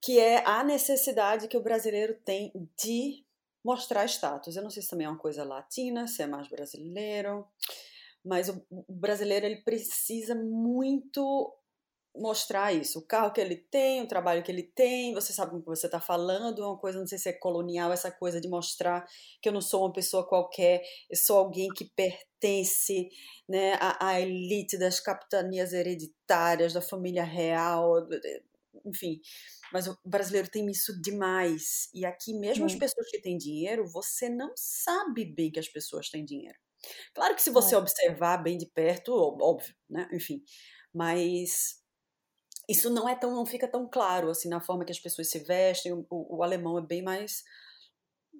que 0.00 0.18
é 0.18 0.46
a 0.46 0.62
necessidade 0.62 1.48
que 1.48 1.56
o 1.56 1.62
brasileiro 1.62 2.14
tem 2.24 2.52
de 2.80 3.24
mostrar 3.64 4.04
status. 4.04 4.56
Eu 4.56 4.62
não 4.62 4.70
sei 4.70 4.82
se 4.82 4.90
também 4.90 5.06
é 5.06 5.10
uma 5.10 5.18
coisa 5.18 5.42
latina, 5.42 6.06
se 6.06 6.22
é 6.22 6.26
mais 6.26 6.48
brasileiro, 6.48 7.46
mas 8.24 8.48
o 8.48 8.64
brasileiro 8.88 9.46
ele 9.46 9.62
precisa 9.62 10.34
muito 10.34 11.52
mostrar 12.18 12.72
isso. 12.72 12.98
O 13.00 13.06
carro 13.06 13.32
que 13.32 13.40
ele 13.40 13.56
tem, 13.56 14.02
o 14.02 14.08
trabalho 14.08 14.42
que 14.42 14.50
ele 14.50 14.62
tem, 14.62 15.14
você 15.14 15.32
sabe 15.32 15.50
com 15.52 15.58
o 15.58 15.60
que 15.60 15.66
você 15.66 15.86
está 15.86 16.00
falando, 16.00 16.62
é 16.62 16.66
uma 16.66 16.78
coisa, 16.78 16.98
não 16.98 17.06
sei 17.06 17.18
se 17.18 17.28
é 17.28 17.32
colonial, 17.32 17.92
essa 17.92 18.10
coisa 18.10 18.40
de 18.40 18.48
mostrar 18.48 19.06
que 19.42 19.48
eu 19.48 19.52
não 19.52 19.60
sou 19.60 19.82
uma 19.84 19.92
pessoa 19.92 20.26
qualquer, 20.28 20.82
eu 21.10 21.16
sou 21.16 21.38
alguém 21.38 21.72
que 21.72 21.84
pertence 21.84 23.08
né, 23.48 23.74
à, 23.74 24.08
à 24.08 24.20
elite 24.20 24.78
das 24.78 25.00
capitanias 25.00 25.72
hereditárias, 25.72 26.72
da 26.72 26.82
família 26.82 27.24
real, 27.24 28.06
enfim. 28.84 29.20
Mas 29.72 29.86
o 29.88 29.98
brasileiro 30.04 30.48
tem 30.50 30.68
isso 30.70 31.00
demais. 31.00 31.88
E 31.94 32.04
aqui, 32.04 32.34
mesmo 32.34 32.64
as 32.64 32.74
Sim. 32.74 32.78
pessoas 32.78 33.08
que 33.10 33.20
têm 33.20 33.36
dinheiro, 33.36 33.86
você 33.88 34.28
não 34.28 34.52
sabe 34.56 35.24
bem 35.24 35.50
que 35.50 35.58
as 35.58 35.68
pessoas 35.68 36.08
têm 36.10 36.24
dinheiro. 36.24 36.58
Claro 37.14 37.34
que 37.34 37.42
se 37.42 37.50
você 37.50 37.74
É. 37.74 37.78
observar 37.78 38.38
bem 38.38 38.58
de 38.58 38.66
perto, 38.66 39.12
óbvio, 39.14 39.74
né? 39.90 40.08
Enfim. 40.12 40.42
Mas 40.94 41.82
isso 42.68 42.90
não 42.90 43.08
é 43.08 43.14
tão, 43.14 43.34
não 43.34 43.46
fica 43.46 43.68
tão 43.68 43.88
claro 43.88 44.30
assim 44.30 44.48
na 44.48 44.60
forma 44.60 44.84
que 44.84 44.92
as 44.92 44.98
pessoas 45.00 45.30
se 45.30 45.38
vestem. 45.40 45.92
O, 45.92 46.06
o- 46.10 46.38
o 46.38 46.42
alemão 46.42 46.78
é 46.78 46.82
bem 46.82 47.02
mais 47.02 47.42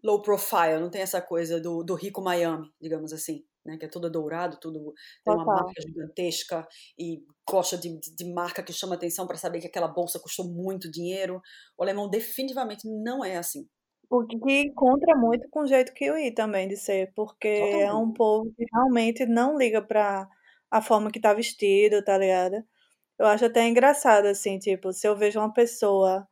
low 0.05 0.22
profile, 0.22 0.79
não 0.81 0.91
tem 0.91 1.03
essa 1.03 1.20
coisa 1.22 1.61
do, 1.61 1.83
do 1.83 1.95
rico 1.95 2.22
Miami, 2.22 2.70
digamos 2.81 3.12
assim, 3.12 3.45
né? 3.64 3.77
Que 3.79 3.87
é 3.87 3.89
tudo 3.89 4.11
dourado, 4.11 4.59
tudo 4.61 4.93
tem 5.24 5.35
uma 5.35 5.45
Total. 5.45 5.47
marca 5.47 5.81
gigantesca 5.83 6.66
e 6.99 7.24
gosta 7.49 7.77
de, 7.79 7.99
de, 8.01 8.33
marca 8.33 8.62
que 8.62 8.72
chama 8.72 8.95
atenção 8.95 9.27
para 9.27 9.37
saber 9.39 9.61
que 9.61 9.66
aquela 9.66 9.89
bolsa 9.89 10.20
custou 10.20 10.47
muito 10.49 10.91
dinheiro. 10.91 11.41
O 11.77 11.83
alemão 11.83 12.09
definitivamente 12.11 12.87
não 12.89 13.24
é 13.24 13.37
assim. 13.37 13.68
O 14.09 14.24
que 14.27 14.61
encontra 14.62 15.16
muito 15.16 15.49
com 15.51 15.61
o 15.62 15.66
jeito 15.66 15.93
kiwi 15.93 16.33
também 16.33 16.68
de 16.68 16.77
ser, 16.77 17.12
porque 17.14 17.49
é 17.49 17.93
um 17.93 18.12
Totalmente. 18.12 18.12
povo 18.12 18.53
que 18.57 18.64
realmente 18.72 19.27
não 19.27 19.59
liga 19.59 19.83
pra 19.83 20.29
a 20.70 20.81
forma 20.83 21.11
que 21.11 21.20
tá 21.20 21.35
vestido, 21.35 22.05
tá 22.05 22.16
ligado? 22.18 22.64
Eu 23.19 23.27
acho 23.27 23.47
até 23.47 23.67
engraçado, 23.67 24.27
assim, 24.27 24.59
tipo, 24.59 24.93
se 24.93 25.07
eu 25.09 25.17
vejo 25.17 25.39
uma 25.41 25.53
pessoa. 25.53 26.29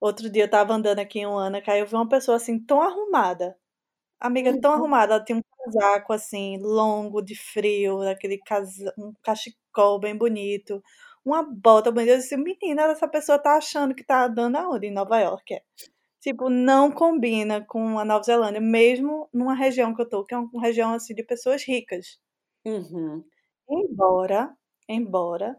Outro 0.00 0.30
dia 0.30 0.44
eu 0.44 0.50
tava 0.50 0.74
andando 0.74 1.00
aqui 1.00 1.20
em 1.20 1.26
Uana, 1.26 1.60
que 1.62 1.70
aí 1.70 1.80
eu 1.80 1.86
vi 1.86 1.94
uma 1.96 2.08
pessoa 2.08 2.36
assim, 2.38 2.58
tão 2.64 2.80
arrumada. 2.82 3.56
Amiga, 4.20 4.58
tão 4.60 4.72
Uhum. 4.72 4.76
arrumada. 4.76 5.14
Ela 5.16 5.24
tinha 5.24 5.38
um 5.38 5.42
casaco 5.64 6.12
assim, 6.12 6.58
longo, 6.60 7.22
de 7.22 7.36
frio, 7.36 8.02
aquele 8.02 8.38
casa... 8.40 8.92
um 8.98 9.12
cachecol 9.22 10.00
bem 10.00 10.16
bonito, 10.16 10.82
uma 11.24 11.42
bota 11.44 11.90
bonita. 11.92 12.12
Eu 12.14 12.18
disse, 12.18 12.36
menina, 12.36 12.84
essa 12.84 13.08
pessoa 13.08 13.38
tá 13.38 13.56
achando 13.58 13.94
que 13.94 14.04
tá 14.04 14.24
andando 14.26 14.56
aonde? 14.56 14.86
Em 14.88 14.92
Nova 14.92 15.18
York. 15.20 15.54
É. 15.54 15.62
Tipo, 16.20 16.50
não 16.50 16.90
combina 16.92 17.64
com 17.66 17.98
a 17.98 18.04
Nova 18.04 18.24
Zelândia, 18.24 18.60
mesmo 18.60 19.28
numa 19.32 19.54
região 19.54 19.94
que 19.94 20.02
eu 20.02 20.08
tô, 20.08 20.24
que 20.24 20.34
é 20.34 20.38
uma 20.38 20.62
região 20.62 20.92
assim 20.94 21.14
de 21.14 21.22
pessoas 21.24 21.62
ricas. 21.64 22.18
Uhum. 22.64 23.24
Embora, 23.68 24.56
embora 24.88 25.56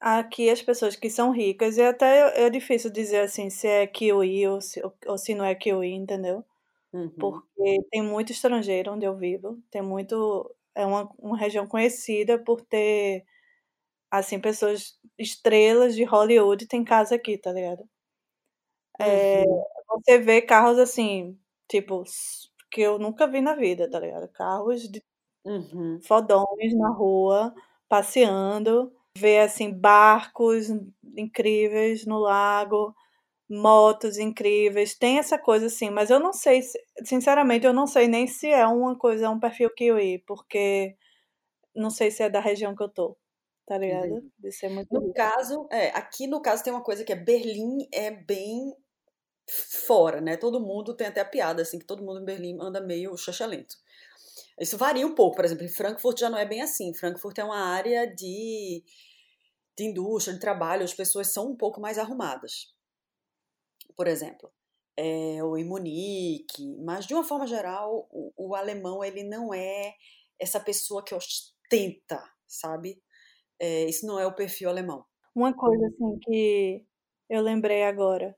aqui 0.00 0.50
as 0.50 0.62
pessoas 0.62 0.96
que 0.96 1.10
são 1.10 1.30
ricas, 1.32 1.76
e 1.78 1.82
até 1.82 2.46
é 2.46 2.50
difícil 2.50 2.90
dizer 2.90 3.20
assim 3.22 3.50
se 3.50 3.66
é 3.68 3.86
kiwi 3.86 4.46
ou 4.48 4.60
se, 4.60 4.82
ou 5.06 5.18
se 5.18 5.34
não 5.34 5.44
é 5.44 5.54
kiwi, 5.54 5.92
entendeu? 5.92 6.44
Uhum. 6.92 7.42
Porque 7.56 7.78
tem 7.90 8.02
muito 8.02 8.32
estrangeiro 8.32 8.92
onde 8.92 9.06
eu 9.06 9.16
vivo, 9.16 9.62
tem 9.70 9.82
muito. 9.82 10.54
É 10.74 10.86
uma, 10.86 11.10
uma 11.18 11.38
região 11.38 11.66
conhecida 11.68 12.38
por 12.38 12.62
ter, 12.62 13.24
assim, 14.10 14.40
pessoas, 14.40 14.98
estrelas 15.18 15.96
de 15.96 16.04
Hollywood 16.04 16.66
tem 16.68 16.84
casa 16.84 17.16
aqui, 17.16 17.38
tá 17.38 17.52
ligado? 17.52 17.88
É, 19.00 19.44
Uhum. 19.44 19.64
você 19.88 20.18
vê 20.18 20.42
carros 20.42 20.78
assim, 20.78 21.38
tipo, 21.68 22.02
que 22.70 22.80
eu 22.82 22.98
nunca 22.98 23.26
vi 23.26 23.40
na 23.40 23.54
vida, 23.54 23.90
tá 23.90 24.00
ligado? 24.00 24.28
Carros 24.28 24.82
de 24.90 25.02
Uhum. 25.44 26.06
fodões 26.06 26.74
na 26.76 26.90
rua, 26.90 27.54
passeando, 27.88 28.92
ver 29.16 29.40
assim 29.40 29.72
barcos 29.72 30.68
incríveis 31.16 32.06
no 32.06 32.18
lago, 32.18 32.94
motos 33.50 34.18
incríveis, 34.18 34.96
tem 34.96 35.18
essa 35.18 35.38
coisa 35.38 35.66
assim, 35.66 35.90
mas 35.90 36.10
eu 36.10 36.20
não 36.20 36.32
sei, 36.32 36.62
se- 36.62 36.80
sinceramente, 37.04 37.66
eu 37.66 37.72
não 37.74 37.86
sei 37.86 38.08
nem 38.08 38.26
se 38.28 38.48
é 38.50 38.66
uma 38.66 38.96
coisa, 38.98 39.30
um 39.30 39.40
perfil 39.40 39.70
kiwi, 39.74 40.20
porque 40.26 40.96
não 41.76 41.90
sei 41.90 42.10
se 42.10 42.22
é 42.24 42.30
da 42.30 42.40
região 42.40 42.74
que 42.76 42.82
eu 42.82 42.88
tô, 42.90 43.16
tá 43.66 43.78
ligado? 43.78 44.22
De 44.38 44.52
ser 44.52 44.70
muito 44.70 44.90
No 44.90 45.00
rico. 45.00 45.16
caso, 45.16 45.68
é, 45.70 45.88
aqui 45.90 46.26
no 46.26 46.40
caso 46.42 46.62
tem 46.64 46.72
uma 46.72 46.82
coisa 46.82 47.04
que 47.04 47.12
é 47.12 47.16
Berlim 47.16 47.88
é 47.92 48.10
bem 48.10 48.74
fora, 49.86 50.20
né? 50.20 50.36
Todo 50.36 50.60
mundo 50.60 50.94
tem 50.94 51.06
até 51.06 51.20
a 51.20 51.24
piada, 51.24 51.62
assim, 51.62 51.78
que 51.78 51.84
todo 51.86 52.02
mundo 52.04 52.20
em 52.20 52.24
Berlim 52.24 52.58
anda 52.60 52.80
meio 52.80 53.16
xixelento. 53.16 53.76
Isso 54.60 54.78
varia 54.78 55.06
um 55.06 55.14
pouco, 55.14 55.36
por 55.36 55.44
exemplo, 55.44 55.64
em 55.64 55.68
Frankfurt 55.68 56.20
já 56.20 56.30
não 56.30 56.38
é 56.38 56.46
bem 56.46 56.62
assim. 56.62 56.94
Frankfurt 56.94 57.38
é 57.38 57.44
uma 57.44 57.58
área 57.58 58.06
de, 58.06 58.84
de 59.76 59.84
indústria, 59.84 60.34
de 60.34 60.40
trabalho, 60.40 60.84
as 60.84 60.94
pessoas 60.94 61.32
são 61.32 61.50
um 61.50 61.56
pouco 61.56 61.80
mais 61.80 61.98
arrumadas. 61.98 62.74
Por 63.96 64.06
exemplo, 64.06 64.50
é, 64.96 65.42
ou 65.44 65.58
em 65.58 65.64
Munique, 65.64 66.76
mas 66.82 67.06
de 67.06 67.14
uma 67.14 67.24
forma 67.24 67.46
geral, 67.46 68.08
o, 68.10 68.32
o 68.36 68.54
alemão 68.54 69.04
ele 69.04 69.22
não 69.22 69.52
é 69.52 69.94
essa 70.38 70.58
pessoa 70.58 71.04
que 71.04 71.14
ostenta, 71.14 72.22
sabe? 72.46 73.00
É, 73.60 73.84
isso 73.84 74.06
não 74.06 74.18
é 74.18 74.26
o 74.26 74.34
perfil 74.34 74.70
alemão. 74.70 75.04
Uma 75.34 75.54
coisa 75.54 75.86
assim 75.86 76.18
que 76.22 76.86
eu 77.28 77.42
lembrei 77.42 77.82
agora, 77.82 78.34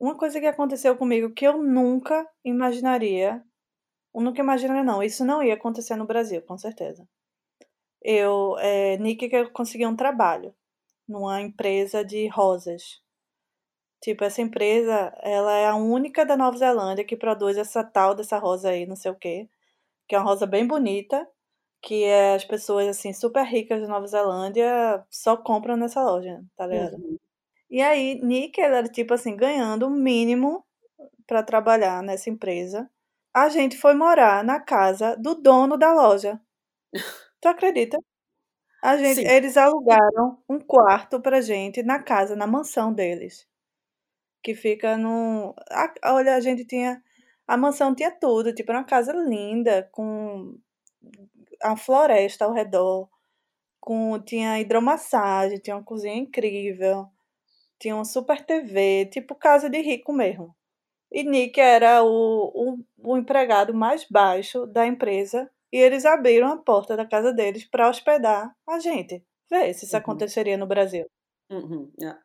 uma 0.00 0.16
coisa 0.16 0.38
que 0.40 0.46
aconteceu 0.46 0.96
comigo 0.96 1.34
que 1.34 1.46
eu 1.46 1.62
nunca 1.62 2.28
imaginaria. 2.44 3.42
Eu 4.14 4.22
nunca 4.22 4.40
imaginaria, 4.40 4.84
não. 4.84 5.02
Isso 5.02 5.24
não 5.24 5.42
ia 5.42 5.54
acontecer 5.54 5.96
no 5.96 6.06
Brasil, 6.06 6.42
com 6.42 6.56
certeza. 6.56 7.08
Eu, 8.02 8.56
é, 8.58 8.96
Nick, 8.98 9.28
que 9.28 9.36
eu 9.36 9.50
consegui 9.52 9.86
um 9.86 9.96
trabalho 9.96 10.54
numa 11.08 11.40
empresa 11.40 12.04
de 12.04 12.28
rosas. 12.28 13.00
Tipo, 14.02 14.24
essa 14.24 14.40
empresa, 14.40 15.12
ela 15.22 15.52
é 15.56 15.66
a 15.66 15.74
única 15.76 16.24
da 16.24 16.36
Nova 16.36 16.56
Zelândia 16.56 17.04
que 17.04 17.16
produz 17.16 17.56
essa 17.56 17.82
tal 17.82 18.14
dessa 18.14 18.38
rosa 18.38 18.70
aí, 18.70 18.86
não 18.86 18.96
sei 18.96 19.10
o 19.10 19.16
quê. 19.16 19.48
Que 20.08 20.14
é 20.14 20.18
uma 20.18 20.24
rosa 20.24 20.46
bem 20.46 20.66
bonita, 20.66 21.28
que 21.82 22.04
é 22.04 22.34
as 22.34 22.44
pessoas, 22.44 22.86
assim, 22.88 23.12
super 23.12 23.44
ricas 23.44 23.80
da 23.82 23.88
Nova 23.88 24.06
Zelândia 24.06 25.04
só 25.10 25.36
compram 25.36 25.76
nessa 25.76 26.02
loja, 26.02 26.42
tá 26.56 26.66
ligado? 26.66 26.96
Uhum. 26.96 27.18
E 27.70 27.82
aí, 27.82 28.20
Nick, 28.22 28.60
ela 28.60 28.78
era, 28.78 28.88
tipo 28.88 29.14
assim, 29.14 29.36
ganhando 29.36 29.86
o 29.86 29.90
mínimo 29.90 30.64
para 31.26 31.42
trabalhar 31.42 32.02
nessa 32.02 32.30
empresa. 32.30 32.90
A 33.34 33.48
gente 33.48 33.76
foi 33.78 33.94
morar 33.94 34.44
na 34.44 34.60
casa 34.60 35.16
do 35.16 35.34
dono 35.34 35.76
da 35.76 35.92
loja. 35.92 36.40
Tu 37.40 37.48
acredita? 37.48 37.98
A 38.82 38.96
gente, 38.96 39.16
Sim. 39.22 39.28
eles 39.28 39.56
alugaram 39.56 40.38
um 40.48 40.58
quarto 40.60 41.20
pra 41.20 41.40
gente 41.40 41.82
na 41.82 42.00
casa, 42.02 42.36
na 42.36 42.46
mansão 42.46 42.92
deles. 42.92 43.46
Que 44.42 44.54
fica 44.54 44.96
no. 44.96 45.54
a- 45.70 45.94
olha, 46.14 46.34
a 46.36 46.40
gente 46.40 46.64
tinha. 46.64 47.02
A 47.46 47.56
mansão 47.56 47.94
tinha 47.94 48.10
tudo, 48.12 48.54
tipo, 48.54 48.70
era 48.72 48.80
uma 48.80 48.86
casa 48.86 49.12
linda, 49.12 49.88
com 49.92 50.58
a 51.62 51.76
floresta 51.76 52.44
ao 52.44 52.52
redor, 52.52 53.08
com 53.80 54.20
tinha 54.20 54.60
hidromassagem, 54.60 55.58
tinha 55.60 55.76
uma 55.76 55.84
cozinha 55.84 56.16
incrível, 56.16 57.06
tinha 57.80 57.94
uma 57.96 58.04
super 58.04 58.44
TV, 58.44 59.06
tipo 59.12 59.34
casa 59.36 59.70
de 59.70 59.80
rico 59.82 60.12
mesmo. 60.12 60.56
E 61.12 61.24
Nick 61.24 61.60
era 61.60 62.02
o, 62.04 62.08
o, 62.54 63.12
o 63.14 63.18
empregado 63.18 63.74
mais 63.74 64.06
baixo 64.10 64.66
da 64.66 64.86
empresa 64.86 65.50
e 65.72 65.78
eles 65.78 66.04
abriram 66.04 66.48
a 66.52 66.56
porta 66.62 66.96
da 66.96 67.06
casa 67.06 67.32
deles 67.32 67.64
para 67.68 67.88
hospedar 67.88 68.54
a 68.68 68.78
gente. 68.78 69.24
Vê 69.50 69.72
se 69.74 69.84
isso 69.86 69.96
Uhum. 69.96 70.00
aconteceria 70.02 70.56
no 70.58 70.66
Brasil. 70.66 71.06
Uhum. 71.50 71.90
Não, 71.98 72.18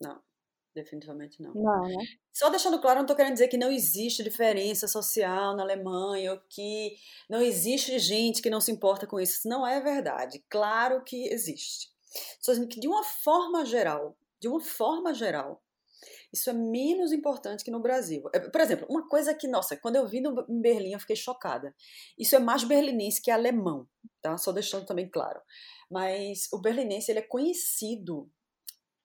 não, 0.00 0.22
definitivamente 0.74 1.42
não. 1.42 1.54
Não, 1.54 1.82
né? 1.88 2.06
Só 2.32 2.48
deixando 2.48 2.80
claro, 2.80 2.96
não 2.98 3.02
estou 3.04 3.16
querendo 3.16 3.34
dizer 3.34 3.48
que 3.48 3.58
não 3.58 3.70
existe 3.72 4.22
diferença 4.22 4.88
social 4.88 5.56
na 5.56 5.62
Alemanha, 5.62 6.32
ou 6.32 6.40
que 6.48 6.94
não 7.28 7.40
existe 7.42 7.98
gente 7.98 8.40
que 8.42 8.50
não 8.50 8.60
se 8.60 8.72
importa 8.72 9.06
com 9.06 9.20
isso. 9.20 9.38
Isso 9.38 9.48
não 9.48 9.66
é 9.66 9.80
verdade. 9.80 10.42
Claro 10.48 11.02
que 11.04 11.28
existe. 11.28 11.88
Só 12.40 12.52
que 12.66 12.80
de 12.80 12.88
uma 12.88 13.04
forma 13.04 13.64
geral, 13.66 14.16
de 14.40 14.48
uma 14.48 14.60
forma 14.60 15.12
geral, 15.14 15.62
isso 16.32 16.48
é 16.48 16.52
menos 16.52 17.12
importante 17.12 17.64
que 17.64 17.70
no 17.70 17.80
Brasil. 17.80 18.22
É, 18.32 18.38
Por 18.38 18.60
exemplo, 18.60 18.86
uma 18.88 19.08
coisa 19.08 19.34
que, 19.34 19.48
nossa, 19.48 19.76
quando 19.76 19.96
eu 19.96 20.06
vi 20.06 20.20
no, 20.20 20.44
em 20.48 20.60
Berlim 20.60 20.92
eu 20.92 21.00
fiquei 21.00 21.16
chocada. 21.16 21.74
Isso 22.18 22.36
é 22.36 22.38
mais 22.38 22.62
berlinense 22.64 23.20
que 23.20 23.30
alemão, 23.30 23.88
tá? 24.22 24.36
Só 24.38 24.52
deixando 24.52 24.86
também 24.86 25.08
claro. 25.10 25.40
Mas 25.90 26.48
o 26.52 26.60
berlinense 26.60 27.10
ele 27.10 27.18
é 27.18 27.22
conhecido 27.22 28.30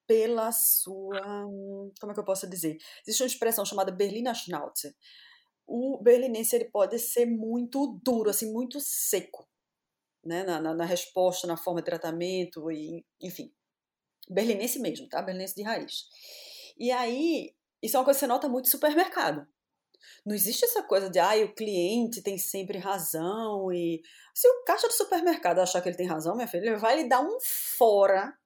pela 0.06 0.52
sua. 0.52 1.20
Como 2.00 2.12
é 2.12 2.14
que 2.14 2.20
eu 2.20 2.24
posso 2.24 2.48
dizer? 2.48 2.76
Existe 3.06 3.22
uma 3.22 3.26
expressão 3.26 3.64
chamada 3.64 3.90
Berliner 3.90 4.34
Schnauze. 4.34 4.94
O 5.66 6.00
berlinense 6.00 6.54
ele 6.54 6.66
pode 6.66 6.96
ser 7.00 7.26
muito 7.26 7.98
duro, 8.04 8.30
assim, 8.30 8.52
muito 8.52 8.78
seco, 8.80 9.48
né? 10.24 10.44
Na, 10.44 10.60
na, 10.60 10.74
na 10.74 10.84
resposta, 10.84 11.46
na 11.46 11.56
forma 11.56 11.80
de 11.80 11.86
tratamento, 11.86 12.70
e, 12.70 13.04
enfim. 13.20 13.52
Berlinense 14.28 14.78
mesmo, 14.78 15.08
tá? 15.08 15.20
Berlinense 15.22 15.56
de 15.56 15.62
raiz. 15.62 16.04
E 16.76 16.90
aí, 16.92 17.54
isso 17.82 17.96
é 17.96 18.00
uma 18.00 18.04
coisa 18.04 18.18
que 18.18 18.24
você 18.24 18.26
nota 18.28 18.48
muito 18.48 18.66
em 18.66 18.70
supermercado. 18.70 19.46
Não 20.24 20.34
existe 20.34 20.64
essa 20.64 20.82
coisa 20.82 21.10
de, 21.10 21.18
ah, 21.18 21.34
o 21.44 21.54
cliente 21.54 22.22
tem 22.22 22.38
sempre 22.38 22.78
razão 22.78 23.72
e... 23.72 24.02
Se 24.34 24.46
o 24.48 24.64
caixa 24.64 24.86
do 24.88 24.92
supermercado 24.94 25.60
achar 25.60 25.80
que 25.82 25.88
ele 25.88 25.96
tem 25.96 26.06
razão, 26.06 26.34
minha 26.36 26.48
filha, 26.48 26.66
ele 26.68 26.76
vai 26.76 26.96
lhe 27.02 27.08
dar 27.08 27.20
um 27.22 27.38
fora 27.40 28.36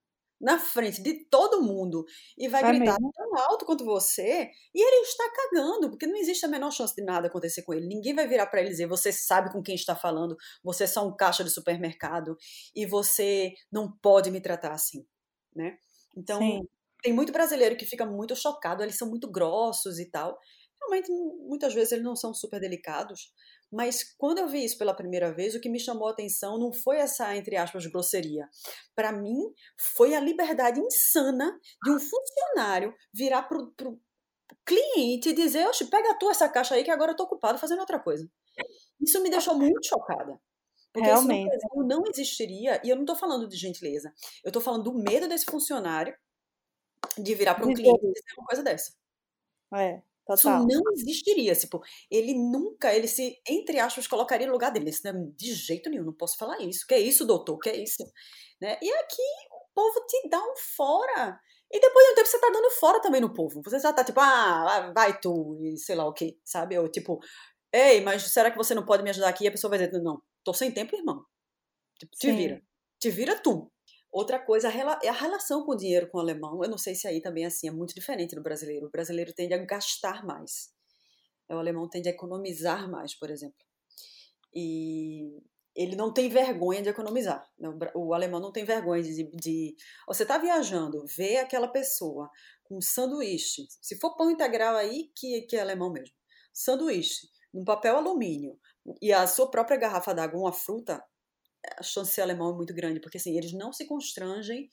na 0.40 0.58
frente 0.58 1.02
de 1.02 1.24
todo 1.26 1.62
mundo 1.62 2.04
e 2.38 2.48
vai 2.48 2.62
É 2.62 2.64
gritar 2.64 2.96
mesmo? 2.98 3.12
tão 3.14 3.36
alto 3.36 3.66
quanto 3.66 3.84
você 3.84 4.50
e 4.74 4.80
ele 4.82 5.02
está 5.02 5.24
cagando, 5.30 5.90
porque 5.90 6.06
não 6.06 6.16
existe 6.16 6.46
a 6.46 6.48
menor 6.48 6.70
chance 6.72 6.94
de 6.94 7.02
nada 7.04 7.26
acontecer 7.28 7.62
com 7.62 7.74
ele. 7.74 7.86
Ninguém 7.86 8.14
vai 8.14 8.26
virar 8.28 8.46
para 8.46 8.60
ele 8.60 8.70
e 8.70 8.72
dizer, 8.72 8.86
você 8.86 9.12
sabe 9.12 9.52
com 9.52 9.62
quem 9.62 9.74
está 9.74 9.94
falando, 9.96 10.36
você 10.62 10.84
é 10.84 10.86
só 10.86 11.06
um 11.06 11.14
caixa 11.16 11.44
de 11.44 11.50
supermercado 11.50 12.36
e 12.74 12.86
você 12.86 13.52
não 13.70 13.92
pode 14.00 14.30
me 14.30 14.40
tratar 14.40 14.72
assim, 14.72 15.06
né? 15.54 15.76
Então, 16.16 16.38
Sim. 16.38 16.60
Tem 17.02 17.12
muito 17.12 17.32
brasileiro 17.32 17.76
que 17.76 17.86
fica 17.86 18.04
muito 18.04 18.34
chocado, 18.36 18.82
eles 18.82 18.96
são 18.96 19.08
muito 19.08 19.30
grossos 19.30 19.98
e 19.98 20.10
tal. 20.10 20.38
Realmente, 20.80 21.10
muitas 21.10 21.74
vezes 21.74 21.92
eles 21.92 22.04
não 22.04 22.16
são 22.16 22.32
super 22.32 22.58
delicados, 22.58 23.32
mas 23.70 24.02
quando 24.16 24.38
eu 24.38 24.48
vi 24.48 24.64
isso 24.64 24.78
pela 24.78 24.94
primeira 24.94 25.32
vez, 25.32 25.54
o 25.54 25.60
que 25.60 25.68
me 25.68 25.78
chamou 25.78 26.08
a 26.08 26.10
atenção 26.10 26.58
não 26.58 26.72
foi 26.72 26.96
essa, 26.96 27.36
entre 27.36 27.56
aspas, 27.56 27.86
grosseria. 27.86 28.48
Para 28.94 29.12
mim, 29.12 29.38
foi 29.96 30.14
a 30.14 30.20
liberdade 30.20 30.80
insana 30.80 31.58
de 31.84 31.90
um 31.90 32.00
funcionário 32.00 32.94
virar 33.12 33.42
pro, 33.42 33.70
pro 33.72 34.00
cliente 34.66 35.28
e 35.28 35.34
dizer, 35.34 35.66
oxe, 35.68 35.86
pega 35.86 36.18
tu 36.18 36.30
essa 36.30 36.48
caixa 36.48 36.74
aí 36.74 36.82
que 36.82 36.90
agora 36.90 37.12
eu 37.12 37.16
tô 37.16 37.24
ocupado 37.24 37.58
fazendo 37.58 37.80
outra 37.80 38.00
coisa. 38.00 38.28
Isso 39.00 39.22
me 39.22 39.30
deixou 39.30 39.56
muito 39.56 39.86
chocada. 39.86 40.40
Porque 40.92 41.08
isso 41.08 41.22
no 41.22 41.28
Realmente. 41.28 41.48
Brasil 41.48 41.86
não 41.86 42.02
existiria, 42.08 42.80
e 42.84 42.90
eu 42.90 42.96
não 42.96 43.04
tô 43.04 43.14
falando 43.14 43.46
de 43.46 43.56
gentileza, 43.56 44.12
eu 44.44 44.50
tô 44.50 44.60
falando 44.60 44.84
do 44.84 44.94
medo 44.94 45.28
desse 45.28 45.44
funcionário 45.44 46.12
de 47.18 47.34
virar 47.34 47.54
para 47.54 47.66
um 47.66 47.74
cliente 47.74 48.04
e 48.04 48.10
isso. 48.10 48.22
dizer 48.24 48.38
uma 48.38 48.46
coisa 48.46 48.62
dessa. 48.62 48.92
É, 49.74 50.02
Isso 50.32 50.42
total. 50.42 50.66
não 50.66 50.82
existiria, 50.92 51.54
tipo, 51.54 51.80
ele 52.10 52.34
nunca, 52.34 52.94
ele 52.94 53.08
se, 53.08 53.40
entre 53.48 53.78
aspas, 53.78 54.06
colocaria 54.06 54.46
no 54.46 54.52
lugar 54.52 54.70
dele. 54.72 54.90
Isso 54.90 55.02
não 55.04 55.20
é 55.22 55.26
de 55.36 55.52
jeito 55.54 55.90
nenhum, 55.90 56.04
não 56.04 56.12
posso 56.12 56.36
falar 56.36 56.60
isso. 56.60 56.86
Que 56.86 56.94
é 56.94 56.98
isso, 57.00 57.26
doutor? 57.26 57.58
Que 57.58 57.70
é 57.70 57.76
isso? 57.82 58.04
Né? 58.60 58.78
E 58.82 58.92
aqui 58.92 59.22
o 59.52 59.74
povo 59.74 60.06
te 60.06 60.28
dá 60.28 60.38
um 60.42 60.56
fora. 60.56 61.40
E 61.72 61.80
depois 61.80 62.06
de 62.06 62.12
um 62.12 62.14
tempo 62.16 62.28
você 62.28 62.40
tá 62.40 62.50
dando 62.50 62.70
fora 62.72 63.00
também 63.00 63.20
no 63.20 63.32
povo. 63.32 63.62
Você 63.64 63.78
já 63.78 63.92
tá 63.92 64.04
tipo, 64.04 64.20
ah, 64.20 64.92
vai 64.94 65.18
tu, 65.20 65.56
e 65.62 65.76
sei 65.78 65.94
lá 65.94 66.06
o 66.06 66.12
que, 66.12 66.38
sabe? 66.44 66.76
Ou 66.78 66.88
tipo, 66.88 67.20
ei, 67.72 68.00
mas 68.00 68.22
será 68.24 68.50
que 68.50 68.56
você 68.56 68.74
não 68.74 68.84
pode 68.84 69.02
me 69.02 69.10
ajudar 69.10 69.28
aqui? 69.28 69.44
E 69.44 69.48
a 69.48 69.52
pessoa 69.52 69.70
vai 69.70 69.78
dizer, 69.78 70.02
não, 70.02 70.20
tô 70.44 70.52
sem 70.52 70.72
tempo, 70.72 70.96
irmão. 70.96 71.24
Tipo, 71.98 72.12
te 72.16 72.28
Sim. 72.28 72.36
vira. 72.36 72.62
Te 72.98 73.10
vira 73.10 73.38
tu. 73.40 73.70
Outra 74.12 74.38
coisa 74.44 74.68
é 75.02 75.08
a 75.08 75.12
relação 75.12 75.64
com 75.64 75.72
o 75.72 75.76
dinheiro 75.76 76.08
com 76.10 76.18
o 76.18 76.20
alemão. 76.20 76.62
Eu 76.64 76.70
não 76.70 76.78
sei 76.78 76.94
se 76.94 77.06
aí 77.06 77.20
também 77.20 77.44
é 77.44 77.46
assim, 77.46 77.68
é 77.68 77.70
muito 77.70 77.94
diferente 77.94 78.34
do 78.34 78.42
brasileiro. 78.42 78.86
O 78.86 78.90
brasileiro 78.90 79.32
tende 79.32 79.54
a 79.54 79.58
gastar 79.64 80.24
mais. 80.26 80.70
O 81.48 81.54
alemão 81.54 81.88
tende 81.88 82.08
a 82.08 82.12
economizar 82.12 82.90
mais, 82.90 83.14
por 83.14 83.30
exemplo. 83.30 83.64
E 84.54 85.40
ele 85.74 85.94
não 85.96 86.12
tem 86.12 86.28
vergonha 86.28 86.82
de 86.82 86.88
economizar. 86.88 87.48
né? 87.58 87.68
O 87.94 88.12
alemão 88.12 88.40
não 88.40 88.52
tem 88.52 88.64
vergonha 88.64 89.02
de. 89.02 89.24
de- 89.30 89.76
você 90.06 90.24
está 90.24 90.38
viajando, 90.38 91.04
vê 91.16 91.36
aquela 91.38 91.68
pessoa 91.68 92.28
com 92.64 92.78
um 92.78 92.80
sanduíche. 92.80 93.66
Se 93.80 93.98
for 93.98 94.16
pão 94.16 94.30
integral 94.30 94.76
aí, 94.76 95.10
que, 95.16 95.42
que 95.42 95.56
é 95.56 95.60
alemão 95.60 95.92
mesmo. 95.92 96.14
Sanduíche, 96.52 97.28
num 97.54 97.64
papel 97.64 97.96
alumínio, 97.96 98.58
e 99.00 99.12
a 99.12 99.26
sua 99.26 99.50
própria 99.50 99.76
garrafa 99.78 100.12
d'água, 100.12 100.40
uma 100.40 100.52
fruta, 100.52 101.02
a 101.78 101.82
chance 101.82 102.10
de 102.10 102.14
ser 102.14 102.22
alemão 102.22 102.52
é 102.52 102.56
muito 102.56 102.74
grande, 102.74 103.00
porque 103.00 103.18
assim, 103.18 103.36
eles 103.36 103.52
não 103.52 103.72
se 103.72 103.86
constrangem 103.86 104.68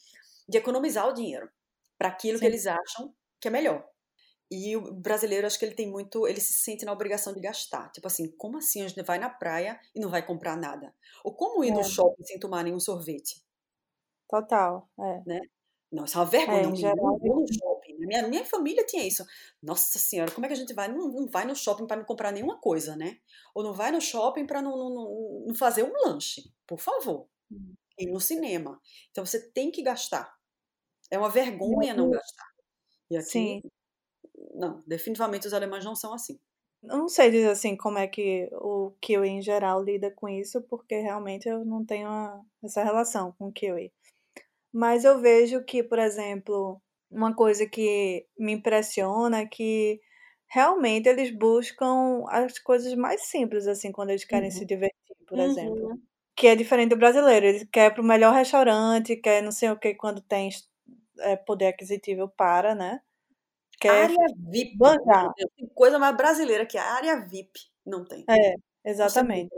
de 0.47 0.57
economizar 0.57 1.07
o 1.07 1.13
dinheiro 1.13 1.49
para 1.97 2.09
aquilo 2.09 2.39
que 2.39 2.45
Sim. 2.45 2.51
eles 2.51 2.67
acham 2.67 3.13
que 3.41 3.47
é 3.47 3.51
melhor. 3.51 3.87
E 4.49 4.77
o 4.77 4.93
brasileiro, 4.93 5.45
acho 5.45 5.59
que 5.59 5.65
ele 5.65 5.75
tem 5.75 5.89
muito, 5.91 6.25
ele 6.27 6.39
se 6.39 6.53
sente 6.53 6.85
na 6.85 6.93
obrigação 6.93 7.33
de 7.33 7.41
gastar. 7.41 7.91
Tipo 7.91 8.07
assim, 8.07 8.31
como 8.37 8.57
assim 8.57 8.81
a 8.83 8.87
gente 8.87 9.01
vai 9.03 9.19
na 9.19 9.29
praia 9.29 9.79
e 9.93 9.99
não 9.99 10.09
vai 10.09 10.25
comprar 10.25 10.55
nada? 10.55 10.93
Ou 11.23 11.35
como 11.35 11.63
ir 11.63 11.71
no 11.71 11.81
É. 11.81 11.83
shopping 11.83 12.23
sem 12.23 12.39
tomar 12.39 12.63
nenhum 12.63 12.79
sorvete? 12.79 13.43
Total. 14.29 14.89
É. 14.99 15.21
né? 15.25 15.39
Não, 15.91 16.05
isso 16.05 16.17
é 16.17 16.21
uma 16.21 16.25
vergonha. 16.29 16.59
É, 16.59 16.63
não, 16.63 16.75
geral, 16.75 17.19
Minha, 17.97 18.27
minha 18.27 18.45
família 18.45 18.85
tinha 18.85 19.05
isso. 19.07 19.25
Nossa 19.61 19.97
senhora, 19.99 20.31
como 20.31 20.45
é 20.45 20.49
que 20.49 20.53
a 20.53 20.57
gente 20.57 20.73
vai? 20.73 20.87
Não, 20.87 21.09
não 21.09 21.27
vai 21.27 21.45
no 21.45 21.55
shopping 21.55 21.87
para 21.87 21.97
não 21.97 22.05
comprar 22.05 22.31
nenhuma 22.31 22.59
coisa, 22.59 22.95
né? 22.95 23.19
Ou 23.55 23.63
não 23.63 23.73
vai 23.73 23.91
no 23.91 24.01
shopping 24.01 24.45
para 24.45 24.61
não, 24.61 24.77
não, 24.77 25.43
não, 25.47 25.55
fazer 25.55 25.83
um 25.83 25.93
lanche, 26.05 26.51
por 26.67 26.79
favor. 26.79 27.27
Hum. 27.51 27.73
Ir 27.99 28.11
no 28.11 28.19
cinema. 28.19 28.79
Então 29.11 29.25
você 29.25 29.51
tem 29.51 29.71
que 29.71 29.81
gastar. 29.83 30.35
É 31.11 31.17
uma 31.17 31.29
E 31.29 31.31
vergonha 31.31 31.93
não 31.93 32.09
gastar. 32.11 32.47
E 33.11 33.17
aqui, 33.17 33.29
sim. 33.29 33.61
não, 34.55 34.83
definitivamente 34.87 35.47
os 35.47 35.53
alemães 35.53 35.85
não 35.85 35.95
são 35.95 36.13
assim. 36.13 36.39
Eu 36.83 36.97
não 36.97 37.09
sei 37.09 37.31
dizer 37.31 37.49
assim 37.49 37.75
como 37.75 37.97
é 37.97 38.07
que 38.07 38.49
o 38.53 38.91
Kiwi 39.01 39.27
em 39.29 39.41
geral 39.41 39.83
lida 39.83 40.11
com 40.11 40.29
isso, 40.29 40.61
porque 40.63 40.95
realmente 40.99 41.47
eu 41.49 41.65
não 41.65 41.83
tenho 41.85 42.07
a- 42.07 42.41
essa 42.63 42.83
relação 42.83 43.31
com 43.33 43.47
o 43.47 43.51
Kiwi. 43.51 43.91
Mas 44.73 45.03
eu 45.05 45.19
vejo 45.21 45.63
que, 45.65 45.83
por 45.83 45.99
exemplo, 45.99 46.81
uma 47.11 47.33
coisa 47.35 47.67
que 47.67 48.25
me 48.37 48.53
impressiona 48.53 49.39
é 49.41 49.45
que 49.47 50.01
realmente 50.47 51.07
eles 51.09 51.31
buscam 51.37 52.23
as 52.29 52.59
coisas 52.59 52.93
mais 52.95 53.23
simples, 53.27 53.67
assim, 53.67 53.91
quando 53.91 54.11
eles 54.11 54.25
querem 54.25 54.51
se 54.51 54.61
Uhum. 54.61 54.67
divertir, 54.67 55.15
por 55.27 55.39
exemplo. 55.39 55.89
Uhum. 55.89 56.01
Que 56.35 56.47
é 56.47 56.55
diferente 56.55 56.89
do 56.91 56.97
brasileiro. 56.97 57.45
Ele 57.47 57.65
quer 57.67 57.93
pro 57.93 58.03
melhor 58.03 58.33
restaurante, 58.33 59.15
quer 59.17 59.41
não 59.43 59.51
sei 59.51 59.69
o 59.71 59.79
que 59.79 59.95
quando 59.95 60.21
tem 60.21 60.49
é, 61.19 61.35
poder 61.37 61.67
aquisitivo 61.67 62.29
para, 62.29 62.75
né? 62.75 63.01
Quer 63.79 64.05
área 64.05 64.17
VIP. 64.37 64.77
Bancar. 64.77 65.33
Tem 65.57 65.67
coisa 65.75 65.99
mais 65.99 66.15
brasileira 66.17 66.65
que 66.65 66.77
a 66.77 66.83
área 66.95 67.25
VIP. 67.27 67.59
Não 67.85 68.05
tem. 68.05 68.29
É, 68.29 68.55
exatamente. 68.85 69.49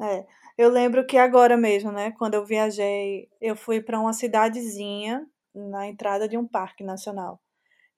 É. 0.00 0.26
Eu 0.58 0.70
lembro 0.70 1.06
que 1.06 1.16
agora 1.18 1.56
mesmo, 1.56 1.92
né, 1.92 2.12
quando 2.12 2.34
eu 2.34 2.44
viajei, 2.44 3.28
eu 3.40 3.56
fui 3.56 3.80
para 3.82 4.00
uma 4.00 4.12
cidadezinha 4.12 5.26
na 5.54 5.86
entrada 5.88 6.28
de 6.28 6.36
um 6.36 6.46
parque 6.46 6.82
nacional. 6.84 7.40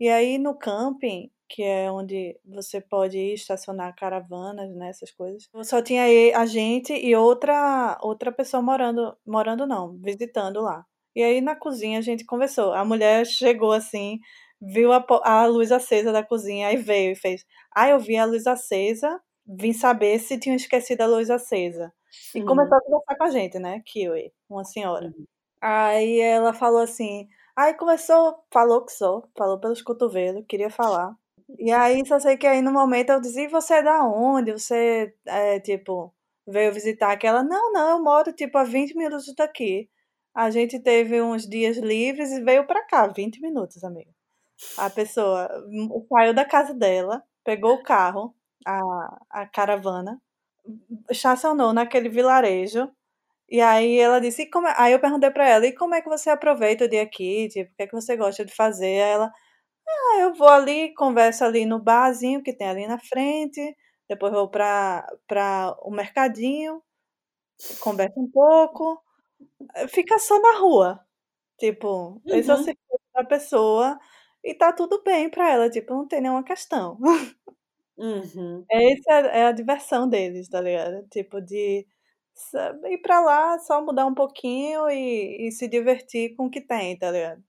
E 0.01 0.09
aí 0.09 0.39
no 0.39 0.57
camping, 0.57 1.31
que 1.49 1.63
é 1.63 1.91
onde 1.91 2.39
você 2.45 2.81
pode 2.81 3.19
ir 3.19 3.35
estacionar 3.35 3.95
caravanas, 3.97 4.75
né, 4.75 4.89
essas 4.89 5.11
coisas. 5.11 5.49
Só 5.63 5.83
tinha 5.83 6.05
a 6.39 6.47
gente 6.47 6.93
e 6.93 7.15
outra 7.17 7.99
outra 8.03 8.33
pessoa 8.33 8.63
morando, 8.63 9.17
morando 9.27 9.67
não, 9.67 9.97
visitando 9.99 10.61
lá. 10.61 10.85
E 11.15 11.23
aí 11.23 11.41
na 11.41 11.55
cozinha 11.57 11.99
a 11.99 12.03
gente 12.03 12.25
conversou. 12.25 12.73
A 12.73 12.85
mulher 12.85 13.25
chegou 13.27 13.73
assim, 13.73 14.19
viu 14.61 14.93
a, 14.93 15.05
a 15.23 15.47
luz 15.47 15.71
acesa 15.73 16.13
da 16.13 16.25
cozinha, 16.25 16.69
aí 16.69 16.77
veio 16.77 17.13
e 17.13 17.17
fez: 17.17 17.45
"Ah, 17.75 17.89
eu 17.89 17.99
vi 18.01 18.17
a 18.17 18.25
luz 18.25 18.47
acesa, 18.47 19.21
vim 19.47 19.73
saber 19.73 20.19
se 20.19 20.39
tinham 20.39 20.57
esquecido 20.57 21.03
a 21.03 21.07
luz 21.07 21.31
acesa". 21.31 21.93
E 22.35 22.43
começou 22.43 22.79
a 22.79 22.83
conversar 22.83 23.17
com 23.17 23.25
a 23.25 23.31
gente, 23.31 23.59
né, 23.59 23.81
Kiwi, 23.87 24.33
uma 24.49 24.65
senhora. 24.65 25.15
Aí 25.61 26.21
ela 26.21 26.53
falou 26.53 26.81
assim: 26.83 27.29
Aí 27.57 27.75
começou, 27.75 28.45
falou 28.53 28.85
que 28.85 28.93
sou, 28.93 29.29
falou 29.37 29.59
pelos 29.61 29.81
cotovelos, 29.83 30.45
queria 30.49 30.71
falar. 30.71 31.15
E 31.59 31.71
aí 31.73 32.05
só 32.07 32.19
sei 32.19 32.37
que 32.37 32.47
aí 32.47 32.63
no 32.63 32.73
momento 32.73 33.11
eu 33.11 33.21
disse, 33.21 33.43
e 33.43 33.49
você 33.49 33.75
é 33.75 33.83
da 33.83 34.05
onde? 34.05 34.53
Você, 34.53 35.15
é, 35.27 35.61
tipo, 35.61 36.13
veio 36.47 36.73
visitar 36.73 37.13
aquela? 37.13 37.43
Não, 37.45 37.73
não, 37.73 37.91
eu 37.91 38.03
moro, 38.03 38.33
tipo, 38.33 38.59
a 38.59 38.65
20 38.65 38.97
minutos 38.97 39.33
daqui. 39.37 39.89
A 40.35 40.51
gente 40.51 40.81
teve 40.81 41.23
uns 41.23 41.49
dias 41.49 41.77
livres 41.79 42.33
e 42.33 42.43
veio 42.43 42.67
pra 42.67 42.85
cá, 42.87 43.07
20 43.07 43.41
minutos, 43.41 43.85
amigo. 43.85 44.11
A 44.79 44.91
pessoa 44.91 45.49
saiu 46.09 46.35
da 46.35 46.45
casa 46.45 46.75
dela, 46.75 47.23
pegou 47.45 47.75
o 47.75 47.83
carro, 47.83 48.35
a, 48.67 49.19
a 49.31 49.47
caravana, 49.49 50.21
estacionou 51.11 51.73
naquele 51.73 52.09
vilarejo, 52.09 52.91
e 53.49 53.61
aí 53.61 53.99
ela 53.99 54.21
disse, 54.21 54.49
como 54.51 54.69
é? 54.69 54.75
aí 54.77 54.93
eu 54.93 55.01
perguntei 55.01 55.31
para 55.31 55.49
ela, 55.49 55.67
e 55.67 55.73
como 55.73 55.95
é 55.95 56.03
que 56.03 56.09
você 56.09 56.31
aproveita 56.31 56.85
o 56.85 56.89
dia 56.89 57.03
aqui? 57.03 57.49
Tipo, 57.49 57.73
o 57.73 57.77
que 57.77 57.83
é 57.85 57.87
que 57.87 57.95
você 57.95 58.17
gosta 58.17 58.45
de 58.45 58.55
fazer? 58.55 58.87
Aí 58.87 59.11
ela, 59.13 59.33
ah, 59.89 60.21
eu 60.21 60.35
vou 60.35 60.49
ali, 60.49 60.95
converso 60.95 61.45
ali 61.45 61.67
no 61.67 61.81
barzinho 61.81 62.43
que 62.43 62.53
tem 62.57 62.69
ali 62.69 62.87
na 62.87 62.99
frente, 62.99 63.77
depois 64.09 64.33
vou 64.33 64.49
para 64.51 65.07
o 65.83 65.91
mercadinho, 65.91 66.83
converso 67.81 68.21
um 68.21 68.31
pouco, 68.31 69.03
fica 69.89 70.19
só 70.19 70.41
na 70.41 70.59
rua. 70.59 71.01
Tipo, 71.59 71.89
uhum. 71.89 72.23
é 72.29 72.39
o 72.41 72.55
uhum. 72.55 72.75
da 73.15 73.25
pessoa 73.25 73.99
e 74.45 74.55
tá 74.55 74.73
tudo 74.73 75.03
bem 75.03 75.31
para 75.31 75.51
ela, 75.53 75.71
tipo, 75.71 75.95
não 75.95 76.07
tem 76.09 76.21
nenhuma 76.21 76.45
questão. 76.45 76.99
Uhum. 77.97 78.65
Essa 78.71 79.29
é, 79.33 79.41
é 79.41 79.47
a 79.47 79.53
diversão 79.53 80.09
deles, 80.09 80.49
tá 80.49 80.61
ligado? 80.61 81.07
Tipo, 81.11 81.41
de 81.41 81.87
ir 82.85 82.99
pra 82.99 83.21
lá, 83.21 83.59
só 83.59 83.81
mudar 83.81 84.07
um 84.07 84.15
pouquinho 84.15 84.89
e, 84.91 85.49
e 85.49 85.53
se 85.53 85.69
divertir 85.69 86.35
com 86.37 86.47
o 86.47 86.51
que 86.51 86.61
tem, 86.61 86.99
tá 86.99 87.11
ligado? 87.11 87.43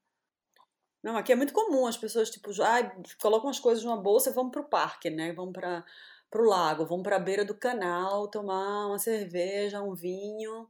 Não, 1.03 1.17
aqui 1.17 1.31
é 1.31 1.35
muito 1.35 1.53
comum 1.53 1.85
as 1.85 1.97
pessoas, 1.97 2.31
tipo, 2.31 2.51
já 2.51 2.91
colocam 3.21 3.49
as 3.49 3.59
coisas 3.59 3.83
numa 3.83 4.01
bolsa 4.01 4.31
e 4.31 4.33
vão 4.33 4.49
pro 4.49 4.67
parque, 4.67 5.09
né? 5.09 5.33
Vão 5.33 5.51
para 5.51 5.85
pro 6.31 6.43
lago, 6.43 6.85
vão 6.85 7.03
pra 7.03 7.19
beira 7.19 7.45
do 7.45 7.55
canal 7.55 8.27
tomar 8.27 8.87
uma 8.87 8.97
cerveja, 8.99 9.81
um 9.81 9.93
vinho, 9.93 10.67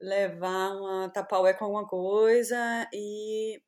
levar 0.00 0.76
uma 0.76 1.08
tapaué 1.08 1.54
com 1.54 1.64
alguma 1.64 1.86
coisa 1.86 2.56
e 2.92 3.60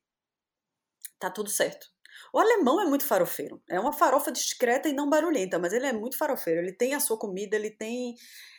tá 1.19 1.31
tudo 1.31 1.49
certo. 1.51 1.87
O 2.33 2.39
alemão 2.39 2.81
é 2.81 2.85
muito 2.85 3.05
farofeiro. 3.05 3.63
É 3.69 3.81
uma 3.81 3.93
farofa 3.93 4.31
discreta 4.31 4.89
e 4.89 4.93
não 4.93 5.09
barulhenta, 5.09 5.59
mas 5.59 5.73
ele 5.73 5.87
é 5.87 5.93
muito 5.93 6.19
farofeiro. 6.19 6.61
Ele 6.61 6.73
tem 6.73 6.95
a 6.95 7.01
sua 7.01 7.19
comida, 7.19 7.57
ele 7.57 7.71
tem 7.71 8.15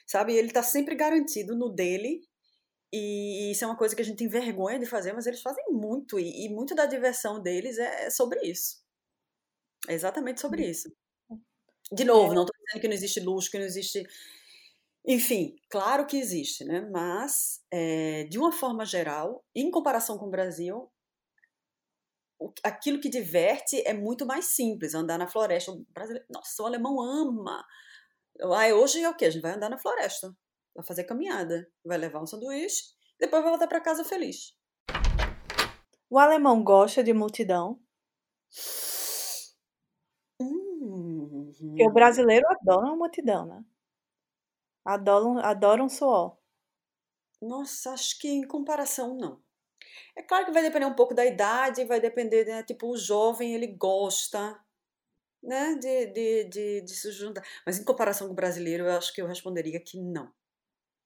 sabe? 0.07 0.33
Ele 0.33 0.51
tá 0.51 0.63
sempre 0.63 0.95
garantido 0.95 1.55
no 1.55 1.69
dele. 1.69 2.21
E 2.91 3.51
isso 3.51 3.65
é 3.65 3.67
uma 3.67 3.75
coisa 3.75 3.93
que 3.93 4.01
a 4.01 4.05
gente 4.05 4.17
tem 4.17 4.29
vergonha 4.29 4.79
de 4.79 4.85
fazer, 4.85 5.11
mas 5.11 5.27
eles 5.27 5.41
fazem 5.41 5.65
muito. 5.69 6.17
E, 6.17 6.45
e 6.45 6.49
muito 6.49 6.73
da 6.73 6.85
diversão 6.85 7.41
deles 7.41 7.77
é 7.77 8.09
sobre 8.09 8.39
isso. 8.41 8.81
É 9.87 9.93
exatamente 9.93 10.39
sobre 10.39 10.65
hum. 10.65 10.69
isso. 10.69 10.89
De 11.91 12.05
novo, 12.05 12.31
é. 12.31 12.35
não 12.35 12.45
tô 12.45 12.53
dizendo 12.53 12.81
que 12.81 12.87
não 12.87 12.95
existe 12.95 13.19
luxo, 13.19 13.51
que 13.51 13.59
não 13.59 13.65
existe. 13.65 14.03
Enfim, 15.05 15.55
claro 15.69 16.05
que 16.05 16.17
existe, 16.17 16.63
né? 16.63 16.81
Mas, 16.91 17.61
é, 17.71 18.23
de 18.25 18.39
uma 18.39 18.51
forma 18.51 18.85
geral, 18.85 19.43
em 19.53 19.69
comparação 19.69 20.17
com 20.17 20.27
o 20.27 20.31
Brasil, 20.31 20.89
aquilo 22.63 22.99
que 22.99 23.09
diverte 23.09 23.81
é 23.85 23.93
muito 23.93 24.25
mais 24.25 24.45
simples. 24.45 24.93
Andar 24.93 25.17
na 25.17 25.27
floresta. 25.27 25.71
O 25.71 25.85
brasileiro, 25.93 26.25
nossa, 26.29 26.63
o 26.63 26.65
alemão 26.65 27.01
ama 27.01 27.65
Aí 28.55 28.73
hoje 28.73 29.01
é 29.01 29.09
o 29.09 29.15
que? 29.15 29.25
A 29.25 29.29
gente 29.29 29.41
vai 29.41 29.53
andar 29.53 29.69
na 29.69 29.77
floresta, 29.77 30.35
vai 30.75 30.85
fazer 30.85 31.03
caminhada, 31.05 31.67
vai 31.83 31.97
levar 31.97 32.21
um 32.21 32.27
sanduíche, 32.27 32.83
depois 33.19 33.41
vai 33.41 33.51
voltar 33.51 33.67
para 33.67 33.81
casa 33.81 34.03
feliz. 34.03 34.55
O 36.09 36.19
alemão 36.19 36.63
gosta 36.63 37.03
de 37.03 37.13
multidão. 37.13 37.79
Porque 41.59 41.85
o 41.85 41.91
brasileiro 41.91 42.45
adora 42.49 42.87
uma 42.87 42.95
multidão, 42.95 43.45
né? 43.45 43.63
Adoram, 44.85 45.39
adoram 45.39 45.85
um 45.85 45.89
suor. 45.89 46.37
Nossa, 47.41 47.91
acho 47.91 48.19
que 48.19 48.27
em 48.29 48.47
comparação 48.47 49.15
não. 49.15 49.41
É 50.15 50.23
claro 50.23 50.45
que 50.45 50.51
vai 50.51 50.63
depender 50.63 50.85
um 50.85 50.95
pouco 50.95 51.13
da 51.13 51.25
idade, 51.25 51.85
vai 51.85 51.99
depender, 51.99 52.45
né? 52.45 52.63
Tipo, 52.63 52.89
o 52.89 52.97
jovem 52.97 53.53
ele 53.53 53.67
gosta, 53.67 54.59
né, 55.47 55.75
de, 55.75 56.07
de, 56.07 56.43
de, 56.43 56.81
de, 56.81 56.95
se 56.95 57.09
juntar. 57.11 57.41
Mas 57.65 57.79
em 57.79 57.85
comparação 57.85 58.27
com 58.27 58.33
o 58.33 58.35
brasileiro, 58.35 58.85
eu 58.85 58.97
acho 58.97 59.13
que 59.13 59.21
eu 59.21 59.27
responderia 59.27 59.79
que 59.79 59.97
não. 59.97 60.29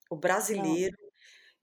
O 0.09 0.15
brasileiro. 0.17 0.97
Não. 0.99 1.11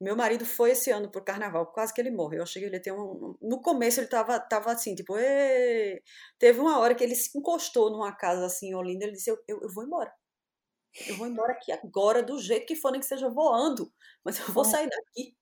Meu 0.00 0.14
marido 0.16 0.46
foi 0.46 0.70
esse 0.70 0.92
ano 0.92 1.10
pro 1.10 1.24
carnaval, 1.24 1.72
quase 1.72 1.92
que 1.92 2.00
ele 2.00 2.12
morre. 2.12 2.38
Eu 2.38 2.44
achei 2.44 2.62
que 2.62 2.68
ele 2.68 2.78
tem 2.78 2.92
um. 2.92 3.36
No 3.42 3.60
começo 3.60 3.98
ele 3.98 4.06
tava, 4.06 4.38
tava 4.38 4.70
assim, 4.70 4.94
tipo, 4.94 5.18
Ê! 5.18 6.00
teve 6.38 6.60
uma 6.60 6.78
hora 6.78 6.94
que 6.94 7.02
ele 7.02 7.16
se 7.16 7.36
encostou 7.36 7.90
numa 7.90 8.12
casa 8.12 8.46
assim, 8.46 8.72
Olinda, 8.74 9.04
ele 9.04 9.14
disse: 9.14 9.28
eu, 9.30 9.36
eu, 9.48 9.60
eu 9.62 9.68
vou 9.74 9.84
embora. 9.84 10.14
Eu 11.08 11.16
vou 11.16 11.26
embora 11.26 11.52
aqui 11.52 11.72
agora, 11.72 12.22
do 12.22 12.38
jeito 12.38 12.66
que 12.66 12.76
for, 12.76 12.92
nem 12.92 13.00
que 13.00 13.06
seja 13.06 13.28
voando, 13.28 13.92
mas 14.24 14.38
eu 14.38 14.46
vou 14.52 14.64
sair 14.64 14.88
daqui. 14.88 15.36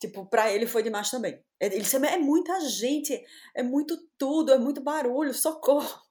Tipo, 0.00 0.26
pra 0.26 0.50
ele 0.50 0.66
foi 0.66 0.82
demais 0.82 1.10
também. 1.10 1.44
Ele 1.60 1.78
disse: 1.78 1.96
é 1.96 2.16
muita 2.18 2.58
gente, 2.60 3.22
é 3.54 3.62
muito 3.62 3.98
tudo, 4.16 4.52
é 4.52 4.58
muito 4.58 4.82
barulho, 4.82 5.34
socorro. 5.34 6.09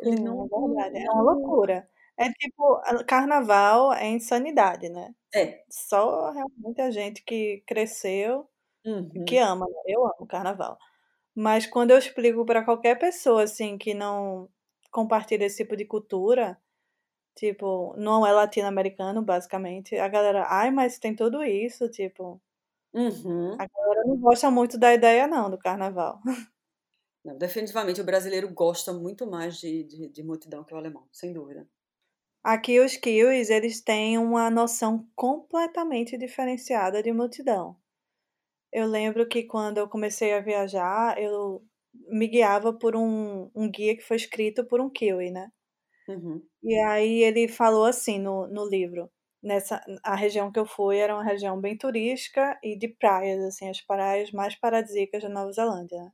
Ele 0.00 0.20
não, 0.20 0.44
é 0.44 0.48
verdade, 0.48 1.06
é 1.06 1.10
uma 1.10 1.22
loucura. 1.22 1.88
É 2.16 2.30
tipo, 2.30 2.80
carnaval 3.06 3.92
é 3.92 4.08
insanidade, 4.08 4.88
né? 4.88 5.14
É. 5.34 5.62
Só 5.70 6.30
realmente 6.30 6.80
a 6.80 6.90
gente 6.90 7.22
que 7.24 7.62
cresceu, 7.66 8.48
uhum. 8.84 9.24
que 9.26 9.38
ama, 9.38 9.66
né? 9.66 9.82
Eu 9.86 10.04
amo 10.04 10.26
carnaval. 10.26 10.78
Mas 11.34 11.66
quando 11.66 11.92
eu 11.92 11.98
explico 11.98 12.44
para 12.46 12.64
qualquer 12.64 12.98
pessoa, 12.98 13.44
assim, 13.44 13.78
que 13.78 13.94
não 13.94 14.48
compartilha 14.90 15.46
esse 15.46 15.58
tipo 15.58 15.76
de 15.76 15.86
cultura, 15.86 16.58
tipo, 17.36 17.94
não 17.98 18.26
é 18.26 18.32
latino-americano, 18.32 19.22
basicamente, 19.22 19.96
a 19.96 20.08
galera, 20.08 20.46
ai, 20.48 20.70
mas 20.70 20.98
tem 20.98 21.14
tudo 21.16 21.42
isso, 21.44 21.88
tipo. 21.90 22.40
Uhum. 22.94 23.54
A 23.58 23.66
galera 23.68 24.04
não 24.06 24.18
gosta 24.18 24.50
muito 24.50 24.78
da 24.78 24.94
ideia, 24.94 25.26
não, 25.26 25.50
do 25.50 25.58
carnaval. 25.58 26.20
Não, 27.24 27.38
definitivamente 27.38 28.00
o 28.00 28.04
brasileiro 28.04 28.52
gosta 28.52 28.92
muito 28.92 29.26
mais 29.26 29.56
de, 29.58 29.84
de, 29.84 30.08
de 30.08 30.22
multidão 30.22 30.64
que 30.64 30.74
o 30.74 30.76
alemão, 30.76 31.06
sem 31.12 31.32
dúvida. 31.32 31.68
Aqui 32.42 32.80
os 32.80 32.96
kiwis, 32.96 33.50
eles 33.50 33.80
têm 33.80 34.18
uma 34.18 34.50
noção 34.50 35.08
completamente 35.14 36.18
diferenciada 36.18 37.00
de 37.00 37.12
multidão. 37.12 37.76
Eu 38.72 38.86
lembro 38.86 39.28
que 39.28 39.44
quando 39.44 39.78
eu 39.78 39.88
comecei 39.88 40.32
a 40.32 40.40
viajar, 40.40 41.16
eu 41.22 41.64
me 42.08 42.26
guiava 42.26 42.72
por 42.72 42.96
um, 42.96 43.50
um 43.54 43.70
guia 43.70 43.96
que 43.96 44.02
foi 44.02 44.16
escrito 44.16 44.64
por 44.64 44.80
um 44.80 44.90
kiwi, 44.90 45.30
né? 45.30 45.52
Uhum. 46.08 46.42
E 46.62 46.74
aí 46.80 47.22
ele 47.22 47.46
falou 47.48 47.84
assim 47.84 48.18
no, 48.18 48.48
no 48.48 48.68
livro, 48.68 49.10
nessa 49.42 49.80
a 50.02 50.16
região 50.16 50.50
que 50.50 50.58
eu 50.58 50.66
fui 50.66 50.98
era 50.98 51.14
uma 51.14 51.24
região 51.24 51.60
bem 51.60 51.76
turística 51.76 52.58
e 52.62 52.76
de 52.76 52.88
praias, 52.88 53.42
assim, 53.44 53.68
as 53.68 53.80
praias 53.80 54.32
mais 54.32 54.56
paradisíacas 54.56 55.22
da 55.22 55.28
Nova 55.28 55.52
Zelândia, 55.52 56.02
né? 56.02 56.12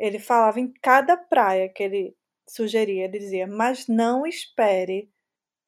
Ele 0.00 0.18
falava 0.18 0.58
em 0.60 0.72
cada 0.82 1.16
praia 1.16 1.68
que 1.68 1.82
ele 1.82 2.16
sugeria, 2.48 3.04
ele 3.04 3.18
dizia: 3.18 3.46
Mas 3.46 3.86
não 3.86 4.26
espere 4.26 5.10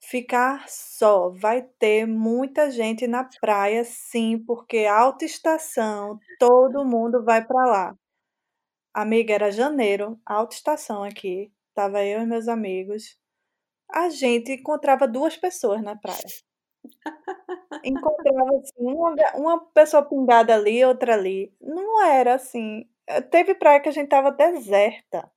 ficar 0.01 0.69
só. 0.69 1.31
Vai 1.31 1.63
ter 1.79 2.07
muita 2.07 2.71
gente 2.71 3.07
na 3.07 3.25
praia, 3.41 3.85
sim, 3.85 4.39
porque 4.39 4.87
alta 4.87 5.25
estação, 5.27 6.19
todo 6.39 6.85
mundo 6.85 7.25
vai 7.25 7.45
para 7.47 7.67
lá. 7.67 7.97
Amiga, 8.95 9.35
era 9.35 9.51
janeiro, 9.53 10.19
alta 10.27 10.55
estação 10.55 11.03
aqui. 11.05 11.53
Tava 11.75 12.05
eu 12.05 12.23
e 12.23 12.27
meus 12.27 12.49
amigos. 12.49 13.19
A 13.91 14.11
gente 14.11 14.53
encontrava 14.53 15.09
duas 15.09 15.37
pessoas 15.37 15.83
na 15.83 15.97
praia. 15.97 16.25
Encontrava 17.85 18.57
assim, 18.59 18.73
uma, 18.79 19.15
uma 19.35 19.65
pessoa 19.73 20.03
pingada 20.09 20.55
ali, 20.55 20.85
outra 20.85 21.15
ali. 21.15 21.53
Não 21.61 22.05
era 22.05 22.35
assim. 22.35 22.89
Eh, 23.07 23.21
teve 23.23 23.55
praia 23.55 23.81
que 23.81 23.89
a 23.89 23.93
gente 23.93 24.09
tava 24.09 24.31
deserta. 24.33 25.31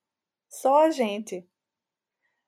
Só 0.49 0.83
a 0.85 0.91
gente. 0.91 1.47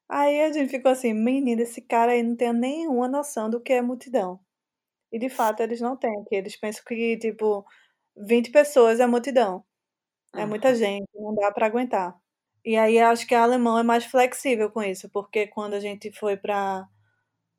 Aí 0.10 0.42
a 0.42 0.52
gente 0.54 0.70
ficou 0.70 0.92
assim, 0.92 1.14
menina, 1.14 1.62
esse 1.64 1.82
cara 1.82 2.14
aí 2.14 2.24
não 2.24 2.36
tem 2.36 2.54
nenhuma 2.54 3.08
noção 3.08 3.50
do 3.50 3.60
que 3.62 3.74
é 3.74 3.82
multidão. 3.82 4.40
E 5.12 5.20
de 5.20 5.30
fato 5.30 5.62
eles 5.62 5.82
não 5.82 5.98
têm, 5.98 6.24
que 6.26 6.36
eles 6.36 6.58
pensam 6.58 6.84
que, 6.86 7.18
tipo, 7.18 7.66
20 8.16 8.52
pessoas 8.52 9.00
é 9.00 9.08
multidão. 9.08 9.66
É 10.36 10.46
muita 10.46 10.76
gente, 10.76 11.08
não 11.16 11.36
dá 11.36 11.52
para 11.52 11.68
aguentar. 11.68 12.16
E 12.66 12.78
aí 12.78 13.00
acho 13.00 13.28
que 13.28 13.36
a 13.36 13.44
alemã 13.44 13.80
é 13.80 13.84
mais 13.84 14.06
flexível 14.06 14.72
com 14.72 14.84
isso, 14.84 15.10
porque 15.10 15.48
quando 15.48 15.74
a 15.76 15.80
gente 15.80 16.12
foi 16.12 16.38
para 16.38 16.88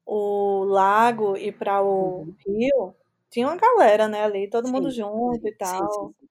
o 0.07 0.65
lago 0.65 1.37
e 1.37 1.53
para 1.53 1.83
o 1.83 2.21
uhum. 2.23 2.37
rio, 2.47 2.95
tinha 3.31 3.47
uma 3.49 3.57
galera, 3.57 4.09
né, 4.09 4.25
ali, 4.25 4.49
todo 4.49 4.67
sim, 4.67 4.73
mundo 4.73 4.91
junto 4.91 5.41
sim, 5.43 5.49
e 5.49 5.53
tal. 5.57 5.93
Sim, 5.93 6.28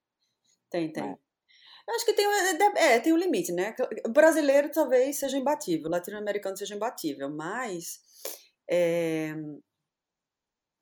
tem, 0.70 0.92
tem. 0.92 1.04
É. 1.04 1.18
Eu 1.88 1.96
acho 1.96 2.06
que 2.06 2.14
tem, 2.14 2.26
é, 2.76 3.00
tem 3.00 3.14
um 3.14 3.18
limite, 3.18 3.54
né? 3.54 3.74
O 4.06 4.10
brasileiro 4.10 4.70
talvez 4.70 5.20
seja 5.20 5.38
imbatível, 5.38 5.88
o 5.88 5.92
latino-americano 5.92 6.58
seja 6.58 6.76
imbatível, 6.76 7.30
mas. 7.30 8.00
É... 8.70 9.34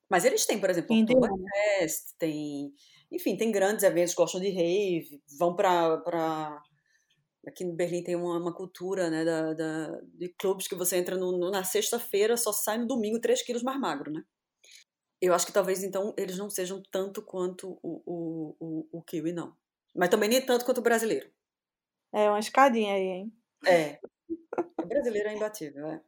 Mas 0.09 0.25
eles 0.25 0.45
têm, 0.45 0.59
por 0.59 0.69
exemplo, 0.69 0.95
o 0.95 1.01
Oktoberfest, 1.01 2.15
tem. 2.17 2.73
Enfim, 3.11 3.37
tem 3.37 3.51
grandes 3.51 3.83
eventos, 3.83 4.15
gostam 4.15 4.41
de 4.41 4.49
rave, 4.49 5.21
vão 5.37 5.55
para. 5.55 5.97
Pra 5.97 6.61
Aqui 7.47 7.63
em 7.63 7.75
Berlim 7.75 8.03
tem 8.03 8.15
uma, 8.15 8.39
uma 8.39 8.53
cultura 8.53 9.07
né, 9.09 9.23
da, 9.23 9.53
da, 9.53 10.01
de 10.15 10.29
clubes 10.29 10.67
que 10.67 10.73
você 10.73 10.97
entra 10.97 11.15
no, 11.15 11.37
no, 11.37 11.51
na 11.51 11.63
sexta-feira, 11.63 12.35
só 12.35 12.51
sai 12.51 12.79
no 12.79 12.87
domingo 12.87 13.19
3 13.19 13.43
quilos 13.43 13.61
mais 13.61 13.79
magro, 13.79 14.11
né? 14.11 14.23
Eu 15.21 15.33
acho 15.33 15.45
que 15.45 15.53
talvez 15.53 15.83
então 15.83 16.13
eles 16.17 16.37
não 16.37 16.49
sejam 16.49 16.81
tanto 16.91 17.21
quanto 17.21 17.79
o, 17.83 18.01
o, 18.03 18.55
o, 18.59 18.99
o 18.99 19.03
kiwi, 19.03 19.31
não. 19.31 19.55
Mas 19.95 20.09
também 20.09 20.29
nem 20.29 20.45
tanto 20.45 20.65
quanto 20.65 20.79
o 20.79 20.83
brasileiro. 20.83 21.31
É 22.11 22.29
uma 22.29 22.39
escadinha 22.39 22.93
aí, 22.93 23.01
hein? 23.01 23.33
É. 23.65 23.99
O 24.81 24.85
brasileiro 24.85 25.29
é 25.29 25.33
imbatível, 25.33 25.87
é. 25.87 26.01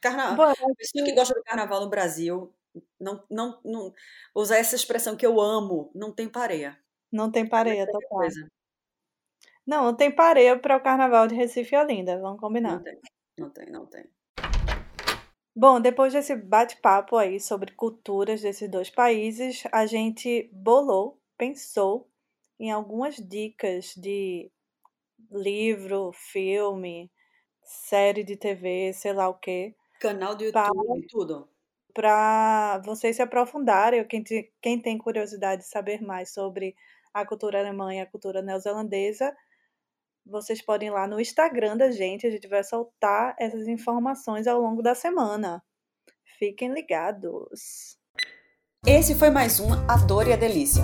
Carnaval. 0.00 0.54
Bom, 0.58 0.74
pessoa 0.74 1.04
que 1.04 1.12
gosta 1.12 1.34
do 1.34 1.42
carnaval 1.44 1.80
no 1.80 1.88
Brasil, 1.88 2.52
não, 2.98 3.24
não, 3.30 3.60
não 3.64 3.92
usar 4.34 4.56
essa 4.56 4.74
expressão 4.74 5.16
que 5.16 5.24
eu 5.24 5.40
amo, 5.40 5.90
não 5.94 6.12
tem 6.12 6.28
pareia. 6.28 6.76
Não 7.10 7.30
tem 7.30 7.48
pareia, 7.48 7.86
total. 7.86 8.08
Coisa. 8.08 8.48
Não, 9.64 9.84
não 9.84 9.94
tem 9.94 10.10
pareia 10.10 10.58
para 10.58 10.76
o 10.76 10.82
carnaval 10.82 11.28
de 11.28 11.36
Recife 11.36 11.74
e 11.74 11.78
Olinda, 11.78 12.18
vamos 12.18 12.40
combinar. 12.40 12.76
Não 12.76 12.82
tem, 12.82 13.00
não 13.38 13.50
tem, 13.50 13.70
não 13.70 13.86
tem. 13.86 14.10
Bom, 15.54 15.80
depois 15.80 16.12
desse 16.12 16.34
bate-papo 16.34 17.16
aí 17.16 17.38
sobre 17.38 17.72
culturas 17.72 18.40
desses 18.40 18.68
dois 18.68 18.90
países, 18.90 19.62
a 19.70 19.86
gente 19.86 20.50
bolou, 20.52 21.20
pensou 21.36 22.10
em 22.62 22.70
algumas 22.70 23.16
dicas 23.16 23.92
de 23.96 24.48
livro, 25.32 26.12
filme, 26.12 27.10
série 27.60 28.22
de 28.22 28.36
TV, 28.36 28.92
sei 28.92 29.12
lá 29.12 29.28
o 29.28 29.34
quê. 29.34 29.74
Canal 30.00 30.36
do 30.36 30.44
YouTube, 30.44 31.06
tudo. 31.08 31.48
Para 31.92 32.80
vocês 32.84 33.16
se 33.16 33.22
aprofundarem, 33.22 34.06
quem, 34.06 34.22
quem 34.62 34.80
tem 34.80 34.96
curiosidade 34.96 35.62
de 35.62 35.68
saber 35.68 36.00
mais 36.00 36.32
sobre 36.32 36.76
a 37.12 37.26
cultura 37.26 37.58
alemã 37.58 37.92
e 37.92 38.00
a 38.00 38.06
cultura 38.06 38.40
neozelandesa, 38.40 39.36
vocês 40.24 40.62
podem 40.62 40.86
ir 40.86 40.92
lá 40.92 41.08
no 41.08 41.20
Instagram 41.20 41.76
da 41.76 41.90
gente, 41.90 42.28
a 42.28 42.30
gente 42.30 42.46
vai 42.46 42.62
soltar 42.62 43.34
essas 43.40 43.66
informações 43.66 44.46
ao 44.46 44.60
longo 44.60 44.82
da 44.82 44.94
semana. 44.94 45.60
Fiquem 46.38 46.72
ligados. 46.72 47.98
Esse 48.86 49.16
foi 49.16 49.30
mais 49.30 49.58
um 49.58 49.72
A 49.88 49.96
Dor 50.06 50.28
e 50.28 50.32
a 50.32 50.36
Delícia. 50.36 50.82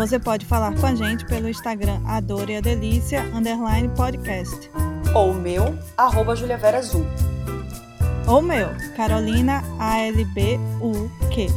Você 0.00 0.18
pode 0.18 0.44
falar 0.46 0.74
com 0.80 0.86
a 0.86 0.94
gente 0.94 1.26
pelo 1.26 1.46
Instagram 1.46 2.00
A 2.06 2.20
Dor 2.20 2.48
e 2.48 2.56
a 2.56 2.62
Delícia 2.62 3.22
underline 3.34 3.90
podcast. 3.90 4.70
Ou 5.14 5.34
meu, 5.34 5.78
arroba 5.94 6.34
Julia 6.34 6.56
Vera 6.56 6.78
Azul. 6.78 7.04
Ou 8.26 8.40
meu, 8.40 8.68
Carolina 8.96 9.62
ALBUQ. 9.78 11.48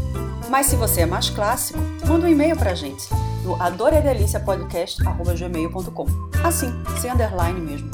Mas 0.50 0.66
se 0.66 0.76
você 0.76 1.04
é 1.04 1.06
mais 1.06 1.30
clássico, 1.30 1.80
manda 2.06 2.26
um 2.26 2.30
e-mail 2.30 2.58
pra 2.58 2.76
gente 2.76 3.08
no 3.46 3.56
adoredeliciapodcast.gmail.com. 3.62 6.06
Assim, 6.44 6.74
sem 7.00 7.12
underline 7.12 7.62
mesmo. 7.62 7.92